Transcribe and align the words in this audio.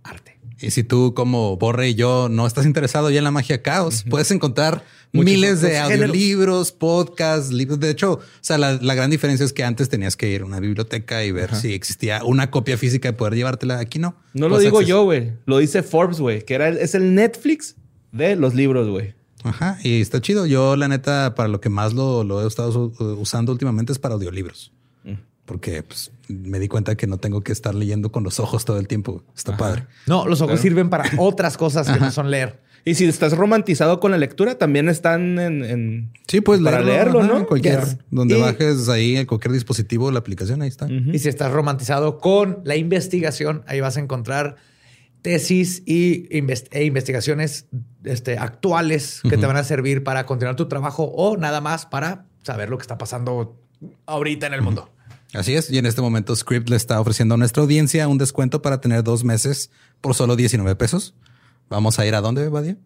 arte. 0.04 0.40
Y 0.62 0.72
si 0.72 0.86
tú, 0.86 1.14
como 1.14 1.58
Borre 1.58 1.90
y 1.90 1.96
yo, 1.96 2.30
no 2.30 2.48
estás 2.48 2.66
interesado 2.66 3.10
ya 3.10 3.18
en 3.18 3.26
la 3.26 3.32
magia 3.32 3.62
caos, 3.62 4.06
puedes 4.10 4.32
encontrar 4.32 4.86
miles 5.24 5.62
de 5.62 5.78
audiolibros, 5.78 6.72
podcasts, 6.72 7.52
libros. 7.52 7.80
De 7.80 7.90
hecho, 7.90 8.14
o 8.14 8.22
sea, 8.42 8.58
la, 8.58 8.96
gran 8.96 9.10
diferencia 9.10 9.46
es 9.46 9.54
que 9.54 9.64
antes 9.64 9.90
tenías 9.90 10.16
que 10.16 10.30
ir 10.30 10.42
a 10.42 10.46
una 10.46 10.60
biblioteca 10.60 11.24
y 11.24 11.32
ver 11.32 11.56
si 11.56 11.74
existía 11.74 12.24
una 12.24 12.52
copia 12.52 12.78
física 12.78 13.10
y 13.10 13.12
poder 13.14 13.36
llevártela. 13.36 13.80
Aquí 13.80 14.00
no. 14.00 14.16
No 14.34 14.50
lo 14.50 14.60
digo 14.60 14.82
yo, 14.82 15.04
güey. 15.04 15.34
Lo 15.46 15.58
dice 15.58 15.84
Forbes, 15.84 16.20
güey, 16.20 16.44
que 16.44 16.54
era, 16.54 16.70
es 16.70 16.96
el 16.96 17.16
Netflix 17.16 17.76
de 18.12 18.36
los 18.36 18.54
libros, 18.54 18.90
güey. 18.90 19.16
Ajá, 19.44 19.78
y 19.84 20.02
está 20.02 20.22
chido. 20.22 20.46
Yo, 20.46 20.76
la 20.76 20.88
neta, 20.88 21.36
para 21.36 21.50
lo 21.50 21.62
que 21.62 21.70
más 21.70 21.94
lo, 21.94 22.24
lo 22.24 22.44
he 22.44 22.48
estado 22.48 22.92
usando 23.18 23.52
últimamente 23.52 23.92
es 23.92 24.00
para 24.00 24.16
audiolibros 24.16 24.72
porque 25.46 25.84
pues, 25.84 26.12
me 26.28 26.60
di 26.60 26.68
cuenta 26.68 26.96
que 26.96 27.08
no 27.08 27.18
tengo 27.18 27.42
que 27.42 27.52
estar 27.52 27.74
leyendo 27.74 28.12
con 28.12 28.24
los 28.24 28.40
ojos 28.40 28.66
todo 28.66 28.78
el 28.78 28.88
tiempo. 28.88 29.24
Está 29.36 29.56
padre. 29.56 29.86
No, 30.08 30.28
los 30.28 30.42
ojos 30.42 30.60
sirven 30.60 30.90
para 30.90 31.10
otras 31.18 31.56
cosas 31.58 31.88
que 31.88 32.00
no 32.00 32.12
son 32.12 32.32
leer. 32.32 32.62
Y 32.88 32.94
si 32.94 33.06
estás 33.06 33.34
romantizado 33.34 34.00
con 34.00 34.12
la 34.12 34.20
lectura, 34.20 34.60
también 34.60 34.90
están 34.90 35.40
en. 35.40 36.14
sí, 36.28 36.40
pues 36.40 36.62
para 36.62 36.82
leerlo, 36.82 37.24
¿no? 37.24 37.48
Cualquier, 37.48 37.82
donde 38.12 38.38
bajes 38.38 38.88
ahí 38.90 39.18
en 39.18 39.26
cualquier 39.26 39.54
dispositivo, 39.54 40.12
la 40.12 40.20
aplicación, 40.20 40.62
ahí 40.62 40.68
está. 40.68 40.88
Y 40.88 41.18
si 41.18 41.28
estás 41.28 41.52
romantizado 41.52 42.20
con 42.20 42.60
la 42.64 42.76
investigación, 42.76 43.64
ahí 43.66 43.82
vas 43.82 43.98
a 43.98 44.02
encontrar 44.02 44.58
tesis 45.24 45.82
y 45.88 46.28
e 46.30 46.84
investigaciones 46.84 47.66
este, 48.04 48.38
actuales 48.38 49.22
que 49.28 49.38
te 49.38 49.48
van 49.48 49.58
a 49.58 49.64
servir 49.64 50.04
para 50.04 50.28
continuar 50.28 50.56
tu 50.56 50.68
trabajo 50.68 51.06
o 51.06 51.36
nada 51.38 51.62
más 51.62 51.88
para 51.88 52.28
saber 52.44 52.70
lo 52.70 52.78
que 52.78 52.84
está 52.84 53.00
pasando 53.00 53.60
ahorita 54.06 54.46
en 54.46 54.54
el 54.54 54.62
mundo. 54.62 54.92
Así 55.34 55.56
es. 55.56 55.72
Y 55.72 55.80
en 55.80 55.88
este 55.88 56.02
momento 56.02 56.36
Script 56.36 56.70
le 56.70 56.76
está 56.76 57.02
ofreciendo 57.02 57.34
a 57.34 57.38
nuestra 57.40 57.64
audiencia 57.64 58.08
un 58.08 58.20
descuento 58.20 58.62
para 58.62 58.80
tener 58.80 59.04
dos 59.04 59.24
meses 59.24 59.72
por 60.00 60.14
solo 60.14 60.36
19 60.36 60.76
pesos. 60.76 61.16
Vamos 61.70 62.00
a 62.00 62.06
ir 62.06 62.16
a 62.16 62.22
dónde, 62.22 62.50
Badia? 62.50 62.78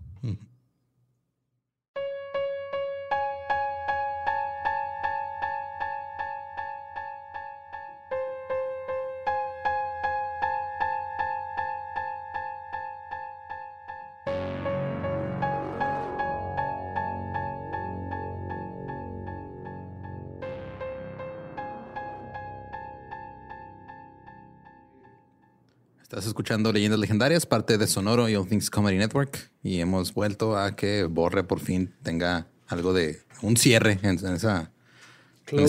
Estás 26.25 26.31
escuchando 26.31 26.73
Leyendas 26.73 26.99
Legendarias, 26.99 27.45
parte 27.45 27.77
de 27.77 27.85
Sonoro 27.85 28.27
y 28.27 28.35
All 28.35 28.47
Things 28.47 28.71
Comedy 28.71 28.97
Network. 28.97 29.51
Y 29.61 29.79
hemos 29.79 30.11
vuelto 30.11 30.57
a 30.57 30.75
que 30.75 31.03
Borre 31.03 31.43
por 31.43 31.59
fin 31.59 31.93
tenga 32.01 32.47
algo 32.65 32.93
de 32.93 33.21
un 33.43 33.57
cierre 33.57 33.99
en, 34.01 34.15
esa, 34.33 34.71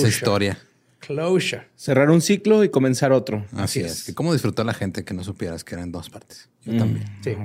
historia. 0.09 0.57
Closure. 0.99 1.69
Cerrar 1.77 2.09
un 2.09 2.23
ciclo 2.23 2.65
y 2.65 2.71
comenzar 2.71 3.13
otro. 3.13 3.45
Así, 3.53 3.81
es. 3.81 4.15
¿Cómo 4.15 4.33
disfrutó 4.33 4.65
la 4.65 4.73
gente 4.73 5.05
que 5.05 5.13
no 5.13 5.25
supieras 5.25 5.63
que 5.63 5.75
eran 5.75 5.93
dos 5.93 6.09
partes? 6.09 6.49
Yo 6.65 6.73
mm. 6.73 6.79
también. 6.79 7.07
Sí. 7.23 7.37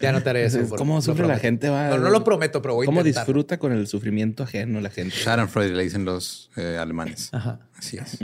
ya 0.00 0.10
no 0.10 0.24
te 0.24 0.28
haré 0.28 0.44
eso. 0.46 0.68
¿Cómo 0.76 1.00
sufre 1.02 1.28
la 1.28 1.38
gente? 1.38 1.68
no, 1.68 1.98
lo 1.98 2.24
prometo, 2.24 2.60
pero 2.60 2.74
voy 2.74 2.84
a 2.84 2.86
¿Cómo 2.86 3.04
disfruta 3.04 3.60
con 3.60 3.70
el 3.70 3.86
sufrimiento 3.86 4.42
ajeno 4.42 4.80
la 4.80 4.90
gente? 4.90 5.14
Schadenfreude 5.14 5.72
le 5.72 5.84
dicen 5.84 6.04
los 6.04 6.50
eh, 6.56 6.78
alemanes. 6.80 7.28
Ajá. 7.32 7.60
Así 7.78 7.96
es. 7.96 8.18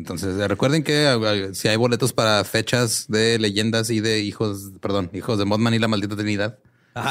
Entonces, 0.00 0.40
eh, 0.40 0.48
recuerden 0.48 0.82
que 0.82 1.12
eh, 1.12 1.50
si 1.54 1.68
hay 1.68 1.76
boletos 1.76 2.14
para 2.14 2.42
fechas 2.44 3.04
de 3.08 3.38
leyendas 3.38 3.90
y 3.90 4.00
de 4.00 4.20
hijos, 4.20 4.72
perdón, 4.80 5.10
hijos 5.12 5.38
de 5.38 5.44
Modman 5.44 5.74
y 5.74 5.78
la 5.78 5.88
maldita 5.88 6.16
Trinidad, 6.16 6.58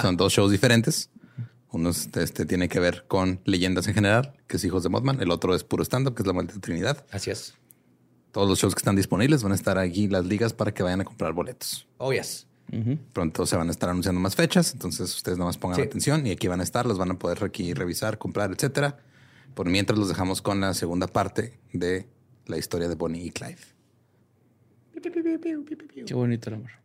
son 0.02 0.18
dos 0.18 0.34
shows 0.34 0.50
diferentes. 0.52 1.12
Uno 1.72 1.92
este, 1.92 2.46
tiene 2.48 2.68
que 2.68 2.80
ver 2.80 3.06
con 3.08 3.42
leyendas 3.46 3.88
en 3.88 3.94
general, 3.94 4.34
que 4.48 4.58
es 4.58 4.64
Hijos 4.64 4.82
de 4.82 4.90
Modman. 4.90 5.22
El 5.22 5.30
otro 5.30 5.54
es 5.54 5.64
puro 5.64 5.84
stand-up, 5.84 6.16
que 6.16 6.24
es 6.24 6.28
la 6.28 6.34
maldita 6.34 6.60
Trinidad. 6.60 7.06
Así 7.12 7.30
es. 7.30 7.54
Todos 8.32 8.50
los 8.50 8.58
shows 8.58 8.74
que 8.74 8.80
están 8.80 8.96
disponibles 8.96 9.44
van 9.44 9.52
a 9.52 9.56
estar 9.56 9.78
aquí 9.78 10.08
las 10.08 10.26
ligas 10.26 10.52
para 10.54 10.74
que 10.74 10.82
vayan 10.82 11.02
a 11.02 11.04
comprar 11.04 11.32
boletos. 11.34 11.88
Oh, 12.00 12.12
yes. 12.12 12.48
Pronto 13.14 13.46
se 13.46 13.56
van 13.56 13.68
a 13.68 13.72
estar 13.72 13.90
anunciando 13.90 14.20
más 14.20 14.36
fechas, 14.36 14.74
entonces 14.74 15.16
ustedes 15.16 15.38
nada 15.38 15.50
más 15.50 15.58
pongan 15.60 15.76
Sí. 15.78 15.84
atención 15.84 16.26
y 16.26 16.32
aquí 16.32 16.48
van 16.48 16.60
a 16.60 16.64
estar, 16.64 16.88
los 16.88 16.98
van 16.98 17.12
a 17.12 17.20
poder 17.20 17.44
aquí 17.44 17.74
revisar, 17.76 18.18
comprar, 18.18 18.52
etcétera. 18.52 18.98
Por 19.54 19.70
mientras 19.70 19.98
los 20.00 20.08
dejamos 20.08 20.42
con 20.42 20.62
la 20.62 20.74
segunda 20.74 21.06
parte 21.08 21.60
de 21.74 22.08
la 22.50 22.58
historia 22.58 22.88
de 22.88 22.96
Bonnie 22.96 23.26
y 23.26 23.32
Clyde. 23.32 23.58
Qué 26.06 26.14
bonito 26.14 26.50
el 26.50 26.56
amor. 26.56 26.79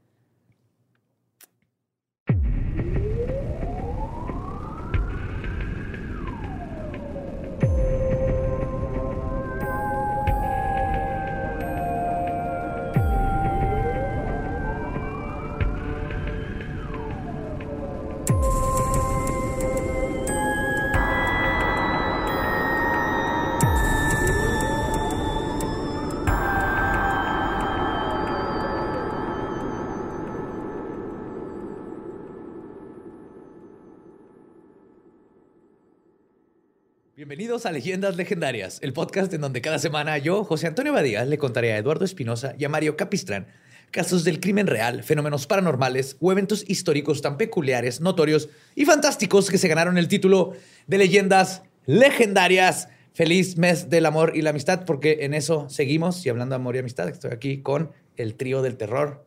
Bienvenidos 37.16 37.64
a 37.64 37.70
Leyendas 37.70 38.16
Legendarias, 38.16 38.81
el 38.82 38.93
podcast 38.93 39.32
en 39.32 39.40
donde 39.40 39.61
cada 39.61 39.78
semana 39.78 40.19
yo, 40.19 40.43
José 40.43 40.66
Antonio 40.66 40.93
Badía, 40.93 41.25
le 41.25 41.38
contaré 41.38 41.72
a 41.72 41.78
Eduardo 41.78 42.05
Espinosa 42.05 42.56
y 42.58 42.64
a 42.64 42.69
Mario 42.69 42.96
Capistrán 42.96 43.46
casos 43.93 44.25
del 44.25 44.40
crimen 44.40 44.66
real, 44.66 45.05
fenómenos 45.05 45.46
paranormales 45.46 46.16
o 46.20 46.32
eventos 46.32 46.64
históricos 46.66 47.22
tan 47.22 47.37
peculiares, 47.37 48.00
notorios 48.00 48.49
y 48.75 48.84
fantásticos 48.84 49.49
que 49.49 49.58
se 49.58 49.69
ganaron 49.69 49.96
el 49.96 50.08
título 50.08 50.55
de 50.88 50.99
Leyendas 50.99 51.62
Legendarias. 51.87 52.88
Feliz 53.12 53.58
mes 53.58 53.88
del 53.88 54.06
amor 54.06 54.32
y 54.34 54.43
la 54.43 54.50
amistad, 54.50 54.84
porque 54.84 55.19
en 55.20 55.34
eso 55.34 55.69
seguimos. 55.70 56.26
Y 56.26 56.31
hablando 56.31 56.55
de 56.55 56.56
amor 56.56 56.75
y 56.75 56.81
amistad, 56.81 57.08
estoy 57.08 57.31
aquí 57.31 57.62
con 57.62 57.93
el 58.16 58.34
trío 58.34 58.61
del 58.61 58.76
terror, 58.76 59.25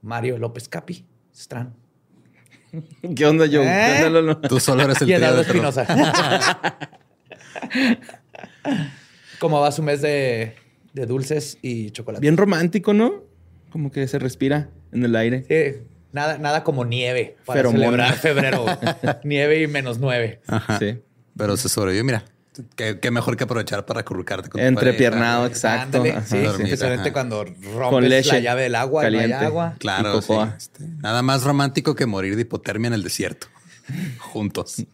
Mario 0.00 0.38
López 0.38 0.70
Capi, 0.70 1.04
Strán 1.36 1.74
¿Qué 3.14 3.26
onda, 3.26 3.44
Joe? 3.46 3.66
¿Eh? 3.66 4.36
Tú 4.48 4.58
solo 4.58 4.84
eres 4.84 5.02
el 5.02 5.10
y 5.10 5.12
Eduardo 5.12 5.36
de 5.36 5.44
terror. 5.44 5.66
Espinosa. 5.66 6.78
¿Cómo 9.38 9.60
va 9.60 9.70
su 9.72 9.82
mes 9.82 10.00
de, 10.02 10.54
de 10.92 11.06
dulces 11.06 11.58
y 11.62 11.90
chocolate? 11.90 12.20
Bien 12.20 12.36
romántico, 12.36 12.94
¿no? 12.94 13.24
Como 13.70 13.90
que 13.92 14.06
se 14.08 14.18
respira 14.18 14.70
en 14.92 15.04
el 15.04 15.14
aire. 15.16 15.44
Sí, 15.48 15.82
nada, 16.12 16.38
nada 16.38 16.64
como 16.64 16.84
nieve 16.84 17.36
para 17.44 17.58
Feromona. 17.58 17.84
celebrar 17.84 18.14
febrero. 18.14 18.64
nieve 19.24 19.62
y 19.62 19.66
menos 19.66 19.98
nueve. 19.98 20.40
Ajá. 20.46 20.78
Sí. 20.78 20.98
Pero 21.36 21.56
se 21.56 21.68
sobrevivió, 21.68 22.04
mira. 22.04 22.24
Qué, 22.74 22.98
qué 23.00 23.10
mejor 23.10 23.36
que 23.36 23.44
aprovechar 23.44 23.84
para 23.84 24.00
acurrucarte 24.00 24.48
con 24.48 24.58
tu 24.58 24.66
Entrepiernado, 24.66 25.44
exacto. 25.44 25.98
Ándale, 25.98 26.12
Ajá, 26.16 26.24
sí, 26.26 26.38
dormir, 26.38 26.66
especialmente 26.68 27.12
cuando 27.12 27.44
rompes 27.44 28.08
leche 28.08 28.32
la 28.32 28.38
llave 28.40 28.62
del 28.62 28.74
agua 28.76 29.02
y 29.02 29.12
no 29.12 29.18
caliente. 29.18 29.36
hay 29.36 29.44
agua. 29.44 29.74
Claro, 29.78 30.22
sí. 30.22 30.32
Este, 30.56 30.84
Nada 31.02 31.20
más 31.20 31.44
romántico 31.44 31.94
que 31.94 32.06
morir 32.06 32.34
de 32.34 32.40
hipotermia 32.42 32.88
en 32.88 32.94
el 32.94 33.02
desierto. 33.02 33.48
Juntos. 34.18 34.76
Sí. 34.76 34.86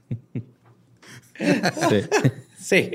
Sí. 2.63 2.91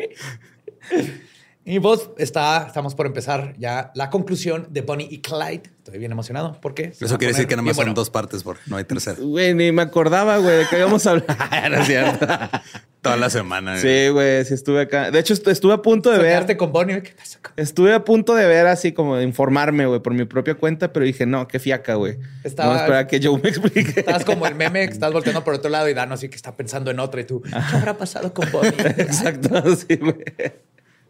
Y 1.69 1.79
vos 1.79 2.11
está, 2.17 2.65
estamos 2.67 2.95
por 2.95 3.05
empezar 3.07 3.53
ya 3.57 3.91
la 3.93 4.09
conclusión 4.09 4.67
de 4.71 4.81
Bonnie 4.81 5.07
y 5.11 5.19
Clyde. 5.19 5.63
Estoy 5.79 5.99
bien 5.99 6.11
emocionado 6.13 6.57
porque 6.61 6.93
Eso 6.99 7.15
a 7.15 7.17
quiere 7.17 7.33
decir 7.33 7.47
que 7.47 7.55
nada 7.57 7.65
más 7.67 7.75
son 7.75 7.93
dos 7.93 8.09
partes, 8.09 8.43
porque 8.43 8.61
no 8.67 8.77
hay 8.77 8.85
tercera. 8.85 9.17
Güey, 9.19 9.53
ni 9.53 9.71
me 9.73 9.81
acordaba, 9.81 10.37
güey, 10.37 10.59
de 10.59 10.65
que 10.67 10.75
habíamos 10.75 11.05
hablado. 11.05 11.27
no 11.69 11.75
es 11.81 11.87
cierto. 11.87 12.25
Toda 13.01 13.15
la 13.17 13.29
semana. 13.29 13.77
Sí, 13.77 14.09
güey, 14.09 14.43
sí 14.45 14.53
estuve 14.53 14.81
acá. 14.81 15.11
De 15.11 15.19
hecho, 15.19 15.33
est- 15.33 15.47
estuve 15.47 15.73
a 15.73 15.81
punto 15.81 16.09
de 16.11 16.17
ver. 16.19 16.57
Con 16.57 16.71
Bonnie. 16.73 17.01
¿Qué 17.03 17.11
pasó 17.11 17.39
con- 17.41 17.51
Estuve 17.55 17.93
a 17.93 18.03
punto 18.03 18.33
de 18.33 18.45
ver 18.47 18.65
así 18.67 18.91
como 18.93 19.15
de 19.17 19.23
informarme, 19.23 19.85
güey, 19.85 20.01
por 20.01 20.13
mi 20.13 20.25
propia 20.25 20.55
cuenta, 20.55 20.91
pero 20.91 21.05
dije, 21.05 21.25
no, 21.25 21.47
qué 21.47 21.59
fiaca, 21.59 21.95
güey. 21.95 22.17
Estaba- 22.43 22.73
No, 22.73 22.79
espera 22.79 23.07
que 23.07 23.19
Joe 23.21 23.39
me 23.41 23.49
explique. 23.49 23.99
Estabas 23.99 24.25
como 24.25 24.47
el 24.47 24.55
meme 24.55 24.85
que 24.87 24.93
estás 24.93 25.11
volteando 25.13 25.43
por 25.43 25.53
otro 25.53 25.69
lado 25.69 25.87
y 25.89 25.93
Dano 25.93 26.13
así 26.15 26.27
que 26.29 26.35
está 26.37 26.55
pensando 26.55 26.91
en 26.91 26.99
otra 26.99 27.21
y 27.21 27.25
tú, 27.25 27.41
¿qué 27.41 27.51
habrá 27.75 27.97
pasado 27.97 28.33
con 28.33 28.49
Bonnie? 28.51 28.73
Exacto, 28.97 29.75
sí, 29.75 29.95
güey. 29.97 30.15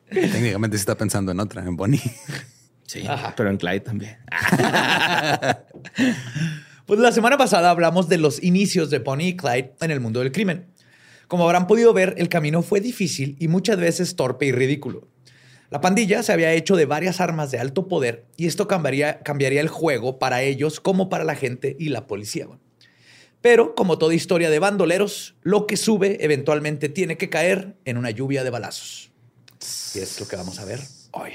Técnicamente 0.10 0.78
sí 0.78 0.82
está 0.82 0.96
pensando 0.96 1.32
en 1.32 1.40
otra, 1.40 1.64
en 1.64 1.76
Bonnie. 1.76 2.02
Sí, 2.88 3.06
Ajá. 3.06 3.34
pero 3.36 3.50
en 3.50 3.58
Clyde 3.58 3.82
también. 3.82 4.18
Pues 6.86 7.02
la 7.02 7.12
semana 7.12 7.38
pasada 7.38 7.70
hablamos 7.70 8.08
de 8.08 8.18
los 8.18 8.42
inicios 8.42 8.90
de 8.90 9.00
Bonnie 9.00 9.28
y 9.28 9.36
Clyde 9.36 9.74
en 9.82 9.92
el 9.92 10.00
mundo 10.00 10.22
del 10.22 10.32
crimen. 10.32 10.68
Como 11.28 11.44
habrán 11.44 11.68
podido 11.68 11.92
ver, 11.92 12.16
el 12.18 12.30
camino 12.30 12.62
fue 12.62 12.80
difícil 12.80 13.36
y 13.40 13.50
muchas 13.50 13.78
veces 13.78 14.16
torpe 14.16 14.46
y 14.46 14.54
ridículo. 14.54 15.10
La 15.70 15.82
pandilla 15.82 16.24
se 16.24 16.32
había 16.32 16.54
hecho 16.54 16.78
de 16.78 16.86
varias 16.86 17.20
armas 17.20 17.52
de 17.52 17.60
alto 17.60 17.90
poder 17.90 18.26
y 18.38 18.48
esto 18.48 18.70
cambiaría, 18.70 19.20
cambiaría 19.20 19.60
el 19.60 19.68
juego 19.68 20.18
para 20.18 20.44
ellos 20.44 20.80
como 20.80 21.10
para 21.10 21.26
la 21.26 21.36
gente 21.36 21.76
y 21.78 21.90
la 21.90 22.08
policía. 22.08 22.48
Pero, 23.42 23.76
como 23.76 23.98
toda 23.98 24.14
historia 24.16 24.50
de 24.50 24.60
bandoleros, 24.60 25.36
lo 25.42 25.68
que 25.68 25.76
sube 25.76 26.24
eventualmente 26.24 26.88
tiene 26.88 27.18
que 27.18 27.30
caer 27.30 27.76
en 27.84 27.98
una 27.98 28.12
lluvia 28.12 28.46
de 28.46 28.50
balazos. 28.50 29.07
Y 29.96 30.00
es 30.00 30.20
lo 30.20 30.28
que 30.28 30.36
vamos 30.36 30.60
a 30.60 30.66
ver 30.66 30.80
hoy. 31.12 31.32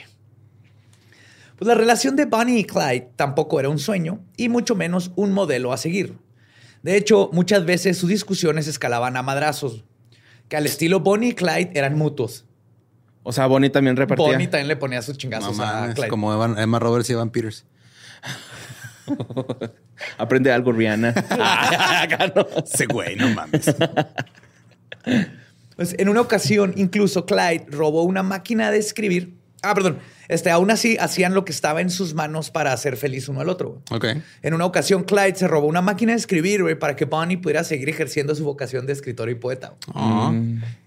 Pues 1.58 1.66
la 1.68 1.74
relación 1.74 2.16
de 2.16 2.24
Bonnie 2.24 2.58
y 2.60 2.64
Clyde 2.64 3.10
tampoco 3.16 3.60
era 3.60 3.68
un 3.68 3.78
sueño 3.78 4.20
y 4.36 4.48
mucho 4.48 4.74
menos 4.74 5.12
un 5.16 5.32
modelo 5.32 5.72
a 5.72 5.76
seguir. 5.76 6.16
De 6.82 6.96
hecho, 6.96 7.30
muchas 7.32 7.64
veces 7.64 7.96
sus 7.98 8.08
discusiones 8.08 8.66
escalaban 8.66 9.16
a 9.16 9.22
madrazos, 9.22 9.84
que 10.48 10.56
al 10.56 10.66
estilo 10.66 11.00
Bonnie 11.00 11.28
y 11.30 11.34
Clyde 11.34 11.70
eran 11.74 11.96
mutuos. 11.96 12.44
O 13.22 13.32
sea, 13.32 13.46
Bonnie 13.46 13.70
también 13.70 13.96
repartía. 13.96 14.26
Bonnie 14.26 14.48
también 14.48 14.66
le 14.68 14.74
ponía 14.76 15.00
sus 15.02 15.16
chingazos 15.16 15.60
a 15.60 15.92
Clyde. 15.94 16.08
como 16.08 16.32
Evan- 16.32 16.58
Emma 16.58 16.80
Roberts 16.80 17.08
y 17.10 17.12
Evan 17.12 17.30
Peters. 17.30 17.64
Aprende 20.18 20.50
algo, 20.52 20.72
Rihanna. 20.72 21.10
Ese 22.64 22.86
güey, 22.86 23.14
no 23.16 23.28
mames. 23.28 23.66
Pues 25.76 25.94
en 25.98 26.08
una 26.08 26.20
ocasión, 26.20 26.72
incluso 26.76 27.26
Clyde 27.26 27.66
robó 27.68 28.02
una 28.02 28.22
máquina 28.22 28.70
de 28.70 28.78
escribir. 28.78 29.34
Ah, 29.62 29.74
perdón. 29.74 29.98
Este, 30.28 30.50
aún 30.50 30.70
así, 30.70 30.96
hacían 30.98 31.34
lo 31.34 31.44
que 31.44 31.52
estaba 31.52 31.80
en 31.80 31.90
sus 31.90 32.14
manos 32.14 32.50
para 32.50 32.72
hacer 32.72 32.96
feliz 32.96 33.28
uno 33.28 33.42
al 33.42 33.48
otro. 33.48 33.80
güey. 33.90 34.16
Ok. 34.16 34.22
En 34.42 34.54
una 34.54 34.64
ocasión, 34.64 35.04
Clyde 35.04 35.36
se 35.36 35.46
robó 35.46 35.68
una 35.68 35.82
máquina 35.82 36.12
de 36.12 36.18
escribir, 36.18 36.62
güey, 36.62 36.74
para 36.74 36.96
que 36.96 37.04
Bonnie 37.04 37.36
pudiera 37.36 37.62
seguir 37.62 37.88
ejerciendo 37.88 38.34
su 38.34 38.44
vocación 38.44 38.86
de 38.86 38.92
escritor 38.92 39.30
y 39.30 39.36
poeta. 39.36 39.74
Ah. 39.94 40.32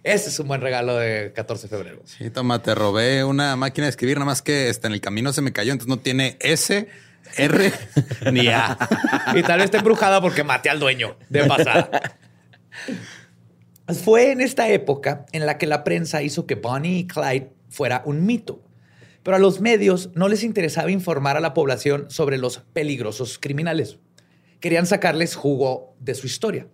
Ese 0.03 0.29
es 0.29 0.39
un 0.39 0.49
buen 0.49 0.61
regalo 0.61 0.97
de 0.97 1.31
14 1.33 1.67
de 1.67 1.69
febrero. 1.69 2.01
Sí, 2.05 2.29
toma, 2.31 2.61
te 2.61 2.75
robé 2.75 3.23
una 3.23 3.55
máquina 3.55 3.85
de 3.85 3.91
escribir, 3.91 4.17
nada 4.17 4.25
más 4.25 4.41
que 4.41 4.69
este, 4.69 4.87
en 4.87 4.93
el 4.93 4.99
camino 5.01 5.31
se 5.31 5.41
me 5.41 5.53
cayó, 5.53 5.71
entonces 5.71 5.95
no 5.95 6.01
tiene 6.01 6.37
S, 6.41 6.89
R 7.37 7.71
ni 8.31 8.47
A. 8.47 8.77
Y 9.35 9.41
tal 9.43 9.59
vez 9.59 9.65
esté 9.65 9.77
embrujada 9.77 10.21
porque 10.21 10.43
maté 10.43 10.69
al 10.69 10.79
dueño 10.79 11.17
de 11.29 11.45
pasada. 11.45 11.89
Fue 13.87 14.31
en 14.31 14.41
esta 14.41 14.69
época 14.69 15.25
en 15.31 15.45
la 15.45 15.57
que 15.57 15.67
la 15.67 15.83
prensa 15.83 16.23
hizo 16.23 16.47
que 16.47 16.55
Bonnie 16.55 16.99
y 16.99 17.07
Clyde 17.07 17.51
fuera 17.69 18.01
un 18.05 18.25
mito. 18.25 18.61
Pero 19.21 19.37
a 19.37 19.39
los 19.39 19.59
medios 19.61 20.11
no 20.15 20.27
les 20.27 20.43
interesaba 20.43 20.91
informar 20.91 21.37
a 21.37 21.39
la 21.39 21.53
población 21.53 22.05
sobre 22.09 22.37
los 22.37 22.59
peligrosos 22.73 23.39
criminales. 23.39 23.97
Querían 24.59 24.85
sacarles 24.85 25.35
jugo 25.35 25.95
de 25.99 26.15
su 26.15 26.27
historia. 26.27 26.67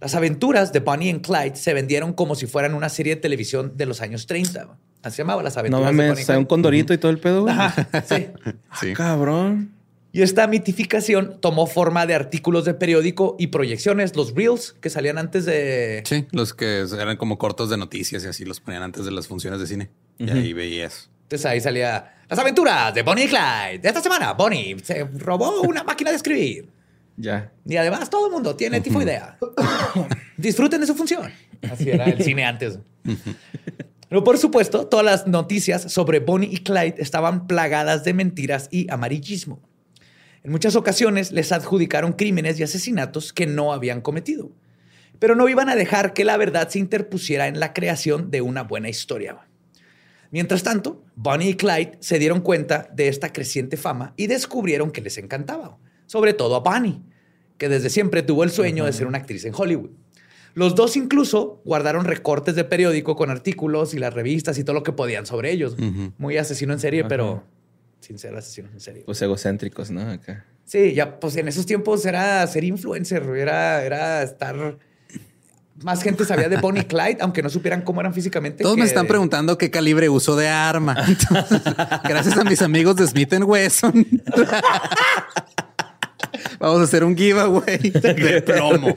Las 0.00 0.14
aventuras 0.14 0.72
de 0.72 0.80
Bonnie 0.80 1.10
y 1.10 1.20
Clyde 1.20 1.56
se 1.56 1.74
vendieron 1.74 2.12
como 2.12 2.34
si 2.34 2.46
fueran 2.46 2.74
una 2.74 2.88
serie 2.88 3.16
de 3.16 3.20
televisión 3.20 3.76
de 3.76 3.86
los 3.86 4.00
años 4.00 4.26
30. 4.26 4.78
Así 5.02 5.18
llamaba 5.18 5.42
las 5.42 5.54
No 5.54 5.60
aventuras 5.60 5.86
de 5.90 5.96
Bonnie 5.96 6.08
mames, 6.08 6.28
un 6.30 6.44
condorito 6.46 6.94
y 6.94 6.98
todo 6.98 7.10
el 7.10 7.18
pedo. 7.18 7.48
Ajá, 7.48 7.88
sí. 8.04 8.28
Sí. 8.80 8.92
Cabrón. 8.94 9.79
Y 10.12 10.22
esta 10.22 10.46
mitificación 10.48 11.40
tomó 11.40 11.66
forma 11.66 12.04
de 12.04 12.14
artículos 12.14 12.64
de 12.64 12.74
periódico 12.74 13.36
y 13.38 13.48
proyecciones, 13.48 14.16
los 14.16 14.34
reels 14.34 14.74
que 14.80 14.90
salían 14.90 15.18
antes 15.18 15.46
de... 15.46 16.02
Sí, 16.04 16.26
los 16.32 16.52
que 16.52 16.80
eran 16.80 17.16
como 17.16 17.38
cortos 17.38 17.70
de 17.70 17.76
noticias 17.76 18.24
y 18.24 18.26
así 18.26 18.44
los 18.44 18.60
ponían 18.60 18.82
antes 18.82 19.04
de 19.04 19.12
las 19.12 19.28
funciones 19.28 19.60
de 19.60 19.66
cine. 19.68 19.90
Y 20.18 20.28
ahí 20.30 20.52
veías. 20.52 21.10
Entonces 21.22 21.46
ahí 21.46 21.60
salía 21.60 22.12
las 22.28 22.38
aventuras 22.38 22.92
de 22.92 23.02
Bonnie 23.02 23.24
y 23.24 23.28
Clyde. 23.28 23.78
De 23.80 23.88
esta 23.88 24.00
semana, 24.00 24.32
Bonnie 24.32 24.76
se 24.82 25.04
robó 25.04 25.62
una 25.62 25.84
máquina 25.84 26.10
de 26.10 26.16
escribir. 26.16 26.68
Ya. 27.16 27.52
Y 27.64 27.76
además 27.76 28.10
todo 28.10 28.26
el 28.26 28.32
mundo 28.32 28.56
tiene 28.56 28.80
tifoidea. 28.80 29.38
Disfruten 30.36 30.80
de 30.80 30.88
su 30.88 30.94
función. 30.96 31.30
Así 31.70 31.88
era 31.88 32.04
el 32.04 32.22
cine 32.22 32.44
antes. 32.44 32.80
Pero 34.08 34.24
por 34.24 34.38
supuesto, 34.38 34.88
todas 34.88 35.06
las 35.06 35.26
noticias 35.28 35.92
sobre 35.92 36.18
Bonnie 36.18 36.50
y 36.50 36.58
Clyde 36.58 36.96
estaban 36.98 37.46
plagadas 37.46 38.02
de 38.02 38.12
mentiras 38.12 38.68
y 38.72 38.90
amarillismo. 38.90 39.60
En 40.42 40.52
muchas 40.52 40.74
ocasiones 40.74 41.32
les 41.32 41.52
adjudicaron 41.52 42.14
crímenes 42.14 42.58
y 42.58 42.62
asesinatos 42.62 43.32
que 43.32 43.46
no 43.46 43.72
habían 43.72 44.00
cometido. 44.00 44.50
Pero 45.18 45.34
no 45.34 45.48
iban 45.48 45.68
a 45.68 45.76
dejar 45.76 46.14
que 46.14 46.24
la 46.24 46.38
verdad 46.38 46.68
se 46.70 46.78
interpusiera 46.78 47.46
en 47.46 47.60
la 47.60 47.74
creación 47.74 48.30
de 48.30 48.40
una 48.40 48.62
buena 48.62 48.88
historia. 48.88 49.38
Mientras 50.30 50.62
tanto, 50.62 51.04
Bonnie 51.14 51.50
y 51.50 51.54
Clyde 51.54 51.98
se 52.00 52.18
dieron 52.18 52.40
cuenta 52.40 52.88
de 52.94 53.08
esta 53.08 53.32
creciente 53.32 53.76
fama 53.76 54.14
y 54.16 54.28
descubrieron 54.28 54.92
que 54.92 55.02
les 55.02 55.18
encantaba, 55.18 55.76
sobre 56.06 56.32
todo 56.32 56.56
a 56.56 56.60
Bonnie. 56.60 57.02
que 57.58 57.68
desde 57.68 57.90
siempre 57.90 58.22
tuvo 58.22 58.42
el 58.42 58.50
sueño 58.50 58.86
de 58.86 58.92
ser 58.94 59.06
una 59.06 59.18
actriz 59.18 59.44
en 59.44 59.52
Hollywood. 59.54 59.90
Los 60.54 60.74
dos 60.74 60.96
incluso 60.96 61.60
guardaron 61.66 62.06
recortes 62.06 62.54
de 62.54 62.64
periódico 62.64 63.16
con 63.16 63.28
artículos 63.28 63.92
y 63.92 63.98
las 63.98 64.14
revistas 64.14 64.58
y 64.58 64.64
todo 64.64 64.72
lo 64.72 64.82
que 64.82 64.92
podían 64.92 65.26
sobre 65.26 65.52
ellos. 65.52 65.76
Muy 66.16 66.38
asesino 66.38 66.72
en 66.72 66.78
serie, 66.78 67.04
pero 67.04 67.44
sin 68.00 68.18
ser 68.18 68.34
asesino 68.34 68.68
en 68.72 68.80
serie. 68.80 69.02
Pues 69.04 69.20
egocéntricos, 69.22 69.90
¿no? 69.90 70.10
Acá. 70.10 70.44
Sí, 70.64 70.94
ya 70.94 71.18
pues 71.18 71.36
en 71.36 71.48
esos 71.48 71.66
tiempos 71.66 72.04
era 72.06 72.46
ser 72.46 72.62
influencer, 72.64 73.22
era, 73.36 73.82
era 73.82 74.22
estar... 74.22 74.78
Más 75.82 76.02
gente 76.02 76.24
sabía 76.26 76.48
de 76.48 76.58
Bonnie 76.58 76.86
Clyde, 76.88 77.18
aunque 77.20 77.42
no 77.42 77.50
supieran 77.50 77.82
cómo 77.82 78.00
eran 78.00 78.14
físicamente. 78.14 78.62
Todos 78.62 78.76
me 78.76 78.84
están 78.84 79.06
preguntando 79.06 79.56
qué 79.58 79.70
calibre 79.70 80.08
uso 80.08 80.36
de 80.36 80.48
arma. 80.48 80.94
Entonces, 81.08 81.62
gracias 82.04 82.36
a 82.36 82.44
mis 82.44 82.62
amigos 82.62 82.96
de 82.96 83.06
Smith 83.06 83.32
Wesson. 83.42 84.06
Vamos 86.60 86.80
a 86.80 86.84
hacer 86.84 87.02
un 87.02 87.16
giveaway 87.16 87.78
de 87.78 88.42
plomo. 88.42 88.94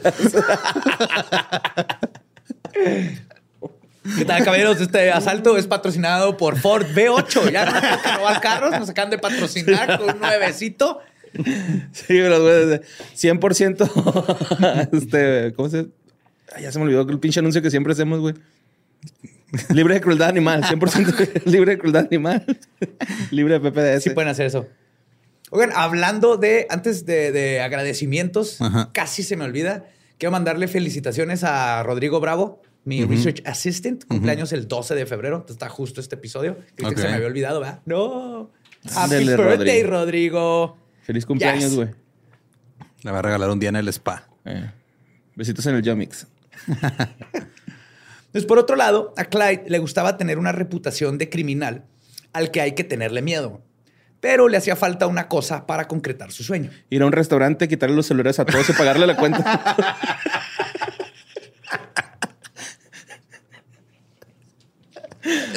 ¿Qué 4.17 4.25
tal, 4.25 4.43
caballeros? 4.43 4.79
Este 4.81 5.11
asalto 5.11 5.57
es 5.57 5.65
patrocinado 5.67 6.35
por 6.37 6.57
Ford 6.57 6.85
B8. 6.93 7.51
Ya 7.51 7.65
no 7.65 7.71
que 8.01 8.17
robar 8.17 8.41
carros, 8.41 8.71
nos 8.79 8.89
acaban 8.89 9.09
de 9.11 9.17
patrocinar 9.17 9.97
con 9.99 10.15
un 10.15 10.19
nuevecito. 10.19 10.99
Sí, 11.33 12.05
pero 12.07 12.41
güey, 12.43 12.65
de 12.67 12.81
100% 13.15 14.89
este, 14.91 15.53
¿cómo 15.55 15.69
se? 15.69 15.87
Ay, 16.55 16.63
ya 16.63 16.71
se 16.71 16.77
me 16.79 16.85
olvidó 16.85 17.01
el 17.01 17.19
pinche 17.19 17.39
anuncio 17.39 17.61
que 17.61 17.71
siempre 17.71 17.93
hacemos, 17.93 18.19
güey. 18.19 18.35
Libre 19.69 19.95
de 19.95 20.01
crueldad 20.01 20.29
animal, 20.29 20.63
100% 20.63 21.43
libre 21.45 21.71
de 21.71 21.77
crueldad 21.79 22.05
animal. 22.05 22.45
libre 23.31 23.59
de 23.59 23.71
PPDS. 23.71 24.03
Sí 24.03 24.09
pueden 24.11 24.29
hacer 24.29 24.45
eso. 24.47 24.67
Oigan, 25.49 25.71
hablando 25.75 26.37
de, 26.37 26.67
antes 26.69 27.05
de, 27.05 27.31
de 27.31 27.61
agradecimientos, 27.61 28.59
Ajá. 28.61 28.89
casi 28.93 29.23
se 29.23 29.35
me 29.37 29.45
olvida. 29.45 29.85
Quiero 30.17 30.31
mandarle 30.31 30.67
felicitaciones 30.67 31.43
a 31.43 31.81
Rodrigo 31.83 32.19
Bravo, 32.19 32.61
mi 32.85 33.03
Research 33.05 33.41
Assistant. 33.45 34.05
Cumpleaños 34.05 34.51
el 34.53 34.67
12 34.67 34.95
de 34.95 35.05
febrero. 35.05 35.45
Está 35.49 35.69
justo 35.69 36.01
este 36.01 36.15
episodio. 36.15 36.57
Creí 36.75 36.93
que 36.93 37.01
se 37.01 37.07
me 37.07 37.13
había 37.15 37.27
olvidado, 37.27 37.59
¿verdad? 37.59 37.81
No. 37.85 38.51
Happy 38.85 39.15
Ándale, 39.15 39.25
birthday, 39.37 39.83
Rodrigo. 39.83 39.89
Rodrigo. 39.91 40.77
Feliz 41.03 41.25
cumpleaños, 41.25 41.63
Yes. 41.71 41.75
güey. 41.75 41.89
Le 43.03 43.11
va 43.11 43.19
a 43.19 43.21
regalar 43.21 43.49
un 43.49 43.59
día 43.59 43.69
en 43.69 43.75
el 43.77 43.87
spa. 43.89 44.27
Eh, 44.45 44.69
Besitos 45.35 45.65
en 45.65 45.75
el 45.75 45.81
Yomix. 45.81 46.27
Entonces, 46.67 48.45
por 48.47 48.57
otro 48.59 48.75
lado, 48.75 49.13
a 49.17 49.25
Clyde 49.25 49.63
le 49.67 49.79
gustaba 49.79 50.17
tener 50.17 50.37
una 50.39 50.51
reputación 50.51 51.17
de 51.17 51.29
criminal 51.29 51.85
al 52.33 52.51
que 52.51 52.61
hay 52.61 52.73
que 52.73 52.83
tenerle 52.83 53.21
miedo. 53.21 53.61
Pero 54.19 54.47
le 54.47 54.57
hacía 54.57 54.75
falta 54.75 55.05
una 55.07 55.27
cosa 55.27 55.65
para 55.67 55.87
concretar 55.87 56.31
su 56.31 56.43
sueño. 56.43 56.71
Ir 56.89 57.01
a 57.01 57.05
un 57.05 57.11
restaurante, 57.11 57.67
quitarle 57.67 57.95
los 57.95 58.05
celulares 58.07 58.39
a 58.39 58.45
todos 58.45 58.69
y 58.69 58.73
pagarle 58.73 59.05
la 59.05 59.17
cuenta. 59.17 59.75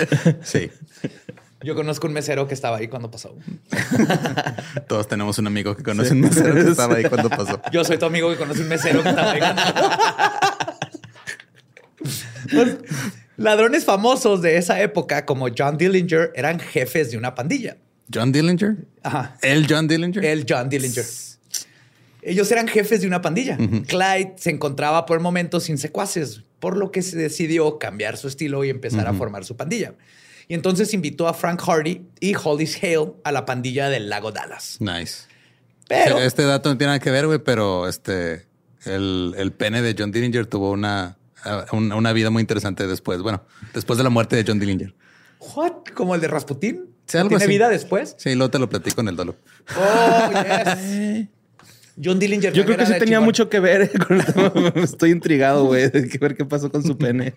Sí. 0.42 0.70
Yo 1.62 1.74
conozco 1.74 2.06
un 2.06 2.12
mesero 2.12 2.46
que 2.46 2.54
estaba 2.54 2.76
ahí 2.76 2.88
cuando 2.88 3.10
pasó. 3.10 3.34
Todos 4.88 5.08
tenemos 5.08 5.38
un 5.38 5.46
amigo 5.46 5.74
que 5.74 5.82
conoce 5.82 6.12
un 6.12 6.20
mesero 6.20 6.54
que 6.54 6.70
estaba 6.70 6.96
ahí 6.96 7.04
cuando 7.04 7.28
pasó. 7.30 7.60
Yo 7.72 7.82
soy 7.82 7.98
tu 7.98 8.04
amigo 8.04 8.30
que 8.30 8.36
conoce 8.36 8.60
un 8.60 8.68
mesero 8.68 9.02
que 9.02 9.08
estaba 9.08 9.32
ahí. 9.32 9.40
Pues, 12.52 12.76
ladrones 13.36 13.84
famosos 13.84 14.42
de 14.42 14.58
esa 14.58 14.80
época, 14.80 15.24
como 15.24 15.48
John 15.56 15.76
Dillinger, 15.76 16.32
eran 16.34 16.60
jefes 16.60 17.10
de 17.10 17.18
una 17.18 17.34
pandilla. 17.34 17.78
John 18.12 18.30
Dillinger. 18.30 18.76
Ajá. 19.02 19.36
El 19.42 19.66
John 19.68 19.88
Dillinger. 19.88 20.24
El 20.24 20.46
John 20.48 20.68
Dillinger. 20.68 21.04
Ellos 22.22 22.50
eran 22.52 22.68
jefes 22.68 23.00
de 23.00 23.06
una 23.06 23.22
pandilla. 23.22 23.56
Clyde 23.56 24.34
se 24.36 24.50
encontraba 24.50 25.06
por 25.06 25.16
el 25.16 25.22
momento 25.22 25.60
sin 25.60 25.78
secuaces, 25.78 26.42
por 26.66 26.76
lo 26.76 26.90
que 26.90 27.00
se 27.02 27.16
decidió 27.16 27.78
cambiar 27.78 28.16
su 28.16 28.26
estilo 28.26 28.64
y 28.64 28.70
empezar 28.70 29.06
a 29.06 29.14
formar 29.14 29.44
su 29.44 29.56
pandilla. 29.56 29.94
Y 30.48 30.54
entonces 30.54 30.92
invitó 30.94 31.28
a 31.28 31.32
Frank 31.32 31.62
Hardy 31.64 32.04
y 32.18 32.34
Hollis 32.34 32.82
Hale 32.82 33.12
a 33.22 33.30
la 33.30 33.44
pandilla 33.44 33.88
del 33.88 34.08
lago 34.08 34.32
Dallas. 34.32 34.78
Nice. 34.80 35.28
Pero 35.86 36.18
Este 36.18 36.42
dato 36.42 36.68
no 36.68 36.76
tiene 36.76 36.88
nada 36.88 36.98
que 36.98 37.12
ver, 37.12 37.28
güey, 37.28 37.38
pero 37.38 37.86
este 37.86 38.48
el, 38.84 39.36
el 39.38 39.52
pene 39.52 39.80
de 39.80 39.94
John 39.96 40.10
Dillinger 40.10 40.46
tuvo 40.46 40.72
una, 40.72 41.16
una, 41.70 41.94
una 41.94 42.12
vida 42.12 42.30
muy 42.30 42.40
interesante 42.40 42.88
después. 42.88 43.22
Bueno, 43.22 43.44
después 43.72 43.96
de 43.96 44.02
la 44.02 44.10
muerte 44.10 44.34
de 44.34 44.42
John 44.44 44.58
Dillinger. 44.58 44.92
¿What? 45.54 45.84
¿Como 45.94 46.16
el 46.16 46.20
de 46.20 46.26
Rasputín? 46.26 46.86
Sí, 47.06 47.16
algo 47.16 47.28
¿Tiene 47.28 47.44
así. 47.44 47.52
vida 47.52 47.68
después? 47.68 48.16
Sí, 48.18 48.34
luego 48.34 48.50
te 48.50 48.58
lo 48.58 48.68
platico 48.68 49.02
en 49.02 49.06
el 49.06 49.14
dolo. 49.14 49.36
Oh, 49.78 50.30
yes. 50.32 51.28
John 52.02 52.18
Dillinger. 52.18 52.52
Yo 52.52 52.64
creo 52.64 52.76
que 52.76 52.86
sí 52.86 52.92
tenía 52.98 53.20
mucho 53.20 53.48
que 53.48 53.60
ver 53.60 53.90
con 54.06 54.20
el. 54.20 54.72
Estoy 54.82 55.10
intrigado, 55.10 55.64
güey, 55.64 55.90
de 55.90 56.08
que 56.08 56.18
ver 56.18 56.36
qué 56.36 56.44
pasó 56.44 56.70
con 56.70 56.82
su 56.82 56.96
pene. 56.96 57.34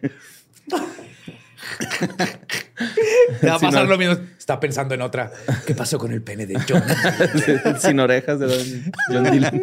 Te 3.39 3.47
va 3.47 3.55
a 3.55 3.59
pasar 3.59 3.87
lo 3.87 3.97
mismo. 3.97 4.17
Está 4.37 4.59
pensando 4.59 4.93
en 4.95 5.01
otra. 5.01 5.31
¿Qué 5.65 5.75
pasó 5.75 5.97
con 5.97 6.11
el 6.11 6.21
pene 6.21 6.45
de 6.45 6.59
John? 6.67 6.83
Sin 7.79 7.99
orejas 7.99 8.39
de 8.39 8.47
Don 8.47 8.93
John 9.09 9.31
Dylan. 9.31 9.61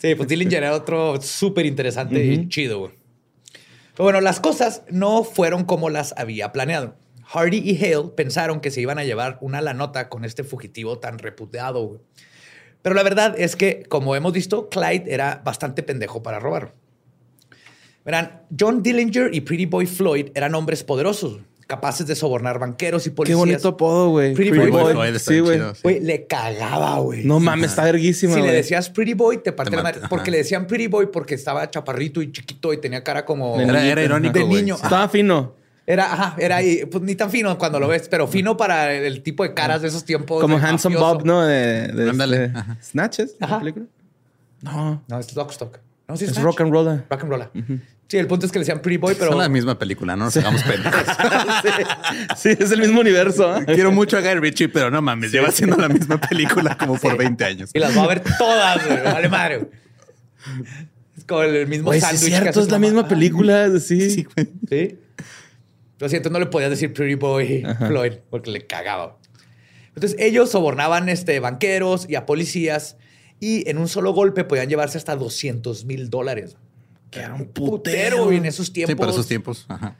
Sí, 0.00 0.14
pues 0.14 0.28
Dillinger 0.28 0.62
era 0.62 0.74
otro 0.74 1.20
súper 1.20 1.66
interesante 1.66 2.24
y 2.24 2.48
chido, 2.48 2.78
güey. 2.78 2.92
Pero 3.94 4.04
bueno, 4.04 4.20
las 4.20 4.40
cosas 4.40 4.82
no 4.88 5.22
fueron 5.24 5.64
como 5.64 5.90
las 5.90 6.14
había 6.16 6.52
planeado. 6.52 6.96
Hardy 7.32 7.58
y 7.58 7.76
Hale 7.84 8.10
pensaron 8.16 8.60
que 8.60 8.70
se 8.70 8.80
iban 8.80 8.98
a 8.98 9.04
llevar 9.04 9.38
una 9.40 9.60
la 9.60 9.74
nota 9.74 10.08
con 10.08 10.24
este 10.24 10.44
fugitivo 10.44 10.98
tan 10.98 11.18
reputado, 11.18 11.84
güey. 11.86 12.00
Pero 12.82 12.94
la 12.94 13.02
verdad 13.02 13.34
es 13.38 13.54
que, 13.56 13.84
como 13.88 14.16
hemos 14.16 14.32
visto, 14.32 14.68
Clyde 14.68 15.04
era 15.06 15.40
bastante 15.44 15.82
pendejo 15.82 16.22
para 16.22 16.38
robar. 16.40 16.74
Verán, 18.04 18.42
John 18.58 18.82
Dillinger 18.82 19.32
y 19.34 19.40
Pretty 19.42 19.66
Boy 19.66 19.86
Floyd 19.86 20.30
eran 20.34 20.54
hombres 20.56 20.82
poderosos, 20.82 21.38
capaces 21.68 22.04
de 22.08 22.16
sobornar 22.16 22.58
banqueros 22.58 23.06
y 23.06 23.10
Qué 23.10 23.14
policías. 23.16 23.38
bonito 23.38 23.68
apodo, 23.68 24.10
güey. 24.10 24.34
Pretty 24.34 24.50
Pretty 24.50 24.70
Boy. 24.72 24.82
Boy. 24.82 24.92
Floyd 24.92 25.14
está 25.14 25.30
Sí, 25.32 25.38
güey. 25.38 25.60
sí. 25.74 26.00
Le 26.00 26.26
cagaba, 26.26 26.98
güey. 26.98 27.24
No 27.24 27.38
mames, 27.38 27.70
está 27.70 27.84
verguísima, 27.84 28.34
Si 28.34 28.42
le 28.42 28.50
decías 28.52 28.90
Pretty 28.90 29.14
Boy, 29.14 29.38
te 29.38 29.52
parte 29.52 29.70
Te 29.70 29.76
la 29.76 29.82
madre. 29.84 30.00
Porque 30.10 30.24
ajá. 30.24 30.30
le 30.32 30.38
decían 30.38 30.66
Pretty 30.66 30.88
Boy 30.88 31.06
porque 31.12 31.34
estaba 31.36 31.70
chaparrito 31.70 32.20
y 32.20 32.32
chiquito 32.32 32.72
y 32.72 32.78
tenía 32.80 33.04
cara 33.04 33.24
como... 33.24 33.56
De 33.56 33.62
Era, 33.64 34.02
irónico, 34.02 34.36
De 34.36 34.44
niño. 34.44 34.76
Sí. 34.76 34.82
Estaba 34.82 35.08
fino. 35.08 35.54
Era, 35.86 36.12
ajá, 36.12 36.36
era 36.38 36.56
ahí, 36.56 36.84
pues 36.86 37.02
ni 37.02 37.14
tan 37.16 37.30
fino 37.30 37.58
cuando 37.58 37.80
lo 37.80 37.88
ves, 37.88 38.06
pero 38.08 38.28
fino 38.28 38.56
para 38.56 38.92
el 38.92 39.22
tipo 39.22 39.42
de 39.42 39.52
caras 39.52 39.82
de 39.82 39.88
esos 39.88 40.04
tiempos. 40.04 40.40
Como 40.40 40.58
de 40.58 40.64
Handsome 40.64 40.94
mafioso. 40.94 41.14
Bob, 41.16 41.26
¿no? 41.26 41.42
De, 41.42 41.88
de 41.88 42.10
Ándale, 42.10 42.44
este- 42.44 42.58
ajá. 42.58 42.76
Snatches, 42.82 43.34
¿la 43.40 43.46
Ajá. 43.48 43.58
película? 43.58 43.86
No, 44.62 45.02
No, 45.08 45.18
es 45.18 45.34
Lockstock. 45.34 45.78
No, 46.06 46.16
sí, 46.16 46.24
es 46.24 46.30
Snatch. 46.32 46.44
rock 46.44 46.60
and 46.60 46.72
roller. 46.72 47.04
Rock 47.10 47.22
and 47.24 47.30
roll. 47.32 47.48
Sí, 48.06 48.18
el 48.18 48.26
punto 48.26 48.44
es 48.46 48.52
que 48.52 48.58
le 48.58 48.64
decían 48.64 48.80
Pretty 48.82 48.98
Boy, 48.98 49.14
pero... 49.18 49.30
Son 49.32 49.40
la 49.40 49.48
misma 49.48 49.78
película, 49.78 50.14
no 50.16 50.26
nos 50.26 50.36
hagamos 50.36 50.62
pendejos. 50.64 51.00
sí, 52.36 52.50
es 52.50 52.70
el 52.70 52.80
mismo 52.80 53.00
universo. 53.00 53.56
¿eh? 53.56 53.64
Quiero 53.66 53.90
mucho 53.90 54.18
a 54.18 54.20
Guy 54.20 54.34
Ritchie, 54.34 54.68
pero 54.68 54.90
no 54.90 55.00
mames, 55.02 55.32
lleva 55.32 55.48
haciendo 55.48 55.76
la 55.76 55.88
misma 55.88 56.20
película 56.20 56.76
como 56.76 56.96
por 56.98 57.16
20 57.16 57.44
años. 57.44 57.70
Y 57.72 57.78
las 57.78 57.96
va 57.96 58.04
a 58.04 58.08
ver 58.08 58.22
todas, 58.38 58.86
güey. 58.86 59.02
Vale 59.02 59.28
madre, 59.30 59.56
güey. 59.58 59.70
Es 61.16 61.24
como 61.24 61.42
el 61.42 61.66
mismo 61.66 61.92
es 61.92 62.02
sándwich. 62.02 62.20
que 62.20 62.26
cierto, 62.40 62.60
es 62.60 62.66
la 62.66 62.78
mamá. 62.78 62.86
misma 62.86 63.08
película. 63.08 63.68
Sí. 63.80 64.10
Sí, 64.10 64.24
güey. 64.34 64.48
Sí. 64.68 64.98
Lo 66.02 66.08
siento, 66.08 66.30
no 66.30 66.40
le 66.40 66.46
podías 66.46 66.68
decir 66.68 66.92
Pretty 66.92 67.14
Boy 67.14 67.64
Floyd 67.86 68.14
porque 68.28 68.50
le 68.50 68.66
cagaba. 68.66 69.18
Entonces 69.94 70.16
ellos 70.18 70.50
sobornaban 70.50 71.08
este, 71.08 71.38
banqueros 71.38 72.06
y 72.08 72.16
a 72.16 72.26
policías 72.26 72.96
y 73.38 73.70
en 73.70 73.78
un 73.78 73.86
solo 73.86 74.12
golpe 74.12 74.42
podían 74.42 74.68
llevarse 74.68 74.98
hasta 74.98 75.14
200 75.14 75.84
mil 75.84 76.10
dólares. 76.10 76.56
Que 77.10 77.20
era 77.20 77.34
un 77.34 77.46
Putero 77.46 78.16
putero. 78.16 78.32
en 78.32 78.46
esos 78.46 78.72
tiempos. 78.72 78.90
Sí, 78.92 78.98
para 78.98 79.12
esos 79.12 79.28
tiempos. 79.28 79.64
Ajá. 79.68 79.96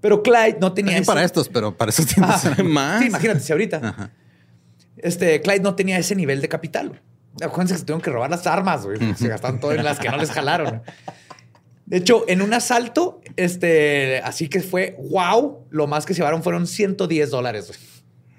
Pero 0.00 0.24
Clyde 0.24 0.56
no 0.60 0.72
tenía 0.72 0.90
También 0.94 1.02
ese- 1.02 1.06
para 1.06 1.22
estos, 1.24 1.48
pero 1.48 1.76
para 1.76 1.90
esos 1.90 2.06
tiempos. 2.06 2.44
Ah, 2.44 2.62
Más. 2.64 3.00
Sí, 3.00 3.06
imagínate 3.06 3.38
si 3.40 3.52
ahorita. 3.52 3.76
Ajá. 3.82 4.10
Este, 4.96 5.40
Clyde 5.40 5.60
no 5.60 5.76
tenía 5.76 5.98
ese 5.98 6.16
nivel 6.16 6.40
de 6.40 6.48
capital. 6.48 7.00
Acuérdense 7.40 7.74
que 7.74 7.78
se 7.78 7.84
tuvieron 7.84 8.00
que 8.00 8.10
robar 8.10 8.30
las 8.30 8.44
armas, 8.48 8.84
güey. 8.84 8.98
Se 9.14 9.28
gastaron 9.28 9.60
todo 9.60 9.70
en 9.72 9.84
las 9.84 10.00
que 10.00 10.08
no 10.08 10.16
les 10.16 10.32
jalaron. 10.32 10.82
De 11.88 11.96
hecho, 11.96 12.24
en 12.28 12.42
un 12.42 12.52
asalto, 12.52 13.22
este, 13.36 14.18
así 14.18 14.48
que 14.48 14.60
fue 14.60 14.94
wow, 15.10 15.66
lo 15.70 15.86
más 15.86 16.04
que 16.04 16.12
se 16.12 16.18
llevaron 16.18 16.42
fueron 16.42 16.66
110 16.66 17.30
dólares. 17.30 17.72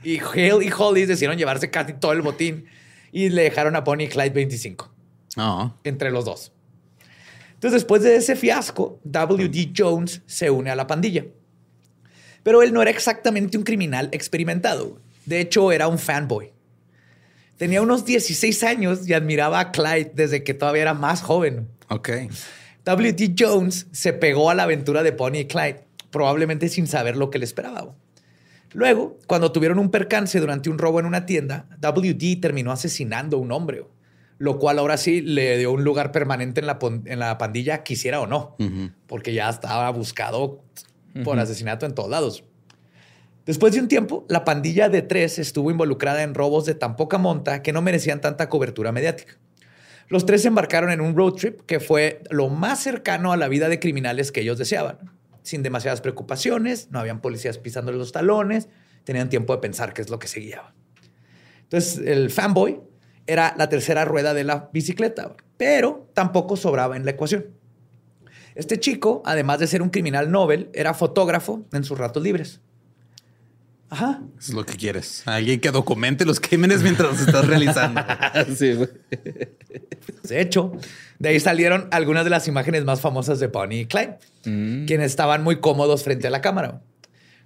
Y 0.04 0.20
Hale 0.20 0.64
y 0.66 0.70
Hollis 0.76 1.08
decidieron 1.08 1.36
llevarse 1.38 1.72
casi 1.72 1.94
todo 1.94 2.12
el 2.12 2.22
botín 2.22 2.66
y 3.12 3.30
le 3.30 3.42
dejaron 3.44 3.76
a 3.76 3.82
Bonnie 3.82 4.06
y 4.06 4.10
Clyde 4.10 4.30
25 4.30 4.94
No. 5.36 5.76
entre 5.84 6.12
los 6.12 6.26
dos. 6.26 6.52
Entonces, 7.56 7.82
después 7.82 8.04
de 8.04 8.16
ese 8.16 8.36
fiasco, 8.36 9.00
W.D. 9.04 9.74
Jones 9.76 10.22
se 10.28 10.50
une 10.52 10.70
a 10.70 10.76
la 10.76 10.86
pandilla. 10.88 11.26
Pero 12.44 12.62
él 12.62 12.72
no 12.72 12.82
era 12.82 12.92
exactamente 12.92 13.58
un 13.58 13.64
criminal 13.64 14.10
experimentado. 14.14 15.02
De 15.26 15.42
hecho, 15.42 15.72
era 15.72 15.88
un 15.88 15.98
fanboy. 16.00 16.54
Tenía 17.58 17.82
unos 17.82 18.06
16 18.06 18.64
años 18.64 19.10
y 19.10 19.14
admiraba 19.14 19.60
a 19.60 19.72
Clyde 19.72 20.12
desde 20.14 20.44
que 20.44 20.54
todavía 20.54 20.84
era 20.84 20.94
más 20.94 21.22
joven. 21.22 21.68
Ok. 21.90 22.10
W.D. 22.96 23.36
Jones 23.38 23.86
se 23.92 24.14
pegó 24.14 24.50
a 24.50 24.56
la 24.56 24.64
aventura 24.64 25.04
de 25.04 25.12
Bonnie 25.12 25.42
y 25.42 25.46
Clyde, 25.46 25.84
probablemente 26.10 26.70
sin 26.70 26.88
saber 26.88 27.18
lo 27.18 27.30
que 27.30 27.38
le 27.38 27.46
esperaba. 27.46 27.94
Luego, 28.74 29.20
cuando 29.28 29.52
tuvieron 29.52 29.78
un 29.78 29.92
percance 29.92 30.40
durante 30.40 30.72
un 30.72 30.80
robo 30.80 31.00
en 31.00 31.06
una 31.06 31.28
tienda, 31.28 31.68
WD 31.82 32.42
terminó 32.42 32.72
asesinando 32.72 33.38
a 33.38 33.40
un 33.42 33.52
hombre, 33.52 33.86
lo 34.40 34.58
cual 34.58 34.80
ahora 34.80 34.98
sí 34.98 35.22
le 35.22 35.60
dio 35.60 35.72
un 35.72 35.84
lugar 35.84 36.12
permanente 36.12 36.62
en 36.62 36.66
la, 36.66 36.80
en 36.82 37.20
la 37.20 37.38
pandilla, 37.38 37.84
quisiera 37.84 38.22
o 38.22 38.26
no, 38.26 38.56
porque 39.06 39.36
ya 39.36 39.50
estaba 39.50 39.88
buscado 39.92 40.64
por 41.24 41.40
asesinato 41.40 41.86
en 41.86 41.94
todos 41.94 42.10
lados. 42.10 42.44
Después 43.46 43.72
de 43.74 43.82
un 43.82 43.88
tiempo, 43.88 44.26
la 44.30 44.44
pandilla 44.44 44.90
de 44.90 45.04
tres 45.04 45.38
estuvo 45.38 45.70
involucrada 45.70 46.24
en 46.24 46.34
robos 46.34 46.66
de 46.66 46.74
tan 46.74 46.96
poca 46.96 47.20
monta 47.20 47.62
que 47.62 47.72
no 47.72 47.84
merecían 47.84 48.20
tanta 48.20 48.50
cobertura 48.50 48.92
mediática. 48.92 49.38
Los 50.10 50.26
tres 50.26 50.42
se 50.42 50.48
embarcaron 50.48 50.90
en 50.90 51.02
un 51.02 51.16
road 51.16 51.34
trip 51.34 51.62
que 51.62 51.80
fue 51.80 52.24
lo 52.32 52.50
más 52.50 52.82
cercano 52.82 53.32
a 53.32 53.38
la 53.38 53.48
vida 53.48 53.70
de 53.70 53.80
criminales 53.80 54.32
que 54.32 54.42
ellos 54.42 54.58
deseaban, 54.58 54.98
sin 55.44 55.62
demasiadas 55.62 56.02
preocupaciones, 56.02 56.90
no 56.90 57.00
habían 57.00 57.22
policías 57.22 57.60
pisándoles 57.60 58.00
los 58.00 58.12
talones, 58.12 58.70
tenían 59.04 59.30
tiempo 59.30 59.54
de 59.54 59.62
pensar 59.62 59.94
qué 59.94 60.02
es 60.02 60.10
lo 60.10 60.18
que 60.18 60.28
se. 60.28 60.40
Entonces, 61.62 62.00
el 62.06 62.32
fanboy 62.32 62.82
era 63.28 63.54
la 63.56 63.70
tercera 63.70 64.04
rueda 64.04 64.34
de 64.34 64.44
la 64.44 64.70
bicicleta, 64.74 65.36
pero 65.58 66.10
tampoco 66.16 66.58
sobraba 66.58 66.98
en 66.98 67.06
la 67.06 67.12
ecuación. 67.12 67.46
Este 68.56 68.80
chico, 68.80 69.22
además 69.26 69.60
de 69.60 69.68
ser 69.68 69.84
un 69.84 69.90
criminal 69.90 70.32
Nobel, 70.32 70.72
era 70.74 70.96
fotógrafo 70.96 71.68
en 71.72 71.84
sus 71.84 72.00
ratos 72.00 72.24
libres. 72.24 72.62
Ajá. 73.90 74.22
es 74.38 74.50
lo 74.50 74.66
que 74.66 74.76
quieres. 74.76 75.24
Alguien 75.26 75.60
que 75.60 75.72
documente 75.72 76.26
los 76.26 76.40
crímenes 76.40 76.84
mientras 76.84 77.12
los 77.12 77.22
estás 77.22 77.48
realizando. 77.48 78.02
sí, 78.56 78.74
güey. 78.74 78.90
De 80.24 80.42
hecho, 80.42 80.74
de 81.18 81.30
ahí 81.30 81.40
salieron 81.40 81.88
algunas 81.92 82.24
de 82.24 82.30
las 82.30 82.48
imágenes 82.48 82.86
más 82.86 83.02
famosas 83.02 83.40
de 83.40 83.48
Bonnie 83.48 83.82
y 83.82 83.86
Clyde, 83.86 84.20
mm. 84.46 84.86
quienes 84.86 85.08
estaban 85.08 85.44
muy 85.44 85.60
cómodos 85.60 86.04
frente 86.04 86.28
a 86.28 86.30
la 86.30 86.42
cámara. 86.42 86.82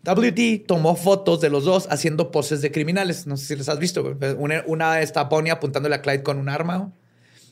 WD 0.03 0.65
tomó 0.67 0.97
fotos 0.97 1.39
de 1.39 1.49
los 1.49 1.63
dos 1.63 1.87
haciendo 1.89 2.29
poses 2.29 2.61
de 2.61 2.71
criminales. 2.71 3.25
No 3.25 3.37
sé 3.37 3.45
si 3.45 3.55
les 3.55 3.69
has 3.69 3.79
visto. 3.79 4.17
Una, 4.37 5.01
está 5.01 5.23
Bonnie 5.23 5.51
apuntándole 5.51 5.95
a 5.95 6.01
Clyde 6.01 6.23
con 6.23 6.39
un 6.39 6.49
arma. 6.49 6.91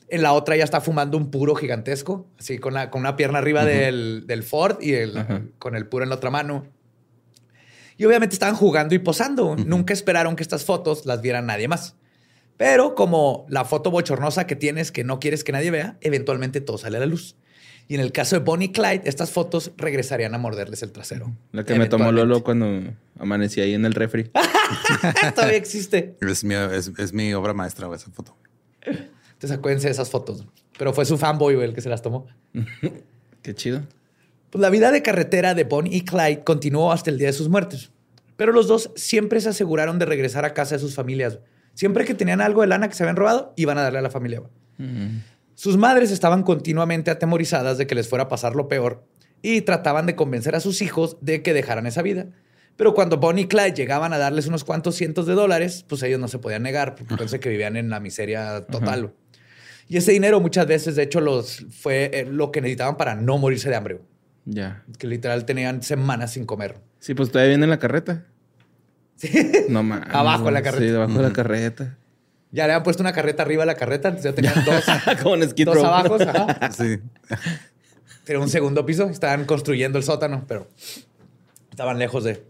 En 0.09 0.21
la 0.21 0.33
otra 0.33 0.57
ya 0.57 0.65
está 0.65 0.81
fumando 0.81 1.17
un 1.17 1.31
puro 1.31 1.55
gigantesco, 1.55 2.27
así 2.37 2.57
con, 2.57 2.73
la, 2.73 2.89
con 2.89 2.99
una 2.99 3.15
pierna 3.15 3.37
arriba 3.39 3.63
del, 3.63 4.43
Ford 4.45 4.81
y 4.81 4.95
el, 4.95 5.13
con 5.57 5.77
el 5.77 5.87
puro 5.87 6.03
en 6.03 6.09
la 6.09 6.15
otra 6.15 6.29
mano. 6.29 6.65
Y 8.01 8.05
obviamente 8.05 8.33
estaban 8.33 8.55
jugando 8.55 8.95
y 8.95 8.97
posando. 8.97 9.55
Nunca 9.55 9.93
esperaron 9.93 10.35
que 10.35 10.41
estas 10.41 10.65
fotos 10.65 11.05
las 11.05 11.21
viera 11.21 11.43
nadie 11.43 11.67
más. 11.67 11.93
Pero 12.57 12.95
como 12.95 13.45
la 13.47 13.63
foto 13.63 13.91
bochornosa 13.91 14.47
que 14.47 14.55
tienes 14.55 14.91
que 14.91 15.03
no 15.03 15.19
quieres 15.19 15.43
que 15.43 15.51
nadie 15.51 15.69
vea, 15.69 15.97
eventualmente 16.01 16.61
todo 16.61 16.79
sale 16.79 16.97
a 16.97 17.01
la 17.01 17.05
luz. 17.05 17.35
Y 17.87 17.93
en 17.93 18.01
el 18.01 18.11
caso 18.11 18.35
de 18.35 18.43
Bonnie 18.43 18.69
y 18.69 18.71
Clyde, 18.71 19.03
estas 19.05 19.29
fotos 19.29 19.73
regresarían 19.77 20.33
a 20.33 20.39
morderles 20.39 20.81
el 20.81 20.91
trasero. 20.91 21.31
La 21.51 21.63
que 21.63 21.75
me 21.75 21.87
tomó 21.89 22.11
Lolo 22.11 22.43
cuando 22.43 22.91
amanecí 23.19 23.61
ahí 23.61 23.75
en 23.75 23.85
el 23.85 23.93
refri. 23.93 24.31
Todavía 25.35 25.57
existe. 25.57 26.17
Es 26.21 26.43
mi, 27.13 27.33
obra 27.35 27.53
maestra 27.53 27.87
esa 27.93 28.09
foto. 28.09 28.35
Entonces 28.81 29.51
acuérdense 29.51 29.89
de 29.89 29.91
esas 29.91 30.09
fotos. 30.09 30.47
Pero 30.75 30.91
fue 30.91 31.05
su 31.05 31.19
fanboy 31.19 31.53
el 31.63 31.75
que 31.75 31.81
se 31.81 31.89
las 31.89 32.01
tomó. 32.01 32.25
Qué 33.43 33.53
chido. 33.53 33.83
Pues 34.51 34.61
la 34.61 34.69
vida 34.69 34.91
de 34.91 35.01
carretera 35.01 35.53
de 35.55 35.63
Bonnie 35.63 35.95
y 35.95 36.01
Clyde 36.01 36.43
continuó 36.43 36.91
hasta 36.91 37.09
el 37.09 37.17
día 37.17 37.27
de 37.27 37.33
sus 37.33 37.49
muertes. 37.49 37.91
Pero 38.35 38.51
los 38.51 38.67
dos 38.67 38.91
siempre 38.95 39.39
se 39.39 39.49
aseguraron 39.49 39.97
de 39.97 40.05
regresar 40.05 40.45
a 40.45 40.53
casa 40.53 40.75
de 40.75 40.79
sus 40.79 40.93
familias. 40.93 41.39
Siempre 41.73 42.05
que 42.05 42.13
tenían 42.13 42.41
algo 42.41 42.61
de 42.61 42.67
lana 42.67 42.89
que 42.89 42.95
se 42.95 43.03
habían 43.03 43.15
robado, 43.15 43.53
iban 43.55 43.77
a 43.77 43.83
darle 43.83 43.99
a 43.99 44.01
la 44.01 44.09
familia. 44.09 44.43
Sus 45.55 45.77
madres 45.77 46.11
estaban 46.11 46.43
continuamente 46.43 47.11
atemorizadas 47.11 47.77
de 47.77 47.87
que 47.87 47.95
les 47.95 48.09
fuera 48.09 48.25
a 48.25 48.27
pasar 48.27 48.55
lo 48.55 48.67
peor 48.67 49.05
y 49.41 49.61
trataban 49.61 50.05
de 50.05 50.15
convencer 50.15 50.55
a 50.55 50.59
sus 50.59 50.81
hijos 50.81 51.17
de 51.21 51.41
que 51.43 51.53
dejaran 51.53 51.87
esa 51.87 52.01
vida. 52.01 52.27
Pero 52.75 52.93
cuando 52.93 53.17
Bonnie 53.17 53.43
y 53.43 53.47
Clyde 53.47 53.73
llegaban 53.73 54.11
a 54.11 54.17
darles 54.17 54.47
unos 54.47 54.63
cuantos 54.63 54.95
cientos 54.95 55.27
de 55.27 55.33
dólares, 55.33 55.85
pues 55.87 56.03
ellos 56.03 56.19
no 56.19 56.27
se 56.27 56.39
podían 56.39 56.63
negar, 56.63 56.95
porque 56.95 57.15
pensé 57.15 57.39
que 57.39 57.49
vivían 57.49 57.77
en 57.77 57.89
la 57.89 57.99
miseria 57.99 58.65
total. 58.65 59.13
Y 59.87 59.97
ese 59.97 60.13
dinero 60.13 60.39
muchas 60.39 60.67
veces, 60.67 60.95
de 60.95 61.03
hecho, 61.03 61.21
los, 61.21 61.65
fue 61.69 62.09
eh, 62.13 62.25
lo 62.25 62.51
que 62.51 62.61
necesitaban 62.61 62.97
para 62.97 63.15
no 63.15 63.37
morirse 63.37 63.69
de 63.69 63.75
hambre. 63.75 63.99
Ya. 64.45 64.83
Que 64.97 65.07
literal 65.07 65.45
tenían 65.45 65.83
semanas 65.83 66.33
sin 66.33 66.45
comer. 66.45 66.77
Sí, 66.99 67.13
pues 67.13 67.29
todavía 67.29 67.49
viene 67.49 67.65
en 67.65 67.69
la 67.69 67.79
carreta. 67.79 68.25
Sí. 69.15 69.31
No 69.69 69.83
mames. 69.83 70.09
abajo 70.13 70.45
de 70.45 70.51
la 70.51 70.61
carreta. 70.61 70.85
Sí, 70.85 70.95
abajo 70.95 71.13
de 71.13 71.23
la 71.23 71.33
carreta. 71.33 71.97
Ya 72.51 72.67
le 72.67 72.73
habían 72.73 72.83
puesto 72.83 73.01
una 73.01 73.13
carreta 73.13 73.43
arriba 73.43 73.61
de 73.63 73.67
la 73.67 73.75
carreta, 73.75 74.09
entonces 74.09 74.31
ya 74.31 74.35
tenían 74.35 74.65
dos. 74.65 74.83
Como 75.21 75.35
en 75.35 75.49
Dos 75.49 75.83
abajo. 75.83 76.17
Sí. 76.71 76.99
Era 78.27 78.39
un 78.39 78.49
segundo 78.49 78.85
piso. 78.85 79.09
Estaban 79.09 79.45
construyendo 79.45 79.97
el 79.97 80.03
sótano, 80.03 80.45
pero 80.47 80.67
estaban 81.69 81.97
lejos 81.99 82.23
de. 82.23 82.43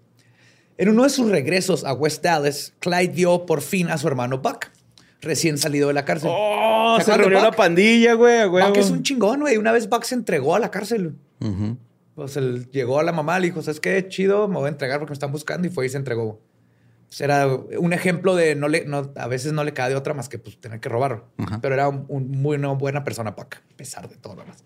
En 0.77 0.89
uno 0.89 1.03
de 1.03 1.09
sus 1.09 1.29
regresos 1.29 1.83
a 1.83 1.93
West 1.93 2.23
Dallas, 2.23 2.73
Clyde 2.79 3.13
vio 3.13 3.45
por 3.45 3.61
fin 3.61 3.89
a 3.89 3.97
su 3.97 4.07
hermano 4.07 4.39
Buck, 4.39 4.67
recién 5.21 5.57
salido 5.57 5.87
de 5.87 5.93
la 5.93 6.05
cárcel. 6.05 6.31
¡Oh! 6.33 6.97
Se, 7.03 7.15
reunió 7.15 7.41
la 7.41 7.51
pandilla, 7.51 8.13
güey. 8.13 8.47
Buck 8.47 8.77
es 8.77 8.89
un 8.89 9.03
chingón, 9.03 9.41
güey. 9.41 9.57
Una 9.57 9.71
vez 9.71 9.87
Buck 9.87 10.03
se 10.03 10.15
entregó 10.15 10.55
a 10.55 10.59
la 10.59 10.71
cárcel. 10.71 11.15
Pues 12.15 12.37
él 12.37 12.69
llegó 12.71 12.99
a 12.99 13.03
la 13.03 13.11
mamá, 13.11 13.39
le 13.39 13.47
dijo, 13.47 13.61
¿sabes 13.61 13.79
qué? 13.79 14.07
Chido, 14.07 14.47
me 14.47 14.55
voy 14.55 14.65
a 14.65 14.69
entregar 14.69 14.99
porque 14.99 15.11
me 15.11 15.15
están 15.15 15.31
buscando. 15.31 15.67
Y 15.67 15.71
fue 15.71 15.85
y 15.85 15.89
se 15.89 15.97
entregó. 15.97 16.41
Pues 17.07 17.21
era 17.21 17.47
un 17.47 17.93
ejemplo 17.93 18.35
de 18.35 18.55
no 18.55 18.67
le, 18.67 18.85
no, 18.85 19.11
a 19.15 19.27
veces 19.27 19.51
no 19.51 19.63
le 19.63 19.73
cae 19.73 19.89
de 19.89 19.95
otra 19.95 20.13
más 20.13 20.29
que 20.29 20.39
pues, 20.39 20.59
tener 20.59 20.79
que 20.79 20.87
robarlo. 20.87 21.27
Pero 21.61 21.73
era 21.73 21.89
un, 21.89 22.31
muy 22.31 22.57
buena 22.57 23.03
persona, 23.03 23.31
Buck, 23.31 23.55
a 23.55 23.75
pesar 23.75 24.07
de 24.07 24.15
todo 24.15 24.35
lo 24.35 24.43
demás. 24.43 24.63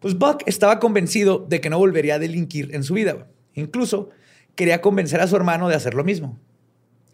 Pues 0.00 0.18
Buck 0.18 0.42
estaba 0.46 0.78
convencido 0.78 1.46
de 1.48 1.60
que 1.60 1.70
no 1.70 1.78
volvería 1.78 2.16
a 2.16 2.18
delinquir 2.18 2.74
en 2.74 2.82
su 2.82 2.94
vida. 2.94 3.28
Incluso 3.54 4.10
quería 4.54 4.80
convencer 4.80 5.20
a 5.20 5.26
su 5.26 5.36
hermano 5.36 5.68
de 5.68 5.74
hacer 5.74 5.94
lo 5.94 6.04
mismo. 6.04 6.38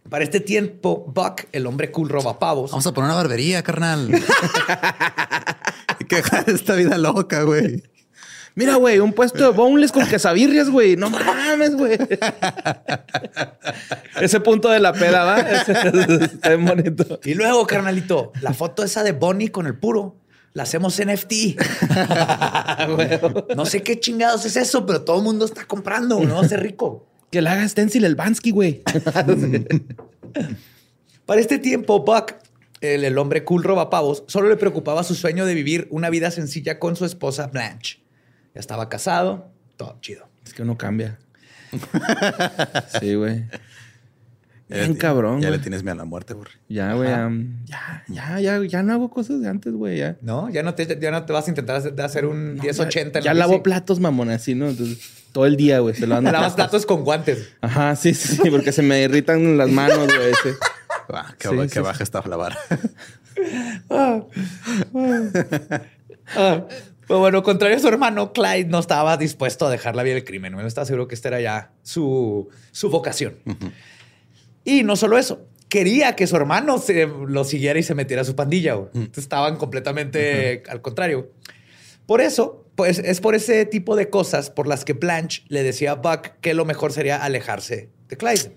Para 0.09 0.25
este 0.25 0.41
tiempo, 0.41 1.13
Buck, 1.15 1.45
el 1.53 1.67
hombre 1.67 1.91
cool 1.91 2.09
roba 2.09 2.39
pavos. 2.39 2.71
Vamos 2.71 2.87
a 2.87 2.93
poner 2.93 3.11
una 3.11 3.17
barbería, 3.17 3.63
carnal. 3.63 4.09
Hay 5.89 6.07
que 6.07 6.17
dejar 6.17 6.49
esta 6.49 6.75
vida 6.75 6.97
loca, 6.97 7.43
güey. 7.43 7.83
Mira, 8.57 8.75
güey, 8.77 8.99
un 9.01 9.13
puesto 9.13 9.45
de 9.45 9.51
boneless 9.51 9.93
con 9.93 10.09
quesabirrias, 10.09 10.71
güey. 10.71 10.97
No 10.97 11.11
mames, 11.11 11.77
güey. 11.77 11.99
Ese 14.19 14.41
punto 14.41 14.71
de 14.71 14.81
la 14.81 14.95
peda, 14.95 15.25
¿va? 15.25 15.41
Está 15.41 16.57
bien 16.57 16.65
bonito. 16.65 17.21
Y 17.23 17.35
luego, 17.35 17.67
carnalito, 17.67 18.33
la 18.41 18.55
foto 18.55 18.83
esa 18.83 19.05
de 19.05 19.13
Bonnie 19.13 19.51
con 19.51 19.67
el 19.67 19.79
puro. 19.79 20.17
La 20.55 20.63
hacemos 20.63 20.99
NFT. 20.99 21.33
no 23.57 23.67
sé 23.67 23.83
qué 23.83 24.01
chingados 24.01 24.47
es 24.47 24.57
eso, 24.57 24.87
pero 24.87 25.03
todo 25.03 25.19
el 25.19 25.23
mundo 25.23 25.45
está 25.45 25.67
comprando, 25.67 26.19
¿no? 26.21 26.43
Ser 26.45 26.63
rico. 26.63 27.07
Que 27.31 27.43
la 27.43 27.53
haga 27.53 27.69
Stencil 27.69 28.07
el 28.07 28.15
Bansky, 28.15 28.53
güey. 28.53 28.83
Para 31.27 31.43
este 31.43 31.59
tiempo, 31.59 32.07
Buck, 32.07 32.33
el, 32.81 33.05
el 33.05 33.19
hombre 33.19 33.45
cool 33.45 33.65
robapavos, 33.65 34.25
solo 34.29 34.49
le 34.49 34.57
preocupaba 34.57 35.05
su 35.05 35.15
sueño 35.15 35.45
de 35.45 35.53
vivir 35.53 35.89
una 35.91 36.09
vida 36.09 36.31
sencilla 36.31 36.79
con 36.79 36.97
su 36.97 37.05
esposa 37.05 37.49
Blanche. 37.49 38.06
Ya 38.57 38.61
estaba 38.61 38.89
casado, 38.89 39.51
todo 39.77 39.99
chido. 40.01 40.27
Es 40.43 40.55
que 40.55 40.63
uno 40.63 40.79
cambia. 40.79 41.19
sí, 43.01 43.15
güey. 43.15 43.45
Bien 44.67 44.95
cabrón. 44.95 45.43
Ya 45.43 45.51
le 45.51 45.59
tienes 45.59 45.83
miedo 45.83 45.93
a 45.93 45.97
la 45.97 46.05
muerte, 46.07 46.33
güey. 46.33 46.49
Ya, 46.67 46.95
güey. 46.95 47.11
ya, 47.67 48.03
ya, 48.09 48.41
ya, 48.41 48.65
ya 48.65 48.83
no 48.83 48.95
hago 48.95 49.11
cosas 49.11 49.43
de 49.43 49.49
antes, 49.51 49.75
güey. 49.75 49.99
Ya. 49.99 50.17
No, 50.23 50.49
ya 50.49 50.63
no, 50.63 50.75
te, 50.75 50.99
ya 50.99 51.11
no 51.11 51.27
te 51.27 51.35
vas 51.35 51.49
a 51.49 51.51
intentar 51.51 51.77
hacer, 51.77 52.25
un 52.25 52.55
1080. 52.55 53.21
Ya, 53.21 53.35
lavo 53.35 53.63
platos, 53.63 54.01
mamón, 54.01 54.31
así, 54.31 54.55
¿no? 54.55 54.71
Entonces, 54.71 55.01
todo 55.33 55.45
el 55.45 55.59
día, 55.59 55.81
güey. 55.81 55.95
Se 55.95 56.07
lo 56.07 56.19
Lavas 56.23 56.55
platos 56.55 56.87
con 56.87 57.05
guantes. 57.05 57.51
Ajá, 57.61 57.95
sí, 57.95 58.15
sí, 58.15 58.39
sí, 58.43 58.51
porque 58.51 58.73
se 58.73 58.81
me 58.81 59.03
irritan 59.03 59.59
las 59.59 59.69
manos, 59.69 60.07
güey. 60.07 60.33
Ah, 61.09 61.35
qué, 61.39 61.81
baja 61.81 62.03
está 62.03 62.21
la 62.27 62.37
vara. 62.37 62.59
ah, 63.91 64.23
ah. 66.35 66.65
Pero 67.07 67.21
bueno, 67.21 67.43
contrario 67.43 67.77
a 67.77 67.81
su 67.81 67.89
hermano, 67.89 68.33
Clyde 68.33 68.65
no 68.65 68.81
estaba 68.81 69.17
dispuesto 69.17 69.67
a 69.67 69.71
dejar 69.71 69.95
la 69.95 70.03
vida 70.03 70.15
del 70.15 70.25
crimen. 70.25 70.53
No 70.53 70.67
estaba 70.67 70.85
seguro 70.85 71.07
que 71.07 71.15
esta 71.15 71.29
era 71.29 71.41
ya 71.41 71.73
su, 71.83 72.49
su 72.73 72.91
vocación. 72.91 73.37
Y 74.65 74.83
no 74.83 74.97
solo 74.97 75.17
eso, 75.17 75.47
quería 75.69 76.17
que 76.17 76.27
su 76.27 76.35
hermano 76.35 76.79
se 76.79 77.07
lo 77.07 77.45
siguiera 77.45 77.79
y 77.79 77.85
se 77.85 77.95
metiera 77.95 78.23
a 78.23 78.25
su 78.25 78.35
pandilla. 78.35 78.77
Estaban 79.17 79.57
completamente 79.57 80.65
al 80.69 80.83
contrario. 80.83 81.31
Por 82.07 82.21
eso, 82.21 82.67
pues 82.75 82.99
es 82.99 83.21
por 83.21 83.37
ese 83.37 83.65
tipo 83.67 83.95
de 83.95 84.11
cosas 84.11 84.51
por 84.51 84.67
las 84.67 84.85
que 84.85 84.93
Blanche 84.93 85.45
le 85.49 85.63
decía 85.63 85.93
a 85.93 85.95
Buck 85.95 86.41
que 86.41 86.55
lo 86.55 86.65
mejor 86.65 86.93
sería 86.93 87.23
alejarse 87.23 87.91
de 88.09 88.17
Clyde. 88.17 88.57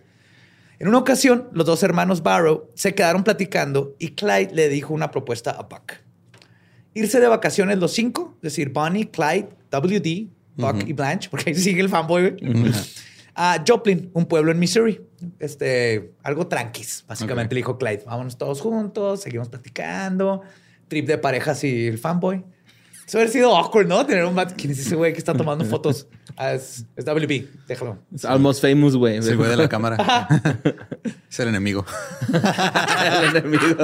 En 0.79 0.88
una 0.88 0.97
ocasión, 0.97 1.49
los 1.51 1.65
dos 1.67 1.83
hermanos 1.83 2.23
Barrow 2.23 2.69
se 2.73 2.95
quedaron 2.95 3.23
platicando 3.23 3.95
y 3.99 4.15
Clyde 4.15 4.53
le 4.53 4.69
dijo 4.69 4.93
una 4.93 5.12
propuesta 5.12 5.51
a 5.51 5.63
Buck 5.63 6.09
irse 6.99 7.19
de 7.19 7.27
vacaciones 7.27 7.77
los 7.77 7.91
cinco, 7.93 8.33
es 8.38 8.41
decir, 8.41 8.69
Bonnie, 8.69 9.09
Clyde, 9.09 9.49
WD, 9.71 10.27
Buck 10.55 10.88
y 10.88 10.93
Blanche, 10.93 11.29
porque 11.29 11.51
ahí 11.51 11.55
sigue 11.55 11.81
el 11.81 11.89
fanboy, 11.89 12.35
a 13.35 13.63
Joplin, 13.65 14.09
un 14.13 14.25
pueblo 14.25 14.51
en 14.51 14.59
Missouri. 14.59 15.01
Este, 15.39 16.13
algo 16.23 16.47
tranquis, 16.47 17.05
básicamente 17.07 17.55
le 17.55 17.59
dijo 17.59 17.77
Clyde, 17.77 18.03
vámonos 18.05 18.38
todos 18.38 18.62
juntos, 18.62 19.21
seguimos 19.21 19.49
platicando, 19.49 20.41
trip 20.88 21.07
de 21.07 21.17
parejas 21.17 21.63
y 21.63 21.88
el 21.88 21.97
fanboy. 21.97 22.43
Eso 23.09 23.17
hubiera 23.17 23.31
sido 23.31 23.57
awkward, 23.57 23.88
¿no? 23.88 24.05
Tener 24.05 24.23
un 24.23 24.35
vato. 24.35 24.53
¿Quién 24.55 24.71
es 24.71 24.77
ese 24.77 24.95
güey 24.95 25.13
que 25.13 25.17
está 25.17 25.33
tomando 25.33 25.65
fotos? 25.69 26.05
Ah, 26.38 26.53
es, 26.53 26.85
es 26.95 27.05
WB. 27.05 27.47
Déjalo. 27.67 27.97
Es 28.13 28.23
almost 28.23 28.62
famous, 28.62 28.95
güey. 28.95 29.17
Es 29.17 29.25
el 29.25 29.35
güey 29.35 29.49
de 29.49 29.57
la 29.57 29.67
cámara. 29.67 29.97
es 31.27 31.39
el 31.39 31.47
enemigo. 31.47 31.83
El 32.31 33.35
enemigo. 33.35 33.77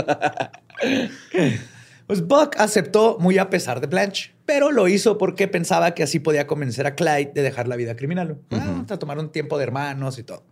Pues 2.07 2.25
Buck 2.27 2.55
aceptó 2.57 3.17
muy 3.19 3.37
a 3.39 3.49
pesar 3.49 3.81
de 3.81 3.87
Blanche, 3.87 4.31
pero 4.45 4.71
lo 4.71 4.87
hizo 4.87 5.17
porque 5.17 5.47
pensaba 5.47 5.95
que 5.95 6.03
así 6.03 6.19
podía 6.19 6.45
convencer 6.45 6.85
a 6.85 6.95
Clyde 6.95 7.31
de 7.33 7.41
dejar 7.41 7.67
la 7.67 7.75
vida 7.75 7.95
criminal. 7.95 8.37
Ah, 8.51 8.83
a 8.87 8.97
tomar 8.97 9.17
un 9.17 9.31
tiempo 9.31 9.57
de 9.57 9.63
hermanos 9.63 10.19
y 10.19 10.23
todo. 10.23 10.43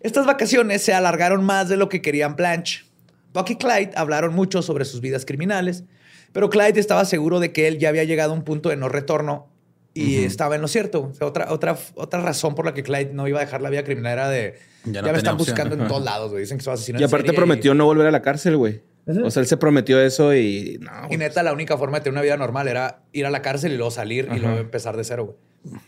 Estas 0.00 0.26
vacaciones 0.26 0.82
se 0.82 0.92
alargaron 0.94 1.44
más 1.44 1.68
de 1.68 1.76
lo 1.76 1.88
que 1.88 2.02
querían 2.02 2.36
Blanche. 2.36 2.84
Buck 3.32 3.50
y 3.50 3.56
Clyde 3.56 3.90
hablaron 3.96 4.32
mucho 4.34 4.62
sobre 4.62 4.84
sus 4.84 5.00
vidas 5.00 5.24
criminales, 5.24 5.84
pero 6.32 6.50
Clyde 6.50 6.78
estaba 6.78 7.04
seguro 7.04 7.40
de 7.40 7.52
que 7.52 7.66
él 7.66 7.78
ya 7.78 7.88
había 7.88 8.04
llegado 8.04 8.32
a 8.32 8.34
un 8.36 8.44
punto 8.44 8.68
de 8.68 8.76
no 8.76 8.88
retorno 8.88 9.48
y 9.92 10.24
estaba 10.24 10.54
en 10.56 10.62
lo 10.62 10.68
cierto. 10.68 11.10
O 11.10 11.14
sea, 11.14 11.26
otra, 11.26 11.52
otra, 11.52 11.76
otra 11.94 12.20
razón 12.20 12.54
por 12.54 12.64
la 12.64 12.74
que 12.74 12.82
Clyde 12.82 13.12
no 13.12 13.26
iba 13.26 13.38
a 13.40 13.44
dejar 13.44 13.60
la 13.62 13.70
vida 13.70 13.82
criminal 13.82 14.12
era 14.12 14.28
de 14.28 14.54
Ya 14.84 14.92
ya, 14.92 15.02
no 15.02 15.12
me 15.12 15.18
están 15.18 15.34
opción. 15.34 15.56
buscando 15.56 15.74
en 15.82 15.88
todos 15.88 16.04
lados, 16.04 16.30
güey. 16.30 16.42
Dicen 16.42 16.58
que 16.58 16.64
soy 16.64 16.74
asesino. 16.74 17.00
Y 17.00 17.04
aparte 17.04 17.32
prometió 17.32 17.74
no 17.74 17.86
volver 17.86 18.06
a 18.06 18.10
la 18.12 18.22
cárcel, 18.22 18.56
güey. 18.56 18.82
O 19.06 19.30
sea, 19.30 19.40
él 19.42 19.46
se 19.46 19.56
prometió 19.56 20.00
eso 20.00 20.34
y 20.34 20.78
no. 20.80 21.08
Y 21.10 21.16
neta, 21.18 21.42
la 21.42 21.52
única 21.52 21.76
forma 21.76 21.98
de 21.98 22.04
tener 22.04 22.14
una 22.14 22.22
vida 22.22 22.36
normal 22.36 22.68
era 22.68 23.00
ir 23.12 23.26
a 23.26 23.30
la 23.30 23.42
cárcel 23.42 23.72
y 23.72 23.76
luego 23.76 23.90
salir 23.90 24.28
y 24.34 24.38
luego 24.38 24.58
empezar 24.58 24.96
de 24.96 25.04
cero, 25.04 25.36
güey. 25.62 25.80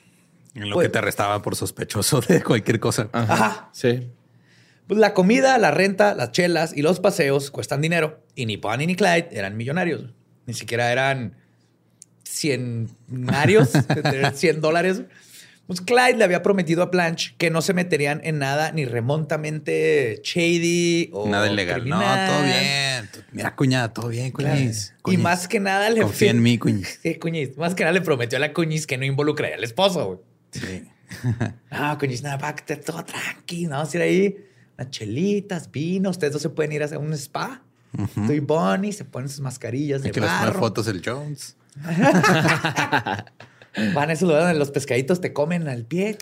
En 0.54 0.68
lo 0.70 0.74
Pues- 0.74 0.86
que 0.88 0.92
te 0.92 0.98
arrestaba 0.98 1.40
por 1.42 1.56
sospechoso 1.56 2.20
de 2.20 2.42
cualquier 2.42 2.78
cosa. 2.80 3.08
Ajá. 3.12 3.32
Ajá. 3.34 3.70
Sí. 3.72 4.08
Pues 4.86 5.00
la 5.00 5.14
comida, 5.14 5.58
la 5.58 5.70
renta, 5.70 6.14
las 6.14 6.30
chelas 6.32 6.72
y 6.76 6.82
los 6.82 7.00
paseos 7.00 7.50
cuestan 7.50 7.80
dinero. 7.80 8.20
Y 8.34 8.46
ni 8.46 8.56
Bonnie 8.56 8.86
ni 8.86 8.94
Clyde 8.96 9.28
eran 9.32 9.56
millonarios. 9.56 10.14
Ni 10.46 10.54
siquiera 10.54 10.92
eran 10.92 11.34
cienarios, 12.24 13.72
de 13.72 13.82
tener 14.02 14.34
100 14.34 14.60
dólares. 14.60 15.02
Pues 15.66 15.80
Clyde 15.80 16.16
le 16.16 16.24
había 16.24 16.42
prometido 16.42 16.82
a 16.82 16.86
Blanche 16.86 17.34
que 17.38 17.50
no 17.50 17.60
se 17.60 17.74
meterían 17.74 18.20
en 18.22 18.38
nada 18.38 18.70
ni 18.70 18.84
remontamente 18.84 20.20
shady 20.22 21.10
o 21.12 21.28
Nada 21.28 21.50
ilegal. 21.50 21.80
criminal. 21.82 22.28
No, 22.30 22.32
todo 22.34 22.44
bien. 22.44 23.10
Mira, 23.32 23.56
cuñada, 23.56 23.92
todo 23.92 24.08
bien, 24.08 24.30
Claro. 24.30 24.54
cuñiz. 24.56 24.94
Y 24.98 25.02
Cuñiz. 25.02 25.20
más 25.20 25.48
que 25.48 25.58
nada 25.58 25.90
le 25.90 26.02
Confía 26.02 26.30
en 26.30 26.42
mí, 26.42 26.56
cuñiz. 26.58 26.98
Sí, 27.02 27.16
cuñiz. 27.16 27.56
Más 27.56 27.74
que 27.74 27.82
nada 27.82 27.92
le 27.94 28.00
prometió 28.00 28.36
a 28.38 28.40
la 28.40 28.52
cuñiz 28.52 28.86
que 28.86 28.96
no 28.96 29.04
involucraría 29.04 29.56
al 29.56 29.64
esposo, 29.64 30.06
güey. 30.06 30.18
Sí. 30.52 30.84
No, 31.70 31.98
coño, 31.98 32.16
nada, 32.22 32.38
para 32.38 32.54
que 32.56 32.76
todo 32.76 33.04
tranqui, 33.04 33.64
¿no? 33.66 33.76
Vamos 33.76 33.92
a 33.94 33.96
ir 33.96 34.02
ahí, 34.02 34.36
unas 34.78 34.90
chelitas, 34.90 35.70
vino. 35.70 36.10
Ustedes 36.10 36.32
dos 36.32 36.42
se 36.42 36.48
pueden 36.48 36.72
ir 36.72 36.82
a 36.82 36.86
hacer 36.86 36.98
un 36.98 37.12
spa. 37.14 37.62
Tú 38.14 38.32
y 38.32 38.40
Bonnie 38.40 38.92
se 38.92 39.04
ponen 39.04 39.28
sus 39.28 39.40
mascarillas 39.40 40.02
de 40.02 40.08
Hay 40.08 40.12
que 40.12 40.20
les 40.20 40.28
tomar 40.28 40.46
barro. 40.48 40.58
fotos 40.60 40.86
el 40.88 41.02
Jones. 41.04 41.56
Van 43.94 44.10
a 44.10 44.12
esos 44.12 44.28
lugares 44.28 44.48
donde 44.48 44.58
los 44.58 44.70
pescaditos 44.70 45.20
te 45.20 45.32
comen 45.32 45.68
al 45.68 45.84
pie 45.84 46.18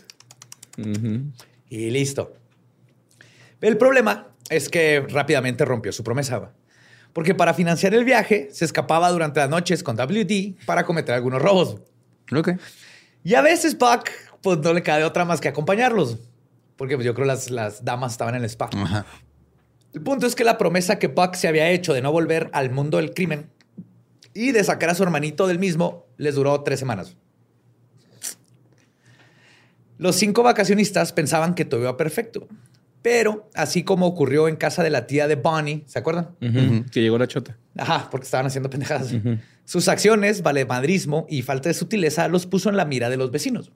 y 1.68 1.90
listo. 1.90 2.34
El 3.60 3.78
problema 3.78 4.28
es 4.50 4.68
que 4.68 5.06
rápidamente 5.08 5.64
rompió 5.64 5.92
su 5.92 6.04
promesa. 6.04 6.52
Porque 7.12 7.34
para 7.34 7.54
financiar 7.54 7.94
el 7.94 8.04
viaje, 8.04 8.48
se 8.52 8.64
escapaba 8.64 9.08
durante 9.10 9.40
las 9.40 9.48
noches 9.48 9.82
con 9.82 9.96
WD 9.96 10.64
para 10.66 10.84
cometer 10.84 11.14
algunos 11.14 11.40
robos. 11.40 11.76
Ok. 12.36 12.50
Y 13.22 13.34
a 13.34 13.40
veces 13.40 13.78
Buck, 13.78 14.10
pues 14.42 14.58
no 14.58 14.72
le 14.72 14.82
cabe 14.82 15.04
otra 15.04 15.24
más 15.24 15.40
que 15.40 15.48
acompañarlos. 15.48 16.18
Porque 16.76 16.96
pues, 16.96 17.06
yo 17.06 17.14
creo 17.14 17.26
las, 17.26 17.50
las 17.50 17.84
damas 17.84 18.12
estaban 18.12 18.34
en 18.34 18.42
el 18.42 18.50
spa. 18.50 18.68
Ajá. 18.76 19.06
El 19.94 20.02
punto 20.02 20.26
es 20.26 20.34
que 20.34 20.42
la 20.42 20.58
promesa 20.58 20.98
que 20.98 21.06
Buck 21.06 21.34
se 21.36 21.46
había 21.46 21.70
hecho 21.70 21.94
de 21.94 22.02
no 22.02 22.10
volver 22.10 22.50
al 22.52 22.70
mundo 22.70 22.96
del 22.96 23.14
crimen 23.14 23.48
y 24.34 24.50
de 24.50 24.64
sacar 24.64 24.90
a 24.90 24.94
su 24.96 25.04
hermanito 25.04 25.46
del 25.46 25.60
mismo 25.60 26.06
les 26.16 26.34
duró 26.34 26.62
tres 26.62 26.80
semanas. 26.80 27.16
Los 29.98 30.16
cinco 30.16 30.42
vacacionistas 30.42 31.12
pensaban 31.12 31.54
que 31.54 31.64
todo 31.64 31.80
iba 31.80 31.96
perfecto. 31.96 32.48
Pero, 33.02 33.50
así 33.54 33.85
como 33.85 34.07
ocurrió 34.07 34.48
en 34.48 34.57
casa 34.57 34.83
de 34.83 34.88
la 34.88 35.07
tía 35.07 35.28
de 35.28 35.37
Bonnie, 35.37 35.85
¿se 35.87 35.98
acuerdan? 35.98 36.30
Que 36.90 37.02
llegó 37.02 37.18
la 37.18 37.28
chota. 37.28 37.59
Ajá, 37.76 38.09
porque 38.11 38.24
estaban 38.24 38.46
haciendo 38.46 38.70
pendejadas. 38.70 39.14
Sus 39.66 39.88
acciones, 39.88 40.42
valemadrismo 40.42 41.26
y 41.28 41.42
falta 41.42 41.68
de 41.68 41.74
sutileza 41.74 42.28
los 42.28 42.46
puso 42.46 42.70
en 42.70 42.78
la 42.78 42.87
mira 42.87 43.11
de 43.11 43.18
los 43.18 43.30
vecinos. 43.30 43.72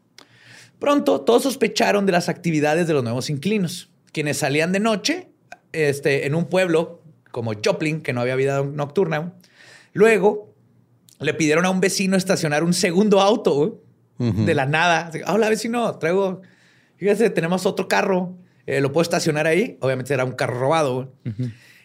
Pronto, 0.79 1.21
todos 1.21 1.43
sospecharon 1.43 2.07
de 2.07 2.13
las 2.13 2.29
actividades 2.29 2.87
de 2.87 2.95
los 2.95 3.03
nuevos 3.03 3.29
inquilinos, 3.29 3.91
quienes 4.13 4.39
salían 4.39 4.73
de 4.73 4.81
noche 4.81 5.29
este, 5.73 6.27
en 6.27 6.35
un 6.35 6.47
pueblo 6.47 7.03
como 7.31 7.53
Joplin, 7.63 8.01
que 8.01 8.13
no 8.15 8.23
había 8.23 8.35
vida 8.35 8.63
nocturna. 8.63 9.35
Luego, 9.93 10.55
le 11.21 11.35
pidieron 11.35 11.67
a 11.67 11.71
un 11.71 11.81
vecino 11.81 12.17
estacionar 12.17 12.65
un 12.65 12.73
segundo 12.73 13.21
auto 13.21 13.83
de 14.19 14.55
la 14.55 14.67
nada. 14.67 15.07
Así, 15.09 15.21
Hola, 15.27 15.49
vecino, 15.49 15.97
traigo... 15.99 16.43
Fíjese, 16.97 17.31
tenemos 17.31 17.65
otro 17.65 17.87
carro. 17.87 18.35
eh, 18.67 18.81
¿Lo 18.81 18.91
puedo 18.93 19.03
estacionar 19.03 19.47
ahí? 19.47 19.79
Obviamente 19.81 20.13
era 20.13 20.25
un 20.25 20.33
carro 20.33 20.59
robado. 20.59 21.13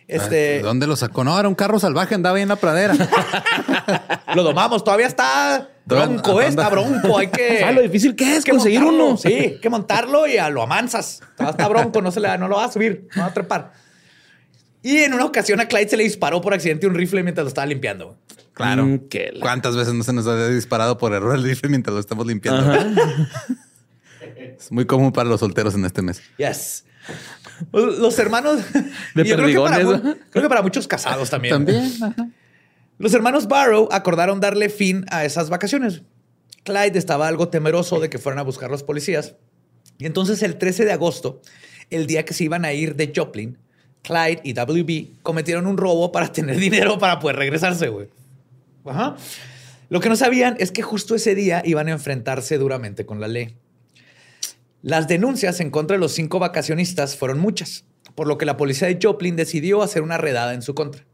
Este, 0.08 0.36
¿De 0.36 0.62
dónde 0.62 0.88
lo 0.88 0.96
sacó? 0.96 1.24
No, 1.24 1.40
era 1.40 1.48
un 1.48 1.56
carro 1.56 1.80
salvaje, 1.80 2.16
andaba 2.16 2.38
ahí 2.38 2.44
en 2.44 2.50
la 2.50 2.56
pradera. 2.58 2.96
Lo 4.36 4.44
domamos, 4.44 4.84
todavía 4.84 5.08
está 5.08 5.70
bronco, 5.86 6.42
eh, 6.42 6.48
está 6.48 6.70
bronco. 6.70 7.18
Hay 7.18 7.28
que. 7.28 7.60
¿Sabes 7.62 7.76
lo 7.76 7.82
difícil 7.82 8.16
que 8.16 8.36
es 8.36 8.44
que 8.44 8.52
conseguir 8.52 8.82
montarlo, 8.82 9.06
uno? 9.10 9.18
Sí, 9.18 9.34
hay 9.34 9.60
que 9.60 9.70
montarlo 9.70 10.28
y 10.28 10.38
a 10.38 10.50
lo 10.50 10.62
amansas. 10.64 11.22
Todavía 11.38 11.52
está 11.52 11.68
bronco, 11.68 12.02
no, 12.02 12.12
se 12.12 12.20
le, 12.20 12.38
no 12.38 12.48
lo 12.48 12.58
va 12.58 12.66
a 12.66 12.72
subir, 12.72 13.08
no 13.16 13.22
va 13.22 13.28
a 13.28 13.34
trepar. 13.34 13.72
Y 14.82 14.98
en 14.98 15.14
una 15.14 15.26
ocasión 15.26 15.62
a 15.62 15.68
Clyde 15.68 15.90
se 15.90 15.98
le 15.98 16.04
disparó 16.04 16.42
por 16.42 16.54
accidente 16.54 16.86
un 16.88 16.96
rifle 16.96 17.24
mientras 17.24 17.46
lo 17.46 17.50
estaba 17.50 17.66
limpiando. 17.66 18.18
Claro. 18.54 18.86
Mm, 18.86 19.00
la- 19.34 19.40
¿Cuántas 19.40 19.76
veces 19.76 19.94
no 19.94 20.04
se 20.04 20.14
nos 20.14 20.28
ha 20.28 20.48
disparado 20.50 20.98
por 20.98 21.14
error 21.14 21.36
el 21.36 21.44
rifle 21.44 21.70
mientras 21.70 21.94
lo 21.94 22.00
estamos 22.00 22.26
limpiando? 22.28 22.74
es 24.60 24.72
muy 24.72 24.86
común 24.86 25.12
para 25.12 25.30
los 25.30 25.40
solteros 25.40 25.74
en 25.76 25.86
este 25.86 26.02
mes. 26.02 26.22
Yes. 26.38 26.86
Los 27.72 28.18
hermanos. 28.20 28.62
De 29.16 29.22
y 29.24 29.26
yo 29.26 29.36
creo 29.36 29.48
que, 29.48 29.56
para, 29.56 29.78
perdigones, 29.78 30.18
creo 30.30 30.44
que 30.44 30.50
para 30.50 30.62
muchos 30.62 30.88
casados 30.88 31.30
también. 31.30 31.54
También. 31.54 31.92
ajá. 32.04 32.30
Los 33.00 33.14
hermanos 33.14 33.48
Barrow 33.48 33.90
acordaron 33.92 34.40
darle 34.40 34.70
fin 34.70 35.06
a 35.10 35.26
esas 35.26 35.50
vacaciones. 35.50 36.04
Clyde 36.64 36.98
estaba 36.98 37.28
algo 37.28 37.50
temeroso 37.50 38.00
de 38.00 38.10
que 38.10 38.20
fueran 38.20 38.40
a 38.40 38.44
buscar 38.44 38.70
los 38.70 38.84
policías. 38.84 39.36
Y 39.98 40.06
entonces 40.06 40.44
el 40.44 40.58
13 40.58 40.86
de 40.86 40.92
agosto, 40.94 41.42
el 41.90 42.08
día 42.08 42.24
que 42.24 42.34
se 42.34 42.46
iban 42.46 42.66
a 42.66 42.72
ir 42.72 42.96
de 42.96 43.12
Joplin, 43.14 43.58
Clyde 44.04 44.42
y 44.44 44.54
WB 44.54 45.22
cometieron 45.22 45.66
un 45.68 45.78
robo 45.78 46.12
para 46.12 46.32
tener 46.32 46.58
dinero 46.58 46.98
para 47.00 47.20
poder 47.20 47.38
regresarse, 47.38 47.88
güey. 47.88 48.08
Lo 49.90 50.00
que 50.00 50.10
no 50.10 50.16
sabían 50.16 50.56
es 50.60 50.72
que 50.72 50.82
justo 50.82 51.16
ese 51.16 51.36
día 51.36 51.62
iban 51.66 51.88
a 51.88 51.92
enfrentarse 51.92 52.58
duramente 52.58 53.06
con 53.06 53.20
la 53.20 53.28
ley. 53.28 53.58
Las 54.82 55.08
denuncias 55.08 55.60
en 55.60 55.72
contra 55.72 55.96
de 55.96 56.02
los 56.02 56.12
cinco 56.14 56.40
vacacionistas 56.40 57.16
fueron 57.16 57.40
muchas, 57.40 57.86
por 58.16 58.28
lo 58.28 58.38
que 58.38 58.46
la 58.46 58.58
policía 58.58 58.88
de 58.88 59.00
Joplin 59.02 59.36
decidió 59.36 59.82
hacer 59.82 60.02
una 60.02 60.18
redada 60.18 60.54
en 60.54 60.62
su 60.62 60.76
contra. 60.76 61.06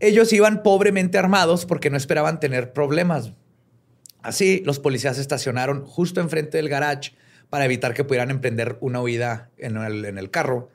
Ellos 0.00 0.32
iban 0.32 0.62
pobremente 0.62 1.18
armados 1.18 1.66
porque 1.66 1.90
no 1.90 1.96
esperaban 1.96 2.38
tener 2.38 2.72
problemas. 2.72 3.32
Así, 4.22 4.62
los 4.64 4.78
policías 4.78 5.16
se 5.16 5.22
estacionaron 5.22 5.84
justo 5.84 6.20
enfrente 6.20 6.58
del 6.58 6.68
garage 6.68 7.14
para 7.50 7.64
evitar 7.64 7.94
que 7.94 8.04
pudieran 8.04 8.30
emprender 8.30 8.76
una 8.80 9.00
huida 9.00 9.50
en 9.56 9.76
el, 9.76 10.04
en 10.04 10.18
el 10.18 10.30
carro. 10.30 10.68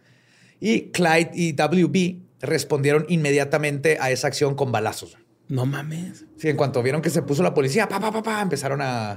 Y 0.59 0.91
Clyde 0.91 1.31
y 1.33 1.53
WB 1.53 2.21
respondieron 2.41 3.05
inmediatamente 3.07 3.97
a 4.01 4.11
esa 4.11 4.27
acción 4.27 4.55
con 4.55 4.71
balazos. 4.71 5.17
No 5.53 5.67
mames. 5.67 6.25
Sí, 6.37 6.49
en 6.49 6.57
cuanto 6.57 6.81
vieron 6.81 7.01
que 7.03 7.11
se 7.11 7.21
puso 7.21 7.43
la 7.43 7.53
policía, 7.53 7.87
pa, 7.87 7.99
pa, 7.99 8.11
pa, 8.11 8.23
pa, 8.23 8.41
empezaron 8.41 8.81
a, 8.81 9.11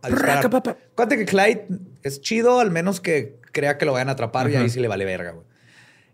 a 0.00 0.08
disparar. 0.08 0.38
Acuérdate 0.46 1.18
que 1.18 1.26
Clyde 1.26 1.66
es 2.02 2.22
chido, 2.22 2.60
al 2.60 2.70
menos 2.70 3.00
que 3.02 3.38
crea 3.52 3.76
que 3.76 3.84
lo 3.84 3.92
vayan 3.92 4.08
a 4.08 4.12
atrapar 4.12 4.50
y 4.50 4.56
ahí 4.56 4.70
sí 4.70 4.80
le 4.80 4.88
vale 4.88 5.04
verga. 5.04 5.32
güey. 5.32 5.46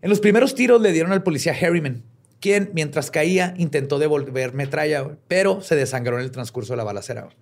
En 0.02 0.10
los 0.10 0.18
primeros 0.18 0.56
tiros 0.56 0.80
le 0.82 0.90
dieron 0.90 1.12
al 1.12 1.22
policía 1.22 1.52
Harriman, 1.52 2.02
quien, 2.40 2.70
mientras 2.74 3.12
caía, 3.12 3.54
intentó 3.56 4.00
devolver 4.00 4.52
metralla, 4.52 5.02
güey, 5.02 5.16
pero 5.28 5.60
se 5.60 5.76
desangró 5.76 6.18
en 6.18 6.24
el 6.24 6.32
transcurso 6.32 6.72
de 6.72 6.76
la 6.78 6.84
balacera. 6.84 7.22
güey. 7.22 7.36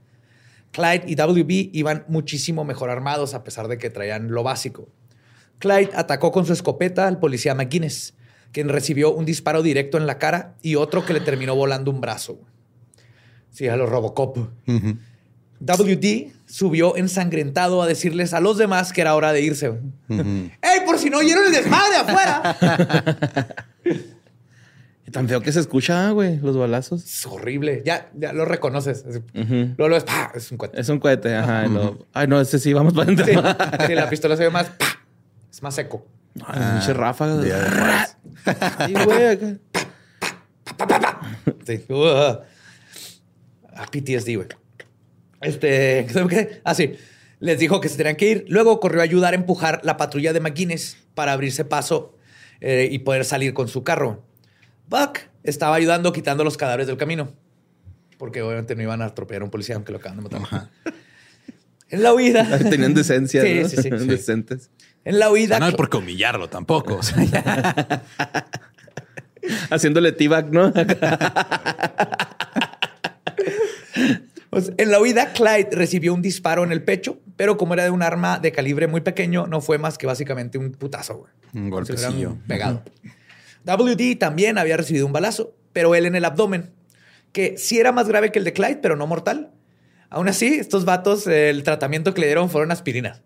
Clyde 0.73 1.05
y 1.07 1.15
WB 1.15 1.71
iban 1.73 2.05
muchísimo 2.09 2.65
mejor 2.67 2.91
armados 2.91 3.33
a 3.33 3.45
pesar 3.45 3.67
de 3.69 3.79
que 3.79 3.89
traían 3.89 4.31
lo 4.31 4.43
básico. 4.43 4.91
Clyde 5.59 5.91
atacó 5.95 6.33
con 6.33 6.45
su 6.45 6.53
escopeta 6.53 7.09
al 7.09 7.19
policía 7.19 7.55
McGuinness, 7.55 8.13
quien 8.57 8.71
recibió 8.71 9.13
un 9.13 9.27
disparo 9.27 9.63
directo 9.63 9.99
en 9.99 10.07
la 10.07 10.17
cara 10.17 10.55
y 10.63 10.77
otro 10.77 11.05
que 11.05 11.13
le 11.13 11.21
terminó 11.21 11.55
volando 11.55 11.91
un 11.91 12.01
brazo. 12.01 12.39
Sí, 13.51 13.69
a 13.69 13.77
los 13.77 13.87
Robocop. 13.87 14.39
WD 15.61 16.33
subió 16.47 16.97
ensangrentado 16.97 17.83
a 17.83 17.87
decirles 17.87 18.33
a 18.33 18.41
los 18.41 18.57
demás 18.57 18.95
que 18.95 19.03
era 19.03 19.15
hora 19.15 19.35
de 19.35 19.43
irse. 19.43 19.69
Ujú. 19.69 19.79
¡Ey, 20.09 20.81
por 20.87 20.97
si 20.99 21.11
no 21.11 21.19
oyeron 21.19 21.45
el 21.45 21.53
desmadre 21.53 21.97
afuera! 21.97 22.57
Y 25.07 25.11
Tan 25.11 25.29
feo 25.29 25.43
que 25.43 25.53
se 25.53 25.61
escucha, 25.61 26.09
güey, 26.13 26.39
los 26.39 26.57
balazos. 26.57 27.05
es 27.05 27.27
horrible. 27.27 27.83
Ya, 27.85 28.11
ya 28.15 28.33
lo 28.33 28.47
reconoces. 28.47 29.05
Ujú. 29.07 29.21
Luego 29.77 29.89
lo 29.89 29.95
ves, 29.97 30.05
¡pah! 30.05 30.33
es 30.35 30.51
un 30.51 30.57
cohete. 30.57 30.81
Es 30.81 30.89
un 30.89 30.99
cohete, 30.99 31.35
ajá. 31.37 31.67
lo- 31.67 32.07
Ay, 32.15 32.27
no, 32.27 32.41
este 32.41 32.59
sí, 32.59 32.73
vamos 32.73 32.95
para 32.95 33.05
adentro. 33.13 33.27
Sí, 33.27 33.87
sí, 33.87 33.95
la 33.95 34.09
pistola 34.09 34.35
se 34.39 34.45
ve 34.45 34.51
más, 34.51 34.69
¡pah! 34.71 34.87
es 35.53 35.63
más 35.63 35.75
seco. 35.75 36.07
Ay, 36.47 36.73
pinche 36.73 36.93
ráfaga. 36.93 37.37
De 37.37 37.51
Juárez. 37.51 38.17
Ay, 38.79 38.95
güey, 39.05 39.27
acá. 39.27 41.21
Sí. 41.67 41.85
Uh. 41.89 42.39
Ah, 43.75 43.87
PTSD, 43.91 44.37
güey. 44.37 44.49
Este, 45.41 46.07
¿qué? 46.29 46.61
Ah, 46.65 46.75
sí. 46.75 46.97
Les 47.39 47.59
dijo 47.59 47.81
que 47.81 47.89
se 47.89 47.97
tenían 47.97 48.17
que 48.17 48.31
ir. 48.31 48.45
Luego 48.49 48.81
corrió 48.81 49.01
a 49.01 49.05
ayudar 49.05 49.35
a 49.35 49.37
empujar 49.37 49.81
la 49.85 49.97
patrulla 49.97 50.33
de 50.33 50.41
McGuinness 50.41 50.97
para 51.15 51.33
abrirse 51.33 51.65
paso 51.65 52.17
eh, 52.61 52.89
y 52.91 53.01
poder 53.01 53.25
salir 53.25 53.53
con 53.53 53.69
su 53.69 53.85
carro. 53.85 54.25
Buck 54.89 55.19
estaba 55.43 55.77
ayudando 55.77 56.13
quitando 56.13 56.45
los 56.45 56.57
cadáveres 56.57 56.87
del 56.87 56.97
camino. 56.97 57.33
Porque 58.19 58.41
obviamente 58.41 58.75
no 58.75 58.83
iban 58.83 59.03
a 59.03 59.07
atropellar 59.07 59.43
a 59.43 59.45
un 59.45 59.51
policía 59.51 59.75
aunque 59.75 59.93
lo 59.93 59.99
acaban 59.99 60.17
de 60.25 60.41
matar. 60.41 60.71
En 61.91 62.03
la 62.03 62.15
huida. 62.15 62.59
Tenían 62.71 62.95
decencia. 62.95 63.43
Sí, 63.43 63.61
¿no? 63.61 63.69
sí, 63.69 63.77
sí. 63.77 63.91
Decentes. 64.07 64.71
En 65.07 65.21
la 65.21 65.31
huida. 65.31 65.61
No 65.61 65.67
hay 65.67 65.73
por 65.73 65.89
qué 65.89 65.99
humillarlo 65.99 66.49
tampoco. 66.49 66.97
o 66.97 67.03
sea, 67.03 67.23
ya. 67.23 68.03
Haciéndole 69.71 70.11
t-back, 70.11 70.49
¿no? 70.51 70.73
Pues, 74.51 74.73
en 74.79 74.91
la 74.91 75.01
huida, 75.01 75.33
Clyde 75.33 75.69
recibió 75.71 76.15
un 76.15 76.23
disparo 76.23 76.65
en 76.65 76.73
el 76.73 76.83
pecho, 76.83 77.21
pero 77.37 77.57
como 77.57 77.75
era 77.75 77.85
de 77.85 77.91
un 77.91 78.03
arma 78.03 78.39
de 78.39 78.53
calibre 78.53 78.87
muy 78.87 79.03
pequeño, 79.03 79.47
no 79.47 79.61
fue 79.61 79.77
más 79.77 79.99
que 79.99 80.07
básicamente 80.07 80.57
un 80.57 80.73
putazo, 80.73 81.19
güey. 81.19 81.33
Un 81.53 81.71
golpecillo. 81.71 82.39
Pegado. 82.49 82.83
WD 83.65 84.19
también 84.19 84.57
había 84.57 84.77
recibido 84.77 85.07
un 85.07 85.13
balazo, 85.13 85.55
pero 85.73 85.95
él 85.95 86.07
en 86.07 86.17
el 86.17 86.25
abdomen, 86.25 86.71
que 87.33 87.59
sí 87.59 87.79
era 87.79 87.93
más 87.93 88.09
grave 88.09 88.33
que 88.33 88.39
el 88.39 88.47
de 88.47 88.55
Clyde, 88.55 88.79
pero 88.83 88.97
no 88.97 89.07
mortal. 89.07 89.51
Aún 90.09 90.27
así, 90.27 90.55
estos 90.55 90.85
vatos, 90.85 91.27
el 91.27 91.63
tratamiento 91.63 92.15
que 92.15 92.23
le 92.23 92.27
dieron 92.27 92.49
fueron 92.49 92.73
aspirinas. 92.73 93.23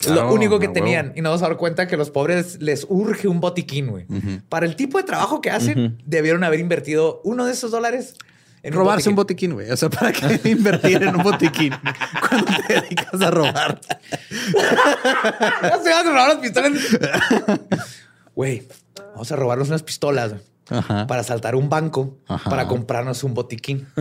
Es 0.00 0.06
lo 0.08 0.14
Claro, 0.14 0.32
único 0.32 0.58
que 0.60 0.68
tenían. 0.68 1.06
huevo. 1.06 1.18
Y 1.18 1.22
nos 1.22 1.30
vamos 1.30 1.42
a 1.42 1.48
dar 1.48 1.56
cuenta 1.56 1.86
que 1.88 1.96
los 1.96 2.10
pobres 2.10 2.60
les 2.62 2.86
urge 2.88 3.26
un 3.28 3.40
botiquín, 3.40 3.88
güey. 3.88 4.06
Para 4.48 4.64
el 4.66 4.76
tipo 4.76 4.96
de 4.98 5.04
trabajo 5.04 5.40
que 5.40 5.50
hacen, 5.50 6.00
debieron 6.06 6.44
haber 6.44 6.60
invertido 6.60 7.20
uno 7.24 7.44
de 7.46 7.52
esos 7.52 7.70
dólares 7.72 8.14
en 8.62 8.72
Robarse 8.74 9.08
un 9.08 9.14
botiquín, 9.16 9.54
güey. 9.54 9.70
O 9.70 9.76
sea, 9.76 9.88
¿para 9.90 10.12
qué 10.12 10.40
invertir 10.50 11.02
en 11.02 11.16
un 11.16 11.22
botiquín 11.22 11.72
cuando 12.28 12.52
te 12.66 12.74
dedicas 12.80 13.20
a 13.20 13.30
robar? 13.30 13.80
Ya 15.62 15.78
se 15.82 15.90
van 15.90 16.06
a 16.06 16.10
robar 16.10 16.28
las 16.28 16.38
pistolas. 16.38 16.72
Güey, 18.34 18.66
vamos 19.12 19.32
a 19.32 19.36
robarnos 19.36 19.68
unas 19.68 19.82
pistolas 19.82 20.34
Ajá. 20.70 21.06
para 21.06 21.22
saltar 21.24 21.54
un 21.56 21.68
banco 21.68 22.16
Ajá. 22.28 22.48
para 22.50 22.66
comprarnos 22.68 23.24
un 23.24 23.34
botiquín. 23.34 23.86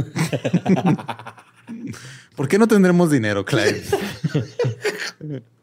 ¿Por 2.35 2.47
qué 2.47 2.57
no 2.59 2.67
tendremos 2.67 3.09
dinero, 3.11 3.43
Clyde? 3.45 3.83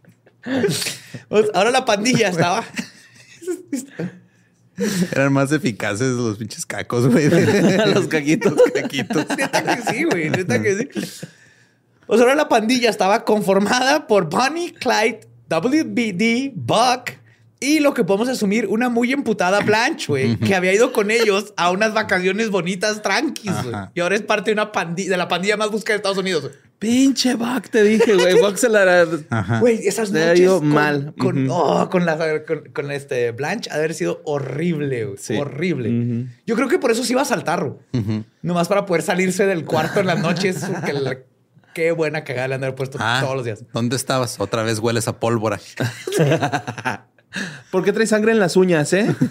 Pues, 1.28 1.50
ahora 1.54 1.70
la 1.70 1.84
pandilla 1.84 2.28
estaba. 2.28 2.64
Eran 5.12 5.32
más 5.32 5.52
eficaces 5.52 6.12
los 6.12 6.36
pinches 6.36 6.66
cacos, 6.66 7.08
güey. 7.08 7.28
Los 7.94 8.08
caquitos. 8.08 8.52
Los 8.52 8.72
caquitos. 8.72 9.26
Neta 9.36 9.62
que 9.62 9.82
sí, 9.92 10.04
güey. 10.04 10.30
Neta 10.30 10.60
que 10.60 10.76
sí. 10.76 10.88
Pues 12.06 12.20
ahora 12.20 12.34
la 12.34 12.48
pandilla 12.48 12.90
estaba 12.90 13.24
conformada 13.24 14.06
por 14.06 14.28
Bonnie, 14.28 14.72
Clyde, 14.72 15.20
WBD, 15.48 16.52
Buck 16.54 17.12
y 17.64 17.80
lo 17.80 17.94
que 17.94 18.04
podemos 18.04 18.28
asumir, 18.28 18.66
una 18.68 18.88
muy 18.88 19.12
emputada 19.12 19.60
Blanche, 19.60 20.06
güey, 20.08 20.36
que 20.36 20.54
había 20.54 20.72
ido 20.72 20.92
con 20.92 21.10
ellos 21.10 21.52
a 21.56 21.70
unas 21.70 21.94
vacaciones 21.94 22.50
bonitas, 22.50 23.02
tranquis, 23.02 23.52
güey. 23.64 23.74
Y 23.94 24.00
ahora 24.00 24.14
es 24.16 24.22
parte 24.22 24.50
de 24.50 24.52
una 24.54 24.70
pandilla, 24.72 25.10
de 25.10 25.16
la 25.16 25.28
pandilla 25.28 25.56
más 25.56 25.70
buscada 25.70 25.94
de 25.94 25.96
Estados 25.98 26.18
Unidos. 26.18 26.42
güey. 26.42 26.54
Pinche 26.78 27.34
Buck, 27.36 27.68
te 27.70 27.82
dije, 27.82 28.14
güey. 28.14 28.34
Buck 28.42 28.56
se 28.56 28.68
la... 28.68 29.06
Güey, 29.60 29.86
esas 29.86 30.10
Le 30.10 30.22
ha 30.22 30.26
noches 30.26 30.40
ido 30.40 30.58
con, 30.58 30.68
mal. 30.68 31.14
Con, 31.18 31.48
oh, 31.50 31.88
con, 31.88 32.04
la, 32.04 32.44
con, 32.44 32.64
con 32.74 32.90
este 32.90 33.30
Blanche 33.30 33.70
ha 33.70 33.74
de 33.74 33.78
haber 33.84 33.94
sido 33.94 34.20
horrible, 34.24 35.04
güey. 35.06 35.16
Sí. 35.18 35.34
Horrible. 35.36 36.26
Yo 36.46 36.56
creo 36.56 36.68
que 36.68 36.78
por 36.78 36.90
eso 36.90 37.02
se 37.02 37.12
iba 37.12 37.22
a 37.22 37.24
saltar, 37.24 37.64
güey. 37.64 38.24
Nomás 38.42 38.68
para 38.68 38.84
poder 38.84 39.02
salirse 39.02 39.46
del 39.46 39.64
cuarto 39.64 40.00
en 40.00 40.06
las 40.08 40.18
noches. 40.20 40.62
que 40.84 40.92
la- 40.92 41.18
qué 41.72 41.90
buena 41.92 42.22
cagada 42.22 42.48
le 42.48 42.54
han 42.56 42.60
de 42.60 42.66
haber 42.68 42.76
puesto 42.76 42.98
Ah, 43.00 43.18
todos 43.22 43.34
los 43.36 43.44
días. 43.44 43.64
¿Dónde 43.72 43.96
estabas? 43.96 44.38
Otra 44.38 44.62
vez 44.62 44.78
hueles 44.78 45.08
a 45.08 45.18
pólvora. 45.18 45.58
¿Por 47.70 47.84
qué 47.84 47.92
trae 47.92 48.06
sangre 48.06 48.32
en 48.32 48.38
las 48.38 48.56
uñas, 48.56 48.92
eh? 48.92 49.14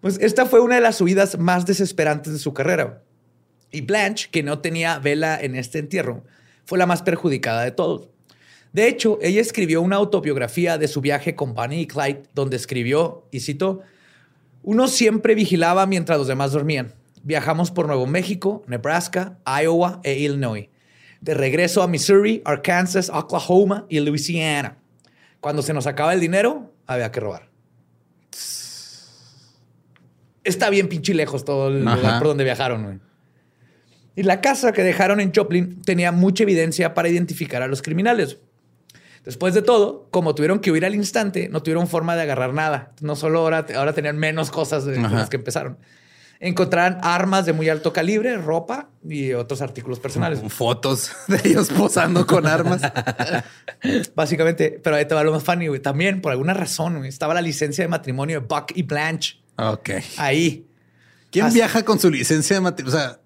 Pues 0.00 0.18
esta 0.20 0.46
fue 0.46 0.60
una 0.60 0.76
de 0.76 0.80
las 0.82 0.96
subidas 0.96 1.36
más 1.36 1.66
desesperantes 1.66 2.32
de 2.32 2.38
su 2.38 2.54
carrera. 2.54 3.02
Y 3.72 3.80
Blanche, 3.80 4.28
que 4.30 4.44
no 4.44 4.60
tenía 4.60 5.00
vela 5.00 5.40
en 5.40 5.56
este 5.56 5.80
entierro, 5.80 6.22
fue 6.64 6.78
la 6.78 6.86
más 6.86 7.02
perjudicada 7.02 7.64
de 7.64 7.72
todos. 7.72 8.10
De 8.72 8.86
hecho, 8.86 9.18
ella 9.20 9.40
escribió 9.40 9.82
una 9.82 9.96
autobiografía 9.96 10.78
de 10.78 10.86
su 10.86 11.00
viaje 11.00 11.34
con 11.34 11.54
Bonnie 11.54 11.80
y 11.80 11.86
Clyde, 11.86 12.22
donde 12.34 12.56
escribió, 12.56 13.26
y 13.32 13.40
cito, 13.40 13.80
uno 14.62 14.86
siempre 14.86 15.34
vigilaba 15.34 15.86
mientras 15.86 16.18
los 16.18 16.28
demás 16.28 16.52
dormían. 16.52 16.94
Viajamos 17.22 17.70
por 17.70 17.86
Nuevo 17.86 18.06
México, 18.06 18.62
Nebraska, 18.68 19.38
Iowa 19.44 20.00
e 20.04 20.18
Illinois. 20.18 20.68
De 21.20 21.34
regreso 21.34 21.82
a 21.82 21.88
Missouri, 21.88 22.42
Arkansas, 22.44 23.10
Oklahoma 23.10 23.86
y 23.88 23.98
Louisiana. 24.00 24.78
Cuando 25.46 25.62
se 25.62 25.72
nos 25.72 25.86
acaba 25.86 26.12
el 26.12 26.18
dinero, 26.18 26.72
había 26.88 27.12
que 27.12 27.20
robar. 27.20 27.48
Está 30.42 30.70
bien 30.70 30.88
pinche 30.88 31.14
lejos 31.14 31.44
todo 31.44 31.68
el 31.68 31.86
Ajá. 31.86 31.96
lugar 31.96 32.18
por 32.18 32.26
donde 32.26 32.42
viajaron, 32.42 32.82
güey. 32.82 32.98
Y 34.16 34.24
la 34.24 34.40
casa 34.40 34.72
que 34.72 34.82
dejaron 34.82 35.20
en 35.20 35.32
Joplin 35.32 35.82
tenía 35.82 36.10
mucha 36.10 36.42
evidencia 36.42 36.94
para 36.94 37.08
identificar 37.08 37.62
a 37.62 37.68
los 37.68 37.80
criminales. 37.80 38.38
Después 39.24 39.54
de 39.54 39.62
todo, 39.62 40.08
como 40.10 40.34
tuvieron 40.34 40.58
que 40.58 40.72
huir 40.72 40.84
al 40.84 40.96
instante, 40.96 41.48
no 41.48 41.62
tuvieron 41.62 41.86
forma 41.86 42.16
de 42.16 42.22
agarrar 42.22 42.52
nada. 42.52 42.92
No 43.00 43.14
solo 43.14 43.38
ahora, 43.38 43.66
ahora 43.76 43.92
tenían 43.92 44.18
menos 44.18 44.50
cosas 44.50 44.84
de 44.84 44.98
las 44.98 45.30
que 45.30 45.36
empezaron. 45.36 45.78
Encontraron 46.38 46.98
armas 47.02 47.46
de 47.46 47.52
muy 47.54 47.68
alto 47.68 47.92
calibre, 47.92 48.36
ropa 48.36 48.90
y 49.08 49.32
otros 49.32 49.62
artículos 49.62 49.98
personales. 50.00 50.40
Fotos 50.48 51.10
de 51.28 51.40
ellos 51.48 51.68
posando 51.70 52.26
con 52.26 52.46
armas. 52.46 52.82
Básicamente, 54.14 54.80
pero 54.82 54.96
ahí 54.96 55.06
te 55.06 55.14
va 55.14 55.22
lo 55.24 55.32
más 55.32 55.42
funny, 55.42 55.68
güey. 55.68 55.80
También, 55.80 56.20
por 56.20 56.32
alguna 56.32 56.54
razón, 56.54 56.96
güey, 56.98 57.08
estaba 57.08 57.34
la 57.34 57.42
licencia 57.42 57.84
de 57.84 57.88
matrimonio 57.88 58.40
de 58.40 58.46
Buck 58.46 58.72
y 58.74 58.82
Blanche 58.82 59.38
Ok. 59.56 59.90
ahí. 60.18 60.66
¿Quién 61.30 61.52
viaja 61.52 61.84
con 61.84 61.98
su 61.98 62.10
licencia 62.10 62.56
de 62.56 62.60
matrimonio? 62.60 62.98
O 62.98 63.00
sea, 63.00 63.20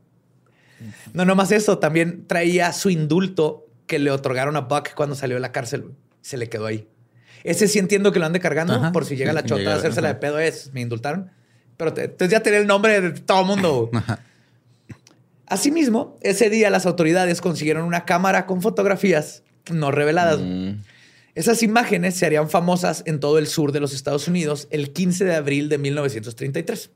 No, 1.12 1.24
no 1.24 1.34
más 1.34 1.52
eso, 1.52 1.78
también 1.78 2.26
traía 2.26 2.72
su 2.72 2.90
indulto 2.90 3.66
que 3.86 3.98
le 3.98 4.10
otorgaron 4.10 4.56
a 4.56 4.60
Buck 4.60 4.94
cuando 4.94 5.14
salió 5.14 5.36
de 5.36 5.40
la 5.40 5.52
cárcel. 5.52 5.82
güey. 5.82 5.94
Se 6.22 6.36
le 6.36 6.48
quedó 6.48 6.66
ahí. 6.66 6.88
Ese 7.42 7.66
sí 7.68 7.78
entiendo 7.78 8.12
que 8.12 8.18
lo 8.18 8.26
ande 8.26 8.38
cargando 8.40 8.74
Ajá. 8.74 8.92
por 8.92 9.04
si 9.06 9.16
llega 9.16 9.32
la 9.32 9.42
chota 9.42 9.60
llega, 9.60 9.72
a 9.74 9.76
hacerse 9.76 10.00
la 10.02 10.08
de 10.08 10.12
ajá. 10.12 10.20
pedo 10.20 10.38
es, 10.38 10.72
me 10.74 10.80
indultaron. 10.82 11.30
Pero 11.80 11.94
te- 11.94 12.04
entonces 12.04 12.30
ya 12.30 12.42
tenía 12.42 12.58
el 12.58 12.66
nombre 12.66 13.00
de 13.00 13.10
todo 13.20 13.40
el 13.40 13.46
mundo. 13.46 13.90
Asimismo, 15.46 16.16
ese 16.20 16.50
día 16.50 16.68
las 16.70 16.84
autoridades 16.86 17.40
consiguieron 17.40 17.84
una 17.84 18.04
cámara 18.04 18.44
con 18.46 18.60
fotografías 18.62 19.42
no 19.72 19.90
reveladas. 19.90 20.38
güey. 20.38 20.76
Esas 21.34 21.62
imágenes 21.62 22.16
se 22.16 22.26
harían 22.26 22.50
famosas 22.50 23.02
en 23.06 23.18
todo 23.18 23.38
el 23.38 23.46
sur 23.46 23.72
de 23.72 23.80
los 23.80 23.94
Estados 23.94 24.28
Unidos 24.28 24.68
el 24.70 24.92
15 24.92 25.24
de 25.24 25.34
abril 25.34 25.68
de 25.68 25.78
1933. 25.78 26.90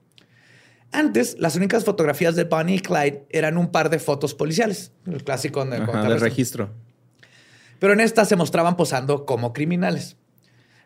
Antes, 0.92 1.36
las 1.38 1.56
únicas 1.56 1.84
fotografías 1.84 2.36
de 2.36 2.44
Bonnie 2.44 2.76
y 2.76 2.80
Clyde 2.80 3.24
eran 3.30 3.56
un 3.56 3.72
par 3.72 3.90
de 3.90 3.98
fotos 3.98 4.34
policiales, 4.34 4.92
el 5.06 5.24
clásico 5.24 5.62
Ajá, 5.62 5.70
de 5.70 5.76
arrestan. 5.82 6.20
registro. 6.20 6.70
Pero 7.80 7.94
en 7.94 8.00
estas 8.00 8.28
se 8.28 8.36
mostraban 8.36 8.76
posando 8.76 9.24
como 9.24 9.52
criminales. 9.52 10.16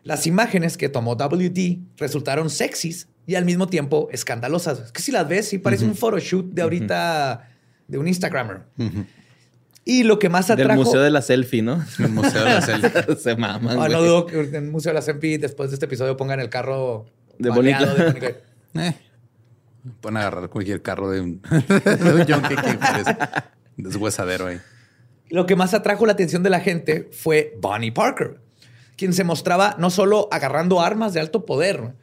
Las 0.03 0.25
imágenes 0.27 0.77
que 0.77 0.89
tomó 0.89 1.15
WD 1.15 1.79
resultaron 1.97 2.49
sexys 2.49 3.07
y 3.25 3.35
al 3.35 3.45
mismo 3.45 3.67
tiempo 3.67 4.09
escandalosas. 4.11 4.79
Es 4.79 4.91
que 4.91 5.01
si 5.01 5.11
las 5.11 5.27
ves, 5.27 5.47
sí 5.49 5.57
parece 5.59 5.85
un 5.85 5.95
photoshoot 5.95 6.51
de 6.51 6.61
ahorita 6.61 7.47
de 7.87 7.97
un 7.97 8.07
Instagrammer. 8.07 8.61
Y 9.85 10.03
lo 10.03 10.19
que 10.19 10.29
más 10.29 10.47
Del 10.47 10.61
atrajo... 10.61 10.83
Museo 10.83 11.01
de 11.01 11.09
la 11.09 11.21
Selfie, 11.21 11.61
¿no? 11.61 11.83
el 11.99 12.09
museo 12.09 12.43
de 12.43 12.49
la 12.53 12.61
selfie. 12.61 13.15
Se 13.17 13.35
maman, 13.35 13.79
Ah, 13.79 13.89
no 13.89 14.01
dudo 14.01 14.25
que 14.27 14.39
en 14.39 14.55
el 14.55 14.71
Museo 14.71 14.91
de 14.91 14.93
la 14.95 15.01
Sempi 15.01 15.37
después 15.37 15.71
de 15.71 15.75
este 15.75 15.85
episodio 15.85 16.15
pongan 16.15 16.39
el 16.39 16.49
carro 16.49 17.05
De 17.37 17.49
Clyde. 17.51 18.43
Eh, 18.75 18.93
Pueden 19.99 20.17
agarrar 20.17 20.47
cualquier 20.49 20.83
carro 20.83 21.09
de 21.09 21.21
un, 21.21 21.41
de 21.49 22.13
un 22.13 22.25
yonke 22.25 22.55
que 22.55 22.73
parece 22.77 23.17
deshuesadero 23.77 24.45
ahí. 24.45 24.59
Lo 25.29 25.47
que 25.47 25.55
más 25.55 25.73
atrajo 25.73 26.05
la 26.05 26.11
atención 26.13 26.43
de 26.43 26.51
la 26.51 26.59
gente 26.59 27.09
fue 27.11 27.57
Bonnie 27.59 27.91
Parker, 27.91 28.39
quien 28.99 29.13
se 29.13 29.23
mostraba 29.23 29.75
no 29.79 29.89
solo 29.89 30.27
agarrando 30.29 30.81
armas 30.81 31.13
de 31.13 31.21
alto 31.21 31.45
poder, 31.45 31.95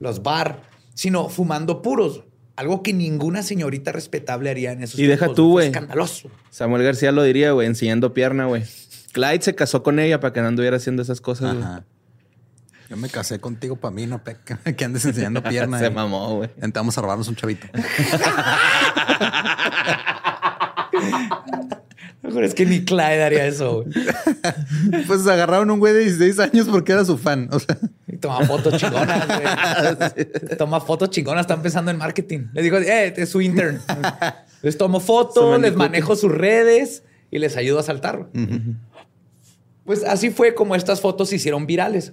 los 0.00 0.24
bar, 0.24 0.62
sino 0.94 1.28
fumando 1.28 1.80
puros. 1.80 2.24
Algo 2.56 2.82
que 2.82 2.92
ninguna 2.92 3.44
señorita 3.44 3.92
respetable 3.92 4.50
haría 4.50 4.72
en 4.72 4.82
esos 4.82 4.98
Y 4.98 5.04
deja 5.06 5.26
tiempos. 5.26 5.36
tú, 5.36 5.50
güey. 5.52 5.68
Escandaloso. 5.68 6.28
Samuel 6.50 6.82
García 6.82 7.12
lo 7.12 7.22
diría, 7.22 7.52
güey, 7.52 7.68
enseñando 7.68 8.12
pierna, 8.12 8.46
güey. 8.46 8.64
Clyde 9.12 9.42
se 9.42 9.54
casó 9.54 9.84
con 9.84 10.00
ella 10.00 10.18
para 10.18 10.32
que 10.32 10.40
no 10.42 10.48
anduviera 10.48 10.76
haciendo 10.76 11.02
esas 11.02 11.20
cosas, 11.20 11.54
güey. 11.54 11.64
Ajá. 11.64 11.84
Yo 12.90 12.96
me 12.96 13.08
casé 13.08 13.38
contigo 13.38 13.76
para 13.76 13.94
mí, 13.94 14.06
no 14.08 14.22
peca. 14.24 14.58
Que 14.76 14.84
andes 14.84 15.04
enseñando 15.04 15.42
pierna. 15.44 15.78
Se 15.78 15.86
y 15.86 15.90
mamó, 15.90 16.34
güey. 16.34 16.50
Intentamos 16.56 16.98
a 16.98 17.02
robarnos 17.02 17.28
un 17.28 17.36
chavito. 17.36 17.68
Mejor 22.30 22.44
es 22.44 22.54
que 22.54 22.64
ni 22.64 22.84
Clyde 22.84 23.24
haría 23.24 23.44
eso. 23.46 23.82
güey. 23.82 23.92
Pues 25.08 25.26
agarraron 25.26 25.68
un 25.68 25.80
güey 25.80 25.92
de 25.92 26.00
16 26.00 26.38
años 26.38 26.68
porque 26.70 26.92
era 26.92 27.04
su 27.04 27.18
fan. 27.18 27.48
O 27.50 27.58
sea, 27.58 27.76
Y 28.06 28.18
toma 28.18 28.46
fotos 28.46 28.76
chingonas, 28.80 29.26
güey. 29.26 30.26
Toma 30.58 30.80
fotos 30.80 31.10
chingonas, 31.10 31.42
está 31.42 31.54
empezando 31.54 31.90
en 31.90 31.98
marketing. 31.98 32.46
Le 32.52 32.62
digo, 32.62 32.78
eh, 32.78 33.12
es 33.16 33.28
su 33.28 33.40
intern. 33.40 33.80
Les 34.62 34.78
tomo 34.78 35.00
fotos, 35.00 35.60
les 35.60 35.74
manejo 35.74 36.14
sus 36.14 36.30
redes 36.30 37.02
y 37.32 37.40
les 37.40 37.56
ayudo 37.56 37.80
a 37.80 37.82
saltar. 37.82 38.28
Pues 39.84 40.04
así 40.04 40.30
fue 40.30 40.54
como 40.54 40.76
estas 40.76 41.00
fotos 41.00 41.30
se 41.30 41.36
hicieron 41.36 41.66
virales. 41.66 42.12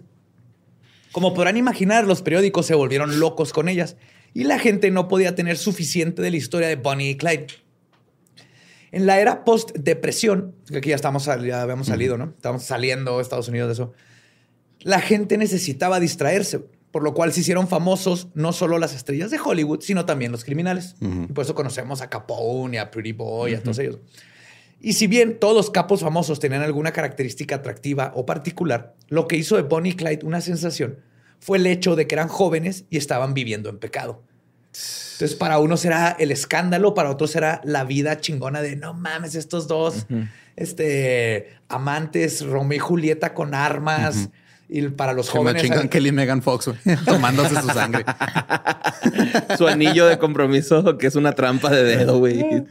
Como 1.12 1.36
podrán 1.36 1.58
imaginar, 1.58 2.06
los 2.06 2.24
periódicos 2.24 2.66
se 2.66 2.74
volvieron 2.74 3.20
locos 3.20 3.54
con 3.54 3.70
ellas 3.70 3.98
y 4.34 4.46
la 4.46 4.58
gente 4.58 4.90
no 4.90 5.08
podía 5.08 5.36
tener 5.36 5.58
suficiente 5.58 6.24
de 6.24 6.32
la 6.32 6.38
historia 6.38 6.68
de 6.68 6.76
Bonnie 6.76 7.12
y 7.12 7.18
Clyde. 7.18 7.48
En 8.92 9.06
la 9.06 9.20
era 9.20 9.44
post-depresión, 9.44 10.56
que 10.68 10.78
aquí 10.78 10.90
ya, 10.90 10.96
estamos, 10.96 11.26
ya 11.26 11.62
habíamos 11.62 11.88
salido, 11.88 12.18
¿no? 12.18 12.34
Estamos 12.36 12.64
saliendo 12.64 13.18
de 13.18 13.22
Estados 13.22 13.48
Unidos 13.48 13.68
de 13.68 13.74
eso. 13.74 13.94
La 14.82 15.02
gente 15.02 15.38
necesitaba 15.38 16.00
distraerse, 16.00 16.64
por 16.92 17.04
lo 17.04 17.14
cual 17.14 17.34
se 17.34 17.42
hicieron 17.42 17.68
famosos 17.68 18.30
no 18.34 18.54
solo 18.54 18.78
las 18.78 18.96
estrellas 18.96 19.30
de 19.30 19.40
Hollywood, 19.44 19.82
sino 19.82 20.06
también 20.06 20.32
los 20.32 20.46
criminales. 20.46 20.96
Y 21.02 21.34
por 21.34 21.44
eso 21.44 21.54
conocemos 21.54 22.02
a 22.02 22.10
Capone, 22.10 22.80
a 22.80 22.90
Pretty 22.90 23.12
Boy, 23.12 23.56
a 23.56 23.62
todos 23.62 23.80
ellos. 23.80 24.00
Y 24.80 24.94
si 24.94 25.08
bien 25.08 25.40
todos 25.40 25.56
los 25.56 25.70
capos 25.72 26.02
famosos 26.02 26.40
tenían 26.40 26.62
alguna 26.62 26.92
característica 26.92 27.56
atractiva 27.56 28.12
o 28.16 28.26
particular, 28.26 28.96
lo 29.10 29.28
que 29.28 29.36
hizo 29.36 29.56
de 29.56 29.64
Bonnie 29.64 29.94
y 29.94 29.96
Clyde 29.96 30.26
una 30.26 30.40
sensación 30.40 31.00
fue 31.40 31.58
el 31.58 31.68
hecho 31.68 31.96
de 31.96 32.08
que 32.08 32.16
eran 32.16 32.28
jóvenes 32.28 32.86
y 32.90 32.98
estaban 32.98 33.34
viviendo 33.34 33.70
en 33.70 33.80
pecado. 33.80 34.24
Entonces, 35.14 35.36
para 35.36 35.58
unos 35.58 35.84
era 35.84 36.12
el 36.20 36.32
escándalo, 36.32 36.94
para 36.94 37.10
otros 37.10 37.36
era 37.36 37.60
la 37.64 37.84
vida 37.84 38.20
chingona 38.20 38.62
de 38.62 38.76
no 38.76 38.94
mames, 38.94 39.34
estos 39.34 39.68
dos 39.68 40.06
este, 40.56 41.56
amantes, 41.70 42.46
Romeo 42.46 42.76
y 42.76 42.80
Julieta 42.80 43.34
con 43.34 43.56
armas. 43.56 44.30
Y 44.70 44.82
para 44.90 45.14
los 45.14 45.28
Se 45.28 45.32
jóvenes. 45.32 45.64
me 45.64 45.70
chingan 45.70 45.88
Kelly 45.88 46.10
y 46.10 46.12
Megan 46.12 46.42
Fox, 46.42 46.70
tomándose 47.06 47.56
su 47.62 47.70
sangre. 47.70 48.04
Su 49.58 49.66
anillo 49.66 50.06
de 50.08 50.18
compromiso, 50.18 50.98
que 50.98 51.08
es 51.08 51.16
una 51.16 51.32
trampa 51.32 51.70
de 51.70 51.84
dedo, 51.84 52.20
güey. 52.20 52.66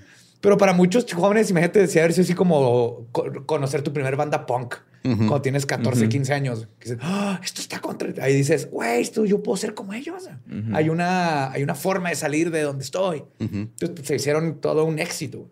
Pero 0.46 0.56
para 0.58 0.72
muchos 0.72 1.12
jóvenes, 1.12 1.50
imagínate, 1.50 1.80
decía 1.80 2.02
haber 2.02 2.12
sido 2.12 2.22
así 2.22 2.34
como 2.34 3.08
co- 3.10 3.44
conocer 3.46 3.82
tu 3.82 3.92
primer 3.92 4.14
banda 4.14 4.46
punk 4.46 4.76
cuando 5.02 5.42
tienes 5.42 5.66
14, 5.66 6.08
15 6.08 6.32
años. 6.34 6.68
Que 6.78 6.90
dices, 6.90 6.98
"Ah, 7.02 7.40
esto 7.42 7.60
está 7.60 7.80
contra. 7.80 8.12
Ahí 8.24 8.32
dices, 8.32 8.70
güey, 8.70 9.00
esto 9.00 9.24
yo 9.24 9.42
puedo 9.42 9.56
ser 9.56 9.74
como 9.74 9.92
ellos. 9.92 10.28
hay, 10.72 10.88
una, 10.88 11.50
hay 11.50 11.64
una 11.64 11.74
forma 11.74 12.10
de 12.10 12.14
salir 12.14 12.52
de 12.52 12.62
donde 12.62 12.84
estoy. 12.84 13.24
Entonces 13.40 13.90
pues, 13.90 14.06
se 14.06 14.14
hicieron 14.14 14.60
todo 14.60 14.84
un 14.84 15.00
éxito. 15.00 15.48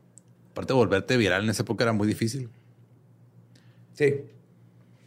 Aparte, 0.52 0.72
volverte 0.74 1.16
viral 1.16 1.42
en 1.42 1.50
esa 1.50 1.62
época 1.64 1.82
era 1.82 1.92
muy 1.92 2.06
difícil. 2.06 2.48
Sí. 3.94 4.14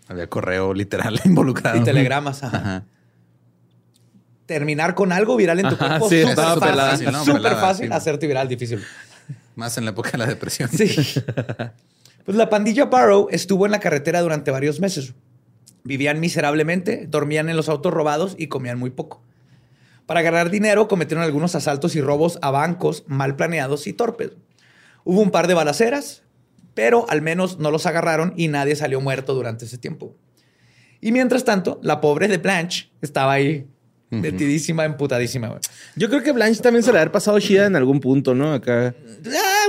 Había 0.10 0.28
correo 0.28 0.74
literal 0.74 1.18
involucrado. 1.24 1.78
Y 1.78 1.84
telegramas. 1.86 2.44
ajá. 2.44 2.58
Ajá. 2.58 2.86
Terminar 4.46 4.96
con 4.96 5.12
algo 5.12 5.36
viral 5.36 5.60
en 5.60 5.68
tu 5.70 5.76
Ajá, 5.76 5.88
cuerpo. 6.00 6.10
sí, 6.10 6.22
súper 6.22 6.36
fácil. 6.36 7.14
súper 7.26 7.52
fácil. 7.56 7.88
sí. 7.88 7.94
Hacerte 7.94 8.28
viral, 8.28 8.48
difícil. 8.48 8.82
Más 9.58 9.78
en 9.78 9.84
la 9.84 9.92
época 9.92 10.12
de 10.12 10.20
la 10.20 10.26
depresión. 10.28 10.70
Sí. 10.70 10.96
Pues 12.24 12.38
la 12.38 12.50
pandilla 12.50 12.86
Barrow 12.86 13.28
estuvo 13.32 13.66
en 13.66 13.72
la 13.72 13.80
carretera 13.80 14.22
durante 14.22 14.52
varios 14.52 14.80
meses. 14.80 15.14
Vivían 15.84 16.20
miserablemente, 16.20 17.08
dormían 17.08 17.50
en 17.50 17.56
los 17.56 17.68
autos 17.68 17.94
robados 17.94 18.36
y 18.38 18.48
comían 18.48 18.78
muy 18.78 18.92
poco. 18.92 19.24
Para 20.06 20.22
ganar 20.22 20.50
dinero 20.50 20.88
cometieron 20.88 21.24
algunos 21.24 21.56
asaltos 21.56 21.96
y 21.96 22.02
robos 22.02 22.38
a 22.42 22.52
bancos 22.52 23.04
mal 23.08 23.36
planeados 23.36 23.88
y 23.88 23.94
torpes. 23.94 24.32
Hubo 25.06 25.22
un 25.22 25.32
par 25.32 25.48
de 25.48 25.54
balaceras, 25.54 26.24
pero 26.74 27.10
al 27.10 27.22
menos 27.22 27.60
no 27.60 27.72
los 27.72 27.86
agarraron 27.86 28.34
y 28.38 28.50
nadie 28.50 28.76
salió 28.76 29.02
muerto 29.02 29.34
durante 29.34 29.66
ese 29.66 29.78
tiempo. 29.78 30.16
Y 31.02 31.12
mientras 31.12 31.46
tanto, 31.46 31.80
la 31.82 32.00
pobre 32.00 32.28
de 32.28 32.38
Blanche 32.38 32.90
estaba 33.02 33.34
ahí, 33.34 33.68
metidísima, 34.10 34.86
emputadísima. 34.86 35.60
Yo 35.96 36.10
creo 36.10 36.24
que 36.24 36.32
Blanche 36.32 36.62
también 36.62 36.84
se 36.84 36.92
le 36.92 37.00
haber 37.00 37.12
pasado 37.12 37.40
chida 37.40 37.66
en 37.66 37.76
algún 37.76 38.00
punto, 38.00 38.34
¿no? 38.34 38.54
Acá. 38.54 38.96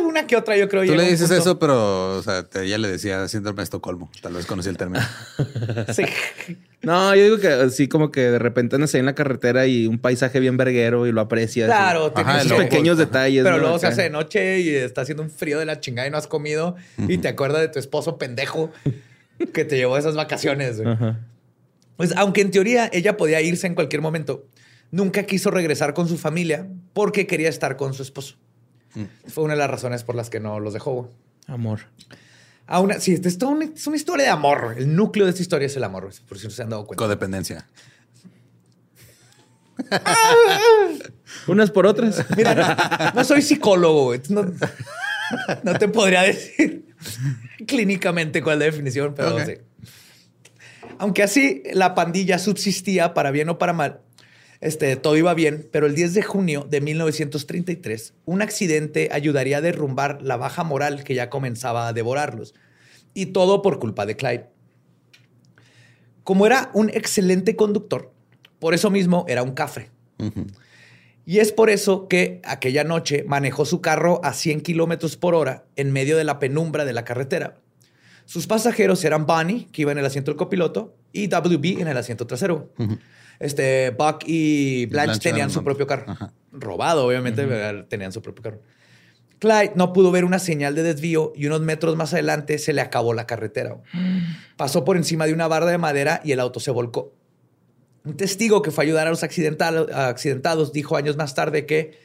Una 0.04 0.26
que 0.26 0.37
otra, 0.37 0.56
yo 0.56 0.68
creo. 0.68 0.84
Tú 0.84 0.94
le 0.94 1.02
dices 1.04 1.28
punto- 1.28 1.34
eso, 1.42 1.58
pero 1.58 2.16
o 2.16 2.22
sea, 2.22 2.42
te- 2.44 2.64
ella 2.64 2.78
le 2.78 2.88
decía 2.88 3.26
síndrome 3.28 3.58
de 3.58 3.64
Estocolmo. 3.64 4.11
Tal 4.22 4.32
vez 4.34 4.46
conocí 4.46 4.68
el 4.68 4.76
término. 4.76 5.04
Sí. 5.92 6.04
No, 6.82 7.14
yo 7.14 7.24
digo 7.24 7.38
que 7.38 7.48
así 7.48 7.88
como 7.88 8.11
que 8.12 8.20
de 8.20 8.38
repente 8.38 8.76
andas 8.76 8.94
ahí 8.94 9.00
en 9.00 9.06
la 9.06 9.14
carretera 9.14 9.66
y 9.66 9.87
un 9.87 9.98
paisaje 9.98 10.38
bien 10.40 10.56
verguero 10.56 11.06
y 11.06 11.12
lo 11.12 11.20
aprecias. 11.20 11.66
Claro, 11.66 12.12
Y- 12.16 12.20
Ajá, 12.20 12.40
Esos 12.42 12.56
pequeños 12.58 12.98
detalles. 12.98 13.42
Pero 13.42 13.56
¿no? 13.56 13.62
luego 13.62 13.78
se 13.78 13.87
hace 13.88 14.02
de 14.02 14.11
noche 14.11 14.61
y 14.61 14.70
está 14.74 15.00
haciendo 15.02 15.22
un 15.22 15.30
frío 15.30 15.58
de 15.58 15.64
la 15.66 15.80
chingada 15.80 16.06
y 16.06 16.11
no 16.11 16.16
has 16.18 16.26
comido 16.28 16.76
y 16.96 17.18
te 17.18 17.28
acuerdas 17.28 17.61
de 17.62 17.68
tu 17.68 17.78
esposo 17.78 18.16
pendejo 18.18 18.70
que 19.52 19.64
te 19.64 19.76
llevó 19.76 19.96
a 19.96 19.98
esas 19.98 20.14
vacaciones. 20.14 20.80
güey. 20.80 20.92
Ajá. 20.92 21.18
Pues 21.96 22.12
aunque 22.16 22.42
en 22.42 22.50
teoría 22.52 22.88
ella 22.92 23.16
podía 23.16 23.40
irse 23.40 23.66
en 23.66 23.74
cualquier 23.74 24.00
momento, 24.02 24.46
nunca 24.92 25.24
quiso 25.24 25.50
regresar 25.50 25.94
con 25.94 26.08
su 26.08 26.16
familia 26.16 26.68
porque 26.92 27.26
quería 27.26 27.48
estar 27.48 27.76
con 27.76 27.92
su 27.92 28.02
esposo. 28.02 28.37
Fue 29.26 29.44
una 29.44 29.54
de 29.54 29.58
las 29.58 29.70
razones 29.70 30.04
por 30.04 30.14
las 30.14 30.30
que 30.30 30.40
no 30.40 30.61
los 30.61 30.72
dejó. 30.72 31.11
Amor. 31.46 31.80
Aún 32.66 32.92
así, 32.92 33.14
esto 33.14 33.28
es, 33.28 33.38
toda 33.38 33.52
una, 33.52 33.64
es 33.64 33.87
una 33.87 33.96
historia 33.96 34.26
de 34.26 34.30
amor. 34.30 34.74
El 34.76 34.94
núcleo 34.94 35.24
de 35.24 35.30
esta 35.30 35.42
historia 35.42 35.66
es 35.66 35.76
el 35.76 35.84
amor, 35.84 36.11
por 36.28 36.38
si 36.38 36.44
no 36.44 36.50
se 36.50 36.62
han 36.62 36.68
dado 36.68 36.87
cuenta. 36.87 37.02
Codependencia. 37.02 37.66
Unas 41.46 41.70
por 41.70 41.87
otras. 41.87 42.26
Mira, 42.37 43.12
no 43.14 43.24
soy 43.24 43.42
psicólogo. 43.42 44.14
No, 44.28 44.52
no 45.62 45.74
te 45.78 45.88
podría 45.88 46.22
decir 46.22 46.94
clínicamente 47.66 48.42
cuál 48.42 48.56
es 48.56 48.58
la 48.61 48.64
definición, 48.66 49.14
pero 49.14 49.44
sí. 49.44 49.54
Aunque 50.98 51.22
así 51.22 51.62
la 51.72 51.94
pandilla 51.94 52.38
subsistía 52.38 53.14
para 53.14 53.30
bien 53.30 53.48
o 53.48 53.58
para 53.58 53.72
mal, 53.72 54.00
este, 54.60 54.96
todo 54.96 55.16
iba 55.16 55.34
bien, 55.34 55.68
pero 55.70 55.86
el 55.86 55.94
10 55.94 56.14
de 56.14 56.22
junio 56.22 56.66
de 56.68 56.80
1933, 56.80 58.14
un 58.24 58.42
accidente 58.42 59.08
ayudaría 59.12 59.58
a 59.58 59.60
derrumbar 59.60 60.20
la 60.22 60.36
baja 60.36 60.64
moral 60.64 61.04
que 61.04 61.14
ya 61.14 61.30
comenzaba 61.30 61.88
a 61.88 61.92
devorarlos. 61.92 62.54
Y 63.14 63.26
todo 63.26 63.62
por 63.62 63.78
culpa 63.78 64.04
de 64.06 64.16
Clyde. 64.16 64.46
Como 66.24 66.46
era 66.46 66.70
un 66.74 66.90
excelente 66.90 67.56
conductor, 67.56 68.12
por 68.58 68.74
eso 68.74 68.90
mismo 68.90 69.24
era 69.28 69.42
un 69.42 69.52
cafre. 69.52 69.90
Y 71.24 71.38
es 71.38 71.52
por 71.52 71.70
eso 71.70 72.08
que 72.08 72.40
aquella 72.44 72.84
noche 72.84 73.24
manejó 73.26 73.64
su 73.64 73.80
carro 73.80 74.20
a 74.24 74.32
100 74.32 74.62
kilómetros 74.62 75.16
por 75.16 75.34
hora 75.34 75.66
en 75.76 75.92
medio 75.92 76.16
de 76.16 76.24
la 76.24 76.38
penumbra 76.38 76.84
de 76.84 76.92
la 76.92 77.04
carretera. 77.04 77.58
Sus 78.24 78.46
pasajeros 78.46 79.04
eran 79.04 79.26
Bonnie, 79.26 79.68
que 79.72 79.82
iba 79.82 79.92
en 79.92 79.98
el 79.98 80.04
asiento 80.04 80.30
del 80.30 80.38
copiloto, 80.38 80.96
y 81.12 81.28
WB 81.28 81.80
en 81.80 81.88
el 81.88 81.96
asiento 81.96 82.26
trasero. 82.26 82.72
Este, 83.40 83.90
Buck 83.90 84.24
y 84.27 84.87
Blanche, 84.87 85.07
Blanche 85.07 85.31
tenían 85.31 85.51
su 85.51 85.62
propio 85.62 85.87
carro. 85.87 86.05
Ajá. 86.09 86.33
Robado, 86.53 87.07
obviamente, 87.07 87.46
tenían 87.88 88.12
su 88.12 88.22
propio 88.22 88.42
carro. 88.42 88.62
Clyde 89.38 89.72
no 89.77 89.92
pudo 89.92 90.11
ver 90.11 90.24
una 90.24 90.38
señal 90.38 90.74
de 90.74 90.83
desvío 90.83 91.33
y 91.37 91.46
unos 91.46 91.61
metros 91.61 91.96
más 91.96 92.12
adelante 92.12 92.59
se 92.59 92.72
le 92.72 92.81
acabó 92.81 93.14
la 93.14 93.27
carretera. 93.27 93.77
Pasó 94.57 94.85
por 94.85 94.96
encima 94.96 95.27
de 95.27 95.33
una 95.33 95.46
barda 95.46 95.70
de 95.70 95.79
madera 95.79 96.20
y 96.24 96.33
el 96.33 96.40
auto 96.40 96.59
se 96.61 96.70
volcó. 96.70 97.14
Un 98.05 98.16
testigo 98.16 98.62
que 98.62 98.70
fue 98.70 98.85
a 98.85 98.87
ayudar 98.87 99.07
a 99.07 99.11
los 99.11 99.22
accidentados 99.22 100.72
dijo 100.72 100.96
años 100.96 101.16
más 101.16 101.35
tarde 101.35 101.66
que, 101.66 101.98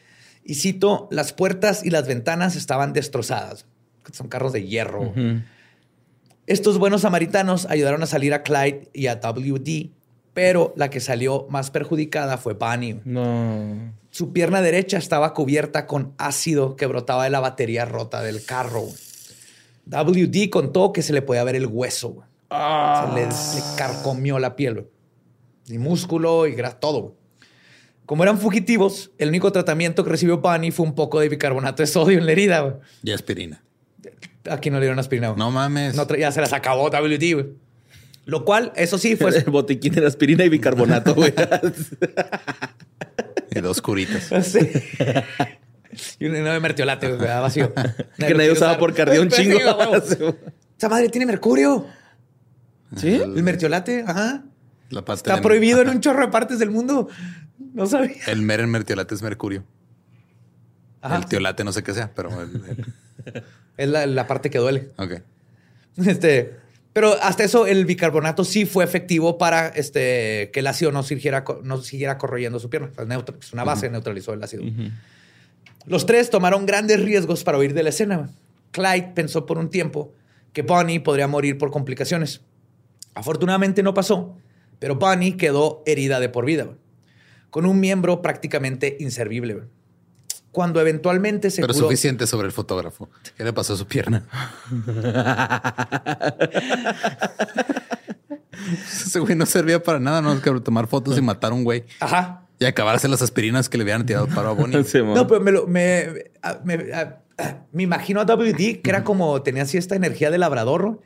y 0.43 0.55
cito, 0.55 1.07
las 1.11 1.33
puertas 1.33 1.83
y 1.83 1.89
las 1.89 2.07
ventanas 2.07 2.55
estaban 2.55 2.93
destrozadas. 2.93 3.65
Son 4.11 4.27
carros 4.27 4.53
de 4.53 4.67
hierro. 4.67 5.13
Estos 6.45 6.77
buenos 6.77 7.01
samaritanos 7.01 7.65
ayudaron 7.67 8.03
a 8.03 8.05
salir 8.05 8.33
a 8.33 8.43
Clyde 8.43 8.89
y 8.93 9.07
a 9.07 9.15
WD, 9.15 9.91
pero 10.33 10.73
la 10.75 10.89
que 10.89 10.99
salió 10.99 11.47
más 11.49 11.71
perjudicada 11.71 12.37
fue 12.37 12.53
Bunny. 12.53 13.01
No. 13.05 13.93
Su 14.09 14.31
pierna 14.33 14.61
derecha 14.61 14.97
estaba 14.97 15.33
cubierta 15.33 15.87
con 15.87 16.13
ácido 16.17 16.75
que 16.75 16.85
brotaba 16.85 17.23
de 17.23 17.29
la 17.31 17.39
batería 17.39 17.85
rota 17.85 18.21
del 18.21 18.43
carro. 18.45 18.83
WD 19.85 20.49
contó 20.49 20.93
que 20.93 21.01
se 21.01 21.13
le 21.13 21.21
podía 21.21 21.43
ver 21.43 21.55
el 21.55 21.65
hueso. 21.67 22.09
güey. 22.09 22.27
Se 22.49 23.13
le, 23.15 23.25
le 23.25 23.77
carcomió 23.77 24.39
la 24.39 24.55
piel. 24.55 24.87
Y 25.67 25.77
músculo 25.77 26.45
y 26.47 26.53
grasa, 26.53 26.79
todo. 26.79 27.15
Como 28.05 28.23
eran 28.23 28.37
fugitivos, 28.37 29.11
el 29.17 29.29
único 29.29 29.51
tratamiento 29.51 30.03
que 30.03 30.09
recibió 30.09 30.39
Bunny 30.39 30.71
fue 30.71 30.85
un 30.85 30.93
poco 30.93 31.19
de 31.19 31.29
bicarbonato 31.29 31.81
de 31.83 31.87
sodio 31.87 32.17
en 32.17 32.25
la 32.25 32.31
herida. 32.33 32.59
güey. 32.61 32.75
Y 33.03 33.11
aspirina. 33.11 33.63
Aquí 34.49 34.69
no 34.69 34.77
le 34.77 34.85
dieron 34.85 34.99
aspirina. 34.99 35.33
No 35.37 35.51
mames. 35.51 35.95
No 35.95 36.05
ya 36.15 36.31
se 36.31 36.41
las 36.41 36.51
acabó 36.53 36.89
WD. 36.89 37.33
güey. 37.33 37.45
Lo 38.25 38.45
cual, 38.45 38.71
eso 38.75 38.97
sí, 38.97 39.15
fue... 39.15 39.35
el 39.37 39.43
botiquín 39.45 39.97
era 39.97 40.07
aspirina 40.07 40.43
y 40.45 40.49
bicarbonato, 40.49 41.13
güey. 41.15 41.33
Y 43.51 43.59
dos 43.61 43.81
curitas. 43.81 44.29
Sí. 45.95 46.15
Y 46.19 46.25
uno 46.25 46.51
de 46.51 46.59
mertiolate, 46.59 47.07
güey, 47.15 47.27
vacío. 47.27 47.71
que 48.17 48.33
nadie 48.33 48.51
usaba 48.51 48.71
usar. 48.71 48.79
por 48.79 48.95
cardio 48.95 49.21
un 49.21 49.29
chingo. 49.29 49.59
Esa 50.75 50.89
madre 50.89 51.07
tiene 51.09 51.27
mercurio. 51.27 51.85
¿Sí? 52.97 53.13
El 53.13 53.43
mertiolate, 53.43 54.03
ajá. 54.07 54.43
La 54.89 55.05
pasta 55.05 55.29
Está 55.31 55.43
prohibido 55.43 55.83
en 55.83 55.89
un 55.89 56.01
chorro 56.01 56.21
de 56.25 56.29
partes 56.29 56.57
del 56.57 56.71
mundo. 56.71 57.09
No 57.75 57.85
sabía. 57.85 58.23
El 58.25 58.41
mer 58.41 58.61
en 58.61 58.71
mertiolate 58.71 59.13
es 59.13 59.21
mercurio. 59.21 59.65
Ajá. 61.01 61.17
El 61.17 61.27
tiolate 61.27 61.63
no 61.63 61.71
sé 61.71 61.83
qué 61.83 61.93
sea, 61.93 62.11
pero 62.15 62.41
el- 62.41 62.61
el- 63.25 63.43
Es 63.77 63.87
la, 63.87 64.07
la 64.07 64.25
parte 64.25 64.49
que 64.49 64.57
duele. 64.57 64.89
ok. 64.97 65.21
Este, 66.07 66.57
pero 66.93 67.15
hasta 67.23 67.43
eso, 67.43 67.65
el 67.65 67.85
bicarbonato 67.85 68.45
sí 68.45 68.65
fue 68.65 68.83
efectivo 68.83 69.39
para 69.39 69.67
este, 69.69 70.51
que 70.53 70.59
el 70.59 70.67
ácido 70.67 70.91
no 70.91 71.01
siguiera, 71.01 71.43
no 71.63 71.81
siguiera 71.81 72.19
corroyendo 72.19 72.59
su 72.59 72.69
pierna. 72.69 72.91
Es, 73.41 73.51
una 73.51 73.63
base, 73.63 73.89
neutralizó 73.89 74.33
el 74.33 74.43
ácido. 74.43 74.63
Los 75.87 76.05
tres 76.05 76.29
tomaron 76.29 76.67
grandes 76.67 77.01
riesgos 77.01 77.43
para 77.43 77.57
huir 77.57 77.73
de 77.73 77.81
la 77.81 77.89
escena. 77.89 78.29
Clyde 78.71 79.11
pensó 79.15 79.47
por 79.47 79.57
un 79.57 79.69
tiempo 79.69 80.13
que 80.53 80.61
Bonnie 80.61 80.99
podría 80.99 81.27
morir 81.27 81.57
por 81.57 81.71
complicaciones. 81.71 82.41
Afortunadamente 83.15 83.81
no 83.81 83.95
pasó, 83.95 84.37
pero 84.77 84.95
Bonnie 84.95 85.35
quedó 85.35 85.81
herida 85.87 86.19
de 86.19 86.29
por 86.29 86.45
vida, 86.45 86.67
con 87.49 87.65
un 87.65 87.79
miembro 87.79 88.21
prácticamente 88.21 88.97
inservible. 88.99 89.63
Cuando 90.53 90.79
eventualmente 90.79 91.49
se 91.49 91.61
Pero 91.61 91.73
suficiente 91.73 92.27
sobre 92.27 92.45
el 92.45 92.53
fotógrafo. 92.53 93.09
¿Qué 93.35 93.43
le 93.43 93.51
pasó 93.53 93.73
a 93.73 93.75
su 93.75 93.87
pierna? 93.87 94.23
Ese 98.85 99.19
güey 99.19 99.35
no 99.35 99.47
servía 99.47 99.81
para 99.81 99.99
nada, 99.99 100.21
no 100.21 100.39
que 100.39 100.51
tomar 100.59 100.85
fotos 100.85 101.17
y 101.17 101.23
matar 101.23 101.53
a 101.53 101.55
un 101.55 101.63
güey. 101.63 101.85
Ajá. 101.99 102.45
Y 102.59 102.65
acabarse 102.65 103.07
las 103.07 103.23
aspirinas 103.23 103.67
que 103.67 103.79
le 103.79 103.81
habían 103.81 104.05
tirado 104.05 104.27
para 104.27 104.49
a 104.49 104.51
Bonnie. 104.51 104.77
no, 105.15 105.25
pero 105.25 105.41
me, 105.41 105.51
lo, 105.51 105.65
me, 105.65 106.29
me, 106.63 106.77
me, 107.71 107.83
imagino 107.83 108.21
a 108.21 108.25
WD 108.25 108.83
que 108.83 108.89
era 108.91 109.03
como 109.03 109.41
tenía 109.41 109.63
así 109.63 109.79
esta 109.79 109.95
energía 109.95 110.29
de 110.29 110.37
labrador, 110.37 111.01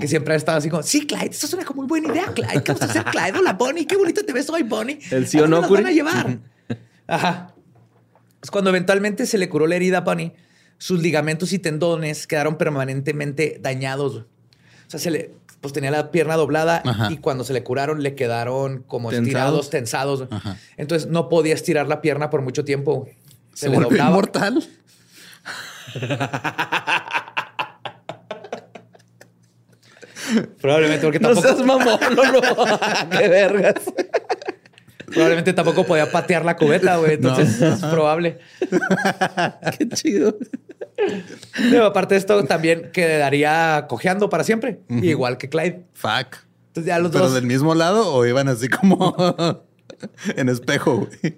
que 0.00 0.08
siempre 0.08 0.32
ha 0.32 0.38
estado 0.38 0.56
así 0.56 0.70
como, 0.70 0.82
sí, 0.82 1.06
Clyde, 1.06 1.32
eso 1.32 1.46
suena 1.46 1.66
como 1.66 1.82
muy 1.82 1.88
buena 1.88 2.14
idea, 2.14 2.32
Clyde. 2.32 2.62
¿Qué 2.62 2.72
vas 2.72 2.80
a 2.80 2.86
hacer, 2.86 3.04
Clyde? 3.04 3.40
Hola, 3.40 3.52
Bonnie, 3.52 3.86
qué 3.86 3.96
bonito 3.96 4.24
te 4.24 4.32
ves 4.32 4.48
hoy, 4.48 4.62
Bonnie. 4.62 5.00
El 5.10 5.28
sí 5.28 5.38
o 5.38 5.46
no, 5.46 5.60
van 5.68 5.84
a 5.84 5.92
llevar. 5.92 6.38
Ajá. 7.06 7.52
Pues 8.40 8.50
cuando 8.50 8.70
eventualmente 8.70 9.26
se 9.26 9.38
le 9.38 9.48
curó 9.48 9.66
la 9.66 9.76
herida 9.76 9.98
a 9.98 10.00
Bonnie, 10.02 10.32
sus 10.78 11.00
ligamentos 11.00 11.52
y 11.52 11.58
tendones 11.58 12.26
quedaron 12.26 12.56
permanentemente 12.58 13.58
dañados. 13.60 14.16
O 14.16 14.24
sea, 14.88 15.00
se 15.00 15.10
le, 15.10 15.32
pues 15.60 15.72
tenía 15.72 15.90
la 15.90 16.10
pierna 16.10 16.36
doblada 16.36 16.82
y 17.10 17.16
cuando 17.18 17.44
se 17.44 17.52
le 17.52 17.62
curaron 17.62 18.02
le 18.02 18.14
quedaron 18.14 18.84
como 18.86 19.10
estirados, 19.10 19.70
tensados. 19.70 20.28
Entonces 20.76 21.08
no 21.08 21.28
podía 21.28 21.54
estirar 21.54 21.88
la 21.88 22.00
pierna 22.00 22.30
por 22.30 22.42
mucho 22.42 22.64
tiempo. 22.64 23.08
Se, 23.54 23.68
le 23.68 23.76
doblaba. 23.78 24.10
inmortal. 24.10 24.64
Probablemente 30.60 31.04
porque 31.04 31.20
tampoco. 31.20 31.46
No 31.46 31.54
seas 31.54 31.66
mamón, 31.66 31.98
no, 32.14 33.10
Qué 33.18 33.28
vergas. 33.28 33.74
Probablemente 35.06 35.52
tampoco 35.52 35.84
podía 35.84 36.10
patear 36.10 36.44
la 36.44 36.56
cubeta, 36.56 36.96
güey. 36.96 37.14
Entonces 37.14 37.60
es 37.60 37.80
probable. 37.90 38.38
Qué 39.78 39.88
chido. 39.90 40.36
Pero 41.70 41.86
aparte 41.86 42.14
de 42.14 42.18
esto, 42.18 42.44
también 42.44 42.90
quedaría 42.92 43.86
cojeando 43.88 44.28
para 44.28 44.44
siempre. 44.44 44.80
Igual 44.88 45.38
que 45.38 45.48
Clyde. 45.48 45.84
Fuck. 45.94 46.38
Entonces 46.68 46.86
ya 46.86 46.98
los 46.98 47.12
¿Pero 47.12 47.30
del 47.30 47.46
mismo 47.46 47.74
lado 47.74 48.12
o 48.12 48.26
iban 48.26 48.48
así 48.48 48.68
como 48.68 49.16
en 50.36 50.48
espejo, 50.48 51.06
güey? 51.06 51.34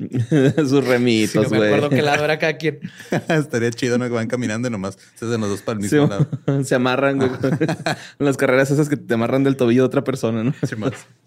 Sus 0.68 0.84
remitos, 0.86 1.49
güey. 1.49 1.61
me 1.61 1.66
acuerdo 1.66 1.90
que 1.90 2.03
lado 2.03 2.24
era 2.24 2.38
cada 2.38 2.57
quien. 2.57 2.80
Estaría 3.28 3.70
chido, 3.70 3.99
¿no? 3.99 4.07
Que 4.07 4.12
van 4.12 4.28
caminando 4.28 4.68
y 4.68 4.70
nomás 4.70 4.99
se 5.14 5.26
hacen 5.26 5.40
los 5.40 5.51
dos 5.51 5.62
para 5.62 5.78
el 5.78 5.82
mismo 5.82 6.07
lado. 6.07 6.26
Se 6.64 6.74
amarran, 6.74 7.18
güey. 7.18 7.30
en 7.30 8.26
las 8.26 8.36
carreras 8.36 8.70
esas 8.70 8.88
que 8.88 8.96
te 8.96 9.14
amarran 9.14 9.44
del 9.44 9.57
tobillo 9.57 9.82
de 9.82 9.86
otra 9.86 10.05
persona, 10.05 10.44
¿no? 10.44 10.55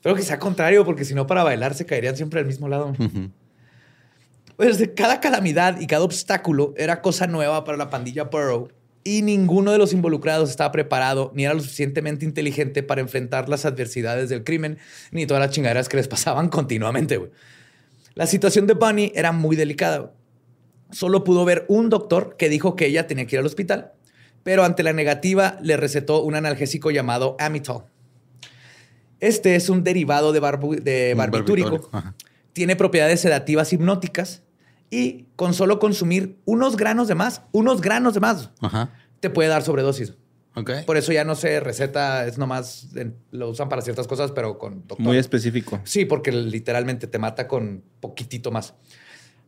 Pero 0.02 0.16
que 0.16 0.22
sea 0.22 0.40
contrario, 0.40 0.86
porque 0.86 1.06
si 1.06 1.14
no, 1.14 1.28
para 1.28 1.44
bailar 1.44 1.74
se 1.74 1.86
caerían 1.86 2.16
siempre 2.16 2.40
al 2.40 2.46
mismo 2.46 2.68
lado. 2.68 2.94
Pues 4.56 4.78
de 4.78 4.94
cada 4.94 5.20
calamidad 5.20 5.80
y 5.80 5.88
cada 5.88 6.04
obstáculo 6.04 6.74
era 6.78 7.02
cosa 7.02 7.28
nueva 7.28 7.64
para 7.64 7.78
la 7.78 7.90
pandilla 7.90 8.26
Burrow 8.26 8.70
y 9.04 9.22
ninguno 9.22 9.72
de 9.72 9.78
los 9.78 9.94
involucrados 9.94 10.50
estaba 10.50 10.72
preparado 10.72 11.32
ni 11.36 11.46
era 11.46 11.54
lo 11.54 11.62
suficientemente 11.62 12.26
inteligente 12.26 12.84
para 12.84 13.02
enfrentar 13.02 13.50
las 13.50 13.66
adversidades 13.66 14.30
del 14.30 14.44
crimen 14.44 14.78
ni 15.12 15.26
todas 15.26 15.42
las 15.42 15.52
chingaderas 15.52 15.90
que 15.90 15.98
les 15.98 16.08
pasaban 16.08 16.50
continuamente. 16.50 17.32
La 18.14 18.28
situación 18.28 18.68
de 18.68 18.74
Bunny 18.74 19.12
era 19.16 19.32
muy 19.32 19.56
delicada. 19.56 20.14
Solo 20.92 21.24
pudo 21.24 21.46
ver 21.46 21.66
un 21.70 21.90
doctor 21.90 22.36
que 22.38 22.50
dijo 22.50 22.76
que 22.76 22.88
ella 22.88 23.08
tenía 23.08 23.26
que 23.26 23.38
ir 23.38 23.40
al 23.40 23.46
hospital, 23.46 23.94
pero 24.44 24.64
ante 24.64 24.84
la 24.84 24.94
negativa 24.94 25.58
le 25.62 25.78
recetó 25.78 26.22
un 26.22 26.36
analgésico 26.36 26.92
llamado 26.92 27.38
Amitol. 27.40 27.86
Este 29.22 29.56
es 29.56 29.70
un 29.70 29.84
derivado 29.84 30.34
de, 30.34 30.40
barbitúrico. 31.16 31.90
Tiene 32.54 32.76
propiedades 32.76 33.22
sedativas 33.22 33.72
hipnóticas 33.72 34.44
y 34.92 35.26
con 35.38 35.56
solo 35.56 35.80
consumir 35.80 36.38
unos 36.46 36.78
granos 36.78 37.08
de 37.08 37.16
más, 37.16 37.42
unos 37.54 37.82
granos 37.82 38.14
de 38.14 38.20
más, 38.20 38.52
te 39.20 39.32
puede 39.32 39.50
dar 39.50 39.64
sobredosis. 39.64 40.14
Okay. 40.54 40.84
Por 40.84 40.98
eso 40.98 41.14
ya 41.14 41.24
no 41.24 41.36
se 41.36 41.62
receta, 41.62 42.28
es 42.28 42.38
nomás, 42.38 42.90
lo 43.32 43.50
usan 43.50 43.70
para 43.70 43.82
ciertas 43.82 44.06
cosas, 44.06 44.34
pero 44.34 44.60
con 44.60 44.86
doctor. 44.86 45.00
Muy 45.00 45.18
específico. 45.18 45.80
Sí, 45.86 46.04
porque 46.04 46.34
literalmente 46.34 47.08
te 47.08 47.18
mata 47.18 47.48
con 47.48 47.84
poquitito 48.02 48.52
más. 48.52 48.74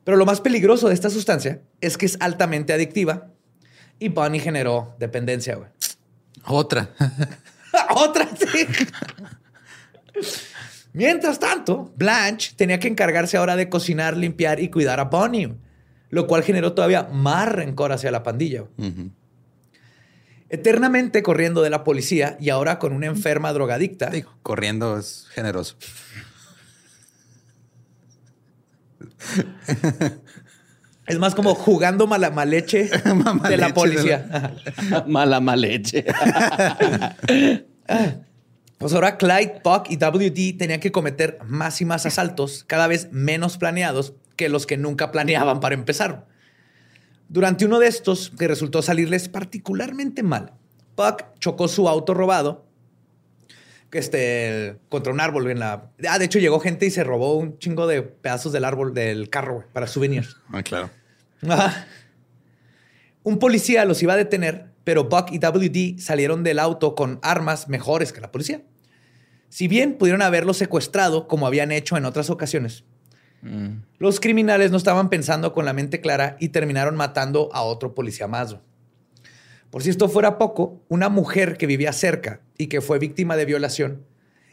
Pero 0.05 0.15
lo 0.15 0.25
más 0.25 0.39
peligroso 0.39 0.87
de 0.87 0.93
esta 0.93 1.09
sustancia 1.09 1.61
es 1.81 1.97
que 1.97 2.05
es 2.05 2.17
altamente 2.21 2.71
adictiva 2.71 3.27
y 3.99 4.07
Bunny 4.07 4.39
generó 4.39 4.95
dependencia, 4.97 5.55
güey. 5.55 5.69
Otra. 6.45 6.89
Otra, 7.95 8.29
sí. 8.37 8.65
Mientras 10.93 11.39
tanto, 11.39 11.91
Blanche 11.97 12.53
tenía 12.55 12.79
que 12.79 12.87
encargarse 12.87 13.37
ahora 13.37 13.55
de 13.55 13.67
cocinar, 13.67 14.15
limpiar 14.15 14.59
y 14.59 14.69
cuidar 14.69 14.99
a 14.99 15.05
Bonnie, 15.05 15.55
lo 16.09 16.27
cual 16.27 16.43
generó 16.43 16.73
todavía 16.73 17.09
más 17.11 17.51
rencor 17.51 17.91
hacia 17.91 18.11
la 18.11 18.21
pandilla. 18.21 18.65
Eternamente 20.49 21.23
corriendo 21.23 21.63
de 21.63 21.71
la 21.71 21.83
policía 21.83 22.37
y 22.39 22.49
ahora 22.49 22.77
con 22.77 22.93
una 22.93 23.07
enferma 23.07 23.51
drogadicta. 23.53 24.11
corriendo 24.43 24.99
es 24.99 25.27
generoso. 25.33 25.75
Es 31.07 31.17
más 31.17 31.33
como 31.33 31.55
jugando 31.55 32.05
mala 32.05 32.29
maleche 32.29 32.89
de 33.49 33.57
la 33.57 33.73
policía. 33.73 34.53
mala 35.07 35.39
maleche. 35.39 36.05
Pues 38.83 38.91
ahora 38.95 39.15
Clyde, 39.15 39.61
Buck 39.63 39.85
y 39.89 39.95
WD 39.95 40.57
tenían 40.57 40.81
que 40.81 40.91
cometer 40.91 41.39
más 41.45 41.79
y 41.79 41.85
más 41.85 42.05
asaltos, 42.05 42.65
cada 42.67 42.87
vez 42.87 43.07
menos 43.13 43.57
planeados 43.57 44.11
que 44.35 44.49
los 44.49 44.67
que 44.67 44.75
nunca 44.75 45.09
planeaban 45.09 45.61
para 45.61 45.73
empezar. 45.73 46.27
Durante 47.29 47.63
uno 47.63 47.79
de 47.79 47.87
estos, 47.87 48.33
que 48.37 48.45
resultó 48.45 48.81
salirles 48.81 49.29
particularmente 49.29 50.21
mal, 50.21 50.51
Buck 50.97 51.23
chocó 51.39 51.69
su 51.69 51.87
auto 51.87 52.13
robado 52.13 52.65
este, 53.93 54.75
contra 54.89 55.13
un 55.13 55.21
árbol 55.21 55.49
en 55.49 55.59
la... 55.59 55.89
Ah, 56.05 56.19
de 56.19 56.25
hecho 56.25 56.39
llegó 56.39 56.59
gente 56.59 56.85
y 56.85 56.91
se 56.91 57.05
robó 57.05 57.37
un 57.37 57.57
chingo 57.59 57.87
de 57.87 58.01
pedazos 58.01 58.51
del 58.51 58.65
árbol 58.65 58.93
del 58.93 59.29
carro 59.29 59.63
para 59.71 59.87
souvenirs. 59.87 60.35
Ah, 60.51 60.61
claro. 60.61 60.89
Un 63.23 63.39
policía 63.39 63.85
los 63.85 64.03
iba 64.03 64.11
a 64.11 64.17
detener, 64.17 64.73
pero 64.83 65.05
Buck 65.05 65.31
y 65.31 65.39
WD 65.39 66.01
salieron 66.01 66.43
del 66.43 66.59
auto 66.59 66.95
con 66.95 67.21
armas 67.23 67.69
mejores 67.69 68.11
que 68.11 68.19
la 68.19 68.29
policía. 68.29 68.61
Si 69.53 69.67
bien 69.67 69.99
pudieron 69.99 70.23
haberlo 70.23 70.55
secuestrado 70.55 71.27
como 71.27 71.45
habían 71.45 71.71
hecho 71.71 71.95
en 71.95 72.05
otras 72.05 72.31
ocasiones, 72.31 72.85
mm. 73.43 73.83
los 73.99 74.19
criminales 74.19 74.71
no 74.71 74.77
estaban 74.77 75.11
pensando 75.11 75.53
con 75.53 75.63
la 75.63 75.73
mente 75.73 76.01
clara 76.01 76.37
y 76.39 76.49
terminaron 76.49 76.95
matando 76.95 77.49
a 77.53 77.61
otro 77.61 77.93
policía 77.93 78.27
más. 78.27 78.57
Por 79.69 79.83
si 79.83 79.91
esto 79.91 80.09
fuera 80.09 80.39
poco, 80.39 80.81
una 80.87 81.07
mujer 81.07 81.55
que 81.55 81.67
vivía 81.67 81.93
cerca 81.93 82.41
y 82.57 82.65
que 82.65 82.81
fue 82.81 82.97
víctima 82.97 83.35
de 83.35 83.45
violación 83.45 84.07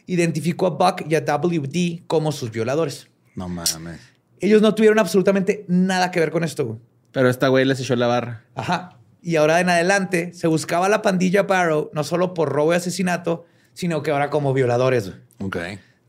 identificó 0.05 0.67
a 0.67 0.69
Buck 0.69 1.09
y 1.09 1.15
a 1.15 1.21
WD 1.21 2.05
como 2.05 2.31
sus 2.31 2.51
violadores. 2.51 3.07
No 3.33 3.49
mames. 3.49 3.99
Ellos 4.39 4.61
no 4.61 4.75
tuvieron 4.75 4.99
absolutamente 4.99 5.65
nada 5.67 6.11
que 6.11 6.19
ver 6.19 6.29
con 6.29 6.43
esto. 6.43 6.79
Pero 7.11 7.27
esta 7.27 7.47
güey 7.47 7.65
les 7.65 7.79
echó 7.79 7.95
la 7.95 8.05
barra. 8.05 8.45
Ajá. 8.53 8.99
Y 9.23 9.37
ahora 9.37 9.61
en 9.61 9.69
adelante 9.69 10.31
se 10.35 10.45
buscaba 10.45 10.89
la 10.89 11.01
pandilla 11.01 11.41
Barrow 11.41 11.89
no 11.91 12.03
solo 12.03 12.35
por 12.35 12.49
robo 12.49 12.73
y 12.73 12.75
asesinato, 12.75 13.47
sino 13.73 14.03
que 14.03 14.11
ahora 14.11 14.29
como 14.29 14.53
violadores. 14.53 15.11
Ok. 15.39 15.57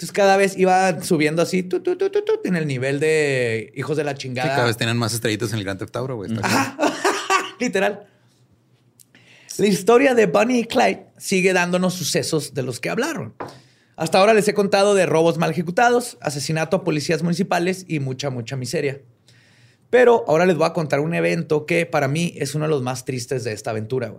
Entonces 0.02 0.12
cada 0.12 0.36
vez 0.36 0.56
iba 0.58 1.00
subiendo 1.02 1.42
así 1.42 1.68
en 2.44 2.56
el 2.56 2.66
nivel 2.66 2.98
de 2.98 3.72
hijos 3.76 3.96
de 3.96 4.04
la 4.04 4.14
chingada. 4.14 4.48
cada 4.48 4.66
vez 4.66 4.76
tenían 4.76 4.98
más 4.98 5.14
estrellitas 5.14 5.52
en 5.52 5.58
el 5.58 5.64
Gran 5.64 5.78
Theft 5.78 5.96
güey. 5.96 6.30
Literal. 7.60 8.06
La 9.58 9.66
historia 9.66 10.14
de 10.14 10.26
Bunny 10.26 10.60
y 10.60 10.64
Clyde 10.64 11.06
sigue 11.18 11.52
dándonos 11.52 11.94
sucesos 11.94 12.54
de 12.54 12.62
los 12.62 12.80
que 12.80 12.90
hablaron. 12.90 13.34
Hasta 13.94 14.18
ahora 14.18 14.34
les 14.34 14.48
he 14.48 14.54
contado 14.54 14.94
de 14.94 15.06
robos 15.06 15.38
mal 15.38 15.50
ejecutados, 15.50 16.18
asesinato 16.20 16.78
a 16.78 16.84
policías 16.84 17.22
municipales 17.22 17.84
y 17.86 18.00
mucha, 18.00 18.30
mucha 18.30 18.56
miseria. 18.56 19.02
Pero 19.90 20.24
ahora 20.26 20.46
les 20.46 20.56
voy 20.56 20.66
a 20.66 20.72
contar 20.72 21.00
un 21.00 21.14
evento 21.14 21.66
que 21.66 21.84
para 21.84 22.08
mí 22.08 22.34
es 22.38 22.54
uno 22.54 22.64
de 22.64 22.70
los 22.70 22.82
más 22.82 23.04
tristes 23.04 23.44
de 23.44 23.52
esta 23.52 23.70
aventura. 23.70 24.14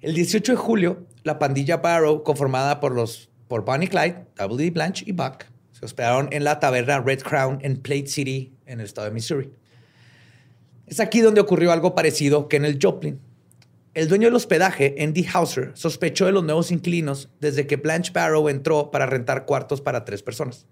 El 0.00 0.14
18 0.14 0.52
de 0.52 0.56
julio, 0.56 1.06
la 1.24 1.38
pandilla 1.38 1.78
Barrow, 1.78 2.22
conformada 2.22 2.78
por 2.80 2.94
los 2.94 3.30
por 3.48 3.64
Bonnie 3.64 3.88
Clyde, 3.88 4.26
W.D. 4.36 4.70
Blanche 4.70 5.04
y 5.06 5.12
Buck, 5.12 5.44
se 5.72 5.84
hospedaron 5.84 6.28
en 6.32 6.44
la 6.44 6.60
taberna 6.60 7.00
Red 7.00 7.20
Crown 7.20 7.58
en 7.62 7.76
Plate 7.76 8.06
City, 8.06 8.52
en 8.66 8.80
el 8.80 8.86
estado 8.86 9.06
de 9.06 9.14
Missouri. 9.14 9.50
Es 10.86 11.00
aquí 11.00 11.20
donde 11.20 11.40
ocurrió 11.40 11.72
algo 11.72 11.94
parecido 11.94 12.48
que 12.48 12.56
en 12.56 12.64
el 12.64 12.78
Joplin. 12.80 13.20
El 13.94 14.08
dueño 14.08 14.26
del 14.26 14.34
hospedaje, 14.34 14.96
Andy 14.98 15.26
Hauser, 15.32 15.72
sospechó 15.74 16.26
de 16.26 16.32
los 16.32 16.44
nuevos 16.44 16.70
inquilinos 16.72 17.28
desde 17.40 17.66
que 17.66 17.76
Blanche 17.76 18.12
Barrow 18.12 18.48
entró 18.48 18.90
para 18.90 19.06
rentar 19.06 19.46
cuartos 19.46 19.80
para 19.80 20.04
tres 20.04 20.22
personas. 20.22 20.66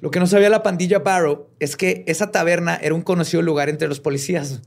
Lo 0.00 0.10
que 0.10 0.20
no 0.20 0.26
sabía 0.26 0.48
la 0.48 0.62
pandilla 0.62 1.00
Barrow 1.00 1.48
es 1.58 1.76
que 1.76 2.04
esa 2.06 2.30
taberna 2.30 2.76
era 2.76 2.94
un 2.94 3.02
conocido 3.02 3.42
lugar 3.42 3.68
entre 3.68 3.88
los 3.88 4.00
policías. 4.00 4.62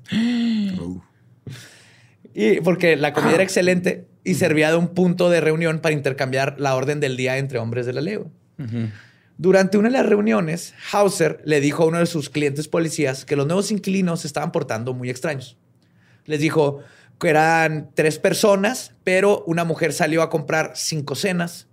Y 2.33 2.61
porque 2.61 2.95
la 2.95 3.13
comida 3.13 3.35
era 3.35 3.43
excelente 3.43 4.07
y 4.23 4.35
servía 4.35 4.69
de 4.69 4.77
un 4.77 4.89
punto 4.89 5.29
de 5.29 5.41
reunión 5.41 5.79
para 5.79 5.93
intercambiar 5.93 6.59
la 6.59 6.75
orden 6.75 6.99
del 6.99 7.17
día 7.17 7.37
entre 7.37 7.59
hombres 7.59 7.85
de 7.85 7.93
la 7.93 8.01
ley. 8.01 8.19
Durante 9.37 9.77
una 9.77 9.89
de 9.89 9.93
las 9.93 10.05
reuniones, 10.05 10.75
Hauser 10.91 11.41
le 11.45 11.59
dijo 11.61 11.83
a 11.83 11.87
uno 11.87 11.97
de 11.97 12.05
sus 12.05 12.29
clientes 12.29 12.67
policías 12.67 13.25
que 13.25 13.35
los 13.35 13.47
nuevos 13.47 13.71
inquilinos 13.71 14.21
se 14.21 14.27
estaban 14.27 14.51
portando 14.51 14.93
muy 14.93 15.09
extraños. 15.09 15.57
Les 16.25 16.39
dijo 16.39 16.83
que 17.19 17.29
eran 17.29 17.89
tres 17.95 18.19
personas, 18.19 18.93
pero 19.03 19.43
una 19.47 19.63
mujer 19.63 19.93
salió 19.93 20.21
a 20.21 20.29
comprar 20.29 20.73
cinco 20.75 21.15
cenas, 21.15 21.67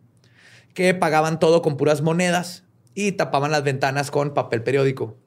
que 0.73 0.95
pagaban 0.95 1.39
todo 1.39 1.61
con 1.61 1.77
puras 1.77 2.01
monedas 2.01 2.65
y 2.95 3.13
tapaban 3.13 3.51
las 3.51 3.65
ventanas 3.65 4.11
con 4.11 4.33
papel 4.33 4.63
periódico. 4.63 5.19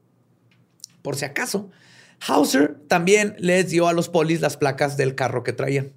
Por 1.02 1.16
si 1.16 1.26
acaso, 1.26 1.70
Hauser 2.28 2.76
también 2.88 3.36
les 3.40 3.70
dio 3.70 3.88
a 3.88 3.94
los 3.94 4.10
polis 4.10 4.42
las 4.42 4.58
placas 4.58 4.96
del 4.98 5.16
carro 5.16 5.44
que 5.44 5.54
traían. 5.54 5.94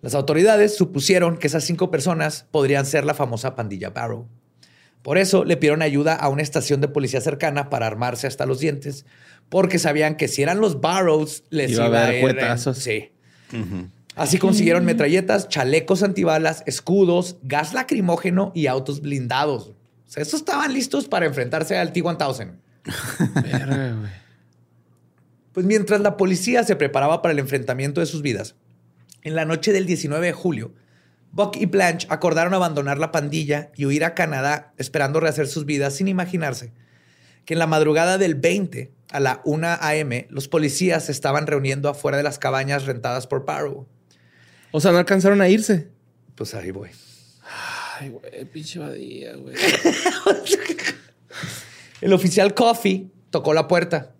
Las 0.00 0.14
autoridades 0.14 0.76
supusieron 0.76 1.38
que 1.38 1.46
esas 1.48 1.64
cinco 1.64 1.90
personas 1.90 2.46
podrían 2.50 2.86
ser 2.86 3.04
la 3.04 3.14
famosa 3.14 3.54
pandilla 3.56 3.90
Barrow. 3.90 4.28
Por 5.02 5.18
eso 5.18 5.44
le 5.44 5.56
pidieron 5.56 5.82
ayuda 5.82 6.14
a 6.14 6.28
una 6.28 6.42
estación 6.42 6.80
de 6.80 6.88
policía 6.88 7.20
cercana 7.20 7.70
para 7.70 7.86
armarse 7.86 8.26
hasta 8.26 8.46
los 8.46 8.58
dientes, 8.60 9.06
porque 9.48 9.78
sabían 9.78 10.16
que 10.16 10.28
si 10.28 10.42
eran 10.42 10.60
los 10.60 10.80
Barrows, 10.80 11.44
les 11.50 11.70
Iba 11.72 11.86
iba, 11.86 11.98
a 12.04 12.14
en- 12.14 12.20
cuetazos. 12.20 12.78
Sí. 12.78 13.10
Así 14.16 14.38
consiguieron 14.38 14.84
metralletas, 14.84 15.48
chalecos 15.48 16.02
antibalas, 16.02 16.64
escudos, 16.66 17.36
gas 17.42 17.72
lacrimógeno 17.72 18.50
y 18.54 18.66
autos 18.66 19.00
blindados. 19.00 19.68
O 19.68 19.74
sea, 20.10 20.22
estos 20.22 20.40
estaban 20.40 20.72
listos 20.74 21.06
para 21.08 21.26
enfrentarse 21.26 21.76
al 21.78 21.92
T-1000. 21.92 22.52
Pues 25.58 25.66
mientras 25.66 26.00
la 26.00 26.16
policía 26.16 26.62
se 26.62 26.76
preparaba 26.76 27.20
para 27.20 27.32
el 27.32 27.40
enfrentamiento 27.40 27.98
de 27.98 28.06
sus 28.06 28.22
vidas, 28.22 28.54
en 29.22 29.34
la 29.34 29.44
noche 29.44 29.72
del 29.72 29.86
19 29.86 30.24
de 30.24 30.32
julio, 30.32 30.72
Buck 31.32 31.56
y 31.56 31.66
Blanche 31.66 32.06
acordaron 32.10 32.54
abandonar 32.54 32.98
la 32.98 33.10
pandilla 33.10 33.72
y 33.74 33.84
huir 33.84 34.04
a 34.04 34.14
Canadá 34.14 34.72
esperando 34.76 35.18
rehacer 35.18 35.48
sus 35.48 35.64
vidas 35.64 35.96
sin 35.96 36.06
imaginarse 36.06 36.72
que 37.44 37.54
en 37.54 37.58
la 37.58 37.66
madrugada 37.66 38.18
del 38.18 38.36
20 38.36 38.92
a 39.10 39.18
la 39.18 39.42
1 39.44 39.66
a.m. 39.80 40.28
los 40.30 40.46
policías 40.46 41.06
se 41.06 41.10
estaban 41.10 41.48
reuniendo 41.48 41.88
afuera 41.88 42.16
de 42.16 42.22
las 42.22 42.38
cabañas 42.38 42.86
rentadas 42.86 43.26
por 43.26 43.44
Barrow. 43.44 43.88
O 44.70 44.80
sea, 44.80 44.92
no 44.92 44.98
alcanzaron 44.98 45.40
a 45.40 45.48
irse. 45.48 45.88
Pues 46.36 46.54
ahí 46.54 46.70
voy. 46.70 46.90
Ay, 47.98 48.10
güey, 48.10 48.44
pinche 48.44 48.78
badía, 48.78 49.34
güey. 49.34 49.56
El 52.00 52.12
oficial 52.12 52.54
Coffee 52.54 53.08
tocó 53.30 53.52
la 53.52 53.66
puerta. 53.66 54.14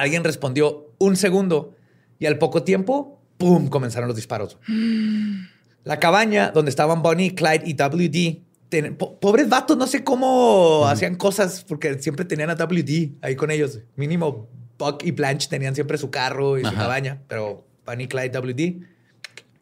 Alguien 0.00 0.24
respondió 0.24 0.92
un 0.98 1.16
segundo 1.16 1.74
y 2.18 2.26
al 2.26 2.38
poco 2.38 2.62
tiempo, 2.62 3.20
¡pum! 3.38 3.68
comenzaron 3.68 4.06
los 4.08 4.16
disparos. 4.16 4.58
La 5.84 5.98
cabaña 5.98 6.50
donde 6.50 6.68
estaban 6.70 7.02
Bonnie, 7.02 7.34
Clyde 7.34 7.62
y 7.64 7.74
WD. 7.74 8.42
ten- 8.68 8.96
po- 8.96 9.18
pobres 9.18 9.48
vatos, 9.48 9.76
no 9.76 9.86
sé 9.86 10.04
cómo 10.04 10.86
hacían 10.86 11.16
cosas 11.16 11.64
porque 11.66 11.98
siempre 12.02 12.24
tenían 12.26 12.50
a 12.50 12.54
WD 12.54 13.12
ahí 13.22 13.34
con 13.34 13.50
ellos. 13.50 13.80
Mínimo 13.96 14.48
Buck 14.78 15.02
y 15.04 15.10
Blanche 15.10 15.48
tenían 15.48 15.74
siempre 15.74 15.96
su 15.98 16.10
carro 16.10 16.58
y 16.58 16.64
su 16.64 16.74
cabaña, 16.74 17.22
pero 17.28 17.64
Bonnie, 17.86 18.08
Clyde, 18.08 18.30
WD 18.30 18.86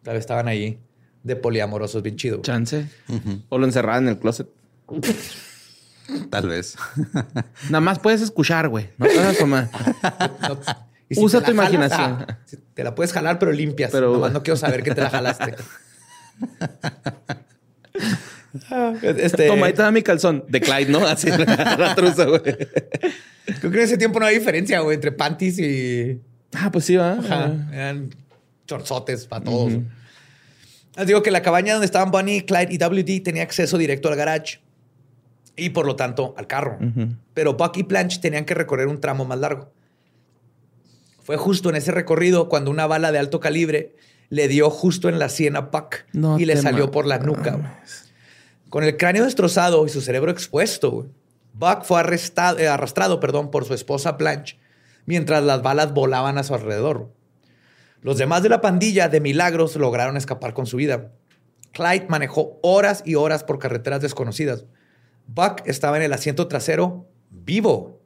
tal 0.02 0.14
vez 0.14 0.20
estaban 0.20 0.48
ahí 0.48 0.78
de 1.22 1.36
poliamorosos 1.36 2.02
bien 2.02 2.16
chido. 2.16 2.40
Chance. 2.42 2.86
O 3.48 3.58
lo 3.58 3.64
encerraban 3.66 4.04
en 4.04 4.08
el 4.10 4.18
closet. 4.18 4.48
Tal 6.30 6.48
vez. 6.48 6.76
Nada 7.70 7.80
más 7.80 7.98
puedes 7.98 8.20
escuchar, 8.22 8.68
güey. 8.68 8.90
No 8.98 9.06
te 9.06 9.16
vas 9.16 9.26
a 9.26 9.30
asomar. 9.30 9.68
No- 10.48 10.58
y 11.10 11.18
Usa 11.18 11.40
tu 11.40 11.46
jalas, 11.46 11.72
imaginación. 11.72 12.26
ah, 12.28 12.38
si 12.44 12.58
te 12.58 12.84
la 12.84 12.94
puedes 12.94 13.14
jalar, 13.14 13.38
pero 13.38 13.50
limpias. 13.50 13.90
Pero- 13.90 14.12
Nomás 14.12 14.30
no 14.32 14.42
quiero 14.42 14.56
saber 14.58 14.82
que 14.82 14.94
te 14.94 15.00
la 15.00 15.08
jalaste. 15.10 15.54
Este, 19.02 19.46
Toma, 19.46 19.66
ahí 19.66 19.72
te 19.72 19.82
da 19.82 19.90
mi 19.90 20.02
calzón. 20.02 20.44
De 20.48 20.60
Clyde, 20.60 20.90
¿no? 20.90 21.06
Así 21.06 21.28
la 21.28 21.94
truza, 21.94 22.24
güey. 22.24 22.42
Creo 22.42 23.60
que 23.60 23.66
en 23.66 23.78
ese 23.78 23.98
tiempo 23.98 24.18
no 24.18 24.26
había 24.26 24.38
diferencia, 24.38 24.80
güey, 24.80 24.94
entre 24.96 25.12
panties 25.12 25.58
y. 25.58 26.20
Ah, 26.54 26.70
pues 26.72 26.86
sí, 26.86 26.96
va. 26.96 27.12
Ajá, 27.12 27.52
eran 27.72 28.14
chorzotes 28.66 29.26
para 29.26 29.44
todos. 29.44 29.72
Les 30.96 31.06
digo 31.06 31.22
que 31.22 31.30
la 31.30 31.42
cabaña 31.42 31.74
donde 31.74 31.86
estaban 31.86 32.10
Bunny, 32.10 32.42
Clyde 32.42 32.72
y 32.74 32.78
WD 32.78 33.22
tenía 33.22 33.42
acceso 33.42 33.78
directo 33.78 34.08
al 34.08 34.16
garage 34.16 34.60
y 35.58 35.70
por 35.70 35.86
lo 35.86 35.96
tanto 35.96 36.34
al 36.36 36.46
carro. 36.46 36.78
Pero 37.34 37.54
Buck 37.54 37.76
y 37.76 37.82
Blanche 37.82 38.20
tenían 38.20 38.44
que 38.44 38.54
recorrer 38.54 38.88
un 38.88 39.00
tramo 39.00 39.24
más 39.24 39.38
largo. 39.38 39.70
Fue 41.22 41.36
justo 41.36 41.68
en 41.68 41.76
ese 41.76 41.92
recorrido 41.92 42.48
cuando 42.48 42.70
una 42.70 42.86
bala 42.86 43.12
de 43.12 43.18
alto 43.18 43.40
calibre 43.40 43.94
le 44.30 44.48
dio 44.48 44.70
justo 44.70 45.08
en 45.08 45.18
la 45.18 45.28
sien 45.28 45.56
a 45.56 45.62
Buck 45.62 46.06
No 46.12 46.38
y 46.38 46.44
le 46.44 46.56
salió 46.56 46.90
por 46.90 47.06
la 47.06 47.18
nuca. 47.18 47.80
Con 48.70 48.84
el 48.84 48.96
cráneo 48.96 49.24
destrozado 49.24 49.84
y 49.86 49.88
su 49.88 50.00
cerebro 50.00 50.30
expuesto, 50.30 51.06
Buck 51.52 51.84
fue 51.84 52.00
arrestado, 52.00 52.58
eh, 52.58 52.68
arrastrado 52.68 53.20
perdón, 53.20 53.50
por 53.50 53.64
su 53.64 53.74
esposa 53.74 54.12
Blanche 54.12 54.58
mientras 55.08 55.42
las 55.42 55.62
balas 55.62 55.94
volaban 55.94 56.36
a 56.36 56.44
su 56.44 56.54
alrededor. 56.54 57.10
Los 58.02 58.18
demás 58.18 58.42
de 58.42 58.50
la 58.50 58.60
pandilla 58.60 59.08
de 59.08 59.22
milagros 59.22 59.74
lograron 59.74 60.18
escapar 60.18 60.52
con 60.52 60.66
su 60.66 60.76
vida. 60.76 61.12
Clyde 61.72 62.06
manejó 62.10 62.60
horas 62.62 63.02
y 63.06 63.14
horas 63.14 63.42
por 63.42 63.58
carreteras 63.58 64.02
desconocidas. 64.02 64.66
Buck 65.28 65.62
estaba 65.66 65.96
en 65.96 66.02
el 66.02 66.12
asiento 66.12 66.48
trasero 66.48 67.06
vivo 67.30 68.00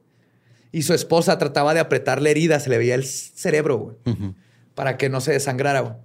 y 0.71 0.83
su 0.83 0.93
esposa 0.93 1.37
trataba 1.37 1.73
de 1.73 1.79
apretar 1.79 2.21
la 2.21 2.29
herida, 2.29 2.59
se 2.59 2.69
le 2.69 2.77
veía 2.77 2.95
el 2.95 3.05
cerebro 3.05 3.77
güey, 3.77 3.95
para 4.75 4.97
que 4.97 5.09
no 5.09 5.19
se 5.21 5.31
desangrara. 5.31 5.79
güey. 5.81 5.95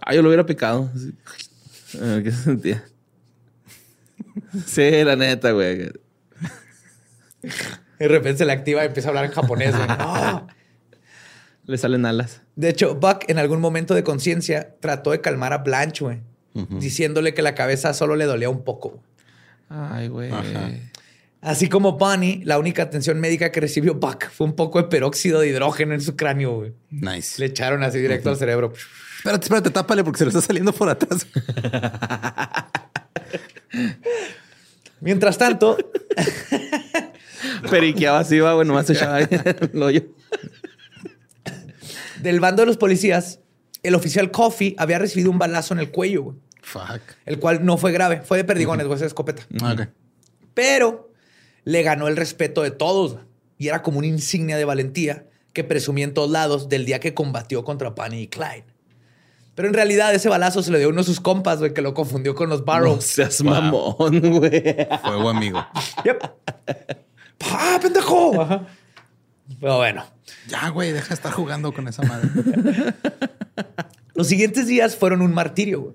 Ah, 0.00 0.14
yo 0.14 0.22
lo 0.22 0.28
hubiera 0.28 0.44
picado. 0.46 0.90
Ah, 2.00 2.20
¿Qué 2.24 2.32
se 2.32 2.42
sentía? 2.42 2.84
Sí, 4.66 5.04
la 5.04 5.14
neta, 5.16 5.52
güey. 5.52 5.90
De 7.98 8.08
repente 8.08 8.38
se 8.38 8.44
le 8.44 8.52
activa 8.52 8.82
y 8.82 8.86
empieza 8.86 9.08
a 9.08 9.10
hablar 9.10 9.24
en 9.26 9.30
japonés. 9.32 9.72
güey. 9.74 9.86
¡Ah! 9.90 10.46
Le 11.66 11.78
salen 11.78 12.04
alas. 12.06 12.42
De 12.56 12.68
hecho, 12.68 12.94
Buck 12.96 13.24
en 13.28 13.38
algún 13.38 13.60
momento 13.60 13.94
de 13.94 14.02
conciencia 14.04 14.74
trató 14.80 15.12
de 15.12 15.20
calmar 15.20 15.52
a 15.52 15.58
Blanche, 15.58 16.04
güey, 16.04 16.20
diciéndole 16.78 17.32
que 17.34 17.42
la 17.42 17.54
cabeza 17.54 17.94
solo 17.94 18.16
le 18.16 18.26
dolía 18.26 18.50
un 18.50 18.64
poco. 18.64 19.02
Ay, 19.90 20.08
güey. 20.08 20.30
Así 21.40 21.68
como 21.68 21.92
Bonnie, 21.98 22.40
la 22.44 22.58
única 22.58 22.84
atención 22.84 23.20
médica 23.20 23.50
que 23.52 23.60
recibió 23.60 23.94
Buck 23.94 24.30
fue 24.30 24.46
un 24.46 24.54
poco 24.54 24.80
de 24.80 24.88
peróxido 24.88 25.40
de 25.40 25.48
hidrógeno 25.48 25.92
en 25.92 26.00
su 26.00 26.16
cráneo. 26.16 26.56
güey. 26.56 26.72
Nice. 26.90 27.38
Le 27.38 27.46
echaron 27.46 27.82
así 27.82 27.98
directo 27.98 28.30
al 28.30 28.36
cerebro. 28.36 28.72
Espérate, 29.18 29.44
espérate, 29.44 29.70
tápale 29.70 30.04
porque 30.04 30.18
se 30.18 30.24
le 30.24 30.28
está 30.30 30.40
saliendo 30.40 30.72
por 30.72 30.88
atrás. 30.88 31.26
Mientras 35.00 35.36
tanto, 35.36 35.76
Periqueaba 37.70 38.20
así, 38.20 38.38
va, 38.38 38.54
bueno, 38.54 38.72
más 38.72 38.88
echaba 38.88 39.20
el 39.20 39.82
hoyo. 39.82 40.02
del 42.22 42.40
bando 42.40 42.62
de 42.62 42.66
los 42.66 42.76
policías, 42.78 43.40
el 43.82 43.94
oficial 43.94 44.30
Coffee 44.30 44.74
había 44.78 44.98
recibido 44.98 45.30
un 45.30 45.38
balazo 45.38 45.74
en 45.74 45.80
el 45.80 45.90
cuello, 45.90 46.22
güey, 46.22 46.36
Fuck. 46.64 47.00
el 47.26 47.38
cual 47.38 47.64
no 47.64 47.76
fue 47.76 47.92
grave, 47.92 48.22
fue 48.22 48.38
de 48.38 48.44
perdigones, 48.44 48.86
güey, 48.86 48.96
esa 48.96 49.06
escopeta. 49.06 49.42
Ok. 49.62 49.82
Pero 50.54 51.12
le 51.64 51.82
ganó 51.82 52.08
el 52.08 52.16
respeto 52.16 52.62
de 52.62 52.70
todos 52.70 53.18
y 53.58 53.68
era 53.68 53.82
como 53.82 53.98
una 53.98 54.06
insignia 54.06 54.56
de 54.56 54.64
valentía 54.64 55.26
que 55.52 55.62
presumía 55.62 56.04
en 56.04 56.14
todos 56.14 56.30
lados 56.30 56.68
del 56.68 56.84
día 56.84 56.98
que 57.00 57.14
combatió 57.14 57.64
contra 57.64 57.90
Bunny 57.90 58.22
y 58.22 58.28
Clyde. 58.28 58.64
Pero 59.54 59.68
en 59.68 59.74
realidad 59.74 60.12
ese 60.12 60.28
balazo 60.28 60.62
se 60.64 60.72
le 60.72 60.78
dio 60.78 60.88
a 60.88 60.90
uno 60.90 61.02
de 61.02 61.04
sus 61.06 61.20
compas, 61.20 61.60
güey, 61.60 61.72
que 61.72 61.80
lo 61.80 61.94
confundió 61.94 62.34
con 62.34 62.48
los 62.48 62.60
No 62.60 62.64
Barrows. 62.66 63.04
seas 63.04 63.40
mamón, 63.44 64.20
güey. 64.38 64.62
Fuego 65.02 65.28
amigo. 65.30 65.64
Yep. 66.04 66.22
¡Ah, 67.52 67.78
pendejo! 67.80 68.40
Ajá. 68.42 68.66
Pero 69.60 69.76
bueno, 69.76 70.04
Ya, 70.48 70.68
güey, 70.70 70.90
deja 70.92 71.08
de 71.08 71.14
estar 71.14 71.30
jugando 71.32 71.72
con 71.72 71.86
esa 71.86 72.02
madre. 72.02 72.28
los 74.14 74.26
siguientes 74.26 74.66
días 74.66 74.96
fueron 74.96 75.22
un 75.22 75.32
martirio. 75.32 75.82
güey. 75.82 75.94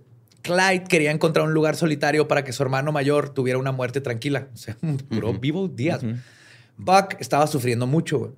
Clyde 0.49 0.85
quería 0.85 1.11
encontrar 1.11 1.45
un 1.45 1.53
lugar 1.53 1.75
solitario 1.75 2.27
para 2.27 2.43
que 2.43 2.53
su 2.53 2.63
hermano 2.63 2.91
mayor 2.91 3.29
tuviera 3.29 3.59
una 3.59 3.71
muerte 3.71 4.01
tranquila. 4.01 4.47
O 4.51 4.57
sea, 4.57 4.75
duró 5.09 5.31
vivo 5.33 5.67
días. 5.67 6.01
Buck 6.75 7.17
estaba 7.19 7.45
sufriendo 7.45 7.85
mucho. 7.85 8.17
güey. 8.17 8.31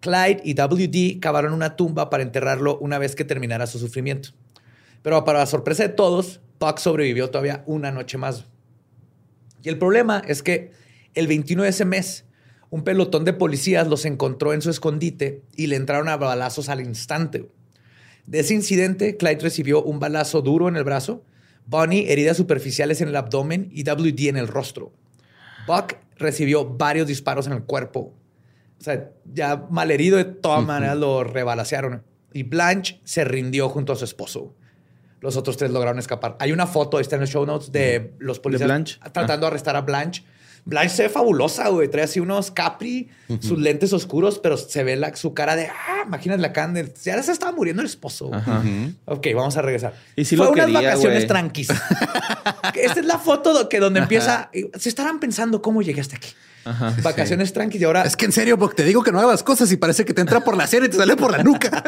Clyde 0.00 0.42
y 0.44 0.52
WD 0.52 1.18
cavaron 1.18 1.54
una 1.54 1.74
tumba 1.74 2.10
para 2.10 2.22
enterrarlo 2.22 2.78
una 2.78 2.98
vez 2.98 3.16
que 3.16 3.24
terminara 3.24 3.66
su 3.66 3.78
sufrimiento. 3.78 4.30
Pero 5.00 5.24
para 5.24 5.38
la 5.38 5.46
sorpresa 5.46 5.84
de 5.84 5.88
todos, 5.88 6.40
Buck 6.60 6.76
sobrevivió 6.76 7.30
todavía 7.30 7.64
una 7.64 7.90
noche 7.90 8.18
más. 8.18 8.44
Y 9.62 9.70
el 9.70 9.78
problema 9.78 10.22
es 10.26 10.42
que 10.42 10.72
el 11.14 11.26
21 11.26 11.62
de 11.62 11.70
ese 11.70 11.86
mes, 11.86 12.26
un 12.68 12.84
pelotón 12.84 13.24
de 13.24 13.32
policías 13.32 13.88
los 13.88 14.04
encontró 14.04 14.52
en 14.52 14.60
su 14.60 14.68
escondite 14.68 15.40
y 15.56 15.68
le 15.68 15.76
entraron 15.76 16.10
a 16.10 16.18
balazos 16.18 16.68
al 16.68 16.82
instante. 16.82 17.48
De 18.26 18.40
ese 18.40 18.52
incidente, 18.52 19.16
Clyde 19.16 19.40
recibió 19.40 19.82
un 19.82 20.00
balazo 20.00 20.42
duro 20.42 20.68
en 20.68 20.76
el 20.76 20.84
brazo, 20.84 21.24
Bonnie 21.66 22.12
heridas 22.12 22.36
superficiales 22.36 23.00
en 23.00 23.08
el 23.08 23.16
abdomen 23.16 23.68
y 23.72 23.82
WD 23.82 24.28
en 24.28 24.36
el 24.36 24.48
rostro. 24.48 24.92
Buck 25.66 25.96
recibió 26.16 26.64
varios 26.64 27.06
disparos 27.06 27.46
en 27.46 27.52
el 27.52 27.64
cuerpo. 27.64 28.14
O 28.78 28.84
sea, 28.84 29.10
ya 29.32 29.66
malherido 29.70 30.16
de 30.16 30.24
todas 30.24 30.64
maneras 30.64 30.96
lo 30.96 31.24
rebalacearon. 31.24 32.02
Y 32.32 32.44
Blanche 32.44 33.00
se 33.04 33.24
rindió 33.24 33.68
junto 33.68 33.92
a 33.92 33.96
su 33.96 34.04
esposo. 34.04 34.54
Los 35.20 35.36
otros 35.36 35.56
tres 35.56 35.70
lograron 35.70 35.98
escapar. 35.98 36.36
Hay 36.38 36.52
una 36.52 36.66
foto, 36.66 37.00
está 37.00 37.16
en 37.16 37.22
los 37.22 37.30
show 37.30 37.46
notes, 37.46 37.72
de 37.72 38.14
los 38.18 38.38
policías 38.38 38.68
Blanche? 38.68 38.98
tratando 39.12 39.46
de 39.46 39.46
arrestar 39.48 39.74
a 39.74 39.80
Blanche. 39.80 40.24
Blanche 40.66 40.96
se 40.96 41.02
ve 41.04 41.08
fabulosa, 41.08 41.68
güey. 41.68 41.88
Trae 41.88 42.04
así 42.04 42.18
unos 42.18 42.50
capri, 42.50 43.08
sus 43.40 43.56
lentes 43.58 43.92
oscuros, 43.92 44.40
pero 44.40 44.56
se 44.56 44.82
ve 44.82 44.96
la, 44.96 45.14
su 45.14 45.32
cara 45.32 45.54
de, 45.54 45.68
ah, 45.68 46.02
imagínate 46.04 46.42
la 46.42 46.52
cara 46.52 46.72
de, 46.72 46.92
ya 47.04 47.22
se 47.22 47.30
estaba 47.30 47.52
muriendo 47.52 47.82
el 47.82 47.86
esposo. 47.86 48.34
Ajá. 48.34 48.62
Ok, 49.04 49.28
vamos 49.34 49.56
a 49.56 49.62
regresar. 49.62 49.94
Y 50.16 50.24
sí 50.24 50.36
Fue 50.36 50.46
lo 50.46 50.52
unas 50.52 50.66
quería, 50.66 50.80
vacaciones 50.80 51.18
güey. 51.20 51.26
tranquis. 51.28 51.68
Esta 52.74 53.00
es 53.00 53.06
la 53.06 53.18
foto 53.20 53.68
que 53.68 53.78
donde 53.78 54.00
empieza. 54.00 54.50
Se 54.76 54.88
estarán 54.88 55.20
pensando 55.20 55.62
cómo 55.62 55.82
llegué 55.82 56.00
hasta 56.00 56.16
aquí. 56.16 56.30
Ajá. 56.64 56.96
Vacaciones 57.00 57.52
tranquis 57.52 57.80
y 57.80 57.84
ahora. 57.84 58.02
Es 58.02 58.16
que 58.16 58.24
en 58.24 58.32
serio, 58.32 58.58
porque 58.58 58.74
te 58.74 58.84
digo 58.84 59.04
que 59.04 59.12
no 59.12 59.20
hagas 59.20 59.44
cosas 59.44 59.70
y 59.70 59.76
parece 59.76 60.04
que 60.04 60.12
te 60.14 60.20
entra 60.20 60.40
por 60.40 60.56
la 60.56 60.66
sierra 60.66 60.86
y 60.86 60.88
te 60.88 60.96
sale 60.96 61.14
por 61.14 61.30
la 61.30 61.44
nuca. 61.44 61.84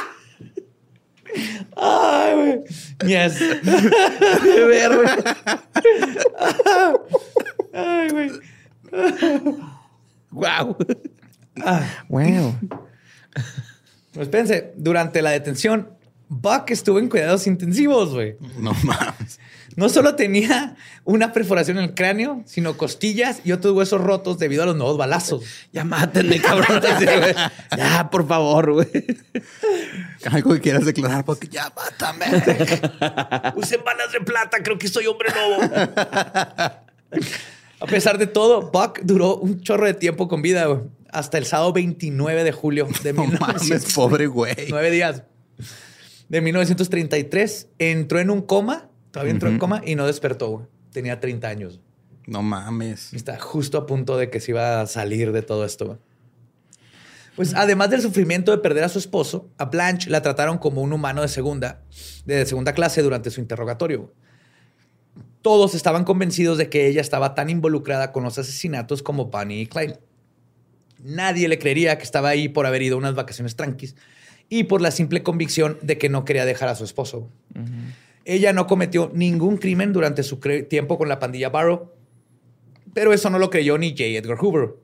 Ay, 1.76 2.34
güey. 2.34 2.60
Yes. 3.06 3.38
De 3.38 4.64
ver, 4.66 4.96
güey. 4.96 5.08
Ay, 7.72 8.08
güey. 8.10 8.30
Wow. 10.30 10.76
Wow. 12.08 12.54
Pues 14.12 14.26
espérense, 14.26 14.72
durante 14.76 15.22
la 15.22 15.30
detención, 15.30 15.88
Buck 16.28 16.70
estuvo 16.70 16.98
en 16.98 17.08
cuidados 17.08 17.46
intensivos, 17.46 18.12
güey. 18.14 18.36
No 18.58 18.72
mames. 18.84 19.38
No 19.80 19.88
solo 19.88 20.14
tenía 20.14 20.76
una 21.04 21.32
perforación 21.32 21.78
en 21.78 21.84
el 21.84 21.94
cráneo, 21.94 22.42
sino 22.44 22.76
costillas 22.76 23.40
y 23.44 23.52
otros 23.52 23.74
huesos 23.74 23.98
rotos 23.98 24.38
debido 24.38 24.62
a 24.62 24.66
los 24.66 24.76
nuevos 24.76 24.98
balazos. 24.98 25.42
Ya 25.72 25.84
mátenme, 25.84 26.38
cabrón. 26.38 26.82
Ya, 27.78 28.10
por 28.10 28.28
favor, 28.28 28.72
güey. 28.74 28.88
Algo 30.30 30.52
que 30.52 30.60
quieras 30.60 30.84
declarar, 30.84 31.24
porque 31.24 31.48
ya 31.48 31.72
mátame. 31.74 32.26
Usen 33.56 33.80
balas 33.82 34.12
de 34.12 34.20
plata, 34.20 34.58
creo 34.62 34.76
que 34.76 34.86
soy 34.86 35.06
hombre 35.06 35.30
lobo. 35.34 35.62
A 37.80 37.86
pesar 37.86 38.18
de 38.18 38.26
todo, 38.26 38.70
Buck 38.70 39.00
duró 39.02 39.38
un 39.38 39.62
chorro 39.62 39.86
de 39.86 39.94
tiempo 39.94 40.28
con 40.28 40.42
vida, 40.42 40.66
güey, 40.66 40.80
hasta 41.10 41.38
el 41.38 41.46
sábado 41.46 41.72
29 41.72 42.44
de 42.44 42.52
julio 42.52 42.86
de 43.02 43.14
No 43.14 43.24
mames, 43.24 43.62
1900. 43.62 43.94
pobre 43.94 44.26
güey. 44.26 44.54
Nueve 44.68 44.90
días. 44.90 45.22
De 46.28 46.42
1933. 46.42 47.68
Entró 47.78 48.20
en 48.20 48.28
un 48.28 48.42
coma, 48.42 48.89
todavía 49.10 49.32
entró 49.32 49.48
en 49.48 49.58
coma 49.58 49.82
y 49.84 49.94
no 49.94 50.06
despertó, 50.06 50.48
güey. 50.48 50.66
Tenía 50.92 51.20
30 51.20 51.48
años. 51.48 51.80
No 52.26 52.42
mames. 52.42 53.12
Y 53.12 53.16
Está 53.16 53.38
justo 53.38 53.78
a 53.78 53.86
punto 53.86 54.16
de 54.16 54.30
que 54.30 54.40
se 54.40 54.52
iba 54.52 54.80
a 54.80 54.86
salir 54.86 55.32
de 55.32 55.42
todo 55.42 55.64
esto. 55.64 55.86
güey. 55.86 55.98
Pues 57.36 57.54
además 57.54 57.90
del 57.90 58.02
sufrimiento 58.02 58.50
de 58.50 58.58
perder 58.58 58.84
a 58.84 58.88
su 58.88 58.98
esposo, 58.98 59.48
a 59.56 59.66
Blanche 59.66 60.10
la 60.10 60.20
trataron 60.20 60.58
como 60.58 60.82
un 60.82 60.92
humano 60.92 61.22
de 61.22 61.28
segunda, 61.28 61.80
de 62.26 62.44
segunda 62.44 62.74
clase 62.74 63.02
durante 63.02 63.30
su 63.30 63.40
interrogatorio. 63.40 64.12
Todos 65.42 65.74
estaban 65.74 66.04
convencidos 66.04 66.58
de 66.58 66.68
que 66.68 66.86
ella 66.86 67.00
estaba 67.00 67.34
tan 67.34 67.48
involucrada 67.48 68.12
con 68.12 68.24
los 68.24 68.38
asesinatos 68.38 69.02
como 69.02 69.26
Bonnie 69.26 69.62
y 69.62 69.66
Clyde. 69.66 69.98
Nadie 71.02 71.48
le 71.48 71.58
creería 71.58 71.96
que 71.96 72.04
estaba 72.04 72.28
ahí 72.28 72.48
por 72.50 72.66
haber 72.66 72.82
ido 72.82 72.96
a 72.96 72.98
unas 72.98 73.14
vacaciones 73.14 73.56
tranquis 73.56 73.96
y 74.50 74.64
por 74.64 74.82
la 74.82 74.90
simple 74.90 75.22
convicción 75.22 75.78
de 75.80 75.96
que 75.96 76.10
no 76.10 76.26
quería 76.26 76.44
dejar 76.44 76.68
a 76.68 76.74
su 76.74 76.84
esposo. 76.84 77.30
Ella 78.30 78.52
no 78.52 78.68
cometió 78.68 79.10
ningún 79.12 79.56
crimen 79.56 79.92
durante 79.92 80.22
su 80.22 80.36
tiempo 80.36 80.96
con 80.96 81.08
la 81.08 81.18
pandilla 81.18 81.48
Barrow, 81.48 81.90
pero 82.94 83.12
eso 83.12 83.28
no 83.28 83.40
lo 83.40 83.50
creyó 83.50 83.76
ni 83.76 83.90
J. 83.90 84.04
Edgar 84.04 84.38
Hoover, 84.38 84.76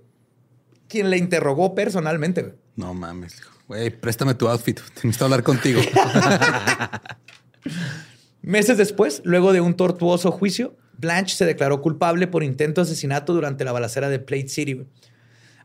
quien 0.89 1.11
le 1.11 1.17
interrogó 1.17 1.73
personalmente. 1.73 2.57
No 2.75 2.93
mames. 2.93 3.41
Güey, 3.69 3.91
préstame 3.91 4.35
tu 4.35 4.49
outfit. 4.49 4.81
Necesito 4.97 5.27
hablar 5.27 5.45
contigo. 5.45 5.81
Meses 8.43 8.79
después, 8.79 9.23
luego 9.25 9.53
de 9.53 9.61
un 9.61 9.77
tortuoso 9.77 10.33
juicio, 10.33 10.77
Blanche 10.99 11.37
se 11.37 11.47
declaró 11.47 11.83
culpable 11.83 12.27
por 12.27 12.43
intento 12.43 12.81
de 12.81 12.91
asesinato 12.91 13.33
durante 13.33 13.65
la 13.65 13.71
balacera 13.71 14.09
de 14.09 14.19
Plate 14.19 14.49
City. 14.49 14.89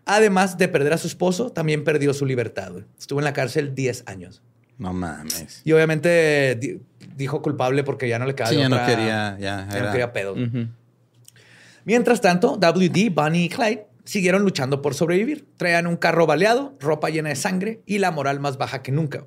Además 0.05 0.59
de 0.59 0.67
perder 0.67 0.93
a 0.93 0.99
su 0.99 1.07
esposo, 1.07 1.51
también 1.51 1.83
perdió 1.83 2.13
su 2.13 2.27
libertad. 2.27 2.73
Estuvo 2.99 3.21
en 3.21 3.25
la 3.25 3.33
cárcel 3.33 3.73
10 3.73 4.03
años. 4.05 4.43
No 4.77 4.93
mames. 4.93 5.61
Y 5.63 5.71
obviamente 5.71 6.79
dijo 7.15 7.41
culpable 7.41 7.83
porque 7.83 8.07
ya 8.09 8.19
no 8.19 8.25
le 8.25 8.35
quedaba 8.35 8.49
Sí, 8.49 8.55
de 8.57 8.61
ya 8.63 8.69
no 8.69 8.75
otra- 8.77 8.87
quería, 8.87 9.37
ya 9.39 9.67
ya 9.71 9.81
no 9.83 9.91
quería 9.91 10.13
pedo. 10.13 10.35
Mientras 11.85 12.21
tanto, 12.21 12.57
WD, 12.57 13.09
Bonnie 13.13 13.45
y 13.45 13.49
Clyde 13.49 13.85
siguieron 14.03 14.43
luchando 14.43 14.81
por 14.81 14.93
sobrevivir. 14.93 15.47
Traían 15.57 15.87
un 15.87 15.95
carro 15.97 16.27
baleado, 16.27 16.75
ropa 16.79 17.09
llena 17.09 17.29
de 17.29 17.35
sangre 17.35 17.81
y 17.85 17.97
la 17.99 18.11
moral 18.11 18.39
más 18.39 18.57
baja 18.57 18.81
que 18.83 18.91
nunca. 18.91 19.25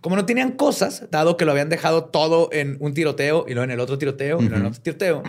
Como 0.00 0.16
no 0.16 0.24
tenían 0.26 0.52
cosas, 0.52 1.06
dado 1.10 1.36
que 1.36 1.44
lo 1.44 1.50
habían 1.52 1.68
dejado 1.68 2.04
todo 2.04 2.48
en 2.52 2.76
un 2.80 2.94
tiroteo 2.94 3.44
y 3.48 3.54
luego 3.54 3.64
en 3.64 3.70
el 3.72 3.80
otro 3.80 3.98
tiroteo 3.98 4.38
y 4.38 4.42
luego 4.42 4.56
en 4.56 4.60
el 4.62 4.66
otro 4.68 4.80
tiroteo, 4.82 5.22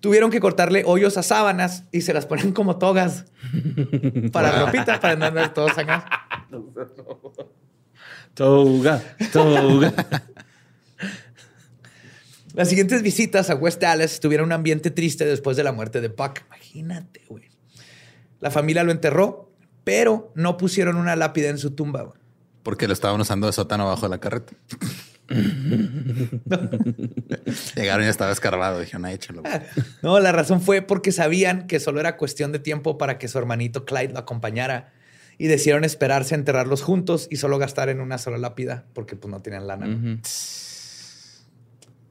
tuvieron 0.00 0.30
que 0.30 0.40
cortarle 0.40 0.82
hoyos 0.86 1.16
a 1.16 1.22
sábanas 1.22 1.84
y 1.92 2.02
se 2.02 2.12
las 2.12 2.26
ponen 2.26 2.52
como 2.52 2.76
togas 2.76 3.24
para 4.32 4.64
ropita, 4.66 5.00
para 5.00 5.16
no 5.16 5.24
andar 5.26 5.54
todos 5.54 5.76
acá. 5.78 6.04
Toga, 8.34 9.00
toga. 9.32 9.92
Las 12.54 12.68
siguientes 12.68 13.02
visitas 13.02 13.48
a 13.50 13.54
West 13.54 13.80
Dallas 13.80 14.20
tuvieron 14.20 14.46
un 14.46 14.52
ambiente 14.52 14.90
triste 14.90 15.24
después 15.24 15.56
de 15.56 15.64
la 15.64 15.72
muerte 15.72 16.00
de 16.00 16.08
Buck. 16.08 16.40
Imagínate, 16.46 17.22
güey. 17.28 17.44
La 18.40 18.50
familia 18.50 18.84
lo 18.84 18.92
enterró, 18.92 19.50
pero 19.84 20.32
no 20.34 20.56
pusieron 20.56 20.96
una 20.96 21.16
lápida 21.16 21.48
en 21.48 21.58
su 21.58 21.70
tumba. 21.72 22.02
güey. 22.02 22.18
Porque 22.62 22.86
lo 22.86 22.92
estaban 22.92 23.20
usando 23.20 23.46
de 23.46 23.52
sótano 23.52 23.84
abajo 23.84 24.06
de 24.06 24.10
la 24.10 24.18
carreta. 24.18 24.52
Llegaron 27.76 28.02
y 28.02 28.06
ya 28.06 28.10
estaba 28.10 28.32
escarbado. 28.32 28.80
Dijeron, 28.80 29.04
"Ay, 29.04 29.14
échalo. 29.14 29.42
güey". 29.42 29.52
No, 30.02 30.20
la 30.20 30.32
razón 30.32 30.60
fue 30.60 30.82
porque 30.82 31.12
sabían 31.12 31.66
que 31.66 31.80
solo 31.80 32.00
era 32.00 32.16
cuestión 32.16 32.52
de 32.52 32.58
tiempo 32.58 32.98
para 32.98 33.18
que 33.18 33.28
su 33.28 33.38
hermanito 33.38 33.84
Clyde 33.84 34.12
lo 34.12 34.18
acompañara 34.18 34.92
y 35.38 35.46
decidieron 35.46 35.84
esperarse 35.84 36.34
a 36.34 36.38
enterrarlos 36.38 36.82
juntos 36.82 37.26
y 37.30 37.36
solo 37.36 37.58
gastar 37.58 37.88
en 37.88 38.00
una 38.00 38.18
sola 38.18 38.38
lápida 38.38 38.84
porque 38.92 39.16
pues 39.16 39.30
no 39.30 39.40
tenían 39.40 39.66
lana. 39.66 40.18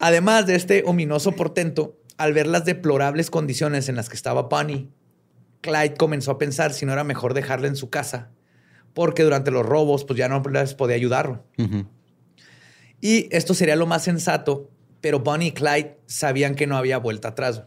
Además 0.02 0.48
de 0.48 0.56
este 0.56 0.84
ominoso 0.86 1.32
portento, 1.34 1.98
al 2.18 2.34
ver 2.34 2.48
las 2.48 2.66
deplorables 2.66 3.30
condiciones 3.30 3.88
en 3.90 3.96
las 3.96 4.10
que 4.10 4.16
estaba 4.16 4.44
Bunny, 4.44 4.90
Clyde 5.62 5.94
comenzó 5.96 6.32
a 6.32 6.38
pensar 6.38 6.74
si 6.74 6.86
no 6.86 6.94
era 6.94 7.04
mejor 7.04 7.34
dejarla 7.34 7.68
en 7.68 7.76
su 7.76 7.90
casa, 7.90 8.32
porque 8.94 9.24
durante 9.24 9.52
los 9.52 9.66
robos 9.66 10.04
pues 10.06 10.18
ya 10.18 10.28
no 10.28 10.42
les 10.52 10.74
podía 10.74 10.96
ayudar. 10.96 11.44
Ujú. 11.58 11.86
Y 13.00 13.28
esto 13.36 13.54
sería 13.54 13.76
lo 13.76 13.86
más 13.88 14.04
sensato, 14.04 14.70
pero 15.02 15.20
Bonnie 15.20 15.48
y 15.50 15.52
Clyde 15.54 15.98
sabían 16.06 16.56
que 16.56 16.68
no 16.68 16.78
había 16.78 16.98
vuelta 16.98 17.30
atrás. 17.30 17.64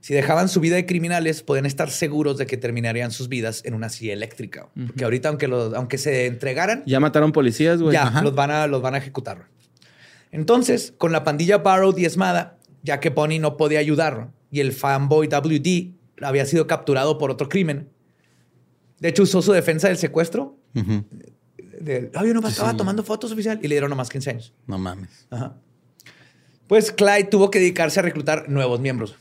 Si 0.00 0.14
dejaban 0.14 0.48
su 0.48 0.58
vida 0.60 0.74
de 0.76 0.84
criminales, 0.84 1.42
podían 1.44 1.64
estar 1.66 1.88
seguros 1.90 2.36
de 2.36 2.46
que 2.46 2.56
terminarían 2.56 3.12
sus 3.12 3.28
vidas 3.28 3.62
en 3.64 3.74
una 3.74 3.88
silla 3.88 4.12
eléctrica. 4.12 4.68
Porque 4.86 5.04
ahorita, 5.04 5.28
aunque, 5.28 5.46
los, 5.46 5.74
aunque 5.74 5.96
se 5.96 6.26
entregaran, 6.26 6.82
Ya 6.86 6.98
mataron 6.98 7.30
policías, 7.30 7.80
güey. 7.80 7.94
ya 7.94 8.08
Ajá. 8.08 8.22
los 8.22 8.34
van, 8.34 8.50
a, 8.50 8.66
los 8.66 8.82
van 8.82 8.94
a 8.94 8.98
ejecutar. 8.98 9.46
Entonces, 10.32 10.92
con 10.98 11.12
la 11.12 11.22
pandilla 11.22 11.58
Barrow 11.58 11.92
diezmada, 11.92 12.58
ya 12.82 12.98
que 12.98 13.10
Bonnie 13.10 13.38
no 13.38 13.56
podía 13.56 13.78
ayudar 13.78 14.32
y 14.50 14.58
el 14.60 14.72
fanboy 14.72 15.28
WD 15.28 15.94
había 16.22 16.44
sido 16.46 16.66
capturado 16.66 17.18
por 17.18 17.30
otro 17.30 17.48
crimen, 17.48 17.88
de 18.98 19.08
hecho 19.10 19.22
usó 19.22 19.40
su 19.42 19.52
defensa 19.52 19.88
del 19.88 19.96
secuestro. 19.98 20.56
Ujú. 20.74 21.04
De, 21.80 22.10
"Ay, 22.14 22.28
yo 22.28 22.34
nomás 22.34 22.52
estaba 22.52 22.76
tomando 22.76 23.02
fotos 23.02 23.30
oficial 23.32 23.58
y 23.62 23.68
le 23.68 23.74
dieron 23.74 23.90
nomás 23.90 24.08
15 24.08 24.30
años. 24.30 24.52
No 24.66 24.78
mames. 24.78 25.26
Ajá. 25.30 25.56
Pues 26.68 26.90
Clyde 26.92 27.24
tuvo 27.24 27.50
que 27.50 27.58
dedicarse 27.58 28.00
a 28.00 28.02
reclutar 28.02 28.48
nuevos 28.48 28.80
miembros. 28.80 29.16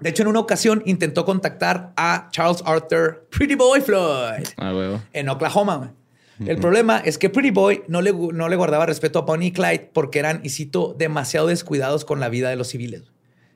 De 0.00 0.10
hecho, 0.10 0.22
en 0.22 0.28
una 0.28 0.40
ocasión 0.40 0.82
intentó 0.84 1.24
contactar 1.24 1.92
a 1.96 2.28
Charles 2.32 2.62
Arthur 2.66 3.26
Pretty 3.30 3.54
Boy 3.54 3.80
Floyd 3.80 4.44
Ah, 4.58 5.00
en 5.12 5.28
Oklahoma. 5.28 5.94
El 6.38 6.58
problema 6.58 6.98
es 6.98 7.18
que 7.18 7.30
Pretty 7.30 7.50
Boy 7.50 7.82
no 7.88 8.00
le, 8.02 8.12
no 8.12 8.48
le 8.48 8.56
guardaba 8.56 8.86
respeto 8.86 9.20
a 9.20 9.22
Bonnie 9.22 9.48
y 9.48 9.52
Clyde 9.52 9.90
porque 9.92 10.18
eran, 10.18 10.40
y 10.42 10.50
cito, 10.50 10.94
demasiado 10.98 11.46
descuidados 11.46 12.04
con 12.04 12.20
la 12.20 12.28
vida 12.28 12.50
de 12.50 12.56
los 12.56 12.68
civiles. 12.68 13.02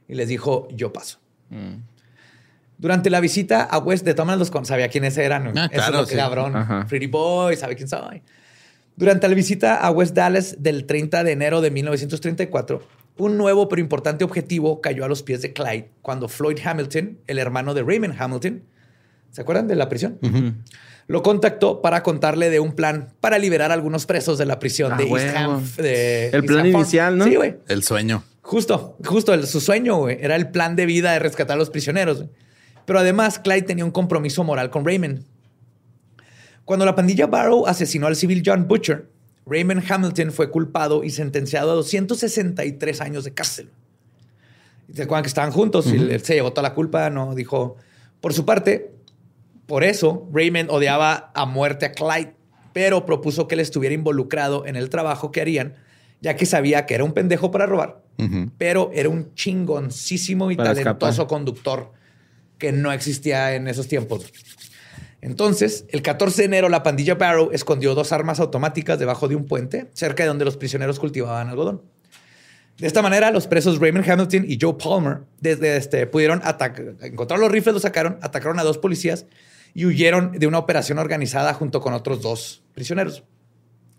Y 0.09 0.15
les 0.15 0.29
dijo, 0.29 0.69
yo 0.71 0.93
paso. 0.93 1.19
Mm. 1.51 1.77
Durante 2.79 3.11
la 3.11 3.21
visita 3.21 3.63
a 3.63 3.79
West 3.79 4.05
de 4.05 4.15
los 4.15 4.51
con 4.51 4.67
sabía 4.67 4.89
quiénes 4.89 5.17
eran. 5.17 5.57
Ah, 5.57 5.69
Eso 5.73 5.87
es 5.87 5.91
lo 5.93 6.05
que 6.05 6.13
sí. 6.13 6.17
cabrón. 6.17 6.55
Ajá. 6.55 6.87
Pretty 6.89 7.07
Boy, 7.07 7.57
sabe 7.57 7.75
quién 7.75 7.89
soy. 7.89 8.23
Durante 8.97 9.29
la 9.29 9.35
visita 9.35 9.77
a 9.77 9.91
West 9.91 10.15
Dallas 10.15 10.57
del 10.59 10.87
30 10.87 11.25
de 11.25 11.33
enero 11.33 11.61
de 11.61 11.71
1934, 11.71 12.83
un 13.19 13.37
nuevo 13.39 13.69
pero 13.69 13.81
importante 13.81 14.25
objetivo 14.25 14.81
cayó 14.81 15.05
a 15.05 15.09
los 15.09 15.23
pies 15.23 15.43
de 15.43 15.53
Clyde 15.53 15.91
cuando 16.03 16.29
Floyd 16.29 16.59
Hamilton, 16.63 17.19
el 17.27 17.39
hermano 17.39 17.75
de 17.75 17.83
Raymond 17.83 18.15
Hamilton, 18.19 18.63
¿se 19.31 19.41
acuerdan 19.41 19.69
de 19.69 19.75
la 19.75 19.89
prisión? 19.89 20.19
Lo 21.09 21.23
contactó 21.23 21.81
para 21.83 22.03
contarle 22.03 22.51
de 22.51 22.59
un 22.59 22.73
plan 22.75 23.13
para 23.21 23.39
liberar 23.39 23.71
a 23.71 23.75
algunos 23.75 24.07
presos 24.07 24.39
de 24.39 24.47
la 24.47 24.59
prisión 24.59 24.93
Ah, 24.93 24.97
de 24.97 25.05
East 25.05 25.13
huevo. 25.13 25.53
Ham. 25.53 25.73
de 25.77 26.27
El 26.29 26.35
East 26.35 26.47
plan 26.47 26.61
Ham 26.61 26.67
inicial, 26.67 27.19
¿no? 27.19 27.25
Sí, 27.25 27.37
güey. 27.37 27.57
El 27.69 27.83
sueño. 27.85 28.25
Justo, 28.43 28.97
justo 29.05 29.33
el- 29.35 29.47
su 29.47 29.61
sueño, 29.61 29.97
güey, 29.97 30.19
era 30.21 30.35
el 30.37 30.51
plan 30.51 30.75
de 30.77 30.87
vida 30.87 31.13
de 31.13 31.19
rescatar 31.21 31.55
a 31.55 31.59
los 31.59 31.71
prisioneros. 31.71 32.19
güey. 32.19 32.31
Pero 32.87 32.99
además, 33.01 33.39
Clyde 33.39 33.63
tenía 33.63 33.85
un 33.85 33.91
compromiso 33.91 34.43
moral 34.45 34.71
con 34.71 34.85
Raymond. 34.85 35.23
Cuando 36.65 36.85
la 36.85 36.95
pandilla 36.95 37.27
Barrow 37.27 37.67
asesinó 37.67 38.07
al 38.09 38.17
civil 38.17 38.43
John 38.45 38.67
Butcher, 38.67 39.09
Raymond 39.47 39.85
Hamilton 39.89 40.33
fue 40.33 40.51
culpado 40.51 41.05
y 41.05 41.11
sentenciado 41.11 41.71
a 41.71 41.75
263 41.75 43.01
años 43.01 43.23
de 43.25 43.33
cárcel. 43.33 43.71
¿Se 44.93 45.03
acuerdan 45.05 45.23
que 45.23 45.29
estaban 45.29 45.53
juntos? 45.53 45.87
Y 45.87 45.97
él 45.97 46.21
se 46.25 46.35
llevó 46.35 46.51
toda 46.53 46.63
la 46.69 46.75
culpa, 46.75 47.11
no 47.11 47.35
dijo. 47.35 47.77
Por 48.21 48.33
su 48.35 48.45
parte, 48.45 48.91
por 49.67 49.83
eso, 49.83 50.29
Raymond 50.33 50.71
odiaba 50.71 51.31
a 51.35 51.45
muerte 51.45 51.87
a 51.87 51.93
Clyde, 51.93 52.35
pero 52.73 53.05
propuso 53.05 53.49
que 53.49 53.57
él 53.57 53.61
estuviera 53.61 53.95
involucrado 53.95 54.67
en 54.67 54.77
el 54.77 54.91
trabajo 54.91 55.33
que 55.33 55.41
harían, 55.41 55.75
ya 56.21 56.37
que 56.37 56.47
sabía 56.47 56.87
que 56.87 56.95
era 56.95 57.05
un 57.05 57.13
pendejo 57.13 57.51
para 57.51 57.67
robar, 57.67 58.03
pero 58.59 58.91
era 58.95 59.09
un 59.09 59.35
chingoncísimo 59.35 60.51
y 60.51 60.57
Para 60.57 60.71
talentoso 60.71 61.11
escapar. 61.11 61.27
conductor 61.27 61.93
que 62.59 62.73
no 62.73 62.93
existía 62.93 63.55
en 63.55 63.67
esos 63.69 63.89
tiempos. 63.89 64.33
Entonces, 65.21 65.87
el 65.89 66.03
14 66.03 66.43
de 66.43 66.45
enero, 66.45 66.69
la 66.69 66.83
pandilla 66.83 67.17
Barrow 67.17 67.51
escondió 67.53 67.95
dos 67.95 68.13
armas 68.13 68.39
automáticas 68.39 68.99
debajo 68.99 69.27
de 69.27 69.35
un 69.35 69.47
puente 69.47 69.91
cerca 69.93 70.23
de 70.23 70.29
donde 70.29 70.45
los 70.45 70.57
prisioneros 70.57 71.01
cultivaban 71.01 71.49
algodón. 71.49 71.83
De 72.79 72.87
esta 72.87 73.03
manera, 73.03 73.31
los 73.31 73.47
presos 73.47 73.81
Raymond 73.81 74.09
Hamilton 74.09 74.45
y 74.47 74.59
Joe 74.61 74.75
Palmer 74.75 75.21
desde 75.41 75.77
este, 75.79 76.07
pudieron 76.07 76.43
atacar, 76.45 76.95
encontrar 77.01 77.41
los 77.41 77.51
rifles, 77.51 77.73
los 77.73 77.83
sacaron, 77.83 78.19
atacaron 78.21 78.59
a 78.59 78.63
dos 78.63 78.79
policías 78.79 79.27
y 79.77 79.85
huyeron 79.85 80.33
de 80.33 80.47
una 80.47 80.59
operación 80.59 80.99
organizada 80.99 81.53
junto 81.53 81.83
con 81.83 81.93
otros 81.93 82.23
dos 82.23 82.63
prisioneros. 82.73 83.25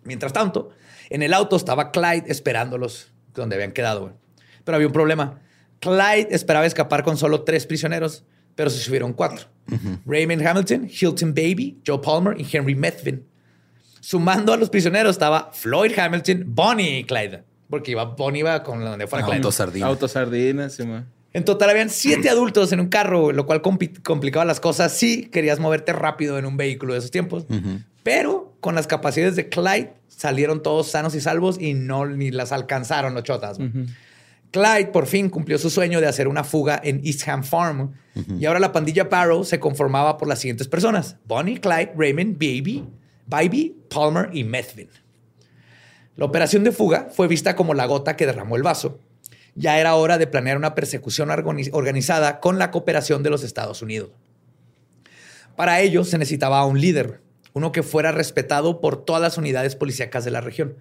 Mientras 0.03 0.33
tanto, 0.33 0.71
en 1.11 1.21
el 1.21 1.35
auto 1.35 1.55
estaba 1.55 1.91
Clyde 1.91 2.23
esperándolos 2.25 3.11
donde 3.35 3.57
habían 3.57 3.73
quedado. 3.73 4.01
güey. 4.01 4.13
Pero 4.63 4.77
había 4.77 4.87
un 4.87 4.93
problema. 4.93 5.39
Clyde 5.79 6.29
esperaba 6.31 6.65
escapar 6.65 7.03
con 7.03 7.15
solo 7.15 7.43
tres 7.43 7.67
prisioneros, 7.67 8.25
pero 8.55 8.71
se 8.71 8.79
subieron 8.79 9.13
cuatro. 9.13 9.49
Raymond 10.07 10.47
Hamilton, 10.47 10.89
Hilton 10.89 11.35
Baby, 11.35 11.79
Joe 11.85 11.99
Palmer 11.99 12.41
y 12.41 12.47
Henry 12.51 12.73
Methvin. 12.73 13.23
Sumando 13.99 14.53
a 14.53 14.57
los 14.57 14.71
prisioneros 14.71 15.11
estaba 15.11 15.51
Floyd 15.53 15.91
Hamilton, 15.95 16.43
Bonnie 16.47 16.99
y 17.01 17.03
Clyde. 17.03 17.43
Porque 17.69 17.91
iba, 17.91 18.03
Bonnie 18.03 18.39
iba 18.39 18.63
con 18.63 18.83
donde 18.83 19.05
fuera 19.05 19.23
Clyde. 19.23 19.37
Autosardina. 19.37 19.85
Autosardinas, 19.85 20.73
sí, 20.73 20.87
man. 20.87 21.07
En 21.37 21.45
total 21.45 21.69
habían 21.69 21.91
siete 21.91 22.31
adultos 22.31 22.71
en 22.71 22.79
un 22.79 22.87
carro, 22.87 23.31
lo 23.31 23.45
cual 23.45 23.61
complicaba 23.61 24.43
las 24.43 24.59
cosas 24.59 24.91
si 24.97 25.27
querías 25.27 25.59
moverte 25.59 25.93
rápido 25.93 26.39
en 26.39 26.47
un 26.47 26.57
vehículo 26.57 26.93
de 26.93 26.99
esos 26.99 27.11
tiempos. 27.11 27.45
Pero 28.01 28.55
con 28.59 28.73
las 28.73 28.87
capacidades 28.87 29.35
de 29.35 29.47
Clyde 29.47 29.93
salieron 30.07 30.63
todos 30.63 30.87
sanos 30.87 31.13
y 31.13 31.21
salvos 31.21 31.61
y 31.61 31.75
no 31.75 32.07
ni 32.07 32.31
las 32.31 32.51
alcanzaron 32.51 33.13
los 33.13 33.21
chotas. 33.21 33.59
Clyde 34.49 34.87
por 34.87 35.05
fin 35.05 35.29
cumplió 35.29 35.59
su 35.59 35.69
sueño 35.69 36.01
de 36.01 36.07
hacer 36.07 36.27
una 36.27 36.43
fuga 36.43 36.81
en 36.83 37.05
Eastham 37.05 37.43
Farm. 37.43 37.93
Y 38.39 38.47
ahora 38.47 38.59
la 38.59 38.71
pandilla 38.71 39.03
Barrow 39.03 39.43
se 39.43 39.59
conformaba 39.59 40.17
por 40.17 40.27
las 40.27 40.39
siguientes 40.39 40.67
personas. 40.67 41.17
Bonnie, 41.25 41.59
Clyde, 41.59 41.93
Raymond, 41.95 42.39
Baby, 42.39 42.83
Baby, 43.27 43.75
Palmer 43.93 44.31
y 44.33 44.43
Methvin. 44.43 44.89
La 46.15 46.25
operación 46.25 46.63
de 46.63 46.71
fuga 46.71 47.09
fue 47.11 47.27
vista 47.27 47.55
como 47.55 47.75
la 47.75 47.85
gota 47.85 48.15
que 48.15 48.25
derramó 48.25 48.55
el 48.55 48.63
vaso. 48.63 49.01
Ya 49.59 49.79
era 49.79 49.95
hora 49.95 50.17
de 50.17 50.27
planear 50.27 50.55
una 50.55 50.75
persecución 50.75 51.29
organi- 51.29 51.69
organizada 51.73 52.39
con 52.39 52.59
la 52.59 52.69
cooperación 52.71 53.23
de 53.23 53.31
los 53.31 53.43
Estados 53.43 53.81
Unidos. 53.81 54.11
Para 55.55 55.81
ello 55.81 56.03
se 56.03 56.17
necesitaba 56.19 56.63
un 56.65 56.79
líder, 56.79 57.21
uno 57.53 57.71
que 57.71 57.81
fuera 57.81 58.11
respetado 58.11 58.79
por 58.79 59.03
todas 59.03 59.21
las 59.21 59.37
unidades 59.39 59.75
policíacas 59.75 60.23
de 60.23 60.31
la 60.31 60.41
región. 60.41 60.75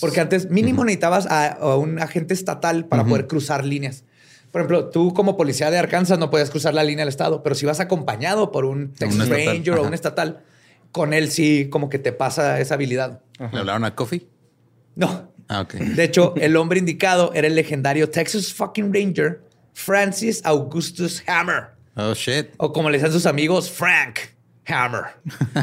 Porque 0.00 0.20
antes 0.20 0.48
mínimo 0.50 0.84
necesitabas 0.84 1.26
a, 1.26 1.48
a 1.48 1.76
un 1.76 2.00
agente 2.00 2.32
estatal 2.32 2.86
para 2.86 3.04
poder 3.04 3.26
cruzar 3.26 3.64
líneas. 3.66 4.04
Por 4.52 4.62
ejemplo, 4.62 4.88
tú 4.88 5.12
como 5.12 5.36
policía 5.36 5.70
de 5.70 5.76
Arkansas 5.76 6.18
no 6.18 6.30
podías 6.30 6.48
cruzar 6.50 6.72
la 6.72 6.84
línea 6.84 7.04
del 7.04 7.10
estado, 7.10 7.42
pero 7.42 7.54
si 7.54 7.66
vas 7.66 7.80
acompañado 7.80 8.52
por 8.52 8.64
un 8.64 8.94
Texas 8.94 9.28
Ranger 9.28 9.74
o 9.74 9.80
ajá. 9.80 9.88
un 9.88 9.92
estatal, 9.92 10.44
con 10.92 11.12
él 11.12 11.30
sí 11.30 11.68
como 11.68 11.90
que 11.90 11.98
te 11.98 12.12
pasa 12.12 12.58
esa 12.60 12.74
habilidad. 12.74 13.20
¿Le 13.52 13.58
hablaron 13.58 13.84
a 13.84 13.94
Coffee? 13.94 14.26
No. 14.94 15.30
Ah. 15.48 15.64
De 15.70 16.02
hecho, 16.04 16.34
el 16.36 16.56
hombre 16.56 16.78
indicado 16.78 17.32
era 17.34 17.46
el 17.46 17.54
legendario 17.54 18.10
Texas 18.10 18.52
fucking 18.52 18.92
Ranger 18.92 19.40
Francis 19.74 20.40
Augustus 20.44 21.22
Hammer. 21.26 21.66
Oh, 21.96 22.12
shit. 22.14 22.48
O 22.58 22.72
como 22.72 22.90
le 22.90 22.98
decían 22.98 23.12
sus 23.12 23.26
amigos, 23.26 23.70
Frank 23.70 24.18
Hammer. 24.66 25.02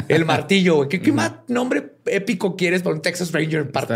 El 0.08 0.24
martillo, 0.26 0.76
güey. 0.76 0.88
¿Qué, 0.88 1.00
qué 1.02 1.12
más 1.12 1.32
nombre 1.48 1.92
épico 2.06 2.56
quieres 2.56 2.82
para 2.82 2.94
un 2.96 3.02
Texas 3.02 3.30
Ranger 3.32 3.70
parte 3.70 3.94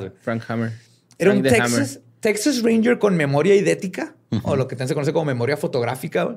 güey? 0.00 0.12
Frank 0.20 0.42
Hammer. 0.48 0.72
Era 1.18 1.30
Frank 1.32 1.44
un 1.44 1.50
Texas, 1.50 2.00
Texas 2.20 2.62
Ranger 2.62 2.98
con 2.98 3.16
memoria 3.16 3.54
idética, 3.56 4.14
o 4.44 4.56
lo 4.56 4.66
que 4.68 4.76
también 4.76 4.88
se 4.88 4.94
conoce 4.94 5.12
como 5.12 5.24
memoria 5.26 5.56
fotográfica. 5.56 6.24
güey. 6.24 6.36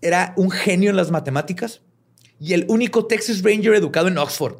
Era 0.00 0.32
un 0.36 0.50
genio 0.50 0.90
en 0.90 0.96
las 0.96 1.10
matemáticas 1.10 1.80
y 2.40 2.54
el 2.54 2.64
único 2.68 3.06
Texas 3.06 3.42
Ranger 3.42 3.74
educado 3.74 4.08
en 4.08 4.16
Oxford, 4.18 4.56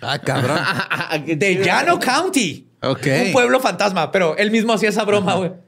Ah, 0.00 0.18
cabrón. 0.20 0.58
Hammer. 1.10 1.36
de 1.38 1.56
Llano 1.64 1.98
County. 1.98 2.67
Ok. 2.82 3.06
Un 3.26 3.32
pueblo 3.32 3.60
fantasma, 3.60 4.10
pero 4.12 4.36
él 4.36 4.50
mismo 4.50 4.72
hacía 4.72 4.88
esa 4.90 5.04
broma, 5.04 5.34
güey. 5.36 5.52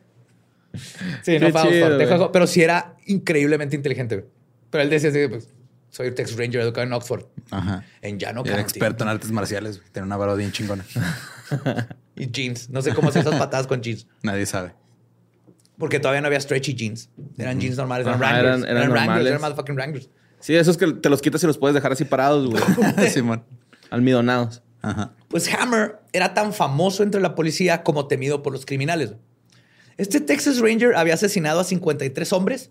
Sí, 1.23 1.39
no 1.39 1.47
Qué 1.47 1.53
fue 1.53 1.81
güey. 1.81 1.99
Texas, 1.99 2.29
pero 2.33 2.47
sí 2.47 2.63
era 2.63 2.95
increíblemente 3.07 3.75
inteligente. 3.75 4.17
güey. 4.17 4.29
Pero 4.71 4.83
él 4.85 4.91
decía 4.91 5.11
así, 5.11 5.27
pues, 5.29 5.49
soy 5.91 6.13
Texas 6.15 6.37
Ranger 6.39 6.61
educado 6.61 6.87
en 6.87 6.93
Oxford, 6.93 7.25
Ajá. 7.51 7.85
en 8.03 8.19
Llano 8.21 8.45
Era 8.45 8.61
experto 8.61 9.03
en 9.03 9.11
artes 9.11 9.33
marciales. 9.33 9.79
güey. 9.79 9.91
Tiene 9.91 10.07
una 10.07 10.17
vara 10.17 10.35
bien 10.35 10.53
chingona. 10.53 10.85
Y 12.17 12.31
jeans. 12.31 12.69
No 12.71 12.83
sé 12.83 12.93
cómo 12.95 13.09
hacer 13.09 13.23
esas 13.23 13.37
patadas 13.39 13.67
con 13.67 13.81
jeans. 13.81 14.07
Nadie 14.23 14.45
sabe. 14.45 14.75
Porque 15.79 15.99
todavía 15.99 16.21
no 16.21 16.27
había 16.27 16.41
stretchy 16.41 16.75
jeans. 16.75 17.09
Eran 17.39 17.59
jeans 17.59 17.77
normales, 17.79 18.07
eran 18.07 18.23
Ajá, 18.23 18.33
Wranglers. 18.33 18.59
eran- 18.59 18.65
eran 18.65 18.77
Wranglers, 18.77 19.07
normales. 19.07 19.27
eran 19.29 19.41
motherfucking 19.41 19.75
Wranglers. 19.75 20.11
Sí, 20.41 20.55
esos 20.55 20.77
que 20.77 20.93
te 20.93 21.09
los 21.09 21.23
quitas 21.23 21.43
y 21.43 21.47
los 21.47 21.57
puedes 21.57 21.75
dejar 21.75 21.93
así 21.93 22.05
parados, 22.05 22.47
güey. 22.51 22.63
Simón. 23.11 23.43
Almidonados. 23.91 24.63
Ajá. 24.83 25.13
Pues 25.31 25.49
Hammer 25.55 26.01
era 26.13 26.35
tan 26.35 26.53
famoso 26.53 27.03
entre 27.05 27.21
la 27.21 27.35
policía 27.37 27.83
como 27.85 28.09
temido 28.09 28.43
por 28.43 28.53
los 28.53 28.67
criminales. 28.67 29.15
Este 29.97 30.21
Texas 30.21 30.59
Ranger 30.59 30.97
había 30.97 31.15
asesinado 31.15 31.61
a 31.61 31.65
53 31.65 32.33
hombres, 32.33 32.71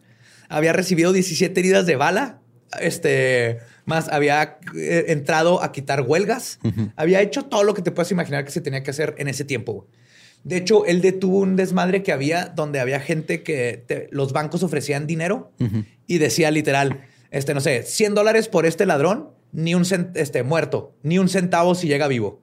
había 0.50 0.74
recibido 0.74 1.14
17 1.14 1.58
heridas 1.60 1.86
de 1.86 1.96
bala, 1.96 2.42
este, 2.82 3.60
más 3.86 4.10
había 4.10 4.58
eh, 4.76 5.06
entrado 5.08 5.64
a 5.64 5.72
quitar 5.72 6.02
huelgas, 6.02 6.60
había 6.96 7.22
hecho 7.22 7.46
todo 7.46 7.64
lo 7.64 7.74
que 7.74 7.82
te 7.82 7.92
puedes 7.92 8.12
imaginar 8.12 8.44
que 8.46 8.52
se 8.52 8.62
tenía 8.62 8.84
que 8.84 8.92
hacer 8.92 9.16
en 9.20 9.28
ese 9.30 9.46
tiempo. 9.46 9.88
De 10.44 10.58
hecho, 10.58 10.86
él 10.86 11.02
detuvo 11.02 11.40
un 11.40 11.56
desmadre 11.56 12.02
que 12.04 12.12
había 12.12 12.46
donde 12.46 12.80
había 12.80 13.00
gente 13.00 13.44
que 13.44 13.84
te- 13.88 14.08
los 14.12 14.34
bancos 14.34 14.64
ofrecían 14.64 15.06
dinero 15.08 15.52
y 16.08 16.18
decía 16.18 16.50
literal, 16.52 17.02
este, 17.32 17.54
no 17.54 17.62
sé, 17.62 17.84
100 17.84 18.16
dólares 18.16 18.48
por 18.50 18.66
este 18.66 18.86
ladrón, 18.86 19.30
ni 19.52 19.76
un 19.76 19.84
este, 20.16 20.44
muerto, 20.44 20.94
ni 21.04 21.20
un 21.20 21.30
centavo 21.30 21.76
si 21.76 21.88
llega 21.88 22.08
vivo. 22.08 22.42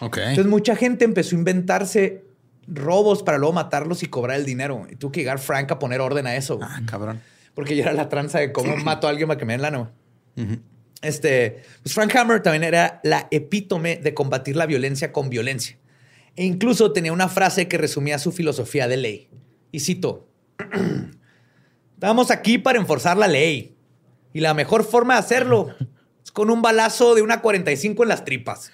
Ok. 0.00 0.18
Entonces 0.18 0.46
mucha 0.46 0.76
gente 0.76 1.04
empezó 1.04 1.34
a 1.34 1.38
inventarse 1.38 2.24
robos 2.66 3.22
para 3.22 3.38
luego 3.38 3.52
matarlos 3.52 4.02
y 4.02 4.06
cobrar 4.06 4.36
el 4.36 4.44
dinero. 4.44 4.86
Y 4.90 4.96
tuvo 4.96 5.12
que 5.12 5.20
llegar 5.20 5.38
Frank 5.38 5.70
a 5.72 5.78
poner 5.78 6.00
orden 6.00 6.26
a 6.26 6.36
eso. 6.36 6.58
Ah, 6.62 6.80
cabrón. 6.86 7.20
Porque 7.54 7.74
ya 7.74 7.84
era 7.84 7.92
la 7.92 8.08
tranza 8.08 8.38
de 8.38 8.52
cómo 8.52 8.76
mato 8.76 9.06
a 9.06 9.10
alguien 9.10 9.26
para 9.26 9.38
que 9.38 9.44
me 9.44 9.54
den 9.54 9.62
lana. 9.62 9.90
güey. 10.36 10.58
Este, 11.00 11.62
pues 11.82 11.94
Frank 11.94 12.14
Hammer 12.16 12.42
también 12.42 12.64
era 12.64 13.00
la 13.04 13.28
epítome 13.30 13.96
de 13.96 14.14
combatir 14.14 14.56
la 14.56 14.66
violencia 14.66 15.12
con 15.12 15.30
violencia. 15.30 15.76
E 16.36 16.44
incluso 16.44 16.92
tenía 16.92 17.12
una 17.12 17.28
frase 17.28 17.68
que 17.68 17.78
resumía 17.78 18.18
su 18.18 18.32
filosofía 18.32 18.86
de 18.88 18.96
ley. 18.96 19.28
Y 19.72 19.80
cito, 19.80 20.28
estamos 21.94 22.30
aquí 22.30 22.58
para 22.58 22.78
enforzar 22.78 23.16
la 23.16 23.28
ley. 23.28 23.76
Y 24.32 24.40
la 24.40 24.54
mejor 24.54 24.84
forma 24.84 25.14
de 25.14 25.20
hacerlo 25.20 25.74
es 26.22 26.30
con 26.30 26.50
un 26.50 26.62
balazo 26.62 27.14
de 27.14 27.22
una 27.22 27.40
45 27.40 28.02
en 28.02 28.08
las 28.08 28.24
tripas. 28.24 28.70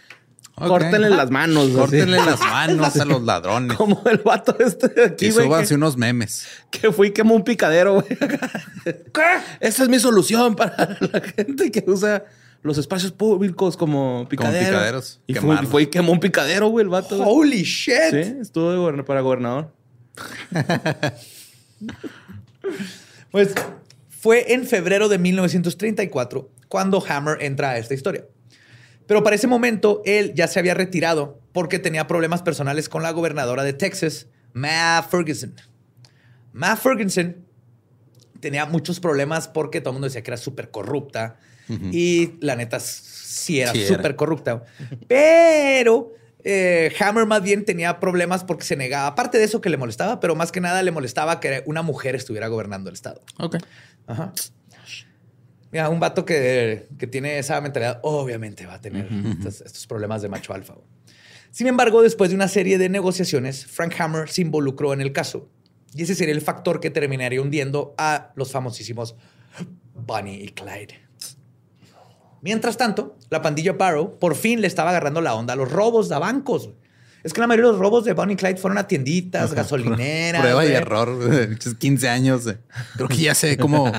Córtenle 0.56 1.10
las 1.10 1.30
manos. 1.30 1.64
así. 1.66 1.74
Córtenle 1.74 2.16
las 2.18 2.40
manos 2.40 2.96
a 2.96 3.04
los 3.04 3.22
ladrones. 3.22 3.76
Como 3.76 4.02
el 4.06 4.18
vato 4.18 4.56
este 4.60 4.88
de 4.88 5.04
aquí, 5.04 5.26
Y 5.26 5.30
güey. 5.32 5.46
súbanse 5.46 5.68
Que, 5.70 5.74
unos 5.74 5.96
memes. 5.96 6.46
que 6.70 6.92
fui 6.92 7.08
y 7.08 7.10
quemó 7.12 7.34
un 7.34 7.42
picadero, 7.44 7.94
güey. 7.94 8.06
Esa 9.60 9.82
es 9.82 9.88
mi 9.88 9.98
solución 9.98 10.54
para 10.54 10.96
la 11.00 11.20
gente 11.20 11.70
que 11.70 11.84
usa 11.86 12.24
los 12.62 12.78
espacios 12.78 13.12
públicos 13.12 13.76
como 13.76 14.26
picaderos. 14.28 14.68
picaderos. 14.68 15.20
Y 15.26 15.34
fue, 15.66 15.82
y 15.82 15.86
quemó 15.88 16.12
un 16.12 16.20
picadero, 16.20 16.68
güey, 16.68 16.84
el 16.84 16.88
vato. 16.88 17.16
güey. 17.18 17.28
Holy 17.28 17.62
shit. 17.62 17.94
Sí, 18.10 18.34
estuvo 18.40 18.70
de 18.70 18.78
goberna- 18.78 19.04
para 19.04 19.20
gobernador. 19.22 19.72
Pues 23.30 23.52
fue 24.08 24.52
en 24.54 24.64
febrero 24.66 25.08
de 25.08 25.18
1934 25.18 26.48
cuando 26.68 27.04
Hammer 27.06 27.38
entra 27.42 27.70
a 27.70 27.78
esta 27.78 27.94
historia. 27.94 28.24
Pero 29.06 29.22
para 29.22 29.36
ese 29.36 29.46
momento 29.46 30.02
él 30.04 30.32
ya 30.34 30.48
se 30.48 30.58
había 30.58 30.74
retirado 30.74 31.40
porque 31.52 31.78
tenía 31.78 32.06
problemas 32.06 32.42
personales 32.42 32.88
con 32.88 33.02
la 33.02 33.10
gobernadora 33.10 33.62
de 33.62 33.72
Texas, 33.72 34.28
Ma 34.52 35.06
Ferguson. 35.08 35.54
Ma 36.52 36.76
Ferguson 36.76 37.36
tenía 38.40 38.66
muchos 38.66 39.00
problemas 39.00 39.48
porque 39.48 39.80
todo 39.80 39.90
el 39.90 39.94
mundo 39.94 40.06
decía 40.06 40.22
que 40.22 40.30
era 40.30 40.36
súper 40.36 40.70
corrupta 40.70 41.36
y 41.92 42.34
la 42.40 42.56
neta 42.56 42.78
sí 42.78 43.60
era 43.60 43.72
Sí 43.72 43.86
súper 43.86 44.16
corrupta. 44.16 44.64
Pero 45.08 46.12
eh, 46.44 46.92
Hammer 47.00 47.24
más 47.24 47.42
bien 47.42 47.64
tenía 47.64 47.98
problemas 48.00 48.44
porque 48.44 48.64
se 48.64 48.76
negaba. 48.76 49.06
Aparte 49.08 49.38
de 49.38 49.44
eso 49.44 49.60
que 49.60 49.70
le 49.70 49.78
molestaba, 49.78 50.20
pero 50.20 50.34
más 50.34 50.52
que 50.52 50.60
nada 50.60 50.82
le 50.82 50.90
molestaba 50.90 51.40
que 51.40 51.62
una 51.66 51.80
mujer 51.82 52.14
estuviera 52.14 52.48
gobernando 52.48 52.90
el 52.90 52.94
estado. 52.94 53.22
Ok. 53.38 53.56
Ajá. 54.06 54.32
Mira, 55.74 55.88
un 55.88 55.98
vato 55.98 56.24
que, 56.24 56.86
que 56.96 57.08
tiene 57.08 57.36
esa 57.36 57.60
mentalidad, 57.60 57.98
obviamente 58.02 58.64
va 58.64 58.74
a 58.74 58.80
tener 58.80 59.08
estos, 59.32 59.60
estos 59.60 59.88
problemas 59.88 60.22
de 60.22 60.28
macho 60.28 60.54
alfa. 60.54 60.76
Sin 61.50 61.66
embargo, 61.66 62.00
después 62.00 62.30
de 62.30 62.36
una 62.36 62.46
serie 62.46 62.78
de 62.78 62.88
negociaciones, 62.88 63.66
Frank 63.66 63.92
Hammer 63.98 64.28
se 64.28 64.42
involucró 64.42 64.92
en 64.92 65.00
el 65.00 65.10
caso. 65.10 65.48
Y 65.92 66.04
ese 66.04 66.14
sería 66.14 66.32
el 66.32 66.42
factor 66.42 66.78
que 66.78 66.90
terminaría 66.90 67.42
hundiendo 67.42 67.92
a 67.98 68.30
los 68.36 68.52
famosísimos 68.52 69.16
Bonnie 69.94 70.44
y 70.44 70.50
Clyde. 70.50 70.94
Mientras 72.40 72.76
tanto, 72.76 73.18
la 73.28 73.42
pandilla 73.42 73.72
Barrow 73.72 74.16
por 74.20 74.36
fin 74.36 74.60
le 74.60 74.68
estaba 74.68 74.90
agarrando 74.90 75.20
la 75.22 75.34
onda 75.34 75.54
a 75.54 75.56
los 75.56 75.72
robos 75.72 76.08
de 76.08 76.16
bancos. 76.20 76.70
Es 77.24 77.32
que 77.32 77.40
la 77.40 77.46
mayoría 77.46 77.66
de 77.68 77.72
los 77.72 77.80
robos 77.80 78.04
de 78.04 78.12
Bonnie 78.12 78.36
Clyde 78.36 78.58
fueron 78.58 78.76
a 78.78 78.86
tienditas, 78.86 79.54
gasolineras. 79.54 80.42
Prueba 80.42 80.64
y 80.66 80.72
error. 80.72 81.16
güey. 81.16 81.56
15 81.78 82.08
años. 82.08 82.46
eh. 82.46 82.58
Creo 82.96 83.08
que 83.08 83.16
ya 83.16 83.34
sé 83.34 83.56
cómo. 83.56 83.90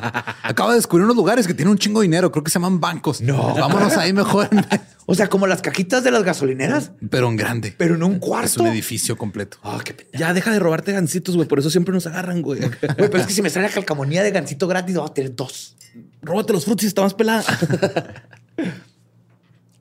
Acabo 0.43 0.69
de 0.69 0.76
descubrir 0.76 1.05
unos 1.05 1.15
lugares 1.17 1.47
que 1.47 1.53
tienen 1.55 1.71
un 1.71 1.78
chingo 1.80 2.01
de 2.01 2.05
dinero. 2.05 2.32
Creo 2.32 2.43
que 2.43 2.51
se 2.51 2.59
llaman 2.59 2.80
bancos. 2.80 3.21
No. 3.21 3.55
Vámonos 3.55 3.97
ahí 3.97 4.13
mejor. 4.13 4.47
O 5.07 5.13
sea, 5.13 5.28
como 5.28 5.45
las 5.45 5.61
cajitas 5.61 6.03
de 6.03 6.09
las 6.09 6.23
gasolineras, 6.23 6.89
Pero 7.11 7.28
en 7.30 7.36
grande. 7.36 7.76
pero 7.78 7.93
en 7.93 8.01
un 8.01 8.13
Es 8.13 8.19
cuarto. 8.21 8.63
un 8.63 8.69
edificio 8.69 9.15
completo. 9.15 9.57
Ah, 9.61 9.78
qué. 9.86 9.95
Ya 10.17 10.34
deja 10.34 10.51
de 10.51 10.57
robarte 10.57 10.93
gancitos, 10.93 11.36
güey. 11.36 11.47
Por 11.47 11.59
eso 11.59 11.69
siempre 11.69 11.93
nos 11.93 12.07
agarran, 12.07 12.41
güey. 12.41 12.59
Güey, 12.61 12.71
pero 12.97 13.17
es 13.19 13.28
que 13.28 13.34
si 13.34 13.43
me 13.43 13.51
sale 13.51 13.67
la 13.67 13.71
calcamonía 13.71 14.23
de 14.23 14.32
gancito 14.32 14.67
gratis, 14.67 14.95
voy 14.95 15.05
a 15.07 15.13
tener 15.13 15.36
dos. 15.36 15.76
Róbate 16.23 16.53
los 16.53 16.65
frutos 16.65 16.86
y 16.86 16.88
está 16.88 17.03
más 17.03 17.13
pelada. 17.13 17.43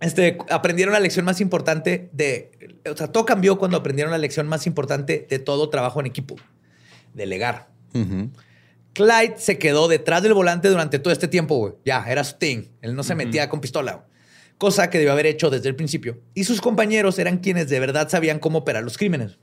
Este, 0.04 0.36
aprendieron 0.50 0.92
la 0.92 1.00
lección 1.00 1.24
más 1.24 1.40
importante 1.40 2.10
de... 2.12 2.50
O 2.90 2.96
sea, 2.96 3.08
todo 3.08 3.24
cambió 3.24 3.58
cuando 3.58 3.78
aprendieron 3.78 4.10
la 4.10 4.18
lección 4.18 4.46
más 4.46 4.66
importante 4.66 5.26
de 5.28 5.38
todo 5.38 5.70
trabajo 5.70 6.00
en 6.00 6.06
equipo. 6.06 6.36
Delegar. 7.14 7.68
Ujú. 7.94 8.30
Clyde 8.92 9.34
se 9.38 9.58
quedó 9.58 9.88
detrás 9.88 10.22
del 10.22 10.34
volante 10.34 10.68
durante 10.68 10.98
todo 10.98 11.12
este 11.12 11.26
tiempo, 11.26 11.56
güey. 11.56 11.72
Ya, 11.84 12.04
era 12.06 12.22
su 12.22 12.36
thing. 12.36 12.64
Él 12.82 12.94
no 12.94 13.02
se 13.02 13.14
metía 13.14 13.48
con 13.48 13.60
pistola. 13.60 14.04
Cosa 14.58 14.90
que 14.90 14.98
debió 14.98 15.12
haber 15.12 15.26
hecho 15.26 15.48
desde 15.50 15.68
el 15.68 15.74
principio. 15.74 16.20
Y 16.34 16.44
sus 16.44 16.60
compañeros 16.60 17.18
eran 17.18 17.38
quienes 17.38 17.68
de 17.70 17.80
verdad 17.80 18.08
sabían 18.08 18.38
cómo 18.38 18.58
operar 18.58 18.84
los 18.84 18.98
crímenes. 18.98 19.38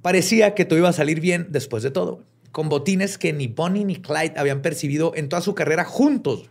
Parecía 0.00 0.54
que 0.54 0.64
todo 0.64 0.78
iba 0.78 0.88
a 0.88 0.94
salir 0.94 1.20
bien 1.20 1.48
después 1.50 1.82
de 1.82 1.90
todo. 1.90 2.24
Con 2.50 2.68
botines 2.68 3.18
que 3.18 3.32
ni 3.32 3.46
Bonnie 3.46 3.84
ni 3.84 3.96
Clyde 3.96 4.34
habían 4.36 4.62
percibido 4.62 5.12
en 5.14 5.28
toda 5.28 5.42
su 5.42 5.54
carrera 5.54 5.84
juntos. 5.84 6.50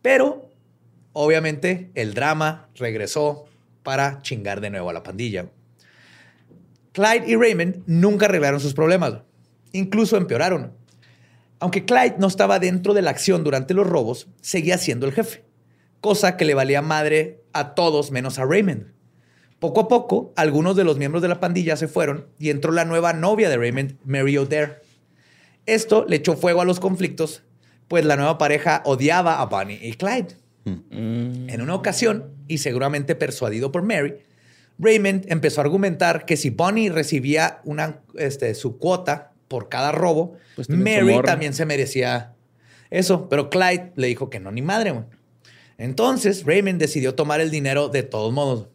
Pero, 0.00 0.51
obviamente, 1.12 1.90
el 1.94 2.14
drama 2.14 2.68
regresó 2.74 3.46
para 3.82 4.22
chingar 4.22 4.60
de 4.60 4.70
nuevo 4.70 4.90
a 4.90 4.92
la 4.92 5.02
pandilla. 5.02 5.50
Clyde 6.92 7.24
y 7.26 7.36
Raymond 7.36 7.82
nunca 7.86 8.26
arreglaron 8.26 8.60
sus 8.60 8.74
problemas. 8.74 9.14
Incluso 9.72 10.16
empeoraron. 10.16 10.72
Aunque 11.58 11.84
Clyde 11.84 12.16
no 12.18 12.26
estaba 12.26 12.58
dentro 12.58 12.92
de 12.92 13.02
la 13.02 13.10
acción 13.10 13.44
durante 13.44 13.72
los 13.72 13.86
robos, 13.86 14.28
seguía 14.40 14.78
siendo 14.78 15.06
el 15.06 15.12
jefe, 15.12 15.44
cosa 16.00 16.36
que 16.36 16.44
le 16.44 16.54
valía 16.54 16.82
madre 16.82 17.44
a 17.52 17.74
todos 17.74 18.10
menos 18.10 18.38
a 18.38 18.44
Raymond. 18.44 18.92
Poco 19.58 19.82
a 19.82 19.88
poco, 19.88 20.32
algunos 20.34 20.74
de 20.74 20.82
los 20.84 20.98
miembros 20.98 21.22
de 21.22 21.28
la 21.28 21.38
pandilla 21.38 21.76
se 21.76 21.86
fueron 21.86 22.26
y 22.38 22.50
entró 22.50 22.72
la 22.72 22.84
nueva 22.84 23.12
novia 23.12 23.48
de 23.48 23.56
Raymond, 23.56 23.96
Mary 24.04 24.36
O'Dare. 24.36 24.80
Esto 25.64 26.04
le 26.08 26.16
echó 26.16 26.36
fuego 26.36 26.60
a 26.60 26.64
los 26.64 26.80
conflictos, 26.80 27.44
pues 27.86 28.04
la 28.04 28.16
nueva 28.16 28.38
pareja 28.38 28.82
odiaba 28.84 29.40
a 29.40 29.46
Bonnie 29.46 29.78
y 29.80 29.94
Clyde. 29.94 30.41
En 30.64 31.60
una 31.60 31.74
ocasión, 31.74 32.30
y 32.48 32.58
seguramente 32.58 33.14
persuadido 33.14 33.72
por 33.72 33.82
Mary, 33.82 34.14
Raymond 34.78 35.24
empezó 35.30 35.60
a 35.60 35.64
argumentar 35.64 36.24
que 36.24 36.36
si 36.36 36.50
Bonnie 36.50 36.88
recibía 36.90 37.60
una, 37.64 38.00
este, 38.16 38.54
su 38.54 38.78
cuota 38.78 39.32
por 39.48 39.68
cada 39.68 39.92
robo, 39.92 40.36
Pues 40.56 40.68
Mary 40.68 41.06
también 41.24 41.52
se 41.54 41.66
merecía 41.66 42.32
eso. 42.90 43.28
Pero 43.28 43.50
Clyde 43.50 43.92
le 43.96 44.06
dijo 44.06 44.30
que 44.30 44.40
no, 44.40 44.50
ni 44.50 44.62
madre. 44.62 44.94
Entonces 45.78 46.44
Raymond 46.44 46.78
decidió 46.80 47.14
tomar 47.14 47.40
el 47.40 47.50
dinero 47.50 47.88
de 47.88 48.02
todos 48.02 48.32
modos. 48.32 48.68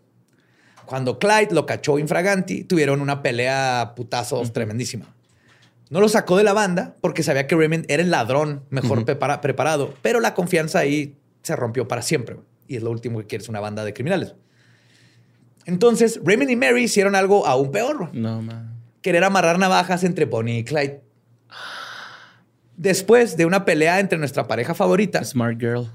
Cuando 0.85 1.19
Clyde 1.19 1.49
lo 1.51 1.65
cachó 1.65 1.99
infraganti, 1.99 2.63
tuvieron 2.63 3.01
una 3.01 3.21
pelea 3.21 3.93
putazos 3.95 4.53
tremendísima. 4.53 5.13
No 5.89 5.99
lo 6.01 6.09
sacó 6.09 6.37
de 6.37 6.43
la 6.43 6.53
banda 6.53 6.95
porque 7.01 7.23
sabía 7.23 7.47
que 7.47 7.55
Raymond 7.55 7.85
era 7.87 8.03
el 8.03 8.11
ladrón 8.11 8.63
mejor 8.69 9.03
prepara- 9.05 9.41
preparado, 9.41 9.93
pero 10.01 10.19
la 10.19 10.33
confianza 10.33 10.79
ahí 10.79 11.15
se 11.47 11.55
rompió 11.55 11.87
para 11.87 12.01
siempre. 12.01 12.37
Y 12.67 12.75
es 12.77 12.83
lo 12.83 12.91
último 12.91 13.19
que 13.19 13.25
quieres, 13.27 13.49
una 13.49 13.59
banda 13.59 13.83
de 13.83 13.93
criminales. 13.93 14.35
Entonces, 15.65 16.19
Raymond 16.23 16.49
y 16.51 16.55
Mary 16.55 16.83
hicieron 16.83 17.15
algo 17.15 17.45
aún 17.47 17.71
peor. 17.71 18.09
No, 18.13 18.41
man. 18.41 18.73
Querer 19.01 19.23
amarrar 19.23 19.59
navajas 19.59 20.03
entre 20.03 20.25
Bonnie 20.25 20.59
y 20.59 20.63
Clyde. 20.63 21.01
Después 22.75 23.37
de 23.37 23.45
una 23.45 23.65
pelea 23.65 23.99
entre 23.99 24.19
nuestra 24.19 24.47
pareja 24.47 24.73
favorita. 24.75 25.23
Smart 25.23 25.59
girl. 25.59 25.89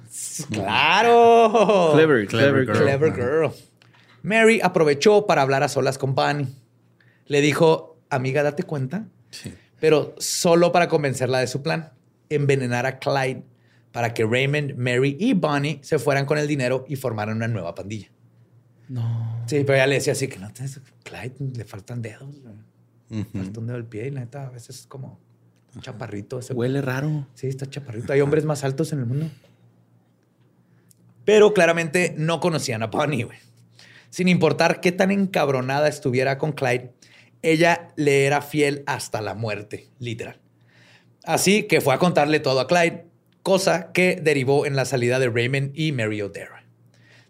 ¡Claro! 0.50 1.90
Clever, 1.94 2.26
clever, 2.26 2.64
Clever 2.66 2.66
girl. 2.66 2.82
Clever 2.82 3.14
girl. 3.14 3.50
Mary 4.22 4.60
aprovechó 4.62 5.26
para 5.26 5.42
hablar 5.42 5.62
a 5.62 5.68
solas 5.68 5.96
con 5.98 6.14
Bonnie. 6.14 6.48
Le 7.26 7.40
dijo, 7.40 7.98
amiga, 8.10 8.42
date 8.42 8.64
cuenta, 8.64 9.06
Sí. 9.30 9.54
pero 9.80 10.14
solo 10.18 10.72
para 10.72 10.88
convencerla 10.88 11.38
de 11.38 11.46
su 11.46 11.62
plan, 11.62 11.92
envenenar 12.28 12.84
a 12.86 12.98
Clyde 12.98 13.42
para 13.92 14.14
que 14.14 14.24
Raymond, 14.24 14.74
Mary 14.76 15.16
y 15.20 15.34
Bonnie 15.34 15.78
se 15.82 15.98
fueran 15.98 16.26
con 16.26 16.38
el 16.38 16.48
dinero 16.48 16.84
y 16.88 16.96
formaran 16.96 17.36
una 17.36 17.48
nueva 17.48 17.74
pandilla. 17.74 18.08
No. 18.88 19.44
Sí, 19.46 19.62
pero 19.64 19.74
ella 19.74 19.86
le 19.86 19.94
decía 19.96 20.14
así 20.14 20.28
que 20.28 20.38
no, 20.38 20.50
Clyde 21.04 21.34
le 21.56 21.64
faltan 21.64 22.02
dedos, 22.02 22.40
güey. 22.40 23.24
falta 23.24 23.60
un 23.60 23.66
dedo 23.66 23.76
del 23.76 23.86
pie 23.86 24.08
y 24.08 24.10
la 24.10 24.20
neta 24.20 24.46
a 24.46 24.50
veces 24.50 24.80
es 24.80 24.86
como 24.86 25.20
un 25.74 25.82
chaparrito 25.82 26.38
ese. 26.38 26.54
Huele 26.54 26.82
raro. 26.82 27.26
Sí, 27.34 27.46
está 27.46 27.68
chaparrito. 27.68 28.12
Hay 28.12 28.20
hombres 28.20 28.44
más 28.44 28.64
altos 28.64 28.92
en 28.92 29.00
el 29.00 29.06
mundo. 29.06 29.30
Pero 31.24 31.54
claramente 31.54 32.14
no 32.18 32.40
conocían 32.40 32.82
a 32.82 32.88
Bonnie, 32.88 33.24
güey. 33.24 33.38
Sin 34.10 34.28
importar 34.28 34.80
qué 34.80 34.92
tan 34.92 35.10
encabronada 35.10 35.88
estuviera 35.88 36.36
con 36.36 36.52
Clyde, 36.52 36.92
ella 37.40 37.92
le 37.96 38.26
era 38.26 38.42
fiel 38.42 38.82
hasta 38.86 39.20
la 39.20 39.34
muerte, 39.34 39.88
literal. 39.98 40.40
Así 41.24 41.64
que 41.64 41.80
fue 41.80 41.94
a 41.94 41.98
contarle 41.98 42.40
todo 42.40 42.60
a 42.60 42.66
Clyde, 42.66 43.06
cosa 43.42 43.92
que 43.92 44.20
derivó 44.22 44.66
en 44.66 44.76
la 44.76 44.84
salida 44.84 45.18
de 45.18 45.28
Raymond 45.28 45.70
y 45.74 45.92
Mary 45.92 46.22
O'Dara. 46.22 46.64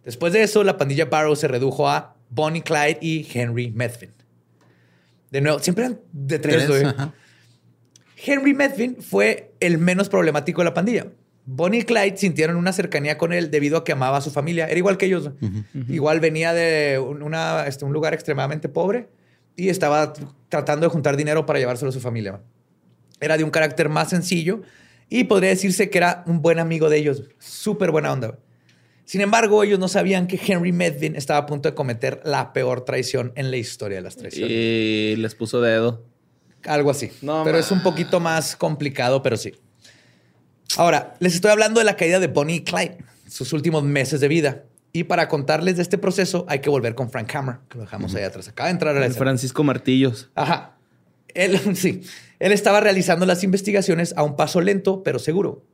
Después 0.04 0.32
de 0.32 0.42
eso, 0.42 0.64
la 0.64 0.76
pandilla 0.76 1.04
Barrow 1.06 1.36
se 1.36 1.48
redujo 1.48 1.88
a 1.88 2.16
Bonnie 2.30 2.62
Clyde 2.62 2.98
y 3.00 3.26
Henry 3.32 3.70
Medvin. 3.70 4.10
De 5.30 5.40
nuevo, 5.40 5.58
siempre 5.60 5.84
eran 5.86 6.00
de 6.12 6.38
tres, 6.38 6.68
güey. 6.68 6.82
Henry 8.24 8.54
Medvin 8.54 8.96
fue 9.00 9.52
el 9.60 9.78
menos 9.78 10.08
problemático 10.08 10.60
de 10.60 10.66
la 10.66 10.74
pandilla. 10.74 11.06
Bonnie 11.44 11.80
y 11.80 11.84
Clyde 11.84 12.16
sintieron 12.16 12.56
una 12.56 12.72
cercanía 12.72 13.18
con 13.18 13.32
él 13.32 13.50
debido 13.50 13.78
a 13.78 13.84
que 13.84 13.92
amaba 13.92 14.18
a 14.18 14.20
su 14.20 14.30
familia. 14.30 14.66
Era 14.66 14.78
igual 14.78 14.96
que 14.96 15.06
ellos. 15.06 15.30
Igual 15.88 16.20
venía 16.20 16.52
de 16.52 16.98
una- 17.00 17.66
este, 17.66 17.84
un 17.84 17.92
lugar 17.92 18.14
extremadamente 18.14 18.68
pobre 18.68 19.08
y 19.56 19.68
estaba 19.68 20.12
tr- 20.14 20.32
tratando 20.48 20.86
de 20.86 20.90
juntar 20.92 21.16
dinero 21.16 21.44
para 21.46 21.58
llevárselo 21.58 21.88
a 21.88 21.92
su 21.92 22.00
familia. 22.00 22.40
Era 23.20 23.36
de 23.36 23.44
un 23.44 23.50
carácter 23.50 23.88
más 23.88 24.10
sencillo 24.10 24.62
y 25.12 25.24
podría 25.24 25.50
decirse 25.50 25.90
que 25.90 25.98
era 25.98 26.24
un 26.26 26.40
buen 26.40 26.58
amigo 26.58 26.88
de 26.88 26.96
ellos. 26.96 27.22
Súper 27.38 27.90
buena 27.90 28.10
onda. 28.10 28.38
Sin 29.04 29.20
embargo, 29.20 29.62
ellos 29.62 29.78
no 29.78 29.86
sabían 29.86 30.26
que 30.26 30.40
Henry 30.42 30.72
Medvin 30.72 31.16
estaba 31.16 31.40
a 31.40 31.44
punto 31.44 31.68
de 31.68 31.74
cometer 31.74 32.22
la 32.24 32.54
peor 32.54 32.86
traición 32.86 33.30
en 33.34 33.50
la 33.50 33.58
historia 33.58 33.98
de 33.98 34.02
las 34.02 34.16
traiciones. 34.16 34.50
Y 34.50 35.16
les 35.16 35.34
puso 35.34 35.60
dedo. 35.60 36.02
Algo 36.64 36.90
así. 36.90 37.10
No 37.20 37.42
pero 37.44 37.58
es 37.58 37.70
un 37.70 37.82
poquito 37.82 38.20
más 38.20 38.56
complicado, 38.56 39.22
pero 39.22 39.36
sí. 39.36 39.52
Ahora, 40.78 41.12
les 41.20 41.34
estoy 41.34 41.50
hablando 41.50 41.80
de 41.80 41.84
la 41.84 41.96
caída 41.96 42.18
de 42.18 42.28
Bonnie 42.28 42.56
y 42.56 42.64
Clyde, 42.64 42.96
sus 43.28 43.52
últimos 43.52 43.84
meses 43.84 44.18
de 44.20 44.28
vida. 44.28 44.62
Y 44.94 45.04
para 45.04 45.28
contarles 45.28 45.76
de 45.76 45.82
este 45.82 45.98
proceso, 45.98 46.46
hay 46.48 46.60
que 46.60 46.70
volver 46.70 46.94
con 46.94 47.10
Frank 47.10 47.34
Hammer, 47.34 47.56
que 47.68 47.76
lo 47.76 47.84
dejamos 47.84 48.14
ahí 48.14 48.22
atrás. 48.22 48.48
Acaba 48.48 48.68
de 48.68 48.72
entrar 48.72 48.96
a 48.96 49.00
la 49.00 49.04
El 49.04 49.10
escena. 49.10 49.26
Francisco 49.26 49.62
Martillos. 49.62 50.30
Ajá. 50.34 50.78
Él, 51.34 51.58
sí. 51.76 52.02
Él 52.38 52.52
estaba 52.52 52.80
realizando 52.80 53.26
las 53.26 53.44
investigaciones 53.44 54.14
a 54.16 54.22
un 54.22 54.36
paso 54.36 54.60
lento, 54.60 55.02
pero 55.02 55.18
seguro. 55.18 55.64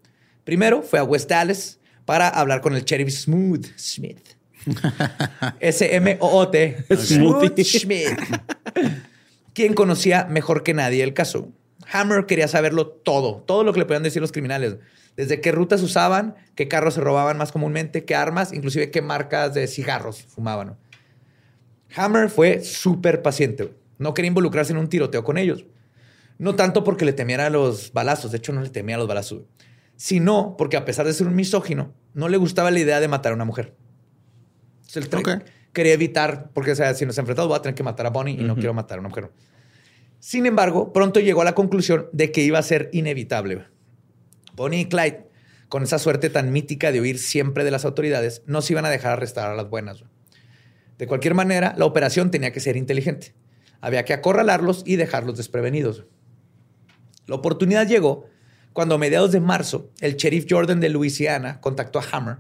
Primero 0.45 0.83
fue 0.83 0.99
a 0.99 1.05
West 1.05 1.29
Dallas 1.29 1.79
para 2.05 2.29
hablar 2.29 2.61
con 2.61 2.75
el 2.75 2.85
sheriff 2.85 3.11
Smooth 3.11 3.67
Smith. 3.77 4.21
S-M-O-O-T. 5.61 6.85
Smooth 6.97 7.61
Smith. 7.61 8.19
Quien 9.53 9.75
conocía 9.75 10.25
mejor 10.25 10.63
que 10.63 10.75
nadie 10.75 11.03
el 11.03 11.15
caso. 11.15 11.53
Hammer 11.91 12.27
quería 12.27 12.49
saberlo 12.49 12.87
todo, 12.89 13.43
todo 13.47 13.65
lo 13.65 13.73
que 13.73 13.81
le 13.81 13.87
podían 13.87 14.03
decir 14.03 14.21
los 14.21 14.33
criminales. 14.33 14.77
Desde 15.17 15.41
qué 15.41 15.53
rutas 15.53 15.83
usaban, 15.83 16.37
qué 16.55 16.69
carros 16.69 16.95
se 16.95 17.01
robaban 17.01 17.39
más 17.39 17.51
comúnmente, 17.51 18.05
qué 18.05 18.15
armas, 18.15 18.53
inclusive 18.53 18.91
qué 18.91 19.03
marcas 19.03 19.55
de 19.55 19.67
cigarros 19.67 20.23
fumaban. 20.23 20.77
Hammer 21.97 22.29
fue 22.29 22.63
súper 22.63 23.23
paciente. 23.23 23.73
No 23.99 24.15
quería 24.15 24.29
involucrarse 24.29 24.73
en 24.73 24.79
un 24.79 24.89
tiroteo 24.89 25.25
con 25.25 25.39
ellos. 25.39 25.65
No 26.39 26.55
tanto 26.55 26.85
porque 26.85 27.05
le 27.05 27.13
temiera 27.13 27.47
a 27.47 27.51
los 27.51 27.93
balazos, 27.93 28.31
de 28.31 28.39
hecho 28.39 28.53
no 28.53 28.63
le 28.63 28.71
temía 28.71 28.95
a 28.95 28.99
los 28.99 29.09
balazos, 29.09 29.43
sino 29.97 30.55
porque 30.57 30.77
a 30.77 30.85
pesar 30.85 31.05
de 31.07 31.13
ser 31.13 31.27
un 31.27 31.35
misógino, 31.35 31.93
no 32.15 32.29
le 32.29 32.37
gustaba 32.37 32.71
la 32.71 32.79
idea 32.79 33.01
de 33.01 33.09
matar 33.09 33.33
a 33.33 33.35
una 33.35 33.45
mujer. 33.45 33.75
Entonces, 34.77 34.97
él 35.05 35.11
tra- 35.11 35.19
Ok. 35.41 35.45
quería 35.73 35.93
evitar, 35.95 36.51
porque 36.55 36.73
o 36.73 36.77
sea, 36.77 36.95
si 36.95 37.05
nos 37.07 37.19
enfrentamos 37.19 37.49
voy 37.49 37.59
a 37.59 37.63
tener 37.63 37.75
que 37.75 37.83
matar 37.83 38.07
a 38.07 38.11
Bonnie 38.11 38.35
y 38.41 38.45
no 38.45 38.55
quiero 38.55 38.73
matar 38.73 38.99
a 38.99 39.01
una 39.01 39.09
mujer. 39.09 39.31
Sin 40.21 40.47
embargo, 40.47 40.93
pronto 40.93 41.21
llegó 41.21 41.43
a 41.43 41.45
la 41.45 41.55
conclusión 41.55 42.07
de 42.13 42.31
que 42.33 42.43
iba 42.43 42.59
a 42.59 42.63
ser 42.63 42.89
inevitable. 42.93 43.65
Bonnie 44.55 44.81
y 44.81 44.85
Clyde, 44.87 45.27
con 45.69 45.83
esa 45.83 45.99
suerte 45.99 46.31
tan 46.31 46.51
mítica 46.53 46.91
de 46.93 47.01
huir 47.01 47.19
siempre 47.19 47.65
de 47.65 47.71
las 47.71 47.85
autoridades, 47.85 48.43
no 48.47 48.63
se 48.63 48.73
iban 48.73 48.85
a 48.85 48.91
dejar 48.91 49.13
arrestar 49.13 49.51
a 49.51 49.55
las 49.55 49.69
buenas. 49.69 50.03
De 50.99 51.07
cualquier 51.07 51.35
manera, 51.35 51.75
la 51.77 51.85
operación 51.85 52.31
tenía 52.31 52.53
que 52.53 52.61
ser 52.61 52.77
inteligente. 52.77 53.35
Había 53.81 54.05
que 54.05 54.13
acorralarlos 54.13 54.83
y 54.87 54.97
dejarlos 54.97 55.37
desprevenidos. 55.37 56.05
La 57.27 57.37
oportunidad 57.37 57.87
llegó 57.87 58.27
cuando 58.73 58.95
a 58.95 58.99
mediados 58.99 59.33
de 59.33 59.41
marzo 59.41 59.91
el 60.01 60.17
sheriff 60.17 60.47
Jordan 60.49 60.81
de 60.81 60.89
Luisiana 60.89 61.61
contactó 61.61 61.99
a 61.99 62.05
Hammer 62.11 62.39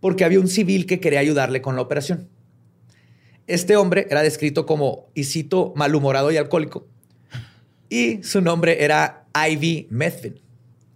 porque 0.00 0.24
había 0.24 0.40
un 0.40 0.48
civil 0.48 0.86
que 0.86 1.00
quería 1.00 1.20
ayudarle 1.20 1.62
con 1.62 1.76
la 1.76 1.82
operación. 1.82 2.28
Este 3.46 3.76
hombre 3.76 4.06
era 4.10 4.22
descrito 4.22 4.64
como, 4.64 5.08
y 5.14 5.24
malhumorado 5.74 6.30
y 6.30 6.36
alcohólico. 6.36 6.86
Y 7.88 8.22
su 8.22 8.40
nombre 8.40 8.84
era 8.84 9.24
Ivy 9.34 9.88
Methvin. 9.90 10.40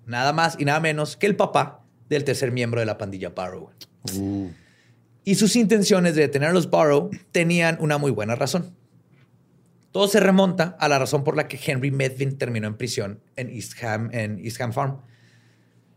Nada 0.06 0.32
más 0.32 0.56
y 0.58 0.64
nada 0.64 0.80
menos 0.80 1.16
que 1.16 1.26
el 1.26 1.36
papá 1.36 1.82
del 2.08 2.24
tercer 2.24 2.52
miembro 2.52 2.80
de 2.80 2.86
la 2.86 2.96
pandilla 2.96 3.30
Barrow. 3.30 3.70
Uh. 4.16 4.50
Y 5.24 5.34
sus 5.34 5.56
intenciones 5.56 6.14
de 6.14 6.22
detener 6.22 6.50
a 6.50 6.52
los 6.52 6.70
Barrow 6.70 7.10
tenían 7.32 7.78
una 7.80 7.98
muy 7.98 8.10
buena 8.10 8.34
razón. 8.36 8.74
Todo 9.94 10.08
se 10.08 10.18
remonta 10.18 10.76
a 10.80 10.88
la 10.88 10.98
razón 10.98 11.22
por 11.22 11.36
la 11.36 11.46
que 11.46 11.56
Henry 11.64 11.92
Medvin 11.92 12.36
terminó 12.36 12.66
en 12.66 12.74
prisión 12.74 13.20
en 13.36 13.48
East 13.48 13.80
Ham, 13.80 14.10
en 14.12 14.44
East 14.44 14.60
Ham 14.60 14.72
Farm. 14.72 14.96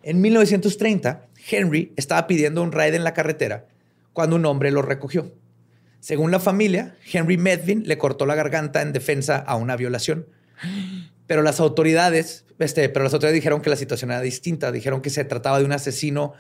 En 0.03 0.21
1930, 0.21 1.25
Henry 1.49 1.93
estaba 1.95 2.27
pidiendo 2.27 2.61
un 2.61 2.71
raid 2.71 2.93
en 2.93 3.03
la 3.03 3.15
carretera 3.15 3.65
cuando 4.13 4.35
un 4.35 4.45
hombre 4.45 4.69
lo 4.69 4.83
recogió. 4.83 5.33
Según 5.99 6.29
la 6.29 6.39
familia, 6.39 6.95
Henry 7.11 7.39
Medvin 7.39 7.87
le 7.87 7.97
cortó 7.97 8.27
la 8.27 8.35
garganta 8.35 8.83
en 8.83 8.93
defensa 8.93 9.37
a 9.37 9.55
una 9.55 9.75
violación. 9.75 10.27
Pero 11.25 11.41
las 11.41 11.59
autoridades, 11.59 12.45
este, 12.59 12.89
pero 12.89 13.03
las 13.03 13.15
autoridades 13.15 13.41
dijeron 13.41 13.61
que 13.61 13.71
la 13.71 13.77
situación 13.77 14.11
era 14.11 14.21
distinta. 14.21 14.71
Dijeron 14.71 15.01
que 15.01 15.09
se 15.09 15.25
trataba 15.25 15.57
de 15.57 15.65
un 15.65 15.71
asesino 15.71 16.33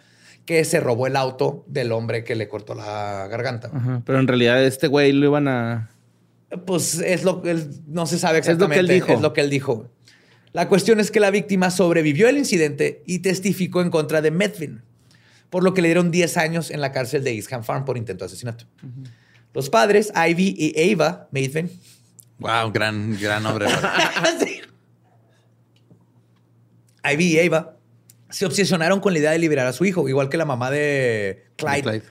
que 0.45 0.63
se 0.63 0.79
robó 0.79 1.07
el 1.07 1.15
auto 1.15 1.65
del 1.65 1.91
hombre 1.91 2.23
que 2.23 2.35
le 2.35 2.47
cortó 2.47 2.75
la 2.75 3.27
garganta. 3.31 3.71
Pero 4.05 4.19
en 4.19 4.27
realidad 4.27 4.63
este 4.63 4.85
güey 4.85 5.11
lo 5.11 5.25
iban 5.25 5.47
a 5.47 5.89
pues 6.65 6.99
es 6.99 7.23
lo 7.23 7.41
que 7.41 7.51
él 7.51 7.69
no 7.87 8.05
se 8.05 8.19
sabe 8.19 8.39
exactamente. 8.39 8.75
Es 8.75 8.81
lo 8.81 8.87
que 8.87 8.93
él 8.93 9.01
dijo. 9.01 9.13
Es 9.13 9.21
lo 9.21 9.33
que 9.33 9.41
él 9.41 9.49
dijo. 9.49 9.91
La 10.53 10.67
cuestión 10.67 10.99
es 10.99 11.11
que 11.11 11.19
la 11.19 11.29
víctima 11.29 11.69
sobrevivió 11.71 12.27
al 12.27 12.37
incidente 12.37 13.03
y 13.05 13.19
testificó 13.19 13.81
en 13.81 13.89
contra 13.89 14.21
de 14.21 14.31
Medvin, 14.31 14.81
por 15.49 15.63
lo 15.63 15.73
que 15.73 15.81
le 15.81 15.89
dieron 15.89 16.09
10 16.09 16.37
años 16.37 16.71
en 16.71 16.81
la 16.81 16.91
cárcel 16.91 17.23
de 17.23 17.35
East 17.35 17.51
Ham 17.51 17.63
Farm 17.63 17.85
por 17.85 17.97
intento 17.97 18.23
de 18.25 18.27
asesinato. 18.27 18.65
Los 19.53 19.69
padres, 19.69 20.11
Ivy 20.15 20.55
y 20.57 20.93
Ava 20.93 21.27
Medvin. 21.31 21.69
Wow, 22.39 22.71
gran, 22.71 23.17
gran 23.19 23.43
nombre. 23.43 23.67
Ivy 27.03 27.25
y 27.25 27.39
Ava 27.39 27.77
se 28.29 28.45
obsesionaron 28.45 28.99
con 28.99 29.13
la 29.13 29.19
idea 29.19 29.31
de 29.31 29.39
liberar 29.39 29.67
a 29.67 29.73
su 29.73 29.85
hijo, 29.85 30.07
igual 30.09 30.29
que 30.29 30.37
la 30.37 30.45
mamá 30.45 30.71
de 30.71 31.45
Clyde. 31.55 32.03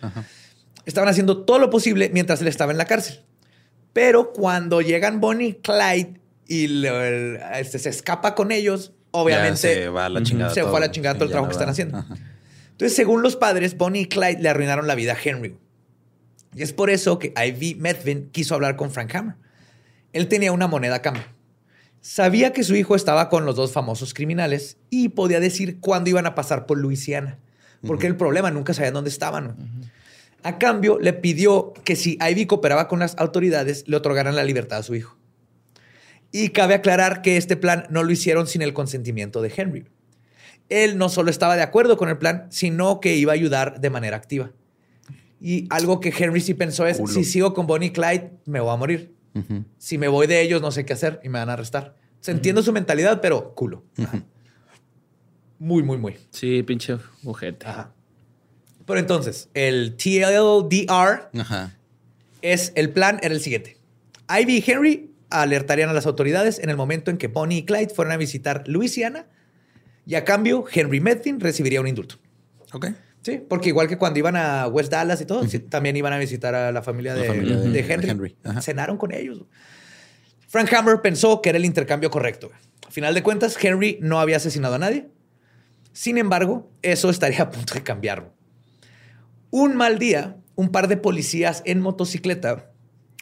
Estaban 0.85 1.09
haciendo 1.09 1.45
todo 1.45 1.59
lo 1.59 1.71
posible 1.71 2.11
mientras 2.13 2.41
él 2.41 2.49
estaba 2.49 2.73
en 2.73 2.79
la 2.79 2.85
cárcel. 2.85 3.25
Pero 3.97 4.35
cuando 4.35 4.83
llegan 4.83 5.23
Bonnie 5.23 5.49
y 5.49 5.55
Clyde 5.55 6.21
y 6.47 6.87
este, 7.55 7.79
se 7.79 7.89
escapa 7.89 8.35
con 8.35 8.53
ellos, 8.53 8.93
obviamente 9.11 9.57
se 9.57 9.89
va 9.89 10.05
a 10.05 10.09
la 10.11 10.23
chingada. 10.23 10.53
Se 10.53 10.65
fue 10.65 10.77
a 10.77 10.81
la 10.81 10.91
chingada 10.91 11.15
todo 11.15 11.25
el 11.25 11.31
trabajo 11.31 11.49
que 11.49 11.55
están 11.55 11.71
haciendo. 11.71 12.05
Entonces, 12.73 12.95
según 12.95 13.23
los 13.23 13.37
padres, 13.37 13.79
Bonnie 13.79 14.03
y 14.03 14.07
Clyde 14.07 14.43
le 14.43 14.51
arruinaron 14.51 14.87
la 14.87 14.95
vida 14.97 15.15
a 15.15 15.17
Henry. 15.25 15.57
Y 16.55 16.63
es 16.63 16.75
por 16.75 16.91
eso 16.91 17.19
que 17.19 17.33
Ivy 17.43 17.77
Medvin 17.77 18.29
quiso 18.33 18.55
hablar 18.55 18.77
con 18.77 18.91
Frank 18.91 19.15
Hammer. 19.15 19.37
Él 20.13 20.29
tenía 20.29 20.53
una 20.53 20.67
moneda 20.67 20.97
a 20.97 21.01
cambio. 21.01 21.25
Sabía 22.03 22.53
que 22.53 22.65
su 22.65 22.77
hijo 22.77 22.97
estaba 22.97 23.31
con 23.31 23.47
los 23.47 23.57
dos 23.57 23.73
famosos 23.73 24.13
criminales 24.13 24.77
y 24.91 25.09
podía 25.09 25.41
decir 25.41 25.81
cuándo 25.81 26.11
iban 26.11 26.27
a 26.27 26.35
pasar 26.35 26.67
por 26.67 26.77
Luisiana. 26.77 27.39
Porque 27.87 28.09
el 28.09 28.17
problema 28.17 28.51
nunca 28.51 28.75
sabían 28.75 28.93
dónde 28.93 29.09
estaban. 29.09 29.57
A 30.47 30.59
cambio, 30.59 31.01
le 31.01 31.13
pidió 31.13 31.73
que 31.83 31.97
si 31.97 32.19
Ivy 32.21 32.47
cooperaba 32.47 32.87
con 32.87 33.01
las 33.01 33.19
autoridades, 33.19 33.83
le 33.89 33.97
otorgaran 33.97 34.37
la 34.37 34.45
libertad 34.45 34.79
a 34.79 34.83
su 34.85 34.95
hijo. 34.95 35.19
Y 36.31 36.51
cabe 36.51 36.75
aclarar 36.75 37.21
que 37.21 37.37
este 37.37 37.57
plan 37.57 37.87
no 37.91 38.05
lo 38.05 38.13
hicieron 38.13 38.47
sin 38.47 38.63
el 38.63 38.73
consentimiento 38.73 39.43
de 39.43 39.53
Henry. 39.57 39.89
Él 40.69 40.99
no 40.99 41.09
solo 41.09 41.31
estaba 41.31 41.57
de 41.57 41.63
acuerdo 41.63 41.97
con 41.97 42.11
el 42.11 42.19
plan, 42.19 42.47
sino 42.51 43.01
que 43.01 43.17
iba 43.17 43.33
a 43.33 43.35
ayudar 43.35 43.81
de 43.81 43.91
manera 43.91 44.17
activa. 44.17 44.53
Y 45.41 45.67
algo 45.69 45.99
que 45.99 46.15
Henry 46.17 46.41
sí 46.41 46.55
pensó 46.55 46.87
es, 46.87 47.03
si 47.09 47.25
sigo 47.25 47.53
con 47.53 47.67
Bonnie 47.67 47.89
y 47.89 47.91
Clyde, 47.91 48.31
me 48.45 48.61
voy 48.61 48.73
a 48.73 48.77
morir. 48.77 49.17
Si 49.79 49.99
me 49.99 50.07
voy 50.07 50.29
de 50.29 50.43
ellos, 50.43 50.63
no 50.63 50.71
sé 50.71 50.85
qué 50.85 50.93
hacer 50.93 51.19
y 51.25 51.29
me 51.29 51.41
van 51.41 51.51
a 51.51 51.55
arrestar. 51.55 51.97
Se 52.21 52.31
entiendo 52.31 52.63
su 52.63 52.73
mentalidad, 52.73 53.21
pero 53.21 53.53
culo. 53.53 53.83
Muy, 55.59 55.83
muy, 55.83 55.99
muy. 55.99 56.17
Sí, 56.31 56.63
pinche 56.63 56.99
ojete. 57.25 57.67
Pero 58.87 59.01
entonces, 59.01 59.49
el 59.55 59.97
TLDR 59.97 61.31
es 62.43 62.73
el 62.77 62.91
plan, 62.91 63.19
era 63.23 63.35
el 63.35 63.41
siguiente. 63.41 63.79
Ivy 64.29 64.57
y 64.57 64.71
Henry 64.71 65.11
alertarían 65.31 65.89
a 65.89 65.93
las 65.93 66.07
autoridades 66.07 66.59
en 66.61 66.71
el 66.71 66.77
momento 66.77 67.11
en 67.11 67.19
que 67.19 67.29
Bonnie 67.29 67.59
y 67.59 67.65
Clyde 67.65 67.93
fueran 67.95 68.15
a 68.15 68.17
visitar 68.17 68.65
Luisiana 68.67 69.27
y 70.07 70.15
a 70.15 70.25
cambio 70.25 70.65
Henry 70.73 71.01
Medvin 71.01 71.41
recibiría 71.41 71.81
un 71.81 71.89
indulto. 71.89 72.17
Ok. 72.73 72.87
Sí, 73.23 73.43
porque 73.49 73.71
igual 73.71 73.89
que 73.89 73.99
cuando 73.99 74.21
iban 74.21 74.37
a 74.37 74.69
West 74.69 74.93
Dallas 74.93 75.21
y 75.21 75.27
todo, 75.27 75.45
también 75.69 75.97
iban 75.97 76.13
a 76.13 76.19
visitar 76.19 76.55
a 76.55 76.71
la 76.71 76.81
familia 76.81 77.13
de, 77.15 77.27
Henry. 77.89 78.37
Cenaron 78.63 78.97
con 78.97 79.13
ellos. 79.13 79.43
Frank 80.47 80.73
Hammer 80.73 81.01
pensó 81.03 81.43
que 81.43 81.49
era 81.49 81.59
el 81.59 81.65
intercambio 81.65 82.09
correcto. 82.09 82.53
A 82.87 82.91
final 82.93 83.15
de 83.15 83.25
cuentas, 83.25 83.59
Henry 83.61 83.99
no 84.01 84.21
había 84.21 84.37
asesinado 84.37 84.77
a 84.77 84.79
nadie. 84.79 85.09
Sin 85.93 86.19
embargo, 86.19 86.71
eso 86.83 87.11
estaría 87.11 87.43
a 87.43 87.51
punto 87.51 87.75
de 87.75 87.83
cambiarlo. 87.83 88.36
Un 89.59 89.75
mal 89.75 89.99
día, 89.99 90.37
un 90.55 90.69
par 90.69 90.87
de 90.87 90.99
policías 90.99 91.63
en 91.65 91.81
motocicleta, 91.81 92.73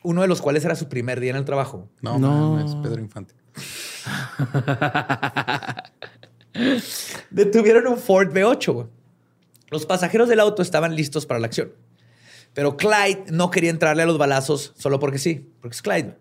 uno 0.02 0.22
de 0.22 0.26
los 0.26 0.42
cuales 0.42 0.64
era 0.64 0.74
su 0.74 0.88
primer 0.88 1.20
día 1.20 1.30
en 1.30 1.36
el 1.36 1.44
trabajo. 1.44 1.88
No, 2.02 2.18
no. 2.18 2.58
es 2.58 2.74
Pedro 2.74 3.00
Infante. 3.00 3.34
Detuvieron 7.30 7.86
un 7.86 7.98
Ford 7.98 8.32
V8. 8.32 8.88
Los 9.70 9.86
pasajeros 9.86 10.28
del 10.28 10.40
auto 10.40 10.60
estaban 10.60 10.96
listos 10.96 11.24
para 11.24 11.38
la 11.38 11.46
acción. 11.46 11.72
Pero 12.52 12.76
Clyde 12.76 13.26
no 13.30 13.52
quería 13.52 13.70
entrarle 13.70 14.02
a 14.02 14.06
los 14.06 14.18
balazos 14.18 14.72
solo 14.76 14.98
porque 14.98 15.18
sí, 15.18 15.48
porque 15.60 15.76
es 15.76 15.82
Clyde. 15.82 16.16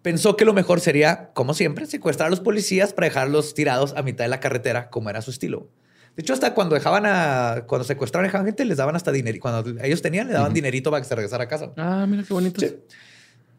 Pensó 0.00 0.38
que 0.38 0.46
lo 0.46 0.54
mejor 0.54 0.80
sería, 0.80 1.32
como 1.34 1.52
siempre, 1.52 1.84
secuestrar 1.84 2.28
a 2.28 2.30
los 2.30 2.40
policías 2.40 2.94
para 2.94 3.08
dejarlos 3.08 3.52
tirados 3.52 3.92
a 3.94 4.02
mitad 4.02 4.24
de 4.24 4.28
la 4.28 4.40
carretera, 4.40 4.88
como 4.88 5.10
era 5.10 5.20
su 5.20 5.30
estilo. 5.30 5.68
De 6.16 6.22
hecho, 6.22 6.32
hasta 6.32 6.54
cuando 6.54 6.74
dejaban 6.74 7.04
a. 7.06 7.64
Cuando 7.66 7.84
secuestraban 7.84 8.30
gente, 8.30 8.64
les 8.64 8.76
daban 8.76 8.94
hasta 8.94 9.10
dinero. 9.10 9.38
Cuando 9.40 9.82
ellos 9.82 10.00
tenían, 10.00 10.28
le 10.28 10.34
daban 10.34 10.52
dinerito 10.52 10.90
para 10.90 11.02
que 11.02 11.08
se 11.08 11.14
regresara 11.14 11.44
a 11.44 11.48
casa. 11.48 11.72
Ah, 11.76 12.06
mira 12.08 12.22
qué 12.22 12.32
bonito. 12.32 12.64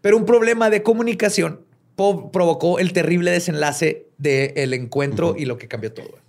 Pero 0.01 0.17
un 0.17 0.25
problema 0.25 0.69
de 0.69 0.81
comunicación 0.81 1.61
provocó 1.95 2.79
el 2.79 2.93
terrible 2.93 3.31
desenlace 3.31 4.07
del 4.17 4.73
encuentro 4.73 5.35
y 5.37 5.45
lo 5.45 5.57
que 5.57 5.67
cambió 5.67 5.93
todo. 5.93 6.19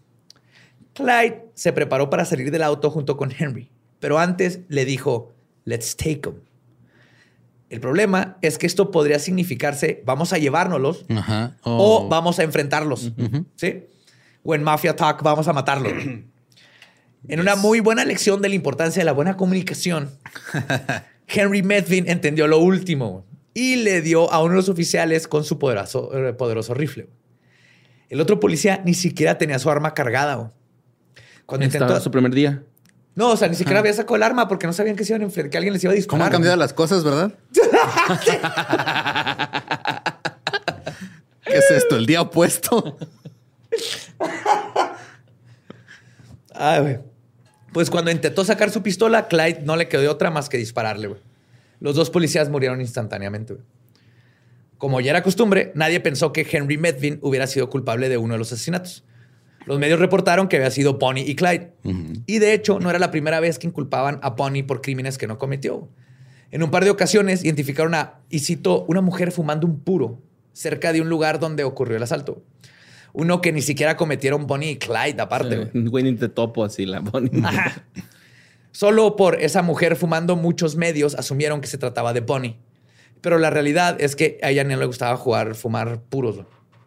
Clyde 0.95 1.45
se 1.55 1.73
preparó 1.73 2.11
para 2.11 2.25
salir 2.25 2.51
del 2.51 2.63
auto 2.63 2.91
junto 2.91 3.17
con 3.17 3.33
Henry, 3.37 3.71
pero 4.01 4.19
antes 4.19 4.61
le 4.69 4.85
dijo: 4.85 5.33
Let's 5.65 5.95
take 5.95 6.17
them. 6.19 6.41
El 7.69 7.81
problema 7.81 8.39
es 8.43 8.59
que 8.59 8.67
esto 8.67 8.91
podría 8.91 9.19
significarse 9.19 10.03
vamos 10.07 10.33
a 10.33 10.39
llevárnoslos 10.39 11.05
o 11.63 12.05
oh. 12.05 12.09
vamos 12.09 12.39
a 12.39 12.45
enfrentarlos. 12.45 13.13
¿Sí? 13.57 13.85
O 14.47 14.55
en 14.55 14.63
Mafia 14.63 14.95
Talk 14.95 15.23
vamos 15.23 15.49
a 15.49 15.53
matarlo. 15.53 15.91
En 17.29 17.41
una 17.41 17.57
muy 17.57 17.81
buena 17.81 18.05
lección 18.05 18.41
de 18.41 18.49
la 18.49 18.55
importancia 18.55 19.01
de 19.01 19.05
la 19.05 19.11
buena 19.11 19.37
comunicación, 19.37 20.11
Henry 21.27 21.65
Medvin 21.65 22.09
entendió 22.09 22.47
lo 22.47 22.59
último 22.59 23.27
y 23.53 23.75
le 23.75 24.01
dio 24.01 24.33
a 24.33 24.41
uno 24.41 24.51
de 24.51 24.57
los 24.59 24.69
oficiales 24.69 25.27
con 25.27 25.43
su 25.43 25.59
poderoso, 25.59 26.17
eh, 26.17 26.35
poderoso 26.35 26.73
rifle. 26.73 27.09
El 28.11 28.21
otro 28.21 28.39
policía 28.39 28.81
ni 28.85 28.95
siquiera 28.95 29.39
tenía 29.39 29.59
su 29.59 29.69
arma 29.69 29.93
cargada. 29.93 30.53
Cuando 31.47 31.67
intentó 31.67 32.01
su 32.01 32.13
primer 32.13 32.33
día. 32.33 32.63
No, 33.17 33.31
o 33.31 33.37
sea, 33.37 33.49
ni 33.49 33.57
siquiera 33.57 33.81
había 33.81 33.95
sacado 33.95 34.15
el 34.15 34.23
arma 34.23 34.47
porque 34.47 34.69
no 34.69 34.73
sabían 34.73 34.95
que 34.95 35.05
se 35.05 35.17
iban 35.17 35.29
a 35.29 35.33
que 35.49 35.57
alguien 35.57 35.73
les 35.73 35.83
iba 35.83 35.93
a 35.93 35.97
disparar. 35.97 36.21
¿Cómo 36.21 36.27
han 36.27 36.31
cambiado 36.31 36.57
las 36.57 36.73
cosas, 36.73 37.03
verdad? 37.03 37.33
¿Qué 41.45 41.57
es 41.57 41.71
esto? 41.73 41.97
¿El 41.97 42.07
día 42.07 42.21
opuesto? 42.21 42.97
Pues 47.73 47.91
cuando 47.91 48.11
intentó 48.11 48.45
sacar 48.45 48.71
su 48.71 48.83
pistola, 48.83 49.29
Clyde 49.29 49.61
no 49.65 49.77
le 49.77 49.89
quedó 49.89 50.11
otra 50.11 50.31
más 50.31 50.49
que 50.49 50.57
dispararle. 50.57 51.15
Los 51.81 51.95
dos 51.95 52.09
policías 52.11 52.49
murieron 52.49 52.81
instantáneamente. 52.81 53.57
Como 54.79 55.01
ya 55.01 55.11
era 55.11 55.23
costumbre, 55.23 55.73
nadie 55.75 56.01
pensó 56.01 56.33
que 56.33 56.47
Henry 56.51 56.79
Medvin 56.79 57.19
hubiera 57.23 57.47
sido 57.47 57.69
culpable 57.69 58.09
de 58.09 58.19
uno 58.19 58.35
de 58.35 58.39
los 58.39 58.53
asesinatos. 58.53 59.05
Los 59.67 59.79
medios 59.79 59.99
reportaron 59.99 60.49
que 60.49 60.57
había 60.57 60.71
sido 60.71 60.95
Bonnie 60.95 61.25
y 61.29 61.35
Clyde. 61.35 61.73
Y 62.27 62.39
de 62.39 62.53
hecho, 62.53 62.79
no 62.79 62.89
era 62.89 62.99
la 62.99 63.11
primera 63.11 63.41
vez 63.41 63.59
que 63.59 63.67
inculpaban 63.67 64.21
a 64.23 64.31
Bonnie 64.31 64.63
por 64.63 64.81
crímenes 64.81 65.19
que 65.19 65.27
no 65.27 65.39
cometió. 65.39 65.89
En 66.51 66.63
un 66.63 66.71
par 66.71 66.85
de 66.85 66.91
ocasiones 66.91 67.45
identificaron 67.45 67.95
a, 67.95 68.21
y 68.31 68.39
cito, 68.39 68.85
una 68.89 69.01
mujer 69.01 69.33
fumando 69.33 69.67
un 69.67 69.81
puro 69.81 70.23
cerca 70.53 70.93
de 70.93 71.01
un 71.01 71.09
lugar 71.09 71.41
donde 71.41 71.65
ocurrió 71.65 71.97
el 71.97 72.03
asalto. 72.03 72.43
Uno 73.19 73.41
que 73.41 73.51
ni 73.51 73.63
siquiera 73.63 73.97
cometieron 73.97 74.47
Bonnie 74.47 74.73
y 74.73 74.77
Clyde 74.77 75.23
aparte. 75.23 75.71
ni 75.73 76.15
te 76.17 76.29
topo 76.29 76.63
así 76.65 76.85
la 76.85 77.01
Bonnie. 77.01 77.31
Ajá. 77.43 77.83
Solo 78.73 79.17
por 79.17 79.41
esa 79.41 79.63
mujer 79.63 79.97
fumando 79.97 80.37
muchos 80.37 80.77
medios 80.77 81.15
asumieron 81.15 81.63
que 81.63 81.67
se 81.67 81.79
trataba 81.79 82.13
de 82.13 82.21
Bonnie. 82.21 82.59
Pero 83.23 83.39
la 83.39 83.49
realidad 83.49 83.97
es 84.01 84.17
que 84.17 84.39
a 84.43 84.51
ella 84.51 84.65
no 84.65 84.77
le 84.77 84.85
gustaba 84.85 85.17
jugar, 85.17 85.55
fumar 85.55 86.03
puros. 86.03 86.45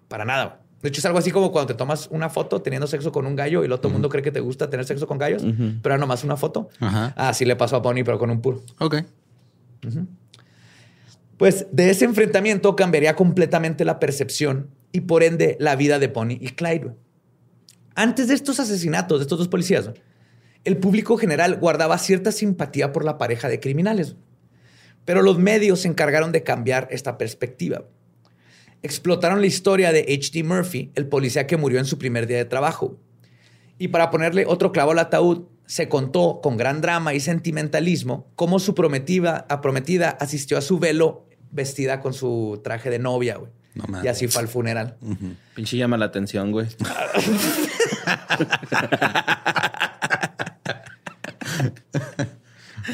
Para 0.08 0.24
nada. 0.24 0.62
De 0.84 0.90
hecho, 0.90 1.00
es 1.00 1.06
algo 1.06 1.18
así 1.18 1.32
como 1.32 1.52
cuando 1.52 1.74
te 1.74 1.74
tomas 1.74 2.08
una 2.12 2.30
foto 2.30 2.62
teniendo 2.62 2.86
sexo 2.86 3.12
con 3.12 3.26
un 3.26 3.36
gallo 3.36 3.64
y 3.64 3.66
el 3.66 3.92
mundo 3.92 4.08
cree 4.08 4.22
que 4.22 4.32
te 4.32 4.40
gusta 4.40 4.70
tener 4.70 4.86
sexo 4.86 5.08
con 5.08 5.18
gallos, 5.18 5.44
pero 5.82 5.96
era 5.96 5.98
nomás 5.98 6.24
una 6.24 6.38
foto. 6.38 6.70
Ajá. 6.80 7.12
Así 7.18 7.44
le 7.44 7.56
pasó 7.56 7.78
a 7.78 7.80
Bonnie, 7.80 8.04
pero 8.04 8.20
con 8.20 8.30
un 8.30 8.40
puro. 8.40 8.62
Ok. 8.78 8.98
Pues 11.38 11.66
de 11.72 11.90
ese 11.90 12.06
enfrentamiento 12.06 12.76
cambiaría 12.76 13.16
completamente 13.16 13.84
la 13.84 14.00
percepción 14.00 14.70
y 14.92 15.02
por 15.02 15.24
ende 15.24 15.58
la 15.60 15.76
vida 15.76 16.00
de 16.00 16.08
Bonnie 16.08 16.40
y 16.42 16.50
Clyde. 16.50 16.96
Antes 17.96 18.28
de 18.28 18.34
estos 18.34 18.60
asesinatos 18.60 19.20
de 19.20 19.24
estos 19.24 19.40
dos 19.40 19.48
policías, 19.48 19.90
el 20.64 20.78
público 20.78 21.18
general 21.18 21.58
guardaba 21.58 21.98
cierta 21.98 22.32
simpatía 22.32 22.92
por 22.92 23.06
la 23.06 23.18
pareja 23.18 23.50
de 23.50 23.60
criminales. 23.60 24.16
Pero 25.06 25.22
los 25.22 25.40
medios 25.40 25.82
se 25.82 25.88
encargaron 25.88 26.32
de 26.32 26.44
cambiar 26.44 26.88
esta 26.92 27.18
perspectiva. 27.18 27.86
Explotaron 28.82 29.42
la 29.42 29.48
historia 29.48 29.92
de 29.92 30.02
H.D. 30.02 30.44
Murphy, 30.44 30.92
el 30.96 31.08
policía 31.08 31.48
que 31.48 31.58
murió 31.58 31.80
en 31.80 31.86
su 31.86 31.98
primer 31.98 32.28
día 32.28 32.38
de 32.38 32.46
trabajo. 32.46 32.98
Y 33.78 33.90
para 33.90 34.10
ponerle 34.12 34.46
otro 34.46 34.72
clavo 34.72 34.92
al 34.92 35.00
ataúd, 35.00 35.48
se 35.66 35.88
contó 35.88 36.40
con 36.42 36.58
gran 36.58 36.82
drama 36.82 37.14
y 37.14 37.20
sentimentalismo 37.20 38.32
cómo 38.36 38.60
su 38.60 38.74
prometida, 38.74 39.46
asistió 40.20 40.58
a 40.58 40.62
su 40.62 40.80
velo 40.80 41.28
vestida 41.52 42.00
con 42.00 42.14
su 42.14 42.60
traje 42.64 42.90
de 42.90 43.00
novia. 43.00 43.40
No 43.80 43.86
mames. 43.88 44.06
y 44.06 44.08
así 44.08 44.28
fue 44.28 44.42
al 44.42 44.48
funeral. 44.48 44.98
Pinche 45.56 45.78
llama 45.78 45.98
la 45.98 46.06
atención, 46.06 46.52
güey. 46.52 46.68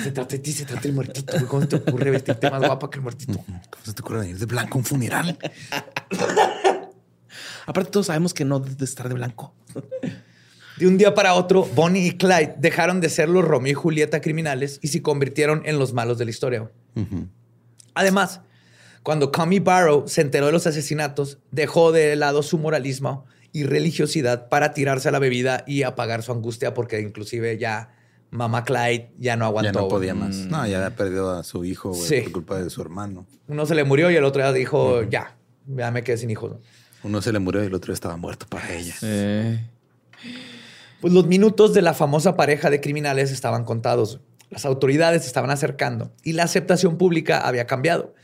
Se 0.03 0.11
trata 0.11 0.35
de 0.35 0.39
ti, 0.39 0.51
se 0.51 0.65
trata 0.65 0.81
del 0.81 0.93
muertito. 0.93 1.31
güey. 1.33 1.45
¿Cómo 1.45 1.67
te 1.67 1.75
ocurre 1.77 2.11
vestirte 2.11 2.49
más 2.51 2.61
guapa 2.61 2.89
que 2.89 2.97
el 2.97 3.03
muertito? 3.03 3.33
¿Cómo 3.45 3.85
se 3.85 3.93
te 3.93 4.01
ocurre 4.01 4.19
venir 4.19 4.37
de 4.37 4.45
blanco 4.45 4.77
a 4.77 4.79
un 4.79 4.85
funeral? 4.85 5.37
Aparte, 7.65 7.91
todos 7.91 8.07
sabemos 8.07 8.33
que 8.33 8.43
no 8.45 8.59
debe 8.59 8.75
de 8.75 8.85
estar 8.85 9.07
de 9.07 9.15
blanco. 9.15 9.53
De 10.77 10.87
un 10.87 10.97
día 10.97 11.13
para 11.15 11.33
otro, 11.35 11.63
Bonnie 11.75 12.05
y 12.07 12.11
Clyde 12.17 12.55
dejaron 12.57 12.99
de 12.99 13.09
ser 13.09 13.29
los 13.29 13.45
Romeo 13.45 13.71
y 13.71 13.75
Julieta 13.75 14.19
criminales 14.21 14.79
y 14.81 14.89
se 14.89 15.01
convirtieron 15.01 15.61
en 15.65 15.79
los 15.79 15.93
malos 15.93 16.17
de 16.17 16.25
la 16.25 16.31
historia. 16.31 16.69
Además, 17.93 18.41
cuando 19.05 19.31
Commie 19.31 19.59
Barrow 19.59 20.05
se 20.07 20.21
enteró 20.21 20.47
de 20.47 20.51
los 20.51 20.65
asesinatos, 20.65 21.37
dejó 21.51 21.91
de 21.91 22.15
lado 22.15 22.41
su 22.41 22.57
moralismo 22.57 23.27
y 23.51 23.63
religiosidad 23.63 24.49
para 24.49 24.73
tirarse 24.73 25.09
a 25.09 25.11
la 25.11 25.19
bebida 25.19 25.63
y 25.67 25.83
apagar 25.83 26.23
su 26.23 26.31
angustia 26.31 26.73
porque 26.73 26.99
inclusive 27.01 27.59
ya 27.59 27.93
mamá 28.31 28.63
Clyde 28.65 29.11
ya 29.19 29.35
no 29.35 29.45
aguantó. 29.45 29.71
Ya 29.73 29.79
no 29.81 29.87
podía 29.87 30.15
más. 30.15 30.35
No, 30.37 30.65
ya 30.65 30.77
había 30.83 30.95
perdido 30.95 31.29
a 31.37 31.43
su 31.43 31.63
hijo 31.65 31.91
güey, 31.91 32.01
Sí. 32.01 32.21
por 32.23 32.31
culpa 32.31 32.59
de 32.59 32.69
su 32.71 32.81
hermano. 32.81 33.27
Uno 33.47 33.67
se 33.67 33.75
le 33.75 33.83
murió 33.83 34.09
y 34.09 34.15
el 34.15 34.23
otro 34.23 34.41
ya 34.41 34.51
dijo, 34.51 35.03
ya, 35.03 35.37
ya 35.67 35.91
me 35.91 36.03
quedé 36.03 36.17
sin 36.17 36.31
hijos. 36.31 36.53
Uno 37.03 37.21
se 37.21 37.31
le 37.31 37.37
murió 37.37 37.63
y 37.63 37.67
el 37.67 37.75
otro 37.75 37.93
estaba 37.93 38.17
muerto 38.17 38.47
para 38.49 38.73
ella. 38.73 38.95
Eh, 39.03 39.69
Pues 40.99 41.13
los 41.13 41.27
minutos 41.27 41.75
de 41.75 41.83
la 41.83 41.93
famosa 41.93 42.35
pareja 42.35 42.71
de 42.71 42.81
criminales 42.81 43.31
estaban 43.31 43.63
contados. 43.65 44.19
Las 44.49 44.65
autoridades 44.65 45.21
se 45.21 45.27
estaban 45.27 45.51
acercando 45.51 46.11
y 46.23 46.33
la 46.33 46.43
aceptación 46.43 46.97
pública 46.97 47.39
había 47.47 47.67
cambiado, 47.67 48.15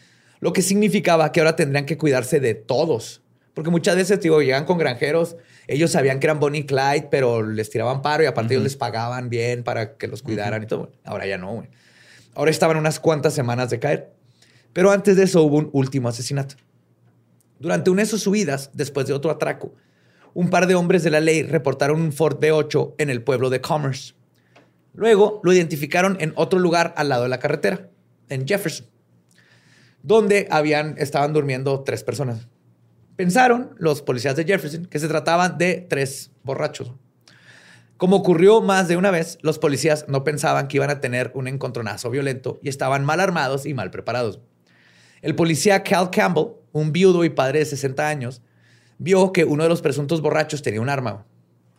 lo 0.41 0.51
que 0.51 0.61
significaba 0.61 1.31
que 1.31 1.39
ahora 1.39 1.55
tendrían 1.55 1.85
que 1.85 1.97
cuidarse 1.97 2.39
de 2.39 2.55
todos. 2.55 3.21
Porque 3.53 3.69
muchas 3.69 3.95
veces, 3.95 4.19
digo, 4.19 4.41
llegan 4.41 4.65
con 4.65 4.77
granjeros, 4.77 5.37
ellos 5.67 5.91
sabían 5.91 6.19
que 6.19 6.27
eran 6.27 6.39
Bonnie 6.39 6.61
y 6.61 6.65
Clyde, 6.65 7.07
pero 7.09 7.43
les 7.43 7.69
tiraban 7.69 8.01
paro 8.01 8.23
y 8.23 8.25
aparte 8.25 8.53
ellos 8.53 8.63
les 8.63 8.75
pagaban 8.75 9.29
bien 9.29 9.63
para 9.63 9.97
que 9.97 10.07
los 10.07 10.21
cuidaran 10.21 10.63
y 10.63 10.65
todo. 10.65 10.91
Ahora 11.05 11.27
ya 11.27 11.37
no, 11.37 11.53
güey. 11.53 11.69
Ahora 12.33 12.49
estaban 12.49 12.77
unas 12.77 12.99
cuantas 12.99 13.33
semanas 13.33 13.69
de 13.69 13.79
caer. 13.79 14.13
Pero 14.73 14.91
antes 14.91 15.15
de 15.15 15.23
eso 15.23 15.43
hubo 15.43 15.57
un 15.57 15.69
último 15.73 16.09
asesinato. 16.09 16.55
Durante 17.59 17.89
una 17.91 18.01
de 18.01 18.07
sus 18.07 18.23
subidas, 18.23 18.71
después 18.73 19.05
de 19.05 19.13
otro 19.13 19.29
atraco, 19.29 19.75
un 20.33 20.49
par 20.49 20.65
de 20.65 20.75
hombres 20.75 21.03
de 21.03 21.11
la 21.11 21.19
ley 21.19 21.43
reportaron 21.43 22.01
un 22.01 22.13
Ford 22.13 22.39
B8 22.39 22.95
en 22.97 23.09
el 23.09 23.21
pueblo 23.21 23.49
de 23.49 23.61
Commerce. 23.61 24.13
Luego 24.93 25.41
lo 25.43 25.53
identificaron 25.53 26.17
en 26.19 26.33
otro 26.35 26.57
lugar 26.57 26.93
al 26.97 27.09
lado 27.09 27.23
de 27.23 27.29
la 27.29 27.39
carretera, 27.39 27.89
en 28.29 28.47
Jefferson, 28.47 28.87
donde 30.03 30.47
habían, 30.51 30.95
estaban 30.97 31.33
durmiendo 31.33 31.83
tres 31.83 32.03
personas. 32.03 32.47
Pensaron 33.15 33.75
los 33.77 34.01
policías 34.01 34.35
de 34.35 34.45
Jefferson 34.45 34.85
que 34.85 34.99
se 34.99 35.07
trataban 35.07 35.57
de 35.57 35.85
tres 35.87 36.31
borrachos. 36.43 36.93
Como 37.97 38.15
ocurrió 38.15 38.61
más 38.61 38.87
de 38.87 38.97
una 38.97 39.11
vez, 39.11 39.37
los 39.41 39.59
policías 39.59 40.05
no 40.07 40.23
pensaban 40.23 40.67
que 40.67 40.77
iban 40.77 40.89
a 40.89 41.01
tener 41.01 41.31
un 41.35 41.47
encontronazo 41.47 42.09
violento 42.09 42.59
y 42.63 42.69
estaban 42.69 43.05
mal 43.05 43.19
armados 43.19 43.67
y 43.67 43.75
mal 43.75 43.91
preparados. 43.91 44.39
El 45.21 45.35
policía 45.35 45.83
Cal 45.83 46.09
Campbell, 46.09 46.53
un 46.71 46.91
viudo 46.91 47.23
y 47.23 47.29
padre 47.29 47.59
de 47.59 47.65
60 47.65 48.07
años, 48.07 48.41
vio 48.97 49.31
que 49.31 49.45
uno 49.45 49.61
de 49.61 49.69
los 49.69 49.83
presuntos 49.83 50.21
borrachos 50.21 50.63
tenía 50.63 50.81
un 50.81 50.89
arma. 50.89 51.27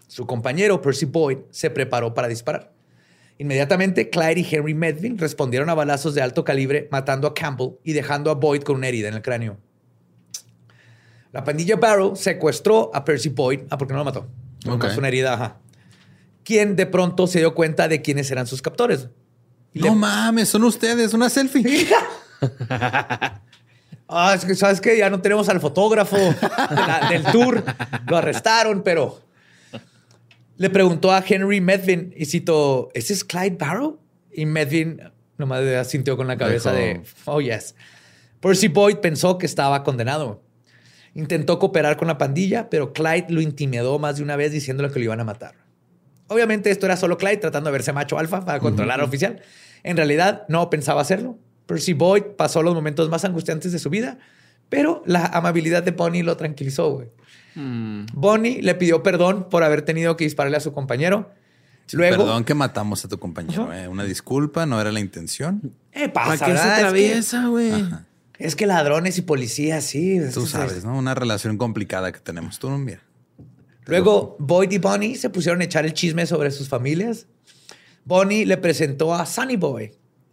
Su 0.07 0.27
compañero, 0.27 0.81
Percy 0.81 1.07
Boyd, 1.07 1.39
se 1.51 1.71
preparó 1.71 2.15
para 2.15 2.29
disparar. 2.29 2.73
Inmediatamente, 3.39 4.09
Clyde 4.11 4.41
y 4.41 4.47
Henry 4.55 4.75
Medvin 4.75 5.19
respondieron 5.19 5.69
a 5.71 5.75
balazos 5.75 6.15
de 6.15 6.23
alto 6.23 6.45
calibre, 6.45 6.89
matando 6.93 7.27
a 7.27 7.35
Campbell 7.35 7.73
y 7.83 7.93
dejando 7.93 8.31
a 8.31 8.35
Boyd 8.35 8.63
con 8.63 8.77
una 8.77 8.89
herida 8.89 9.09
en 9.09 9.15
el 9.15 9.23
cráneo. 9.23 9.59
La 11.33 11.43
pandilla 11.45 11.77
Barrow 11.77 12.15
secuestró 12.15 12.91
a 12.95 13.05
Percy 13.05 13.31
Boyd. 13.31 13.61
Ah, 13.71 13.79
porque 13.79 13.95
no 13.95 13.99
lo 13.99 14.05
mató. 14.05 14.29
No 14.67 14.75
una 14.77 15.09
herida, 15.09 15.33
ajá. 15.35 15.57
Quien 16.45 16.77
de 16.77 16.87
pronto 16.87 17.27
se 17.27 17.39
dio 17.39 17.55
cuenta 17.55 17.89
de 17.89 18.03
quiénes 18.03 18.31
eran 18.31 18.47
sus 18.47 18.61
captores. 18.63 19.09
Y 19.73 19.81
No 19.81 19.87
le- 19.87 19.95
mames, 19.95 20.49
son 20.51 20.65
ustedes, 20.65 21.15
una 21.15 21.31
selfie. 21.31 21.89
Ah, 24.15 24.35
es 24.35 24.45
que 24.45 24.55
sabes 24.55 24.79
que 24.81 24.99
ya 24.99 25.09
no 25.09 25.23
tenemos 25.23 25.49
al 25.49 25.59
fotógrafo 25.59 26.17
de 26.19 26.37
la- 26.77 27.09
del 27.11 27.23
tour. 27.33 27.65
Lo 28.07 28.19
arrestaron, 28.19 28.83
pero 28.83 29.23
le 30.63 30.71
preguntó 30.71 31.11
a 31.11 31.25
Henry 31.27 31.61
Medvin 31.61 32.15
y 32.17 32.27
citó: 32.27 32.89
¿Ese 32.95 33.15
es 33.15 33.25
Clyde 33.25 33.57
Barrow? 33.57 33.99
Y 34.33 34.47
Medvin 34.47 35.01
nomás 35.37 35.61
asintió 35.65 36.17
con 36.17 36.29
la 36.29 36.37
cabeza 36.37 36.73
de: 36.73 37.03
Oh, 37.25 37.41
yes. 37.41 37.75
Percy 38.39 38.69
Boyd 38.69 38.99
pensó 38.99 39.39
que 39.39 39.47
estaba 39.47 39.83
condenado. 39.83 40.41
Intentó 41.15 41.59
cooperar 41.59 41.97
con 41.97 42.07
la 42.07 42.17
pandilla, 42.17 42.71
pero 42.71 42.93
Clyde 42.93 43.27
lo 43.31 43.41
intimidó 43.41 43.99
más 43.99 44.19
de 44.19 44.23
una 44.23 44.37
vez 44.37 44.53
diciéndole 44.53 44.93
que 44.93 45.01
lo 45.01 45.07
iban 45.07 45.19
a 45.19 45.25
matar. 45.25 45.57
Obviamente 46.29 46.71
esto 46.71 46.87
era 46.87 46.97
solo 46.97 47.19
Clyde 47.19 47.39
tratando 47.39 47.69
de 47.69 47.73
verse 47.73 47.93
macho 47.93 48.17
alfa 48.17 48.45
para 48.45 48.61
controlar 48.61 49.01
al 49.01 49.07
oficial. 49.07 49.43
En 49.83 49.97
realidad 49.97 50.45
no 50.47 50.71
pensaba 50.71 51.01
hacerlo. 51.01 51.41
Percy 51.67 51.93
Boyd 51.93 52.23
pasó 52.37 52.63
los 52.63 52.73
momentos 52.73 53.09
más 53.09 53.25
angustiantes 53.25 53.73
de 53.73 53.81
su 53.81 53.91
vida, 53.91 54.19
pero 54.73 55.03
la 55.05 55.27
amabilidad 55.27 55.83
de 55.83 55.91
Bonnie 55.91 56.23
lo 56.23 56.35
tranquilizó. 56.39 56.91
güey. 56.93 57.09
Bonnie 58.15 58.63
le 58.63 58.75
pidió 58.75 59.03
perdón 59.03 59.49
por 59.51 59.63
haber 59.63 59.83
tenido 59.83 60.17
que 60.17 60.25
dispararle 60.25 60.57
a 60.57 60.61
su 60.61 60.73
compañero. 60.73 61.31
Luego, 61.93 62.25
Perdón 62.25 62.45
que 62.45 62.55
matamos 62.55 63.05
a 63.05 63.09
tu 63.09 63.19
compañero. 63.19 63.71
eh. 63.73 63.87
Una 63.87 64.05
disculpa, 64.05 64.65
no 64.65 64.81
era 64.81 64.91
la 64.91 65.01
intención. 65.01 65.75
eh, 65.93 66.09
¿Para 66.09 66.29
pasa, 66.29 66.47
qué 66.47 66.53
se 66.53 66.57
¿verdad? 66.57 66.69
Es 66.71 66.75
que- 66.79 66.85
atraviesa, 66.87 67.47
güey? 67.49 67.85
Es 68.39 68.57
que 68.57 68.67
ladrones 68.67 69.19
y 69.19 69.23
policías, 69.23 69.85
sí. 69.85 70.19
Tú 70.33 70.45
es- 70.45 70.49
sabes, 70.51 70.85
¿no? 70.87 70.97
Una 70.97 71.15
relación 71.15 71.59
complicada 71.59 72.11
que 72.13 72.21
tenemos. 72.21 72.59
Tú 72.59 72.71
no 72.71 72.79
mira. 72.79 73.01
Luego, 73.85 74.37
Boyd 74.39 74.71
y 74.73 74.79
Bonnie 74.79 75.17
se 75.17 75.29
pusieron 75.29 75.61
a 75.61 75.65
echar 75.65 75.85
el 75.85 75.93
chisme 75.93 76.25
sobre 76.25 76.51
sus 76.51 76.69
familias. 76.69 77.27
Bonnie 78.07 78.47
le 78.47 78.57
presentó 78.57 79.15
a 79.15 79.27
Sunny 79.27 79.57
Boy, 79.57 79.93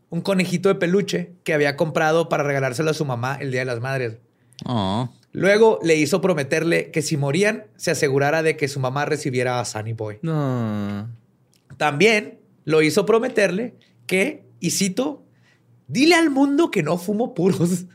un 0.10 0.22
conejito 0.22 0.70
de 0.70 0.76
peluche 0.76 1.34
que 1.44 1.53
había 1.53 1.76
comprado 1.76 2.30
para 2.30 2.44
regalárselo 2.44 2.91
a 2.91 2.94
su 2.94 3.03
mamá 3.03 3.38
el 3.41 3.52
Día 3.52 3.61
de 3.61 3.66
las 3.66 3.82
Madres. 3.82 4.18
Oh. 4.65 5.10
Luego 5.31 5.80
le 5.84 5.95
hizo 5.95 6.22
prometerle 6.22 6.91
que 6.91 7.02
si 7.02 7.15
morían, 7.18 7.65
se 7.77 7.91
asegurara 7.91 8.41
de 8.44 8.57
que 8.57 8.68
su 8.68 8.80
mamá 8.80 9.06
recibiera 9.06 9.60
a 9.60 9.65
Sunny 9.65 9.94
Boy. 9.94 10.18
No. 10.22 11.10
También 11.77 12.40
lo 12.65 12.81
hizo 12.81 13.06
prometerle 13.06 13.76
que, 14.07 14.44
y 14.60 14.72
cito, 14.72 15.23
dile 15.88 16.15
al 16.15 16.30
mundo 16.30 16.72
que 16.72 16.81
no 16.84 16.98
fumo 16.98 17.34
puros. 17.36 17.86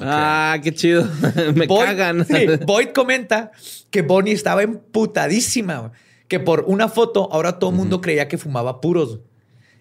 Ah, 0.00 0.58
qué 0.62 0.72
chido. 0.74 1.04
Me 1.54 1.66
Boyd- 1.66 1.84
cagan. 1.84 2.26
sí, 2.26 2.46
Boyd 2.66 2.88
comenta 2.94 3.52
que 3.90 4.02
Bonnie 4.02 4.32
estaba 4.34 4.62
emputadísima, 4.62 5.92
que 6.28 6.40
por 6.40 6.64
una 6.66 6.88
foto 6.88 7.28
ahora 7.32 7.58
todo 7.58 7.70
el 7.70 7.76
mundo 7.76 8.00
creía 8.00 8.28
que 8.28 8.38
fumaba 8.38 8.80
puros. 8.80 9.20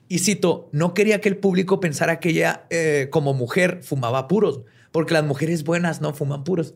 Y 0.10 0.20
cito, 0.20 0.70
no 0.72 0.94
quería 0.94 1.20
que 1.20 1.28
el 1.28 1.36
público 1.38 1.82
pensara 1.82 2.20
que 2.22 2.30
ella 2.30 2.66
eh, 2.70 3.08
como 3.12 3.34
mujer 3.34 3.82
fumaba 3.84 4.28
puros, 4.30 4.62
porque 4.98 5.14
las 5.14 5.24
mujeres 5.24 5.64
buenas 5.64 6.02
no 6.02 6.12
fuman 6.12 6.44
puros. 6.44 6.74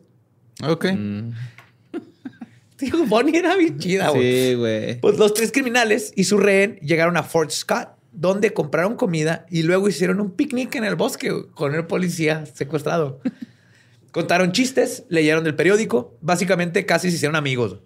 Ok. 0.62 0.86
Digo, 2.78 3.04
Bonnie 3.06 3.36
era 3.36 3.56
bien 3.56 3.80
chida, 3.80 4.10
güey. 4.10 4.50
Sí, 4.50 4.54
güey. 4.54 5.00
Pues 5.00 5.18
los 5.18 5.34
tres 5.34 5.50
criminales 5.50 6.12
y 6.14 6.22
su 6.22 6.38
rehén 6.38 6.76
llegaron 6.76 7.16
a 7.16 7.24
Fort 7.24 7.50
Scott, 7.50 7.88
donde 8.12 8.52
compraron 8.52 8.94
comida 8.94 9.44
y 9.50 9.64
luego 9.64 9.88
hicieron 9.88 10.20
un 10.20 10.30
picnic 10.30 10.72
en 10.76 10.84
el 10.84 10.94
bosque 10.94 11.32
con 11.52 11.74
el 11.74 11.84
policía 11.88 12.46
secuestrado. 12.46 13.20
Contaron 14.12 14.52
chistes, 14.52 15.02
leyeron 15.08 15.44
el 15.48 15.56
periódico, 15.56 16.16
básicamente 16.20 16.86
casi 16.86 17.10
se 17.10 17.16
hicieron 17.16 17.34
amigos. 17.34 17.80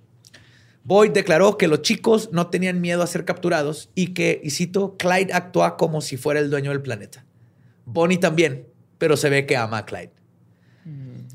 Boyd 0.84 1.12
declaró 1.12 1.56
que 1.56 1.66
los 1.66 1.80
chicos 1.80 2.28
no 2.30 2.48
tenían 2.48 2.82
miedo 2.82 3.02
a 3.02 3.06
ser 3.06 3.24
capturados 3.24 3.88
y 3.94 4.12
que, 4.12 4.38
y 4.44 4.50
cito, 4.50 4.98
Clyde 4.98 5.32
actúa 5.32 5.78
como 5.78 6.02
si 6.02 6.18
fuera 6.18 6.40
el 6.40 6.50
dueño 6.50 6.72
del 6.72 6.82
planeta. 6.82 7.24
Bonnie 7.86 8.18
también, 8.18 8.66
pero 8.98 9.16
se 9.16 9.30
ve 9.30 9.46
que 9.46 9.56
ama 9.56 9.78
a 9.78 9.86
Clyde. 9.86 10.15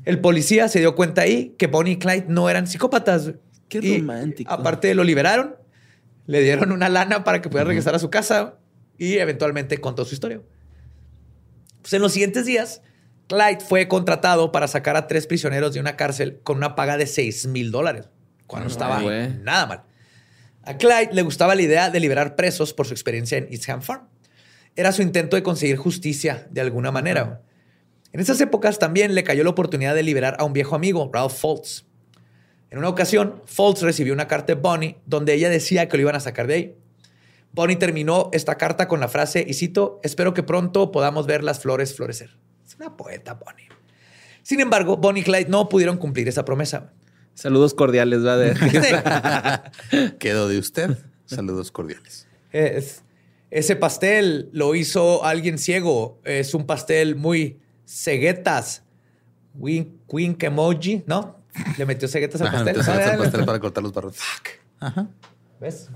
El 0.04 0.20
policía 0.20 0.68
se 0.68 0.80
dio 0.80 0.94
cuenta 0.94 1.22
ahí 1.22 1.54
que 1.58 1.66
Bonnie 1.66 1.92
y 1.94 1.98
Clyde 1.98 2.26
no 2.28 2.50
eran 2.50 2.66
psicópatas. 2.66 3.32
Qué 3.68 3.78
Y, 3.82 3.98
romántico. 3.98 4.52
Aparte 4.52 4.94
lo 4.94 5.04
liberaron, 5.04 5.56
le 6.26 6.40
dieron 6.40 6.72
una 6.72 6.88
lana 6.88 7.24
para 7.24 7.40
que 7.40 7.48
pudiera 7.48 7.68
regresar 7.68 7.94
a 7.94 7.98
su 7.98 8.10
casa 8.10 8.58
y 8.98 9.18
eventualmente 9.18 9.78
contó 9.78 10.04
su 10.04 10.14
historia. 10.14 10.40
Pues 11.80 11.92
en 11.92 12.02
los 12.02 12.12
siguientes 12.12 12.46
días, 12.46 12.82
Clyde 13.28 13.60
fue 13.60 13.88
contratado 13.88 14.52
para 14.52 14.68
sacar 14.68 14.96
a 14.96 15.06
tres 15.06 15.26
prisioneros 15.26 15.72
de 15.72 15.80
una 15.80 15.96
cárcel 15.96 16.40
con 16.42 16.56
una 16.56 16.74
paga 16.74 16.96
de 16.96 17.06
6 17.06 17.46
mil 17.46 17.70
dólares, 17.70 18.08
cuando 18.46 18.68
estaba 18.68 19.00
nada 19.42 19.66
mal. 19.66 19.82
A 20.64 20.76
Clyde 20.76 21.10
le 21.12 21.22
gustaba 21.22 21.54
la 21.54 21.62
idea 21.62 21.90
de 21.90 21.98
liberar 21.98 22.36
presos 22.36 22.72
por 22.72 22.86
su 22.86 22.94
experiencia 22.94 23.38
en 23.38 23.48
East 23.50 23.68
Ham 23.68 23.82
Farm. 23.82 24.06
Era 24.76 24.92
su 24.92 25.02
intento 25.02 25.36
de 25.36 25.42
conseguir 25.42 25.76
justicia 25.76 26.46
de 26.50 26.60
alguna 26.60 26.92
manera. 26.92 27.42
En 28.12 28.20
esas 28.20 28.40
épocas 28.40 28.78
también 28.78 29.14
le 29.14 29.24
cayó 29.24 29.42
la 29.44 29.50
oportunidad 29.50 29.94
de 29.94 30.02
liberar 30.02 30.36
a 30.38 30.44
un 30.44 30.52
viejo 30.52 30.74
amigo, 30.76 31.10
Ralph 31.12 31.32
Foltz. 31.32 31.84
En 32.70 32.78
una 32.78 32.88
ocasión, 32.88 33.42
Foltz 33.46 33.82
recibió 33.82 34.12
una 34.12 34.28
carta 34.28 34.54
de 34.54 34.60
Bonnie 34.60 34.96
donde 35.06 35.34
ella 35.34 35.48
decía 35.50 35.88
que 35.88 35.96
lo 35.96 36.02
iban 36.02 36.16
a 36.16 36.20
sacar 36.20 36.46
de 36.46 36.54
ahí. 36.54 36.76
Bonnie 37.52 37.76
terminó 37.76 38.30
esta 38.32 38.56
carta 38.56 38.88
con 38.88 38.98
la 39.00 39.08
frase, 39.08 39.44
y 39.46 39.54
cito, 39.54 40.00
espero 40.02 40.32
que 40.32 40.42
pronto 40.42 40.90
podamos 40.90 41.26
ver 41.26 41.44
las 41.44 41.60
flores 41.60 41.94
florecer. 41.94 42.38
Es 42.66 42.76
una 42.76 42.96
poeta, 42.96 43.34
Bonnie. 43.34 43.68
Sin 44.42 44.60
embargo, 44.60 44.96
Bonnie 44.96 45.20
y 45.20 45.24
Clyde 45.24 45.48
no 45.50 45.68
pudieron 45.68 45.98
cumplir 45.98 46.28
esa 46.28 46.44
promesa. 46.44 46.92
Saludos 47.34 47.74
cordiales, 47.74 48.24
¿va? 48.24 48.36
De- 48.36 48.54
Quedo 50.18 50.48
de 50.48 50.58
usted. 50.58 50.96
Saludos 51.26 51.70
cordiales. 51.70 52.26
Es- 52.52 53.02
ese 53.50 53.76
pastel 53.76 54.48
lo 54.52 54.74
hizo 54.74 55.24
alguien 55.24 55.58
ciego. 55.58 56.20
Es 56.24 56.54
un 56.54 56.64
pastel 56.66 57.16
muy 57.16 57.60
ceguetas. 57.92 58.82
Wink, 59.54 59.88
wink 60.08 60.42
emoji, 60.42 61.04
¿no? 61.06 61.38
Le 61.76 61.84
metió 61.84 62.08
ceguetas 62.08 62.40
al 62.40 62.46
Ajá, 62.48 62.56
pastel. 62.58 62.76
entonces 62.80 63.06
Ah, 63.06 63.12
el 63.12 63.18
pastel 63.18 63.44
para 63.44 63.60
cortar 63.60 63.82
los 63.82 63.92
barrotes. 63.92 64.20
Ajá. 64.80 65.06
¿Ves? 65.60 65.90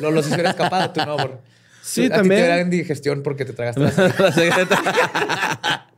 Lo, 0.00 0.10
los 0.10 0.26
hiciera 0.26 0.50
escapado, 0.50 0.90
tú 0.90 1.00
no. 1.04 1.16
Por... 1.16 1.40
Sí, 1.82 2.02
a 2.06 2.08
ti 2.08 2.10
también. 2.16 2.40
te 2.42 2.48
da 2.48 2.60
indigestión 2.60 3.22
porque 3.22 3.44
te 3.44 3.52
tragaste 3.52 3.80
las- 3.80 3.96
La 4.20 4.32
secreta. 4.32 5.88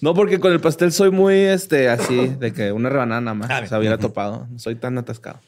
No, 0.00 0.14
porque 0.14 0.38
con 0.38 0.52
el 0.52 0.60
pastel 0.60 0.92
soy 0.92 1.10
muy 1.10 1.34
este 1.34 1.88
así, 1.88 2.28
de 2.38 2.52
que 2.52 2.70
una 2.72 2.88
rebanada 2.88 3.20
nada 3.20 3.34
más. 3.34 3.50
Ah, 3.50 3.60
O 3.64 3.66
sea, 3.66 3.78
hubiera 3.78 3.98
topado. 3.98 4.46
No 4.50 4.58
soy 4.58 4.76
tan 4.76 4.96
atascado. 4.98 5.40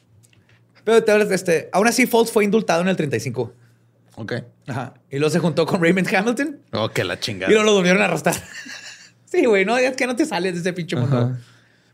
Pero 0.83 1.03
te 1.05 1.13
hablas 1.13 1.29
de 1.29 1.35
este. 1.37 1.69
Aún 1.73 1.87
así, 1.87 2.07
Foltz 2.07 2.33
fue 2.33 2.45
indultado 2.45 2.81
en 2.83 2.89
el 2.89 2.97
35. 2.97 3.53
Ok. 4.17 4.33
Ajá. 4.67 4.95
Y 5.11 5.19
luego 5.19 5.31
se 5.31 5.39
juntó 5.39 5.67
con 5.67 5.81
Raymond 5.83 6.13
Hamilton 6.15 6.61
Oh, 6.73 6.89
que 6.89 7.05
la 7.05 7.19
chingada. 7.21 7.51
y 7.51 7.55
luego 7.55 7.67
lo 7.71 7.75
volvieron 7.75 8.03
a 8.03 8.07
arrastrar. 8.07 8.35
Sí, 9.35 9.45
güey, 9.47 9.65
no, 9.65 9.77
es 9.77 9.97
que 9.97 10.07
no 10.07 10.17
te 10.17 10.25
sales 10.27 10.55
de 10.55 10.61
ese 10.61 10.73
pinche 10.73 10.97
mundo. 10.97 11.17
Ajá. 11.19 11.39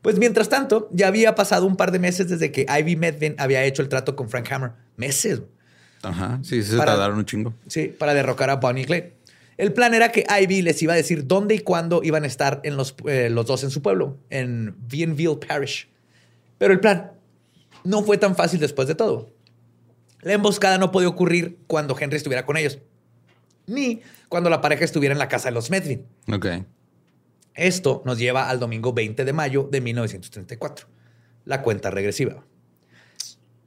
Pues 0.03 0.19
mientras 0.19 0.49
tanto, 0.49 0.89
ya 0.93 1.09
había 1.09 1.35
pasado 1.35 1.67
un 1.67 1.77
par 1.77 1.93
de 1.93 1.99
meses 1.99 2.29
desde 2.29 2.51
que 2.53 2.67
Ivy 2.69 2.97
Medvin 2.97 3.35
había 3.39 3.65
hecho 3.65 3.83
el 3.83 3.89
trato 3.89 4.17
con 4.17 4.29
Frank 4.31 4.51
Hammer. 4.51 4.73
Meses. 4.97 5.43
Ajá. 6.03 6.39
Sí, 6.43 6.63
se 6.63 6.77
Para- 6.77 6.93
tardaron 6.93 7.19
un 7.19 7.27
chingo. 7.27 7.55
Sí, 7.67 7.95
para 7.99 8.15
derrocar 8.15 8.49
a 8.51 8.57
Bonnie 8.57 8.83
y 8.83 8.87
Clyde. 8.87 9.15
El 9.59 9.75
plan 9.75 9.93
era 9.93 10.11
que 10.11 10.25
Ivy 10.43 10.63
les 10.63 10.83
iba 10.83 10.95
a 10.95 10.97
decir 10.97 11.27
dónde 11.27 11.55
y 11.55 11.59
cuándo 11.59 12.01
iban 12.03 12.25
a 12.25 12.27
estar 12.27 12.61
en 12.65 12.79
los, 12.79 12.95
eh, 13.07 13.29
los 13.29 13.45
dos 13.45 13.63
en 13.63 13.71
su 13.71 13.83
pueblo, 13.83 14.17
en 14.31 14.75
Bienville 14.89 15.37
Parish. 15.47 15.91
Pero 16.57 16.73
el 16.73 16.81
plan 16.81 17.13
no 17.85 18.03
fue 18.03 18.17
tan 18.17 18.35
fácil 18.37 18.59
después 18.59 18.89
de 18.89 18.95
todo. 18.95 19.29
La 20.23 20.33
emboscada 20.33 20.79
no 20.79 20.91
podía 20.93 21.09
ocurrir 21.09 21.59
cuando 21.67 21.95
Henry 21.99 22.17
estuviera 22.17 22.47
con 22.47 22.57
ellos, 22.57 22.79
ni 23.67 24.01
cuando 24.31 24.49
la 24.49 24.63
pareja 24.63 24.85
estuviera 24.87 25.13
en 25.13 25.19
la 25.19 25.29
casa 25.29 25.49
de 25.49 25.55
los 25.55 25.69
Medvin. 25.71 26.07
Ok. 26.33 26.47
Esto 27.55 28.03
nos 28.05 28.19
lleva 28.19 28.49
al 28.49 28.61
domingo 28.61 28.93
20 28.93 29.25
de 29.25 29.33
mayo 29.33 29.69
de 29.71 29.81
1934, 29.81 30.87
la 31.45 31.63
cuenta 31.63 31.91
regresiva. 31.91 32.45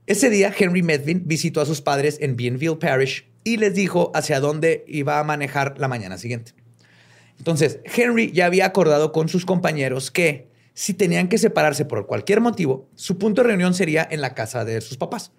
Ese 0.06 0.30
día, 0.30 0.54
Henry 0.58 0.84
Medvin 0.84 1.24
visitó 1.26 1.62
a 1.62 1.66
sus 1.66 1.82
padres 1.82 2.18
en 2.22 2.36
Bienville 2.36 2.78
Parish 2.78 3.28
y 3.44 3.58
les 3.58 3.74
dijo 3.74 4.12
hacia 4.14 4.40
dónde 4.40 4.84
iba 4.88 5.20
a 5.20 5.24
manejar 5.24 5.76
la 5.78 5.88
mañana 5.88 6.18
siguiente. 6.18 6.54
Entonces, 7.38 7.80
Henry 7.84 8.32
ya 8.32 8.46
había 8.46 8.66
acordado 8.66 9.12
con 9.12 9.30
sus 9.30 9.46
compañeros 9.46 10.12
que 10.12 10.50
si 10.74 10.94
tenían 10.94 11.28
que 11.28 11.38
separarse 11.38 11.86
por 11.86 12.08
cualquier 12.08 12.42
motivo, 12.42 12.90
su 12.96 13.18
punto 13.18 13.42
de 13.42 13.50
reunión 13.50 13.74
sería 13.74 14.08
en 14.10 14.22
la 14.22 14.34
casa 14.34 14.66
de 14.66 14.82
sus 14.82 14.98
papás. 14.98 15.32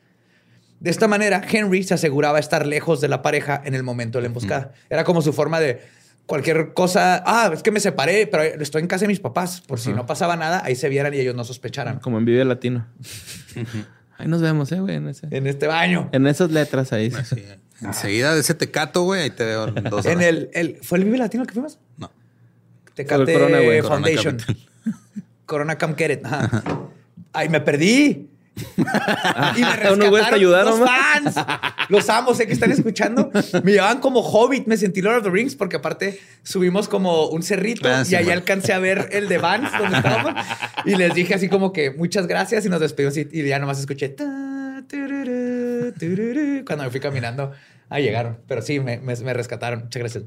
De 0.81 0.91
esta 0.91 1.09
manera, 1.09 1.43
Henry 1.51 1.83
se 1.83 1.95
aseguraba 1.95 2.39
estar 2.39 2.67
lejos 2.67 3.01
de 3.01 3.09
la 3.09 3.23
pareja 3.23 3.61
en 3.65 3.75
el 3.75 3.83
momento 3.83 4.19
de 4.19 4.23
la 4.23 4.27
emboscada. 4.27 4.73
Era 4.91 5.05
como 5.05 5.23
su 5.23 5.33
forma 5.33 5.61
de 5.61 5.81
cualquier 6.27 6.73
cosa. 6.75 7.23
Ah, 7.27 7.51
es 7.53 7.63
que 7.63 7.71
me 7.71 7.81
separé, 7.81 8.27
pero 8.27 8.43
estoy 8.43 8.83
en 8.83 8.89
casa 8.89 9.03
de 9.05 9.09
mis 9.09 9.21
papás. 9.21 9.61
Por 9.61 9.79
si 9.79 9.93
no 9.93 10.07
pasaba 10.07 10.37
nada, 10.37 10.63
ahí 10.65 10.75
se 10.77 10.89
vieran 10.89 11.13
y 11.15 11.19
ellos 11.19 11.35
no 11.35 11.45
sospecharan. 11.45 11.99
Como 12.01 12.19
en 12.19 12.25
Vive 12.25 12.45
Latino. 12.45 12.87
Ahí 14.17 14.29
nos 14.29 14.41
vemos, 14.41 14.71
eh, 14.71 14.79
güey. 14.79 14.95
En, 14.95 15.09
ese- 15.09 15.27
En 15.33 15.49
este 15.49 15.67
baño. 15.67 16.09
en 16.13 16.29
esas 16.29 16.49
letras 16.53 16.93
ahí. 16.93 17.11
Sí. 17.11 17.45
Enseguida 17.83 18.33
de 18.33 18.41
ese 18.41 18.55
tecato, 18.55 19.03
güey, 19.03 19.23
ahí 19.23 19.31
te 19.31 19.45
veo 19.45 19.67
en 19.77 19.83
dos 19.91 20.07
En 20.07 20.23
el, 20.23 20.51
el- 20.55 20.79
¿Fue 20.83 20.99
el 20.99 21.05
Vive 21.05 21.19
Latino 21.19 21.45
que 21.45 21.53
fuimos? 21.53 21.81
No. 21.99 22.13
Tecate 22.95 23.33
Corona, 23.33 23.59
güey. 23.59 23.81
Corona 23.81 23.89
Foundation. 24.07 24.37
Corona 25.47 25.77
Get 25.99 26.11
It. 26.13 26.25
Ajá. 26.25 26.63
Ay, 27.33 27.49
me 27.49 27.61
perdí. 27.61 28.31
Y 28.57 29.61
me 29.61 29.67
Unos 29.93 30.09
güeyes 30.11 30.29
te 30.29 30.35
rescataron 30.35 30.35
ayudaron, 30.35 30.71
los 30.71 30.81
¿no? 30.81 30.87
fans. 30.87 31.35
Los 31.89 32.09
amo, 32.09 32.35
sé 32.35 32.47
que 32.47 32.53
están 32.53 32.71
escuchando. 32.73 33.31
Me 33.63 33.73
llevaban 33.73 34.01
como 34.01 34.21
Hobbit, 34.21 34.67
me 34.67 34.77
sentí 34.77 35.03
Lord 35.03 35.19
of 35.19 35.25
the 35.25 35.31
Rings 35.31 35.55
porque 35.57 35.77
aparte 35.77 36.21
subimos 36.43 36.89
como 36.89 37.27
un 37.29 37.43
cerrito 37.43 37.89
Ah, 37.89 38.03
y 38.09 38.15
ahí 38.15 38.31
alcancé 38.31 38.73
a 38.73 38.79
ver 38.79 39.09
el 39.13 39.29
de 39.29 39.39
Vans 39.39 39.71
donde 39.79 39.97
estábamos 39.97 40.35
y 40.85 40.95
les 40.97 41.15
dije 41.15 41.35
así 41.35 41.49
como 41.49 41.73
que 41.73 41.91
muchas 41.91 42.27
gracias 42.27 42.65
y 42.65 42.69
nos 42.69 42.81
despedimos 42.81 43.17
y, 43.17 43.29
y 43.31 43.45
ya 43.47 43.59
nomás 43.59 43.79
escuché 43.81 44.09
ta, 44.11 44.83
tururú, 44.89 45.93
tururú, 45.99 46.65
cuando 46.65 46.85
me 46.85 46.91
fui 46.91 47.01
caminando. 47.01 47.53
Ah, 47.91 48.01
llegaron, 48.01 48.39
pero 48.49 48.63
sí, 48.63 48.81
me, 48.81 48.99
me- 48.99 49.17
me 49.17 49.35
rescataron. 49.35 49.81
Muchas 49.85 50.01
gracias. 50.01 50.25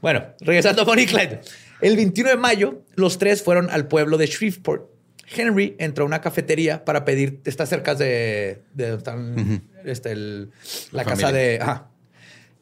Bueno, 0.00 0.24
regresando 0.40 0.82
a 0.82 0.84
Bonnie 0.84 1.06
Clyde. 1.06 1.40
El 1.80 1.96
21 1.96 2.30
de 2.30 2.36
mayo, 2.36 2.82
los 2.94 3.18
tres 3.18 3.42
fueron 3.42 3.70
al 3.70 3.86
pueblo 3.86 4.16
de 4.18 4.26
Shreveport. 4.26 4.90
Henry 5.34 5.76
entró 5.78 6.04
a 6.04 6.06
una 6.06 6.20
cafetería 6.20 6.84
para 6.84 7.04
pedir, 7.04 7.40
está 7.44 7.66
cerca 7.66 7.94
de, 7.94 8.62
de 8.74 8.88
donde 8.90 8.98
están, 8.98 9.62
este, 9.84 10.12
el- 10.12 10.50
la, 10.92 11.02
La 11.02 11.04
casa 11.04 11.32
de... 11.32 11.58
ajá. 11.60 11.88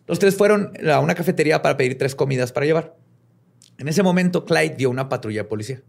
Los 0.06 0.18
tres 0.18 0.36
fueron 0.36 0.72
a 0.90 1.00
una 1.00 1.14
cafetería 1.14 1.62
para 1.62 1.76
pedir 1.76 1.96
tres 1.96 2.14
comidas 2.14 2.52
para 2.52 2.66
llevar. 2.66 2.96
En 3.78 3.88
ese 3.88 4.02
momento, 4.02 4.44
Clyde 4.44 4.74
vio 4.76 4.90
una 4.90 5.08
patrulla 5.08 5.42
de 5.42 5.48
policía. 5.48 5.82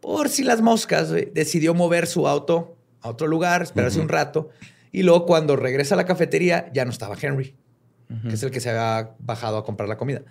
Por 0.00 0.28
si 0.28 0.42
las 0.44 0.60
moscas, 0.62 1.10
güey, 1.10 1.30
decidió 1.34 1.74
mover 1.74 2.06
su 2.06 2.26
auto 2.28 2.76
a 3.00 3.08
otro 3.10 3.26
lugar, 3.26 3.62
esperarse 3.62 4.00
un 4.00 4.08
rato. 4.08 4.50
Y 4.92 5.02
luego, 5.02 5.26
cuando 5.26 5.56
regresa 5.56 5.94
a 5.94 5.98
la 5.98 6.06
cafetería, 6.06 6.70
ya 6.72 6.84
no 6.84 6.90
estaba 6.92 7.16
Henry, 7.20 7.54
que 8.28 8.34
es 8.34 8.42
el 8.42 8.50
que 8.50 8.60
se 8.60 8.70
había 8.70 9.10
bajado 9.18 9.56
a 9.58 9.64
comprar 9.64 9.88
la 9.88 9.96
comida. 9.96 10.22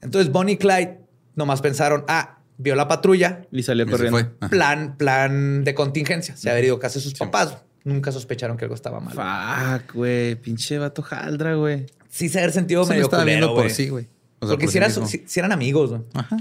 Entonces, 0.00 0.30
Bonnie 0.32 0.54
y 0.54 0.58
Clyde 0.58 0.98
nomás 1.34 1.60
pensaron, 1.60 2.04
ah, 2.08 2.38
vio 2.58 2.74
la 2.74 2.88
patrulla, 2.88 3.42
Y 3.52 3.62
salió 3.62 3.84
Y 3.86 3.90
corriendo. 3.90 4.18
plan, 4.50 4.96
plan 4.96 5.64
de 5.64 5.74
contingencia. 5.74 6.36
Se 6.36 6.50
había 6.50 6.66
ido 6.66 6.76
a 6.76 6.80
casa 6.80 6.94
de 6.98 7.02
sus 7.02 7.14
papás. 7.14 7.58
Nunca 7.84 8.10
sospecharon 8.12 8.56
que 8.56 8.64
algo 8.64 8.74
estaba 8.74 8.98
mal. 9.00 9.14
Fuck, 9.14 9.94
güey. 9.94 10.34
Pinche 10.36 10.78
vato 10.78 11.02
jaldra, 11.02 11.54
güey. 11.54 11.86
Sí 12.08 12.28
se 12.28 12.40
había 12.40 12.52
sentido 12.52 12.84
Se 12.84 12.90
medio 12.90 13.04
estaba 13.04 13.22
culero, 13.22 13.46
viendo 13.46 13.54
por 13.62 13.70
sí, 13.70 13.88
güey. 13.88 14.08
O 14.40 14.46
sea, 14.46 14.54
Porque 14.54 14.64
por 14.66 14.68
si, 14.68 14.72
sí 14.72 14.78
era- 14.78 14.88
mismo. 14.88 15.06
si- 15.06 15.24
si 15.26 15.38
eran 15.40 15.52
amigos, 15.52 15.90
güey. 15.90 16.02
Ajá. 16.14 16.36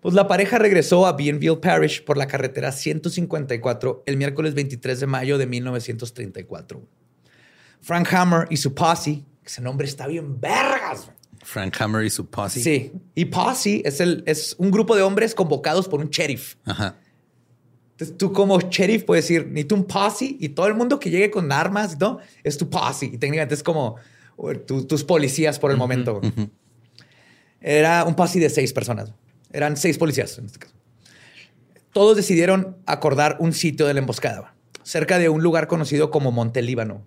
Pues 0.00 0.14
la 0.14 0.28
pareja 0.28 0.58
regresó 0.58 1.06
a 1.06 1.14
Bienville 1.16 1.56
Parish 1.56 2.04
por 2.04 2.16
la 2.18 2.26
carretera 2.26 2.70
154 2.72 4.02
el 4.06 4.16
miércoles 4.18 4.54
23 4.54 5.00
de 5.00 5.06
mayo 5.06 5.38
de 5.38 5.46
1934. 5.46 6.82
Frank 7.80 8.12
Hammer 8.14 8.46
y 8.50 8.56
su 8.58 8.74
posse, 8.74 9.22
ese 9.44 9.60
nombre 9.62 9.86
está 9.86 10.06
bien 10.06 10.40
vergas. 10.40 11.06
güey. 11.06 11.16
Frank 11.44 11.76
Hammer 11.80 12.04
y 12.04 12.10
su 12.10 12.26
posse. 12.26 12.60
Sí. 12.60 12.92
Y 13.14 13.26
posse 13.26 13.82
es, 13.84 14.00
el, 14.00 14.22
es 14.26 14.54
un 14.58 14.70
grupo 14.70 14.96
de 14.96 15.02
hombres 15.02 15.34
convocados 15.34 15.86
por 15.88 16.00
un 16.00 16.08
sheriff. 16.10 16.56
Ajá. 16.64 16.96
Entonces, 17.92 18.16
tú 18.16 18.32
como 18.32 18.58
sheriff 18.60 19.04
puedes 19.04 19.24
decir, 19.28 19.46
ni 19.48 19.62
tú 19.64 19.76
un 19.76 19.84
posse 19.84 20.36
y 20.40 20.48
todo 20.48 20.66
el 20.66 20.74
mundo 20.74 20.98
que 20.98 21.10
llegue 21.10 21.30
con 21.30 21.52
armas, 21.52 21.98
¿no? 22.00 22.18
Es 22.42 22.58
tu 22.58 22.68
posse. 22.68 23.06
Y 23.06 23.18
técnicamente 23.18 23.54
es 23.54 23.62
como 23.62 23.96
tu- 24.66 24.84
tus 24.86 25.04
policías 25.04 25.58
por 25.60 25.70
el 25.70 25.76
momento. 25.76 26.20
Era 27.60 28.04
un 28.04 28.14
posse 28.14 28.40
de 28.40 28.50
seis 28.50 28.72
personas. 28.72 29.12
Eran 29.52 29.76
seis 29.76 29.96
policías 29.98 30.36
en 30.38 30.46
este 30.46 30.58
caso. 30.58 30.74
Todos 31.92 32.16
decidieron 32.16 32.76
acordar 32.86 33.36
un 33.38 33.52
sitio 33.52 33.86
de 33.86 33.94
la 33.94 34.00
emboscada, 34.00 34.54
cerca 34.82 35.18
de 35.18 35.28
un 35.28 35.42
lugar 35.42 35.68
conocido 35.68 36.10
como 36.10 36.32
Monte 36.32 36.60
Líbano. 36.60 37.06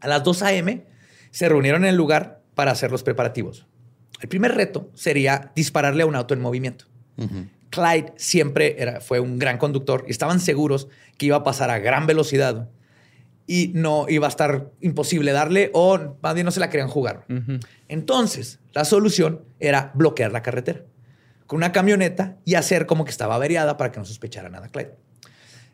A 0.00 0.08
las 0.08 0.24
2 0.24 0.42
a.m. 0.42 0.84
se 1.30 1.48
reunieron 1.48 1.84
en 1.84 1.90
el 1.90 1.96
lugar 1.96 2.37
para 2.58 2.72
hacer 2.72 2.90
los 2.90 3.04
preparativos. 3.04 3.68
El 4.20 4.28
primer 4.28 4.56
reto 4.56 4.90
sería 4.94 5.52
dispararle 5.54 6.02
a 6.02 6.06
un 6.06 6.16
auto 6.16 6.34
en 6.34 6.40
movimiento. 6.40 6.86
Clyde 7.70 8.14
siempre 8.16 8.74
era, 8.82 9.00
fue 9.00 9.20
un 9.20 9.38
gran 9.38 9.58
conductor 9.58 10.04
y 10.08 10.10
estaban 10.10 10.40
seguros 10.40 10.88
que 11.18 11.26
iba 11.26 11.36
a 11.36 11.44
pasar 11.44 11.70
a 11.70 11.78
gran 11.78 12.08
velocidad 12.08 12.68
y 13.46 13.70
no 13.76 14.06
iba 14.08 14.26
a 14.26 14.30
estar 14.30 14.72
imposible 14.80 15.30
darle 15.30 15.70
o 15.72 16.16
más 16.20 16.34
bien 16.34 16.46
no 16.46 16.50
se 16.50 16.58
la 16.58 16.68
querían 16.68 16.88
jugar. 16.88 17.26
Entonces, 17.86 18.58
la 18.72 18.84
solución 18.84 19.42
era 19.60 19.92
bloquear 19.94 20.32
la 20.32 20.42
carretera 20.42 20.82
con 21.46 21.58
una 21.58 21.70
camioneta 21.70 22.38
y 22.44 22.56
hacer 22.56 22.86
como 22.86 23.04
que 23.04 23.12
estaba 23.12 23.36
averiada 23.36 23.76
para 23.76 23.92
que 23.92 24.00
no 24.00 24.04
sospechara 24.04 24.48
nada 24.48 24.66
Clyde. 24.66 24.96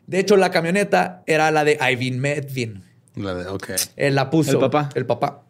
De 0.05 0.19
hecho, 0.19 0.37
la 0.37 0.51
camioneta 0.51 1.23
era 1.25 1.49
la 1.49 1.63
de 1.63 1.79
Ivan 1.81 2.19
Medvin. 2.19 2.83
La 3.15 3.33
de, 3.33 3.47
ok. 3.47 3.71
Él 3.95 4.13
la 4.13 4.29
puso. 4.29 4.51
El 4.51 4.59
papá. 4.59 4.89
El 4.93 5.07
papá. 5.07 5.44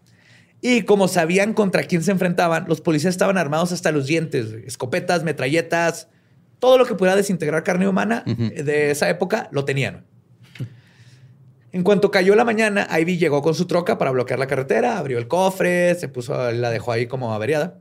Y 0.62 0.84
como 0.84 1.08
sabían 1.08 1.54
contra 1.54 1.84
quién 1.84 2.04
se 2.04 2.12
enfrentaban, 2.12 2.66
los 2.68 2.82
policías 2.82 3.14
estaban 3.14 3.38
armados 3.38 3.72
hasta 3.72 3.92
los 3.92 4.08
dientes. 4.08 4.52
Escopetas, 4.66 5.24
metralletas, 5.24 6.08
todo 6.60 6.78
lo 6.78 6.86
que 6.86 6.96
pudiera 6.96 7.16
desintegrar 7.16 7.64
carne 7.64 7.88
humana 7.88 8.24
de 8.26 8.92
esa 8.92 9.10
época 9.10 9.50
lo 9.52 9.66
tenían. 9.66 10.06
En 11.72 11.84
cuanto 11.84 12.10
cayó 12.10 12.36
la 12.36 12.46
mañana, 12.46 12.88
Ivy 12.98 13.18
llegó 13.18 13.42
con 13.42 13.54
su 13.54 13.68
troca 13.68 13.98
para 13.98 14.12
bloquear 14.12 14.40
la 14.40 14.48
carretera, 14.48 14.98
abrió 14.98 15.18
el 15.18 15.28
cofre, 15.28 15.94
se 15.96 16.08
puso, 16.08 16.52
la 16.54 16.70
dejó 16.70 16.94
ahí 16.94 17.06
como 17.06 17.34
averiada. 17.34 17.80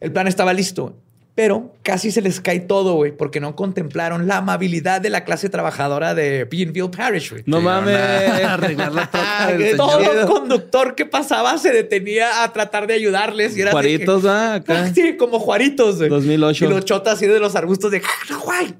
El 0.00 0.12
plan 0.12 0.26
estaba 0.26 0.54
listo, 0.54 0.98
pero 1.34 1.74
casi 1.82 2.12
se 2.12 2.22
les 2.22 2.40
cae 2.40 2.60
todo, 2.60 2.94
güey, 2.94 3.10
porque 3.10 3.40
no 3.40 3.56
contemplaron 3.56 4.28
la 4.28 4.36
amabilidad 4.36 5.00
de 5.00 5.10
la 5.10 5.24
clase 5.24 5.48
trabajadora 5.48 6.14
de 6.14 6.44
Beanville 6.44 6.90
Parish, 6.90 7.30
güey. 7.30 7.42
No 7.46 7.60
mames. 7.60 7.96
Arreglar 8.44 8.92
la 8.92 9.10
Que 9.56 9.74
Todo 9.74 10.26
conductor 10.28 10.94
que 10.94 11.06
pasaba 11.06 11.58
se 11.58 11.72
detenía 11.72 12.44
a 12.44 12.52
tratar 12.52 12.86
de 12.86 12.94
ayudarles. 12.94 13.56
Y 13.56 13.62
era 13.62 13.70
que- 13.70 13.74
Juaritos, 13.74 14.24
ah, 14.26 14.54
acá. 14.54 14.90
Sí, 14.94 15.16
como 15.16 15.40
Juaritos. 15.40 15.96
güey. 15.96 16.08
2008. 16.08 16.66
Y 16.66 16.68
los 16.68 16.84
chotas 16.84 17.14
así 17.14 17.26
de 17.26 17.40
los 17.40 17.56
arbustos 17.56 17.90
de, 17.90 18.00
no, 18.30 18.40
güey, 18.40 18.72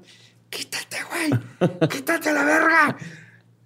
quítate, 0.49 0.97
güey, 1.09 1.69
quítate 1.89 2.31
la 2.31 2.45
verga. 2.45 2.97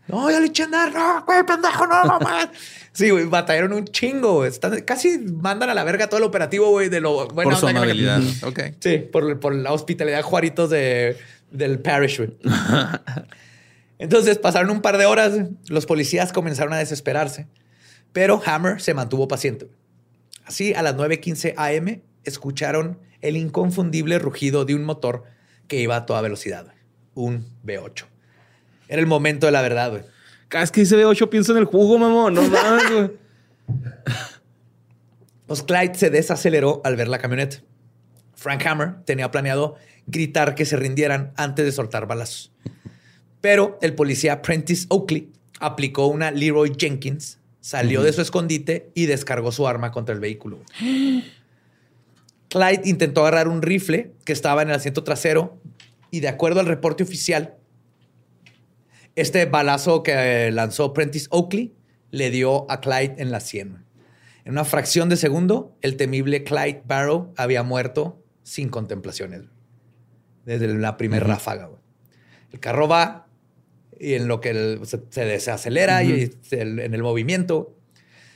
No, 0.07 0.32
ya 0.32 0.40
le 0.40 0.48
eché 0.48 0.64
a 0.64 0.66
andar, 0.66 0.91
no, 0.91 1.24
güey, 1.28 1.44
pendejo, 1.44 1.86
no, 1.86 2.06
mamá. 2.06 2.49
Sí, 2.91 3.10
güey, 3.11 3.26
batallaron 3.26 3.74
un 3.74 3.86
chingo, 3.86 4.36
güey. 4.36 4.49
Están- 4.49 4.82
casi 4.82 5.20
mandan 5.20 5.70
a 5.70 5.74
la 5.74 5.84
verga 5.84 6.07
todo 6.10 6.18
el 6.18 6.24
operativo, 6.24 6.70
güey, 6.70 6.90
de 6.90 7.02
lo 7.02 7.28
buena 7.28 7.52
Por 7.52 7.60
su 7.60 7.66
que 7.68 7.72
amabilidad. 7.72 8.22
Ok. 8.44 8.60
Sí, 8.80 8.98
por, 8.98 9.40
por 9.40 9.56
la 9.56 9.72
hospitalidad 9.72 10.22
Juaritos 10.24 10.70
de, 10.70 11.18
del 11.52 11.80
parish, 11.80 12.18
güey. 12.18 12.32
Entonces 13.99 14.38
pasaron 14.38 14.72
un 14.72 14.82
par 14.82 14.98
de 14.98 15.06
horas, 15.06 15.34
los 15.68 15.86
policías 15.86 16.32
comenzaron 16.32 16.74
a 16.74 16.78
desesperarse, 16.78 17.48
pero 18.14 18.41
Hammer 18.45 18.82
se 18.82 18.94
mantuvo 18.94 19.28
paciente. 19.28 19.68
Así, 20.45 20.74
a 20.74 20.82
las 20.82 20.95
9:15 20.95 21.53
AM, 21.57 22.02
escucharon 22.24 22.98
el 23.22 23.36
inconfundible 23.36 24.18
rugido 24.20 24.66
de 24.66 24.74
un 24.76 24.84
motor 24.84 25.26
que 25.68 25.80
iba 25.82 25.95
a 25.98 26.06
toda 26.06 26.22
velocidad, 26.22 26.74
un 27.14 27.45
V8. 27.66 28.06
Era 28.88 29.02
el 29.02 29.07
momento 29.07 29.45
de 29.45 29.52
la 29.52 29.61
verdad, 29.61 29.91
güey. 29.91 30.03
Cada 30.49 30.63
vez 30.63 30.71
que 30.71 30.81
dice 30.81 30.97
B8 30.97 31.30
pienso 31.30 31.51
en 31.53 31.59
el 31.59 31.65
jugo, 31.65 31.97
mamón. 31.97 32.34
No 32.34 32.41
mames, 32.49 32.91
güey. 32.91 33.11
Pues 35.47 35.63
Clyde 35.63 35.95
se 35.95 36.09
desaceleró 36.09 36.81
al 36.84 36.95
ver 36.95 37.07
la 37.07 37.19
camioneta. 37.19 37.57
Frank 38.35 38.65
Hammer 38.65 38.95
tenía 39.05 39.31
planeado 39.31 39.76
gritar 40.07 40.55
que 40.55 40.65
se 40.65 40.76
rindieran 40.76 41.31
antes 41.38 41.65
de 41.65 41.71
soltar 41.71 42.07
balazos. 42.07 42.51
Pero 43.41 43.77
el 43.81 43.95
policía 43.95 44.41
Prentice 44.41 44.85
Oakley 44.89 45.31
aplicó 45.59 46.07
una 46.07 46.31
Leroy 46.31 46.73
Jenkins, 46.77 47.39
salió 47.61 48.01
de 48.01 48.13
su 48.13 48.21
escondite 48.21 48.91
y 48.93 49.05
descargó 49.05 49.51
su 49.51 49.67
arma 49.67 49.91
contra 49.91 50.13
el 50.13 50.21
vehículo. 50.21 50.59
Clyde 52.49 52.81
intentó 52.85 53.21
agarrar 53.21 53.47
un 53.47 53.61
rifle 53.61 54.13
que 54.26 54.34
estaba 54.34 54.61
en 54.61 54.69
el 54.69 54.76
asiento 54.76 55.03
trasero 55.03 55.57
y 56.11 56.21
de 56.21 56.27
acuerdo 56.27 56.59
al 56.59 56.65
reporte 56.65 57.03
oficial, 57.03 57.55
este 59.22 59.46
balazo 59.46 60.04
que 60.04 60.52
lanzó 60.52 60.94
Prentice 60.94 61.28
Oakley 61.32 61.74
le 62.12 62.30
dio 62.32 62.70
a 62.72 62.82
Clyde 62.82 63.16
en 63.18 63.32
la 63.32 63.40
sien. 63.40 63.86
En 64.46 64.54
una 64.54 64.66
fracción 64.66 65.10
de 65.10 65.18
segundo, 65.18 65.76
el 65.82 65.96
temible 65.98 66.44
Clyde 66.44 66.82
Barrow 66.86 67.34
había 67.38 67.62
muerto 67.64 68.24
sin 68.44 68.70
contemplaciones. 68.70 69.44
Desde 70.46 70.68
la 70.74 70.98
primera 70.98 71.26
ráfaga. 71.26 71.66
güey. 71.68 71.80
El 72.52 72.60
carro 72.60 72.88
va 72.88 73.28
y 74.00 74.14
en 74.16 74.28
lo 74.28 74.41
que 74.41 74.50
el- 74.52 74.80
se, 74.86 75.02
se 75.10 75.26
desacelera 75.26 76.04
y 76.04 76.32
se- 76.41 76.62
en 76.62 76.94
el 76.94 77.04
movimiento, 77.04 77.76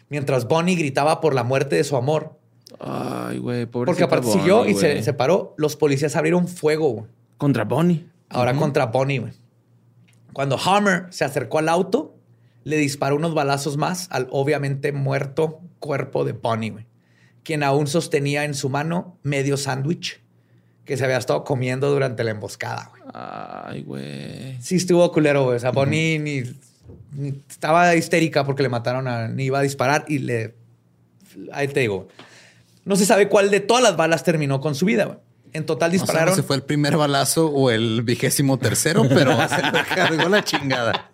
mientras 0.09 0.47
Bonnie 0.47 0.75
gritaba 0.75 1.19
por 1.21 1.33
la 1.33 1.43
muerte 1.43 1.75
de 1.77 1.83
su 1.83 1.95
amor, 1.95 2.37
Ay, 2.79 3.37
güey, 3.39 3.65
porque 3.65 3.85
pobrecita 4.05 4.05
aparte 4.05 4.31
siguió 4.31 4.65
y 4.67 4.75
se 5.03 5.13
paró, 5.13 5.55
los 5.57 5.75
policías 5.75 6.15
abrieron 6.15 6.47
fuego. 6.47 6.89
güey. 6.89 7.05
Contra 7.37 7.63
Bonnie. 7.65 8.05
Ahora 8.29 8.55
contra 8.55 8.87
Bonnie, 8.87 9.19
güey. 9.19 9.33
Cuando 10.33 10.57
Hammer 10.57 11.05
se 11.11 11.23
acercó 11.25 11.59
al 11.59 11.69
auto, 11.69 12.15
le 12.63 12.77
disparó 12.77 13.15
unos 13.15 13.33
balazos 13.33 13.77
más 13.77 14.07
al 14.11 14.27
obviamente 14.31 14.91
muerto 14.91 15.61
cuerpo 15.79 16.25
de 16.25 16.33
Bonnie. 16.33 16.85
Quien 17.43 17.61
aún 17.63 17.87
sostenía 17.87 18.45
en 18.45 18.53
su 18.53 18.69
mano 18.69 19.17
medio 19.23 19.57
sándwich 19.57 20.21
que 20.85 20.97
se 20.97 21.03
había 21.05 21.17
estado 21.17 21.43
comiendo 21.43 21.89
durante 21.91 22.23
la 22.23 22.31
emboscada, 22.31 22.89
güey. 22.91 23.03
Ay, 23.13 23.83
güey. 23.83 24.61
Sí 24.61 24.75
estuvo 24.75 25.09
culero, 25.11 25.43
güey. 25.45 25.57
O 25.57 25.59
sea, 25.59 25.71
Bonnie 25.71 26.19
ni, 26.19 26.43
ni- 27.11 27.41
estaba 27.49 27.95
histérica 27.95 28.43
porque 28.45 28.63
le 28.63 28.69
mataron 28.69 29.07
a... 29.07 29.27
Ni 29.27 29.45
iba 29.45 29.59
a 29.59 29.61
disparar 29.61 30.05
y 30.07 30.19
le... 30.19 30.55
Ahí 31.51 31.67
te 31.67 31.81
digo. 31.81 32.07
No 32.85 32.95
se 32.97 33.05
sabe 33.05 33.29
cuál 33.29 33.49
de 33.49 33.59
todas 33.61 33.81
las 33.83 33.95
balas 33.95 34.23
terminó 34.23 34.59
con 34.59 34.75
su 34.75 34.85
vida, 34.85 35.05
güey. 35.05 35.17
En 35.53 35.65
total 35.65 35.91
No 35.91 35.97
sé 35.97 36.01
dispararon... 36.03 36.35
si 36.35 36.41
fue 36.41 36.55
el 36.55 36.63
primer 36.63 36.97
balazo 36.97 37.47
o 37.47 37.69
el 37.71 38.01
vigésimo 38.01 38.57
tercero, 38.57 39.03
pero 39.09 39.31
se 39.47 39.61
cargó 39.95 40.29
la 40.29 40.43
chingada. 40.43 41.11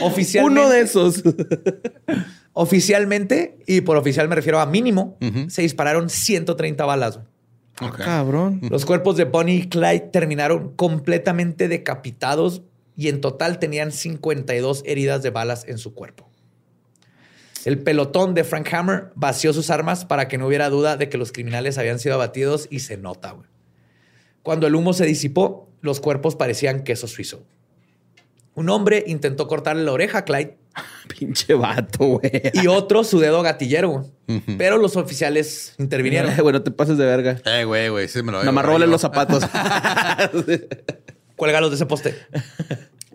Oficialmente, 0.00 0.60
Uno 0.60 0.70
de 0.70 0.80
esos. 0.80 1.22
Oficialmente, 2.52 3.58
y 3.66 3.80
por 3.80 3.96
oficial 3.96 4.28
me 4.28 4.36
refiero 4.36 4.60
a 4.60 4.66
mínimo, 4.66 5.18
se 5.48 5.62
dispararon 5.62 6.08
130 6.08 6.84
balas. 6.84 7.16
güey. 7.16 7.26
Ok. 7.90 7.96
Cabrón. 7.98 8.60
Los 8.70 8.84
cuerpos 8.84 9.16
de 9.16 9.24
Bonnie 9.24 9.56
y 9.56 9.68
Clyde 9.68 10.10
terminaron 10.12 10.74
completamente 10.76 11.66
decapitados 11.66 12.62
y 12.96 13.08
en 13.08 13.20
total 13.20 13.58
tenían 13.58 13.90
52 13.90 14.82
heridas 14.86 15.22
de 15.24 15.30
balas 15.30 15.64
en 15.66 15.78
su 15.78 15.94
cuerpo. 15.94 16.30
El 17.64 17.78
pelotón 17.78 18.34
de 18.34 18.44
Frank 18.44 18.72
Hammer 18.72 19.10
vació 19.16 19.52
sus 19.52 19.70
armas 19.70 20.04
para 20.04 20.28
que 20.28 20.38
no 20.38 20.46
hubiera 20.46 20.68
duda 20.70 20.96
de 20.96 21.08
que 21.08 21.18
los 21.18 21.32
criminales 21.32 21.78
habían 21.78 21.98
sido 21.98 22.14
abatidos 22.14 22.68
y 22.70 22.80
se 22.80 22.96
nota. 22.96 23.32
güey. 23.32 23.48
Cuando 24.44 24.66
el 24.66 24.74
humo 24.74 24.92
se 24.92 25.06
disipó, 25.06 25.70
los 25.80 26.00
cuerpos 26.00 26.36
parecían 26.36 26.84
queso 26.84 27.08
suizo. 27.08 27.42
Un 28.54 28.68
hombre 28.68 29.02
intentó 29.08 29.48
cortarle 29.48 29.82
la 29.82 29.90
oreja 29.90 30.18
a 30.18 30.24
Clyde 30.24 30.58
Pinche 31.18 31.54
vato, 31.54 32.04
güey. 32.04 32.30
y 32.52 32.66
otro 32.66 33.04
su 33.04 33.18
dedo 33.20 33.42
gatillero, 33.42 34.06
pero 34.58 34.76
los 34.76 34.96
oficiales 34.96 35.74
intervinieron. 35.78 36.30
Ay, 36.30 36.40
güey, 36.40 36.52
no 36.52 36.62
te 36.62 36.70
pases 36.70 36.98
de 36.98 37.06
verga. 37.06 37.40
Eh, 37.46 37.64
güey, 37.64 37.88
güey, 37.88 38.06
sí 38.06 38.22
me 38.22 38.32
lo 38.32 38.40
Nada 38.40 38.52
más 38.52 38.66
róbale 38.66 38.86
los 38.86 39.00
zapatos. 39.00 39.44
Cuélgalos 41.36 41.70
de 41.70 41.76
ese 41.76 41.86
poste. 41.86 42.14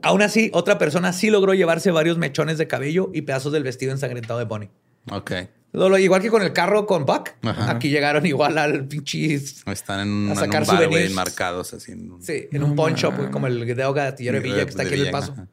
Aún 0.02 0.24
así, 0.24 0.50
otra 0.54 0.80
persona 0.80 1.14
sí 1.14 1.30
logró 1.30 1.54
llevarse 1.54 1.92
varios 1.92 2.18
mechones 2.18 2.58
de 2.58 2.68
cabello 2.68 3.12
y 3.14 3.22
pedazos 3.22 3.54
del 3.54 3.64
vestido 3.64 3.92
ensangrentado 3.92 4.40
de 4.40 4.46
Bonnie. 4.46 4.70
Ok. 5.12 5.32
Lo- 5.72 5.88
lo- 5.90 5.98
igual 6.00 6.22
que 6.22 6.30
con 6.30 6.41
el 6.41 6.52
carro 6.52 6.86
con 6.88 7.06
Buck, 7.06 7.30
Ajá. 7.44 7.72
aquí 7.72 7.90
llegaron 7.90 8.26
igual 8.26 8.58
al 8.58 8.86
pinche... 8.86 9.36
Están 9.36 10.00
en, 10.00 10.08
en 10.32 10.40
un 10.40 10.66
bar, 10.66 10.88
güey, 10.88 11.06
enmarcados 11.08 11.74
así. 11.74 11.91
En 11.91 12.12
un, 12.12 12.22
Sí, 12.24 12.48
en 12.52 12.64
un 12.64 12.76
pawn 12.76 12.96
shop, 12.96 13.16
güey, 13.18 13.30
como 13.32 13.46
el 13.48 13.66
dedo 13.76 13.94
gatillero 13.94 14.38
de 14.38 14.44
Villa 14.44 14.64
que 14.64 14.70
está 14.72 14.82
aquí 14.84 14.96
en 14.96 15.02
el 15.02 15.12
paso. 15.12 15.34
ajá. 15.34 15.48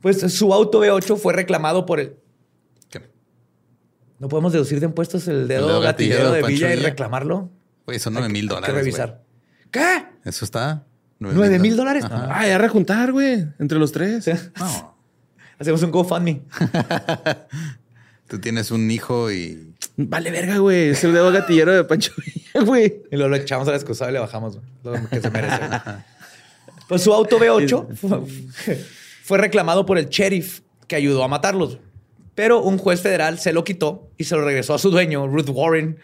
Pues 0.00 0.20
su 0.32 0.52
auto 0.54 0.82
V8 0.84 1.16
fue 1.16 1.32
reclamado 1.32 1.84
por 1.86 1.98
el... 2.00 2.16
¿Qué? 2.90 3.08
¿No 4.18 4.28
podemos 4.28 4.52
deducir 4.52 4.78
de 4.80 4.86
impuestos 4.86 5.26
el 5.28 5.46
dedo, 5.48 5.66
dedo 5.68 5.80
gatillero, 5.80 6.30
gatillero 6.30 6.32
de 6.32 6.42
Villa 6.52 6.74
y 6.74 6.76
reclamarlo? 6.84 7.50
Güey, 7.86 7.98
son 7.98 8.12
Hay 8.16 8.20
nueve 8.22 8.28
que- 8.28 8.32
mil 8.32 8.42
hay 8.44 8.48
dólares. 8.48 8.68
que 8.68 8.78
revisar. 8.80 9.22
¿Qué? 9.70 10.04
Eso 10.24 10.44
está. 10.44 10.84
¿Nueve 11.18 11.58
mil 11.60 11.76
dólares? 11.76 12.04
Ah, 12.08 12.46
ya 12.46 12.58
rejuntar, 12.58 13.10
güey. 13.12 13.46
Entre 13.58 13.78
los 13.78 13.90
tres. 13.92 14.26
No. 14.58 14.96
Hacemos 15.58 15.82
un 15.84 15.90
GoFundMe. 15.92 16.42
Tú 18.32 18.38
tienes 18.38 18.70
un 18.70 18.90
hijo 18.90 19.30
y. 19.30 19.74
Vale, 19.98 20.30
verga, 20.30 20.56
güey. 20.56 20.88
Es 20.88 21.04
el 21.04 21.12
dedo 21.12 21.30
gatillero 21.30 21.70
de 21.74 21.84
Pancho 21.84 22.12
Villa, 22.16 22.64
güey. 22.64 23.02
Y 23.12 23.16
luego 23.16 23.28
lo 23.28 23.36
echamos 23.36 23.68
al 23.68 23.74
excusado 23.74 24.08
y 24.08 24.14
le 24.14 24.20
bajamos 24.20 24.56
güey, 24.56 25.02
lo 25.02 25.10
que 25.10 25.20
se 25.20 25.30
merece. 25.30 25.60
Pues 26.88 27.02
su 27.02 27.12
auto 27.12 27.38
V8 27.38 28.24
fue, 29.22 29.38
reclamado 29.38 29.84
por 29.84 29.98
el 29.98 30.08
sheriff 30.08 30.60
que 30.86 30.96
ayudó 30.96 31.22
a 31.24 31.28
matarlos. 31.28 31.78
Pero 32.34 32.62
un 32.62 32.78
juez 32.78 33.02
federal 33.02 33.38
se 33.38 33.52
lo 33.52 33.64
quitó 33.64 34.08
y 34.16 34.24
se 34.24 34.34
lo 34.34 34.44
regresó 34.46 34.72
a 34.72 34.78
su 34.78 34.90
dueño, 34.90 35.26
Ruth 35.26 35.50
Warren, 35.50 35.98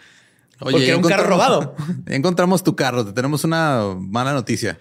porque 0.58 0.86
era 0.86 0.96
un 0.98 1.02
carro 1.02 1.28
robado. 1.28 1.76
Encontramos 2.06 2.62
tu 2.62 2.76
carro. 2.76 3.06
Te 3.06 3.12
tenemos 3.12 3.42
una 3.44 3.94
mala 3.98 4.34
noticia. 4.34 4.78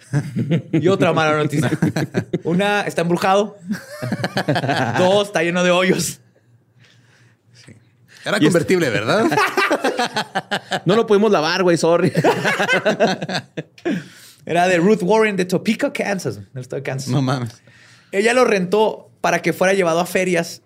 Y 0.74 0.90
otra 0.90 1.14
mala 1.14 1.38
noticia. 1.38 1.72
Una, 2.44 2.82
está 2.82 3.04
embrujado. 3.04 3.58
Dos, 4.98 5.28
está 5.28 5.44
lleno 5.44 5.64
de 5.64 5.72
hoyos. 5.72 6.20
Era 8.28 8.40
convertible, 8.40 8.90
¿verdad? 8.90 9.26
No 10.86 10.96
lo 10.96 11.06
pudimos 11.08 11.32
lavar, 11.32 11.64
güey, 11.64 11.78
sorry. 11.78 12.12
Era 14.46 14.68
de 14.68 14.78
Ruth 14.78 15.02
Warren 15.02 15.36
de 15.36 15.46
Topeka, 15.46 15.92
Kansas. 15.92 16.38
En 16.38 16.48
el 16.56 16.62
estado 16.62 16.80
de 16.80 16.84
Kansas. 16.84 17.10
no 17.10 17.22
mames. 17.22 17.62
Ella 18.12 18.34
lo 18.34 18.46
rentó 18.46 19.10
para 19.22 19.42
que 19.42 19.52
fuera 19.54 19.74
llevado 19.74 20.00
a 20.00 20.06
ferias 20.06 20.62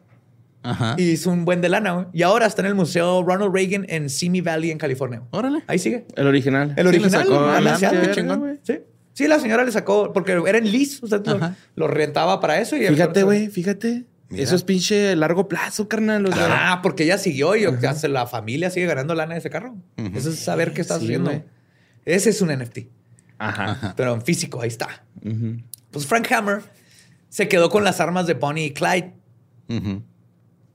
Ajá. 0.64 0.96
y 0.98 1.12
hizo 1.12 1.32
un 1.32 1.46
buen 1.46 1.62
de 1.62 1.70
lana. 1.70 1.94
güey. 1.94 2.06
Y 2.14 2.22
ahora 2.22 2.46
está 2.46 2.62
en 2.62 2.68
el 2.68 2.76
Museo 2.76 3.24
Ronald 3.24 3.54
Reagan 3.54 3.86
en 3.90 4.10
Simi 4.10 4.42
Valley, 4.42 4.72
en 4.72 4.78
California. 4.78 5.24
Órale. 5.32 5.64
Ahí 5.68 5.80
sigue. 5.80 6.06
El 6.16 6.28
original. 6.28 6.74
El 6.78 6.88
original. 6.88 8.12
chingón. 8.14 8.60
Sí. 8.64 8.80
Sí, 9.14 9.28
la 9.28 9.40
señora 9.40 9.66
le 9.66 9.72
sacó, 9.72 10.14
porque 10.14 10.32
era 10.48 10.58
en 10.58 10.72
lease, 10.72 11.00
usted 11.02 11.22
lo, 11.26 11.54
lo 11.76 11.88
rentaba 11.88 12.40
para 12.40 12.60
eso. 12.62 12.78
Y 12.78 12.88
Fíjate, 12.88 13.24
güey, 13.24 13.48
fíjate. 13.50 14.06
Mira. 14.32 14.44
Eso 14.44 14.56
es 14.56 14.64
pinche 14.64 15.16
largo 15.16 15.48
plazo, 15.48 15.88
carnal. 15.88 16.26
o 16.26 16.32
sea. 16.32 16.72
Ah, 16.72 16.82
porque 16.82 17.04
ella 17.04 17.18
siguió 17.18 17.56
y 17.56 17.66
la 18.10 18.26
familia 18.28 18.70
sigue 18.70 18.86
ganando 18.88 19.14
lana 19.14 19.34
de 19.34 19.40
ese 19.40 19.50
carro. 19.50 19.76
Eso 20.16 20.30
es 20.30 20.40
saber 20.40 20.74
qué 20.74 20.82
estás 20.82 21.00
Sí, 21.00 21.06
haciendo. 21.06 21.44
Ese 22.06 22.30
es 22.32 22.42
un 22.42 22.50
NFT, 22.50 22.80
Ajá. 23.38 23.94
pero 23.96 24.14
en 24.14 24.22
físico, 24.22 24.62
ahí 24.62 24.70
está. 24.70 25.04
Pues 25.92 26.08
Frank 26.08 26.32
Hammer 26.32 26.62
se 27.30 27.48
quedó 27.48 27.70
con 27.70 27.84
las 27.84 28.00
armas 28.00 28.26
de 28.26 28.34
Bonnie 28.34 28.66
y 28.66 28.72
Clyde. 28.74 29.14
Ujú. 29.70 30.02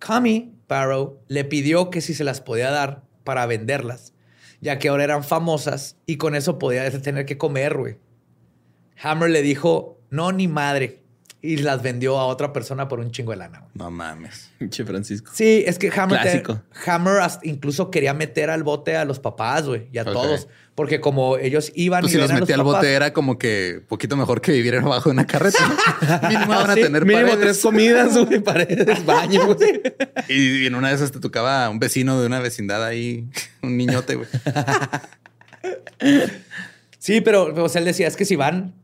Connie 0.04 0.52
Barrow 0.68 1.20
le 1.28 1.44
pidió 1.44 1.90
que 1.90 2.00
si 2.00 2.12
se 2.14 2.24
las 2.24 2.40
podía 2.40 2.70
dar 2.70 3.02
para 3.24 3.46
venderlas, 3.46 4.12
ya 4.60 4.78
que 4.78 4.88
ahora 4.88 5.04
eran 5.04 5.24
famosas 5.24 5.96
y 6.06 6.16
con 6.16 6.34
eso 6.34 6.58
podía 6.58 6.88
tener 7.00 7.24
que 7.26 7.38
comer, 7.38 7.76
güey. 7.76 7.96
Hammer 9.02 9.30
le 9.30 9.42
dijo, 9.42 10.00
no, 10.10 10.32
ni 10.32 10.46
madre. 10.48 11.02
Y 11.42 11.58
las 11.58 11.82
vendió 11.82 12.18
a 12.18 12.26
otra 12.26 12.52
persona 12.52 12.88
por 12.88 12.98
un 12.98 13.10
chingo 13.10 13.30
de 13.30 13.36
lana. 13.36 13.60
güey. 13.60 13.70
No 13.74 13.90
mames. 13.90 14.50
Pinche 14.58 14.84
Francisco. 14.84 15.30
Sí, 15.34 15.62
es 15.66 15.78
que 15.78 15.92
Hammer, 15.94 16.20
te-. 16.22 16.42
Hammer 16.90 17.20
hasta 17.20 17.46
incluso 17.46 17.90
quería 17.90 18.14
meter 18.14 18.50
al 18.50 18.62
bote 18.62 18.96
a 18.96 19.04
los 19.04 19.20
papás, 19.20 19.66
güey, 19.66 19.88
y 19.92 19.98
a 19.98 20.04
todos. 20.04 20.48
Porque 20.74 21.00
como 21.00 21.38
ellos 21.38 21.72
iban 21.74 22.00
Pues 22.02 22.12
y 22.12 22.16
si 22.16 22.20
los 22.20 22.28
ven 22.28 22.36
a 22.36 22.40
metí 22.40 22.52
al 22.52 22.62
bote 22.62 22.92
era 22.92 23.12
como 23.14 23.38
que 23.38 23.82
poquito 23.88 24.14
mejor 24.16 24.42
que 24.42 24.52
vivir 24.52 24.74
abajo 24.76 25.08
de 25.08 25.14
una 25.14 25.26
carreta. 25.26 25.58
Mínimo 26.28 26.48
van 26.48 26.70
a 26.70 26.74
sí, 26.74 26.82
tener 26.82 27.06
Mínimo 27.06 27.28
paredes. 27.28 27.40
tres 27.44 27.62
comidas, 27.62 28.18
güey, 28.18 28.40
paredes, 28.44 29.06
baño, 29.06 29.54
güey. 29.54 29.80
Y 30.28 30.66
en 30.66 30.74
una 30.74 30.88
de 30.88 30.96
esas 30.96 31.12
te 31.12 31.20
tocaba 31.20 31.70
un 31.70 31.78
vecino 31.78 32.20
de 32.20 32.26
una 32.26 32.40
vecindad 32.40 32.84
ahí, 32.84 33.26
un 33.62 33.76
niñote, 33.78 34.16
güey. 34.16 34.28
Sí, 36.98 37.20
pero 37.20 37.54
o 37.64 37.68
sea, 37.68 37.78
él 37.78 37.84
decía, 37.84 38.06
es 38.08 38.16
que 38.16 38.24
si 38.24 38.36
van, 38.36 38.74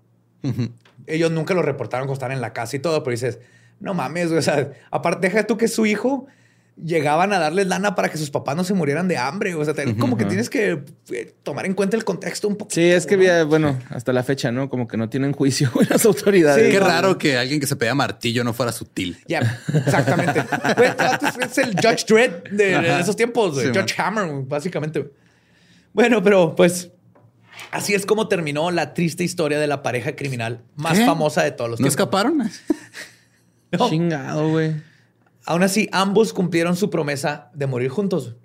ellos 1.07 1.31
nunca 1.31 1.55
lo 1.55 1.63
reportaron 1.63 2.07
cuando 2.07 2.15
estaban 2.15 2.37
en 2.37 2.41
la 2.43 2.53
casa 2.53 2.77
y 2.77 2.79
todo, 2.79 3.03
pero 3.03 3.13
dices, 3.13 3.39
no 3.81 3.95
mames, 3.95 4.29
güey, 4.29 4.39
o 4.39 4.43
sea, 4.43 4.71
aparte, 4.91 5.27
deja 5.29 5.45
tú 5.47 5.57
que 5.57 5.69
su 5.69 5.87
hijo 5.87 6.27
llegaban 6.83 7.35
a 7.35 7.39
darles 7.39 7.67
lana 7.67 7.95
para 7.95 8.09
que 8.09 8.17
sus 8.17 8.31
papás 8.31 8.57
no 8.57 8.65
se 8.65 8.73
murieran 8.73 9.07
de 9.07 9.19
hambre, 9.19 9.55
o 9.55 9.63
sea, 9.63 9.75
te- 9.75 9.95
como 9.97 10.17
que 10.17 10.25
tienes 10.25 10.49
que 10.49 10.83
eh, 11.11 11.35
tomar 11.43 11.67
en 11.67 11.75
cuenta 11.75 11.99
el 11.99 12.05
contexto 12.05 12.49
un 12.49 12.57
poco. 12.57 12.71
Sí, 12.71 12.83
es 12.91 13.05
que, 13.05 13.15
había, 13.15 13.45
bueno, 13.45 13.79
hasta 13.91 14.11
la 14.15 14.23
fecha, 14.23 14.51
¿no? 14.51 14.71
Como 14.71 14.89
que 14.89 14.97
no 14.97 15.11
tienen 15.11 15.33
juicio 15.33 15.71
las 15.91 16.05
autoridades. 16.07 16.67
Sí, 16.67 16.73
Qué 16.73 16.81
no. 16.81 16.87
raro 16.87 17.19
que 17.19 17.37
alguien 17.37 17.61
que 17.61 17.67
se 17.67 17.77
pega 17.77 17.95
martillo 17.95 18.43
no 18.43 18.55
fuera 18.55 18.73
sutil. 18.73 19.19
Ya, 19.29 19.61
exactamente. 19.75 20.45
Güey, 20.77 20.91
es- 20.91 21.51
es 21.51 21.59
el 21.59 21.75
Judge 21.77 22.07
Dredd 22.09 22.51
de, 22.51 23.01
esos 23.01 23.17
tiempos. 23.17 23.61
Sí, 23.61 23.69
Judge 23.69 23.95
Hammer, 23.99 24.27
básicamente. 24.47 25.11
Bueno, 25.93 26.23
pero 26.23 26.55
pues 26.57 26.91
así 27.71 27.95
es 27.95 28.07
como 28.07 28.29
terminó 28.29 28.71
la 28.71 28.95
triste 28.95 29.25
historia 29.25 29.59
de 29.59 29.67
la 29.67 29.83
pareja 29.83 30.17
criminal 30.17 30.63
más 30.77 30.99
¿Qué? 30.99 31.07
famosa 31.07 31.43
de 31.43 31.53
todos 31.53 31.71
los 31.71 31.81
¿No 31.81 31.85
tiempos. 31.85 31.93
escaparon? 32.01 32.51
No. 33.79 33.89
Chingado, 33.89 34.51
güey. 34.51 34.75
Aún 35.47 35.63
así, 35.63 35.89
ambos 35.93 36.35
cumplieron 36.35 36.77
su 36.77 36.91
promesa 36.91 37.51
de 37.55 37.67
morir 37.67 37.89
juntos. 37.89 38.37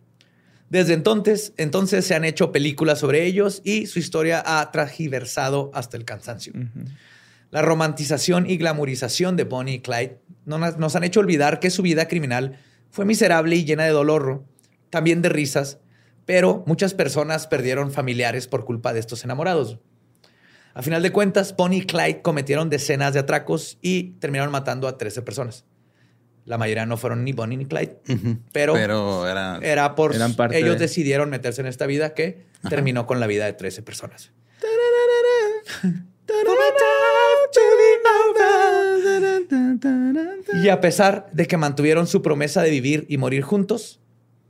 Desde 0.70 0.94
entonces, 0.94 1.52
entonces 1.58 2.06
se 2.06 2.16
han 2.16 2.24
hecho 2.24 2.54
películas 2.54 3.00
sobre 3.00 3.26
ellos 3.26 3.62
y 3.66 3.88
su 3.88 4.00
historia 4.00 4.42
ha 4.46 4.72
tragiversado 4.72 5.70
hasta 5.74 5.98
el 5.98 6.06
cansancio. 6.06 6.54
La 7.52 7.62
romantización 7.62 8.50
y 8.50 8.56
glamorización 8.56 9.36
de 9.36 9.44
Bonnie 9.44 9.76
y 9.76 9.80
Clyde 9.80 10.18
no 10.46 10.58
nos 10.58 10.78
nos 10.78 10.96
han 10.96 11.04
hecho 11.04 11.20
olvidar 11.20 11.60
que 11.60 11.72
su 11.72 11.82
vida 11.82 12.08
criminal 12.08 12.60
fue 12.90 13.04
miserable 13.06 13.56
y 13.56 13.66
llena 13.66 13.84
de 13.84 13.92
dolor, 13.92 14.44
también 14.90 15.22
de 15.22 15.30
risas, 15.30 15.80
pero 16.28 16.64
muchas 16.68 16.94
personas 16.94 17.48
perdieron 17.48 17.92
familiares 17.92 18.48
por 18.48 18.64
culpa 18.66 18.94
de 18.94 19.00
estos 19.00 19.24
enamorados. 19.24 19.80
A 20.76 20.84
final 20.84 21.02
de 21.02 21.12
cuentas, 21.12 21.56
Bonnie 21.58 21.80
y 21.80 21.86
Clyde 21.88 22.22
cometieron 22.22 22.70
decenas 22.70 23.16
de 23.16 23.22
atracos 23.22 23.80
y 23.82 24.12
terminaron 24.20 24.52
matando 24.52 24.88
a 24.88 25.00
13 25.00 25.24
personas. 25.24 25.66
La 26.46 26.60
mayoría 26.60 26.86
no 26.86 26.98
fueron 26.98 27.24
ni 27.24 27.34
Bonnie 27.34 27.58
ni 27.58 27.66
Clyde, 27.66 27.98
pero, 28.52 28.74
Pero 28.74 29.28
era... 29.28 29.58
era 29.64 29.96
por 29.96 30.14
Eran 30.14 30.36
parte 30.36 30.60
ellos 30.60 30.76
de- 30.76 30.82
decidieron 30.86 31.30
meterse 31.32 31.62
en 31.62 31.68
esta 31.68 31.88
vida 31.88 32.14
que 32.14 32.46
terminó 32.70 33.08
con 33.08 33.20
la 33.20 33.26
vida 33.28 33.46
de 33.46 33.54
13 33.54 33.82
personas. 33.82 34.32
Y 40.64 40.70
a 40.70 40.82
pesar 40.82 41.30
de 41.34 41.46
que 41.48 41.58
mantuvieron 41.58 42.08
su 42.08 42.22
promesa 42.22 42.62
de 42.62 42.70
vivir 42.72 43.06
y 43.10 43.18
morir 43.18 43.44
juntos, 43.44 44.00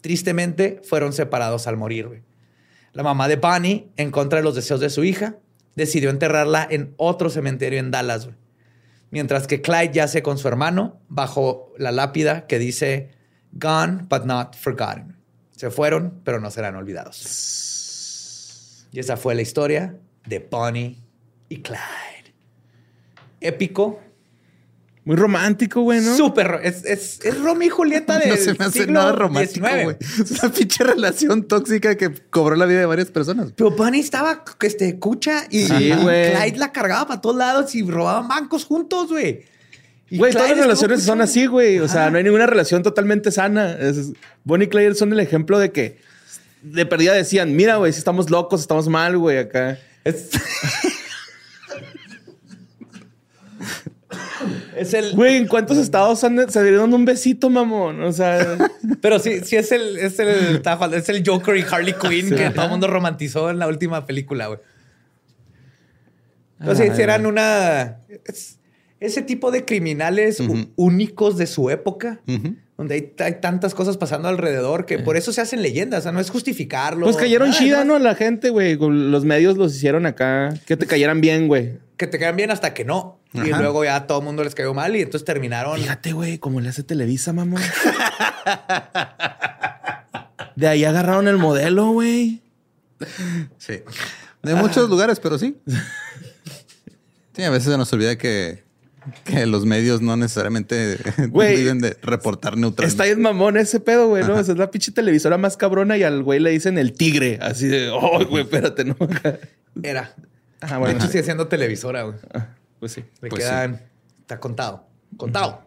tristemente 0.01 0.81
fueron 0.83 1.13
separados 1.13 1.67
al 1.67 1.77
morir. 1.77 2.23
La 2.93 3.03
mamá 3.03 3.27
de 3.27 3.35
Bonnie, 3.35 3.89
en 3.97 4.11
contra 4.11 4.39
de 4.39 4.43
los 4.43 4.55
deseos 4.55 4.79
de 4.79 4.89
su 4.89 5.03
hija, 5.03 5.37
decidió 5.75 6.09
enterrarla 6.09 6.67
en 6.69 6.93
otro 6.97 7.29
cementerio 7.29 7.79
en 7.79 7.91
Dallas. 7.91 8.29
Mientras 9.11 9.47
que 9.47 9.61
Clyde 9.61 9.93
yace 9.93 10.23
con 10.23 10.37
su 10.37 10.47
hermano 10.47 10.99
bajo 11.07 11.73
la 11.77 11.91
lápida 11.91 12.47
que 12.47 12.59
dice 12.59 13.11
Gone 13.53 14.05
but 14.09 14.25
not 14.25 14.55
forgotten. 14.55 15.17
Se 15.51 15.71
fueron, 15.71 16.21
pero 16.23 16.39
no 16.39 16.51
serán 16.51 16.75
olvidados. 16.75 17.17
Y 18.91 18.99
esa 18.99 19.17
fue 19.17 19.35
la 19.35 19.41
historia 19.41 19.97
de 20.25 20.39
Bonnie 20.39 20.97
y 21.49 21.61
Clyde. 21.61 22.33
Épico. 23.41 23.99
Muy 25.07 25.15
romántico, 25.15 25.83
güey, 25.83 26.01
¿no? 26.01 26.17
Súper. 26.17 26.59
Es, 26.63 26.83
es, 26.83 27.21
es 27.23 27.39
Romeo 27.39 27.67
y 27.67 27.69
Julieta 27.69 28.19
de 28.19 28.27
No 28.31 28.35
se 28.35 28.53
me 28.55 28.65
hace 28.65 28.87
nada 28.87 29.13
romántico, 29.13 29.65
güey. 29.65 29.95
Es 30.01 30.31
una 30.31 30.51
pinche 30.51 30.83
relación 30.83 31.47
tóxica 31.47 31.95
que 31.95 32.11
cobró 32.29 32.57
la 32.57 32.65
vida 32.65 32.79
de 32.79 32.87
varias 32.87 33.09
personas. 33.09 33.53
Pero 33.55 33.71
Bonnie 33.71 34.01
estaba 34.01 34.43
este, 34.59 34.99
cucha 34.99 35.45
y 35.49 35.63
Sí. 35.63 35.91
Clyde 35.93 36.57
la 36.57 36.73
cargaba 36.73 37.07
para 37.07 37.21
todos 37.21 37.37
lados 37.37 37.73
y 37.73 37.83
robaban 37.89 38.27
bancos 38.27 38.65
juntos, 38.65 39.07
güey. 39.07 39.45
Güey, 40.11 40.33
todas 40.33 40.49
las 40.49 40.59
relaciones 40.59 41.03
son 41.03 41.21
así, 41.21 41.45
güey. 41.45 41.79
O 41.79 41.87
sea, 41.87 42.09
no 42.09 42.17
hay 42.17 42.25
ninguna 42.25 42.45
relación 42.45 42.83
totalmente 42.83 43.31
sana. 43.31 43.77
Es- 43.79 44.11
Bonnie 44.43 44.65
y 44.65 44.69
Clyde 44.69 44.95
son 44.95 45.13
el 45.13 45.21
ejemplo 45.21 45.57
de 45.57 45.71
que 45.71 45.99
de 46.63 46.85
perdida 46.85 47.13
decían, 47.13 47.55
mira, 47.55 47.77
güey, 47.77 47.93
si 47.93 47.99
estamos 47.99 48.29
locos, 48.29 48.59
estamos 48.59 48.89
mal, 48.89 49.17
güey, 49.17 49.37
acá. 49.37 49.79
Es, 50.03 50.31
es 54.79 54.93
el. 54.93 55.13
Güey, 55.15 55.37
¿en 55.37 55.47
cuántos 55.47 55.77
estados 55.77 56.23
han- 56.23 56.49
se 56.49 56.63
dieron 56.63 56.93
un 56.93 57.05
besito, 57.05 57.49
mamón? 57.49 58.01
O 58.03 58.11
sea, 58.11 58.57
Pero 59.01 59.19
sí, 59.19 59.41
sí 59.43 59.55
es 59.55 59.71
el, 59.71 59.97
es 59.97 60.19
el, 60.19 60.61
es 60.93 61.09
el 61.09 61.23
Joker 61.25 61.55
y 61.57 61.61
Harley 61.69 61.93
Quinn 61.93 62.29
que 62.29 62.49
todo 62.51 62.65
el 62.65 62.71
mundo 62.71 62.87
romantizó 62.87 63.49
en 63.49 63.59
la 63.59 63.67
última 63.67 64.05
película, 64.05 64.47
güey. 64.47 64.59
Entonces, 66.59 66.95
sí 66.95 67.01
eran 67.01 67.25
una. 67.25 67.99
es- 68.25 68.59
ese 68.99 69.21
tipo 69.21 69.51
de 69.51 69.63
criminales 69.63 70.39
únicos 70.75 71.37
de 71.37 71.45
su 71.45 71.69
época, 71.69 72.19
donde 72.77 72.95
hay, 72.95 73.13
hay 73.19 73.41
tantas 73.41 73.73
cosas 73.73 73.97
pasando 73.97 74.27
alrededor 74.29 74.85
que 74.85 74.99
por 74.99 75.17
eso 75.17 75.33
se 75.33 75.41
hacen 75.41 75.63
leyendas. 75.63 76.01
O 76.01 76.03
sea, 76.03 76.11
no 76.11 76.19
es 76.19 76.29
justificarlo. 76.29 77.05
pues 77.05 77.17
cayeron 77.17 77.49
nada, 77.49 77.59
chida, 77.59 77.83
¿no? 77.83 77.95
A 77.95 77.99
la 77.99 78.13
gente, 78.13 78.51
güey. 78.51 78.77
Con 78.77 79.11
Los 79.11 79.25
medios 79.25 79.57
los 79.57 79.75
hicieron 79.75 80.05
acá. 80.05 80.53
Que 80.65 80.77
te 80.77 80.85
cayeran 80.85 81.19
bien, 81.19 81.47
güey. 81.47 81.79
Que 81.97 82.05
te 82.05 82.19
quedan 82.19 82.35
bien 82.35 82.51
hasta 82.51 82.75
que 82.75 82.85
no. 82.85 83.19
Y 83.33 83.49
luego 83.49 83.83
ya 83.83 84.05
todo 84.07 84.19
el 84.19 84.25
mundo 84.25 84.43
les 84.43 84.53
cayó 84.55 84.73
mal 84.73 84.95
y 84.95 85.01
entonces 85.01 85.25
terminaron. 85.25 85.77
Fíjate, 85.77 86.13
güey, 86.13 86.37
como 86.37 86.61
le 86.61 86.69
hace 86.69 86.83
Televisa, 86.83 87.33
mamón. 87.33 87.61
De 90.55 90.67
ahí 90.67 90.85
agarraron 90.85 91.27
el 91.27 91.37
modelo, 91.37 91.91
güey. 91.91 92.41
Sí. 93.57 93.81
De 94.41 94.55
muchos 94.55 94.89
lugares, 94.89 95.19
pero 95.19 95.37
sí. 95.37 95.57
Sí, 97.35 97.43
a 97.43 97.51
veces 97.51 97.71
se 97.71 97.77
nos 97.77 97.93
olvida 97.93 98.17
que, 98.17 98.63
que 99.23 99.45
los 99.45 99.65
medios 99.65 100.01
no 100.01 100.15
necesariamente 100.17 100.97
Güey, 101.29 101.57
viven 101.57 101.79
de 101.79 101.97
reportar 102.01 102.57
neutralmente. 102.57 102.85
Está 102.91 103.05
bien 103.05 103.21
mamón 103.21 103.57
ese 103.57 103.79
pedo, 103.79 104.07
güey, 104.07 104.23
¿no? 104.23 104.33
O 104.35 104.43
sea, 104.43 104.53
es 104.53 104.59
la 104.59 104.71
pinche 104.71 104.91
televisora 104.91 105.37
más 105.37 105.57
cabrona 105.57 105.97
y 105.97 106.03
al 106.03 106.23
güey 106.23 106.39
le 106.39 106.49
dicen 106.51 106.77
el 106.77 106.93
tigre. 106.93 107.39
Así 107.41 107.67
de, 107.67 107.89
oh, 107.89 108.25
güey, 108.25 108.43
espérate, 108.43 108.85
¿no? 108.85 108.95
Era. 109.83 110.13
Ajá, 110.61 110.75
De 110.75 110.79
bueno. 110.79 110.97
hecho, 110.99 111.07
sigue 111.07 111.23
siendo 111.23 111.47
televisora, 111.47 112.03
güey. 112.03 112.17
Pues 112.79 112.91
sí. 112.93 113.03
Le 113.21 113.29
Pues 113.29 113.43
quedan. 113.43 113.81
Está 114.19 114.39
contado. 114.39 114.87
Contado. 115.17 115.63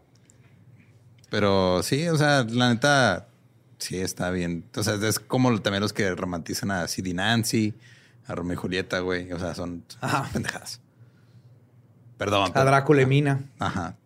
Pero 1.31 1.83
sí, 1.83 2.09
o 2.09 2.17
sea, 2.17 2.45
la 2.49 2.71
neta, 2.75 3.29
sí 3.79 3.99
está 3.99 4.31
bien. 4.31 4.65
O 4.77 4.83
sea, 4.83 4.95
es 4.95 5.19
como 5.21 5.61
también 5.61 5.81
los 5.83 5.93
que 5.93 6.11
romantizan 6.15 6.71
a 6.73 6.89
Sid 6.89 7.15
Nancy, 7.15 7.75
a 8.27 8.35
Romeo 8.35 8.55
y 8.55 8.57
Julieta, 8.57 8.99
güey. 9.01 9.31
O 9.33 9.39
sea, 9.39 9.55
son, 9.55 9.85
son 9.89 9.99
Ajá. 10.03 10.29
pendejadas. 10.33 10.81
Perdón. 12.21 12.51
A 12.53 12.65
Drácula 12.65 13.01
y 13.01 13.07
Mina. 13.07 13.41
Ajá. 13.59 13.97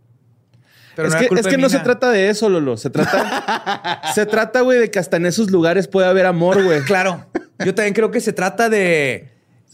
Pero 0.94 1.08
es 1.08 1.14
no 1.14 1.18
que, 1.18 1.50
es 1.50 1.58
no 1.58 1.68
se 1.68 1.80
trata 1.80 2.12
de 2.12 2.28
eso, 2.28 2.48
Lolo. 2.48 2.76
Se 2.76 2.88
trata, 2.88 4.02
se 4.14 4.24
trata, 4.24 4.60
güey, 4.60 4.78
de 4.78 4.90
que 4.92 5.00
hasta 5.00 5.16
en 5.16 5.26
esos 5.26 5.50
lugares 5.50 5.88
puede 5.88 6.06
haber 6.06 6.24
amor, 6.26 6.62
güey. 6.62 6.80
Claro. 6.86 7.26
Yo 7.64 7.74
también 7.74 7.92
creo 7.92 8.12
que 8.12 8.20
se 8.20 8.32
trata 8.32 8.68
de 8.68 9.30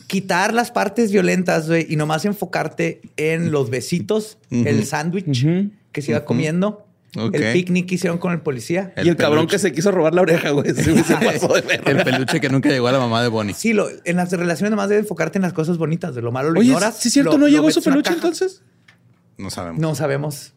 quitar 0.06 0.54
las 0.54 0.70
partes 0.70 1.12
violentas, 1.12 1.68
güey, 1.68 1.84
y 1.86 1.96
nomás 1.96 2.24
enfocarte 2.24 3.02
en 3.18 3.52
los 3.52 3.68
besitos, 3.68 4.38
el 4.50 4.86
sándwich 4.86 5.46
que 5.92 6.00
se 6.00 6.12
iba 6.12 6.24
comiendo, 6.24 6.86
El 7.16 7.52
picnic 7.52 7.88
que 7.88 7.96
hicieron 7.96 8.18
con 8.18 8.32
el 8.32 8.40
policía. 8.40 8.92
y 9.02 9.08
el 9.08 9.16
cabrón 9.16 9.46
que 9.48 9.58
se 9.58 9.72
quiso 9.72 9.90
robar 9.90 10.14
la 10.14 10.22
oreja, 10.22 10.50
güey. 10.50 10.72
Sí, 10.74 10.90
güey, 10.92 11.02
se 11.02 11.16
pasó 11.16 11.48
de 11.54 11.60
verga. 11.62 11.90
El 11.90 12.04
peluche 12.04 12.40
que 12.40 12.48
nunca 12.48 12.68
llegó 12.68 12.86
a 12.88 12.92
la 12.92 12.98
mamá 13.00 13.20
de 13.22 13.28
Bonnie. 13.28 13.54
Sí, 13.54 13.72
lo, 13.72 13.88
en 14.04 14.16
las 14.16 14.30
relaciones 14.30 14.70
nomás 14.70 14.88
debes 14.88 15.04
enfocarte 15.04 15.38
en 15.38 15.42
las 15.42 15.52
cosas 15.52 15.76
bonitas. 15.78 16.14
De 16.14 16.22
lo 16.22 16.30
malo 16.30 16.50
lo 16.50 16.60
Oye, 16.60 16.68
ignoras. 16.68 16.98
¿sí 16.98 17.08
es 17.08 17.14
cierto? 17.14 17.32
lo- 17.32 17.38
¿No 17.38 17.48
llegó 17.48 17.68
su 17.70 17.82
peluche 17.82 18.12
entonces? 18.12 18.62
No 19.38 19.50
sabemos. 19.50 19.80
No 19.80 19.94
sabemos. 19.94 20.52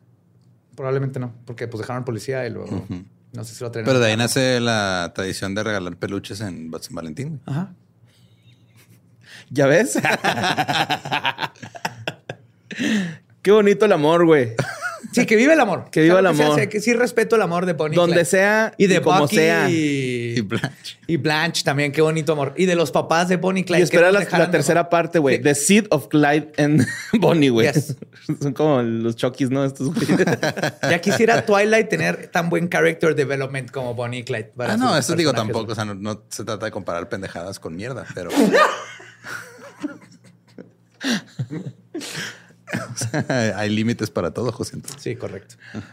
Probablemente 0.76 1.20
no, 1.20 1.34
porque 1.46 1.68
pues 1.68 1.82
dejaron 1.82 2.02
al 2.02 2.06
policía 2.06 2.46
y 2.46 2.50
luego 2.52 2.86
no 3.32 3.44
sé 3.44 3.56
si 3.56 3.64
lo 3.64 3.72
traen. 3.72 3.86
Pero 3.86 4.00
de 4.00 4.08
ahí 4.08 4.18
nace 4.18 4.60
la 4.60 5.12
tradición 5.16 5.56
de 5.56 5.64
regalar 5.64 5.96
peluches 5.98 6.40
en 6.42 6.72
San 6.82 6.94
Valentín. 6.96 7.30
güey. 7.30 7.40
Ajá. 7.46 7.74
¿Ya 9.50 9.66
ves? 9.68 9.98
Qué 13.42 13.52
bonito 13.52 13.86
el 13.86 13.92
amor, 13.92 14.26
güey. 14.26 14.54
Sí, 15.14 15.26
que 15.26 15.35
vive 15.35 15.53
el 15.53 15.60
amor. 15.60 15.85
Que 15.91 16.02
viva 16.02 16.19
el 16.19 16.26
amor. 16.26 16.60
sí, 16.60 16.68
que 16.68 16.81
sí 16.81 16.94
respeto 16.94 17.35
el 17.35 17.41
amor 17.41 17.65
de 17.65 17.73
Bonnie. 17.73 17.95
y 17.95 17.98
Donde 17.98 18.14
Clyde. 18.15 18.26
sea 18.26 18.73
Y 18.77 18.88
de 18.88 18.95
y 18.95 18.99
como 18.99 19.19
Bucky 19.22 19.35
sea. 19.35 19.69
Y, 19.69 20.34
Y 20.38 20.41
Blanche. 20.41 20.98
y 21.07 21.18
Blanche 21.18 21.64
también, 21.64 21.91
qué 21.91 22.02
bonito 22.02 22.34
amor. 22.34 22.53
Y 22.57 22.65
de 22.65 22.76
los 22.76 22.91
papás 22.91 23.30
de 23.30 23.38
Bonnie 23.38 23.61
y 23.61 23.64
Clyde. 23.65 23.80
Y 23.81 23.84
espera 23.84 24.11
la, 24.11 24.52
tercera 24.52 24.90
parte, 24.90 25.19
güey. 25.19 25.41
The 25.41 25.56
Seed 25.56 25.85
of 25.91 26.07
Clyde 26.07 26.52
and 26.57 26.85
Bonnie, 27.19 27.49
güey. 27.49 27.72
Yes. 27.72 27.95
Son 28.41 28.53
como 28.53 28.81
los 28.81 29.15
Chokis, 29.15 29.49
¿no? 29.49 29.64
Estos. 29.65 29.91
Ya 30.90 30.99
quisiera 30.99 31.45
Twilight 31.45 31.90
tener 31.90 32.27
tan 32.27 32.49
buen 32.49 32.68
character 32.69 33.15
development 33.15 33.72
como 33.72 33.94
Bonnie 33.94 34.19
y 34.19 34.23
Clyde. 34.23 34.52
para 34.56 34.73
Ah, 34.73 34.77
no, 34.77 34.98
eso 34.98 35.15
digo 35.15 35.34
tampoco. 35.34 35.72
O 35.72 35.76
sea, 35.76 35.85
no, 35.85 35.94
no 35.95 36.23
se 36.30 36.44
trata 36.44 36.65
de 36.65 36.72
comparar 36.72 37.10
pendejadas 37.10 37.60
con 37.60 37.76
mierda, 37.76 38.06
pero. 38.15 38.30
O 42.74 42.98
sea, 43.28 43.58
hay 43.58 43.70
límites 43.70 44.10
para 44.10 44.32
todo, 44.32 44.52
José. 44.52 44.78
Sí, 44.98 45.16
correcto. 45.16 45.56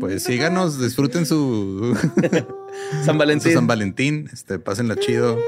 Pues 0.00 0.22
síganos, 0.22 0.80
disfruten 0.80 1.26
su, 1.26 1.96
San 3.04 3.14
su 3.14 3.18
Valentín. 3.18 3.52
San 3.54 3.66
Valentín. 3.66 4.30
Este, 4.32 4.58
pásenla 4.58 4.96
chido. 4.96 5.38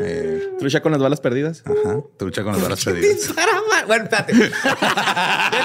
Eh, 0.00 0.48
Trucha 0.58 0.80
con 0.82 0.90
las 0.92 1.00
balas 1.00 1.20
perdidas. 1.20 1.62
ajá, 1.64 2.00
trucha 2.18 2.42
con 2.42 2.52
las 2.54 2.62
balas 2.62 2.84
perdidas. 2.84 3.32
Bueno, 3.86 4.04
espérate. 4.04 4.32
ya 4.32 4.50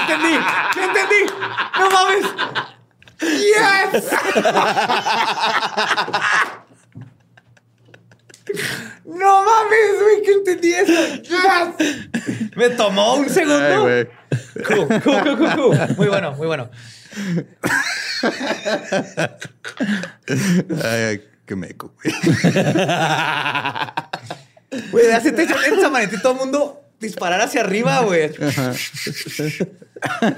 entendí. 0.02 0.38
Ya 0.76 0.84
entendí. 0.84 1.32
No 1.78 1.90
mames. 1.90 2.26
Yes. 3.20 4.04
No 9.14 9.44
mames, 9.44 10.02
güey, 10.02 10.22
que 10.22 10.32
entendí 10.32 10.72
eso. 10.72 10.92
Yes. 11.22 12.56
Me 12.56 12.70
tomó 12.70 13.16
un 13.16 13.24
Ay, 13.24 13.30
segundo. 13.30 13.82
güey. 13.82 14.08
Cool, 14.66 14.88
cool, 15.02 15.54
cool. 15.56 15.78
Muy 15.96 16.08
bueno, 16.08 16.32
muy 16.32 16.46
bueno. 16.46 16.70
Ay, 20.84 21.00
ay, 21.08 21.20
qué 21.46 21.56
meco, 21.56 21.92
güey. 22.02 22.14
Güey, 24.92 25.10
hace 25.12 25.32
te 25.32 25.46
todo 26.22 26.32
el 26.32 26.38
mundo 26.38 26.80
disparar 27.00 27.40
hacia 27.40 27.62
arriba, 27.62 28.00
güey. 28.02 28.30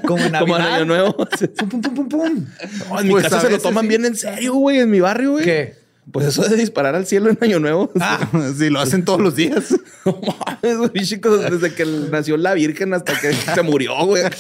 Como 0.07 0.25
en 0.25 0.33
Navidad. 0.33 0.41
Como 0.41 0.57
en 0.57 0.63
Año 0.63 0.85
Nuevo. 0.87 1.17
Pum, 1.17 1.69
pum, 1.69 1.81
pum, 1.81 1.95
pum, 1.95 2.09
pum. 2.09 2.47
No, 2.89 3.01
en 3.01 3.07
mi 3.07 3.13
Pues 3.13 3.25
casa 3.25 3.41
se 3.41 3.51
lo 3.51 3.59
toman 3.59 3.83
sí. 3.83 3.89
bien 3.89 4.05
en 4.07 4.17
serio, 4.17 4.55
güey. 4.55 4.79
En 4.81 4.91
mi 4.91 5.01
barrio, 5.01 5.33
güey. 5.33 5.45
¿Qué? 5.45 5.82
Pues 6.11 6.27
eso 6.27 6.43
de 6.43 6.57
disparar 6.57 6.95
al 6.97 7.07
cielo 7.07 7.31
en 7.31 7.39
Año 7.41 7.61
Nuevo. 7.61 7.91
Ah, 8.01 8.29
Sí, 8.59 8.71
lo 8.71 8.81
hacen 8.81 9.05
todos 9.05 9.21
los 9.21 9.37
días. 9.37 9.75
No 10.05 10.19
mames, 10.21 10.79
güey, 10.79 11.05
chicos, 11.07 11.49
desde 11.49 11.77
que 11.77 11.85
nació 11.85 12.37
la 12.37 12.55
Virgen 12.55 12.93
hasta 12.93 13.21
que 13.21 13.33
se 13.33 13.63
murió, 13.63 13.95
güey. 14.05 14.25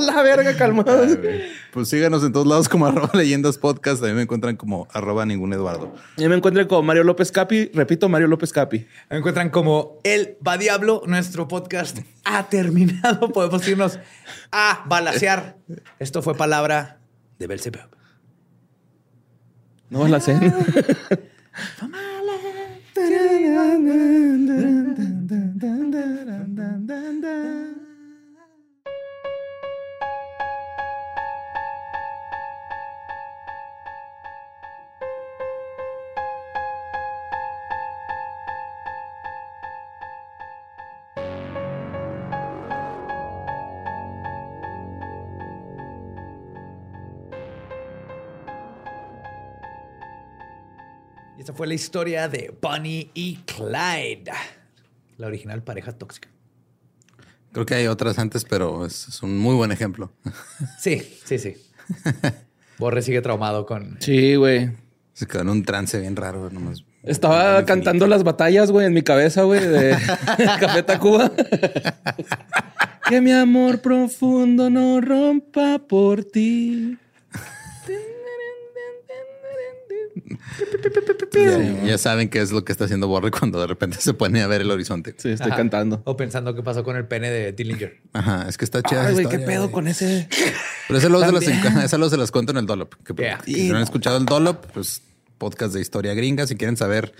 La 0.00 0.22
verga, 0.22 0.56
calmado. 0.56 1.06
Pues 1.72 1.88
síganos 1.88 2.24
en 2.24 2.32
todos 2.32 2.46
lados 2.46 2.68
como 2.68 2.86
arroba 2.86 3.10
leyendas 3.14 3.58
podcast. 3.58 3.98
También 4.00 4.16
me 4.16 4.22
encuentran 4.22 4.56
como 4.56 4.88
arroba 4.92 5.24
ningún 5.26 5.52
Eduardo. 5.52 5.94
Ya 6.16 6.28
me 6.28 6.36
encuentro 6.36 6.66
con 6.66 6.84
Mario 6.84 7.04
López 7.04 7.30
Capi. 7.30 7.70
Repito, 7.74 8.08
Mario 8.08 8.26
López 8.28 8.52
Capi. 8.52 8.86
me 9.10 9.18
encuentran 9.18 9.50
como 9.50 9.98
El 10.04 10.36
Va 10.46 10.56
Diablo. 10.58 11.02
Nuestro 11.06 11.46
podcast 11.48 11.98
ha 12.24 12.48
terminado. 12.48 13.28
Podemos 13.32 13.66
irnos 13.68 13.98
a 14.50 14.84
balasear. 14.86 15.56
Esto 15.98 16.22
fue 16.22 16.34
palabra 16.34 16.98
de 17.38 17.46
Belzebub. 17.46 17.97
No 19.90 20.06
la 20.06 20.20
sé. 20.20 20.34
Esta 51.48 51.56
fue 51.56 51.66
la 51.66 51.72
historia 51.72 52.28
de 52.28 52.54
Bonnie 52.60 53.10
y 53.14 53.36
Clyde. 53.36 54.30
La 55.16 55.28
original 55.28 55.62
pareja 55.62 55.92
tóxica. 55.92 56.28
Creo 57.52 57.64
que 57.64 57.74
hay 57.74 57.86
otras 57.86 58.18
antes, 58.18 58.44
pero 58.44 58.84
es, 58.84 59.08
es 59.08 59.22
un 59.22 59.38
muy 59.38 59.54
buen 59.54 59.72
ejemplo. 59.72 60.12
Sí, 60.78 61.00
sí, 61.24 61.38
sí. 61.38 61.56
Borre 62.78 63.00
sigue 63.00 63.22
traumado 63.22 63.64
con... 63.64 63.96
Sí, 64.00 64.34
güey. 64.34 64.72
Se 65.14 65.26
quedó 65.26 65.40
en 65.40 65.48
un 65.48 65.64
trance 65.64 65.98
bien 65.98 66.16
raro. 66.16 66.50
Nomás. 66.50 66.84
Estaba 67.02 67.64
cantando 67.64 68.06
las 68.06 68.24
batallas, 68.24 68.70
güey, 68.70 68.84
en 68.84 68.92
mi 68.92 69.00
cabeza, 69.00 69.44
güey, 69.44 69.66
de 69.66 69.96
Café 70.60 70.82
Tacuba. 70.82 71.32
que 73.08 73.22
mi 73.22 73.32
amor 73.32 73.80
profundo 73.80 74.68
no 74.68 75.00
rompa 75.00 75.78
por 75.78 76.24
ti. 76.24 76.98
Ya, 81.34 81.84
ya 81.86 81.98
saben 81.98 82.28
qué 82.28 82.40
es 82.40 82.52
lo 82.52 82.64
que 82.64 82.72
está 82.72 82.84
haciendo 82.86 83.06
Borre 83.08 83.30
cuando 83.30 83.60
de 83.60 83.66
repente 83.66 83.96
se 84.00 84.14
pone 84.14 84.42
a 84.42 84.46
ver 84.46 84.62
el 84.62 84.70
horizonte. 84.70 85.14
Sí, 85.18 85.30
estoy 85.30 85.48
Ajá. 85.48 85.56
cantando. 85.56 86.02
O 86.04 86.16
pensando 86.16 86.54
qué 86.54 86.62
pasó 86.62 86.82
con 86.84 86.96
el 86.96 87.06
pene 87.06 87.30
de 87.30 87.52
Dillinger. 87.52 88.00
Ajá, 88.12 88.46
es 88.48 88.56
que 88.56 88.64
está 88.64 88.82
chida. 88.82 89.06
Ay, 89.06 89.12
esa 89.14 89.22
güey, 89.22 89.28
qué 89.38 89.38
pedo 89.44 89.70
con 89.70 89.86
ese. 89.88 90.28
Pero 90.88 90.98
ese 90.98 91.08
luego, 91.08 91.40
se 91.40 91.50
luego 91.98 92.10
se 92.10 92.16
las 92.16 92.30
cuento 92.30 92.52
en 92.52 92.58
el 92.58 92.66
Dolop. 92.66 92.94
Que, 93.04 93.14
Yeah. 93.14 93.38
que 93.44 93.68
no 93.68 93.76
han 93.76 93.82
escuchado 93.82 94.16
el 94.16 94.24
Dolop, 94.26 94.66
pues 94.72 95.02
podcast 95.38 95.74
de 95.74 95.80
historia 95.80 96.14
gringa. 96.14 96.46
Si 96.46 96.56
quieren 96.56 96.76
saber 96.76 97.12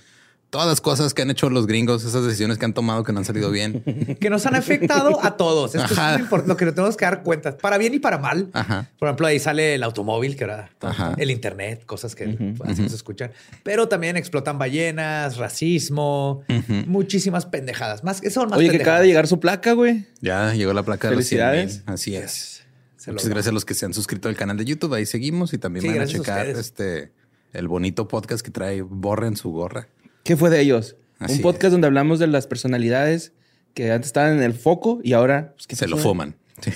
todas 0.50 0.66
las 0.66 0.80
cosas 0.80 1.12
que 1.14 1.22
han 1.22 1.30
hecho 1.30 1.50
los 1.50 1.66
gringos, 1.66 2.04
esas 2.04 2.24
decisiones 2.24 2.58
que 2.58 2.64
han 2.64 2.72
tomado 2.72 3.04
que 3.04 3.12
no 3.12 3.18
han 3.18 3.24
salido 3.24 3.50
bien. 3.50 3.82
que 4.20 4.30
nos 4.30 4.46
han 4.46 4.54
afectado 4.54 5.22
a 5.24 5.36
todos. 5.36 5.74
Esto 5.74 5.92
Ajá. 5.94 6.14
es 6.16 6.30
lo 6.30 6.38
lo 6.46 6.56
que 6.56 6.64
nos 6.64 6.74
tenemos 6.74 6.96
que 6.96 7.04
dar 7.04 7.22
cuenta, 7.22 7.56
para 7.56 7.76
bien 7.78 7.94
y 7.94 7.98
para 7.98 8.18
mal. 8.18 8.48
Ajá. 8.52 8.88
Por 8.98 9.08
ejemplo, 9.08 9.26
ahí 9.26 9.38
sale 9.38 9.74
el 9.74 9.82
automóvil, 9.82 10.36
que 10.36 10.44
era 10.44 10.70
Ajá. 10.80 11.14
el 11.18 11.30
internet, 11.30 11.84
cosas 11.84 12.14
que 12.14 12.24
así 12.64 12.82
no 12.82 12.88
se 12.88 12.96
escuchan. 12.96 13.30
Pero 13.62 13.88
también 13.88 14.16
explotan 14.16 14.58
ballenas, 14.58 15.36
racismo, 15.36 16.42
muchísimas 16.86 17.46
pendejadas. 17.46 18.04
Más 18.04 18.20
que 18.20 18.30
son 18.30 18.48
más 18.48 18.58
Oye, 18.58 18.70
que 18.70 18.76
acaba 18.82 19.00
de 19.00 19.06
llegar 19.06 19.26
su 19.26 19.40
placa, 19.40 19.72
güey. 19.72 20.06
Ya 20.20 20.54
llegó 20.54 20.72
la 20.72 20.82
placa 20.82 21.10
de 21.10 21.16
los 21.16 21.26
100 21.26 21.40
Felicidades. 21.40 21.74
mil. 21.86 21.94
Así 21.94 22.16
es. 22.16 22.62
Se 22.96 23.12
Muchas 23.12 23.28
gracias 23.28 23.48
a 23.48 23.52
los 23.52 23.64
que 23.64 23.74
se 23.74 23.86
han 23.86 23.94
suscrito 23.94 24.28
al 24.28 24.34
canal 24.36 24.56
de 24.56 24.64
YouTube. 24.64 24.92
Ahí 24.94 25.06
seguimos 25.06 25.52
y 25.52 25.58
también 25.58 25.82
Sí, 25.82 25.88
van 25.88 26.00
a 26.00 26.06
checar 26.06 26.46
este 26.48 27.12
el 27.52 27.68
bonito 27.68 28.08
podcast 28.08 28.44
que 28.44 28.50
trae 28.50 28.82
Borre 28.82 29.26
en 29.28 29.36
su 29.36 29.50
gorra. 29.50 29.88
¿Qué 30.28 30.36
fue 30.36 30.50
de 30.50 30.60
ellos? 30.60 30.94
Así 31.18 31.36
Un 31.36 31.40
podcast 31.40 31.64
es. 31.64 31.72
donde 31.72 31.86
hablamos 31.86 32.18
de 32.18 32.26
las 32.26 32.46
personalidades 32.46 33.32
que 33.72 33.90
antes 33.90 34.08
estaban 34.08 34.36
en 34.36 34.42
el 34.42 34.52
foco 34.52 35.00
y 35.02 35.14
ahora 35.14 35.54
pues, 35.54 35.66
¿qué 35.66 35.74
Se 35.74 35.88
lo 35.88 35.96
pasó? 35.96 36.14
Sí, 36.60 36.70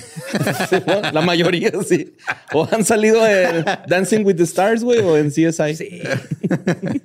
¿no? 0.87 1.01
La 1.13 1.21
mayoría 1.21 1.71
sí. 1.87 2.15
O 2.51 2.67
han 2.71 2.83
salido 2.83 3.27
en 3.27 3.63
Dancing 3.87 4.25
with 4.25 4.37
the 4.37 4.43
Stars, 4.43 4.83
güey, 4.83 5.01
o 5.01 5.17
en 5.17 5.29
CSI. 5.29 5.75
Sí. 5.75 6.01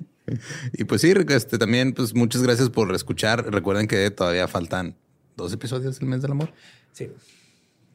Y 0.73 0.85
pues 0.85 1.01
sí, 1.01 1.13
este, 1.29 1.57
también 1.59 1.93
pues 1.93 2.15
muchas 2.15 2.41
gracias 2.41 2.69
por 2.69 2.93
escuchar. 2.95 3.51
Recuerden 3.51 3.87
que 3.87 4.09
todavía 4.09 4.47
faltan 4.47 4.95
dos 5.37 5.53
episodios 5.53 5.99
del 5.99 6.09
mes 6.09 6.21
del 6.23 6.31
amor. 6.31 6.51
sí. 6.93 7.09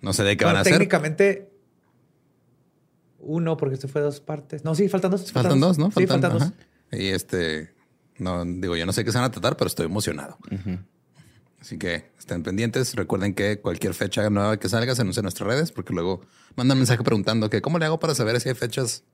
No 0.00 0.12
sé 0.12 0.22
de 0.22 0.36
qué 0.36 0.44
Bueno, 0.44 0.54
van 0.54 0.58
a 0.58 0.60
hacer. 0.60 0.74
técnicamente 0.74 1.48
uno, 3.18 3.56
porque 3.56 3.74
esto 3.74 3.88
fue 3.88 4.00
dos 4.00 4.20
partes. 4.20 4.64
No, 4.64 4.76
sí, 4.76 4.88
faltan 4.88 5.10
dos. 5.10 5.32
Faltan 5.32 5.58
dos, 5.58 5.76
¿no? 5.76 5.90
Sí, 5.90 6.06
faltan 6.06 6.32
dos. 6.32 6.42
ajá. 6.42 6.52
Y 6.92 7.06
este, 7.08 7.73
No, 8.18 8.44
digo, 8.44 8.76
yo 8.76 8.86
no 8.86 8.92
sé 8.92 9.04
qué 9.04 9.12
se 9.12 9.18
van 9.18 9.26
a 9.26 9.30
tratar, 9.30 9.56
pero 9.56 9.68
estoy 9.68 9.86
emocionado. 9.86 10.38
Así 11.60 11.78
que 11.78 12.10
estén 12.18 12.42
pendientes. 12.42 12.94
Recuerden 12.94 13.34
que 13.34 13.60
cualquier 13.60 13.94
fecha 13.94 14.28
nueva 14.30 14.58
que 14.58 14.68
salga 14.68 14.94
se 14.94 15.02
anuncia 15.02 15.20
en 15.20 15.24
nuestras 15.24 15.48
redes, 15.48 15.72
porque 15.72 15.92
luego 15.92 16.20
mandan 16.56 16.78
mensaje 16.78 17.02
preguntando 17.02 17.50
que 17.50 17.60
cómo 17.62 17.78
le 17.78 17.86
hago 17.86 17.98
para 17.98 18.14
saber 18.14 18.40
si 18.40 18.50
hay 18.50 18.54
fechas. 18.54 19.04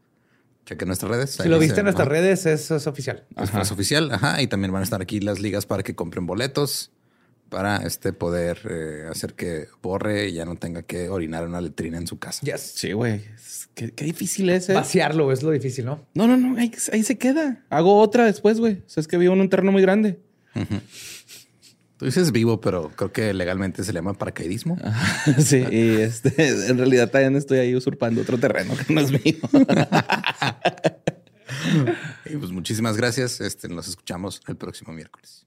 Cheque 0.67 0.85
nuestras 0.85 1.11
redes. 1.11 1.31
Si 1.31 1.49
lo 1.49 1.59
viste 1.59 1.81
en 1.81 1.85
nuestras 1.85 2.09
redes, 2.09 2.45
eso 2.47 2.77
es 2.77 2.87
oficial. 2.87 3.27
Es 3.37 3.73
oficial, 3.73 4.11
ajá. 4.13 4.43
Y 4.43 4.47
también 4.47 4.73
van 4.73 4.81
a 4.81 4.85
estar 4.85 5.01
aquí 5.01 5.21
las 5.21 5.41
ligas 5.41 5.65
para 5.65 5.83
que 5.83 5.95
compren 5.95 6.27
boletos 6.27 6.93
para 7.51 7.79
este 7.79 8.13
poder 8.13 8.61
eh, 8.71 9.09
hacer 9.11 9.35
que 9.35 9.67
borre 9.83 10.29
y 10.29 10.35
ya 10.35 10.47
no 10.47 10.57
tenga 10.57 10.83
que 10.83 11.09
orinar 11.09 11.47
una 11.47 11.61
letrina 11.61 11.99
en 11.99 12.07
su 12.07 12.19
casa. 12.19 12.47
Yes. 12.47 12.61
Sí, 12.77 12.93
güey. 12.93 13.23
Qué, 13.75 13.91
qué 13.91 14.05
difícil 14.05 14.49
es. 14.49 14.71
¿eh? 14.71 14.75
Vaciarlo 14.75 15.31
es 15.33 15.43
lo 15.43 15.51
difícil, 15.51 15.85
¿no? 15.85 16.07
No, 16.15 16.27
no, 16.27 16.37
no. 16.37 16.59
Ahí, 16.59 16.73
ahí 16.93 17.03
se 17.03 17.19
queda. 17.19 17.65
Hago 17.69 17.99
otra 17.99 18.25
después, 18.25 18.61
güey. 18.61 18.75
O 18.75 18.89
sea, 18.89 19.03
es 19.03 19.09
que 19.09 19.19
vivo 19.19 19.35
en 19.35 19.41
un 19.41 19.51
terreno 19.51 19.73
muy 19.73 19.83
grande. 19.83 20.21
Tú 21.97 22.07
dices 22.07 22.33
vivo, 22.33 22.61
pero 22.63 22.91
creo 22.97 23.13
que 23.13 23.35
legalmente 23.35 23.85
se 23.85 23.93
le 23.93 23.99
llama 23.99 24.15
paracaidismo. 24.15 24.79
sí, 25.39 25.63
y 25.71 25.97
este, 25.97 26.69
en 26.69 26.79
realidad 26.79 27.11
también 27.11 27.37
estoy 27.37 27.59
ahí 27.59 27.77
usurpando 27.77 28.23
otro 28.23 28.39
terreno 28.39 28.75
que 28.75 28.95
no 28.95 29.03
es 29.03 29.11
mío. 29.11 29.37
y 32.25 32.37
pues 32.37 32.53
muchísimas 32.53 32.97
gracias. 32.97 33.43
Este, 33.43 33.69
nos 33.69 33.87
escuchamos 33.87 34.41
el 34.47 34.57
próximo 34.57 34.95
miércoles. 34.95 35.47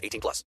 18 0.01 0.19
plus. 0.21 0.43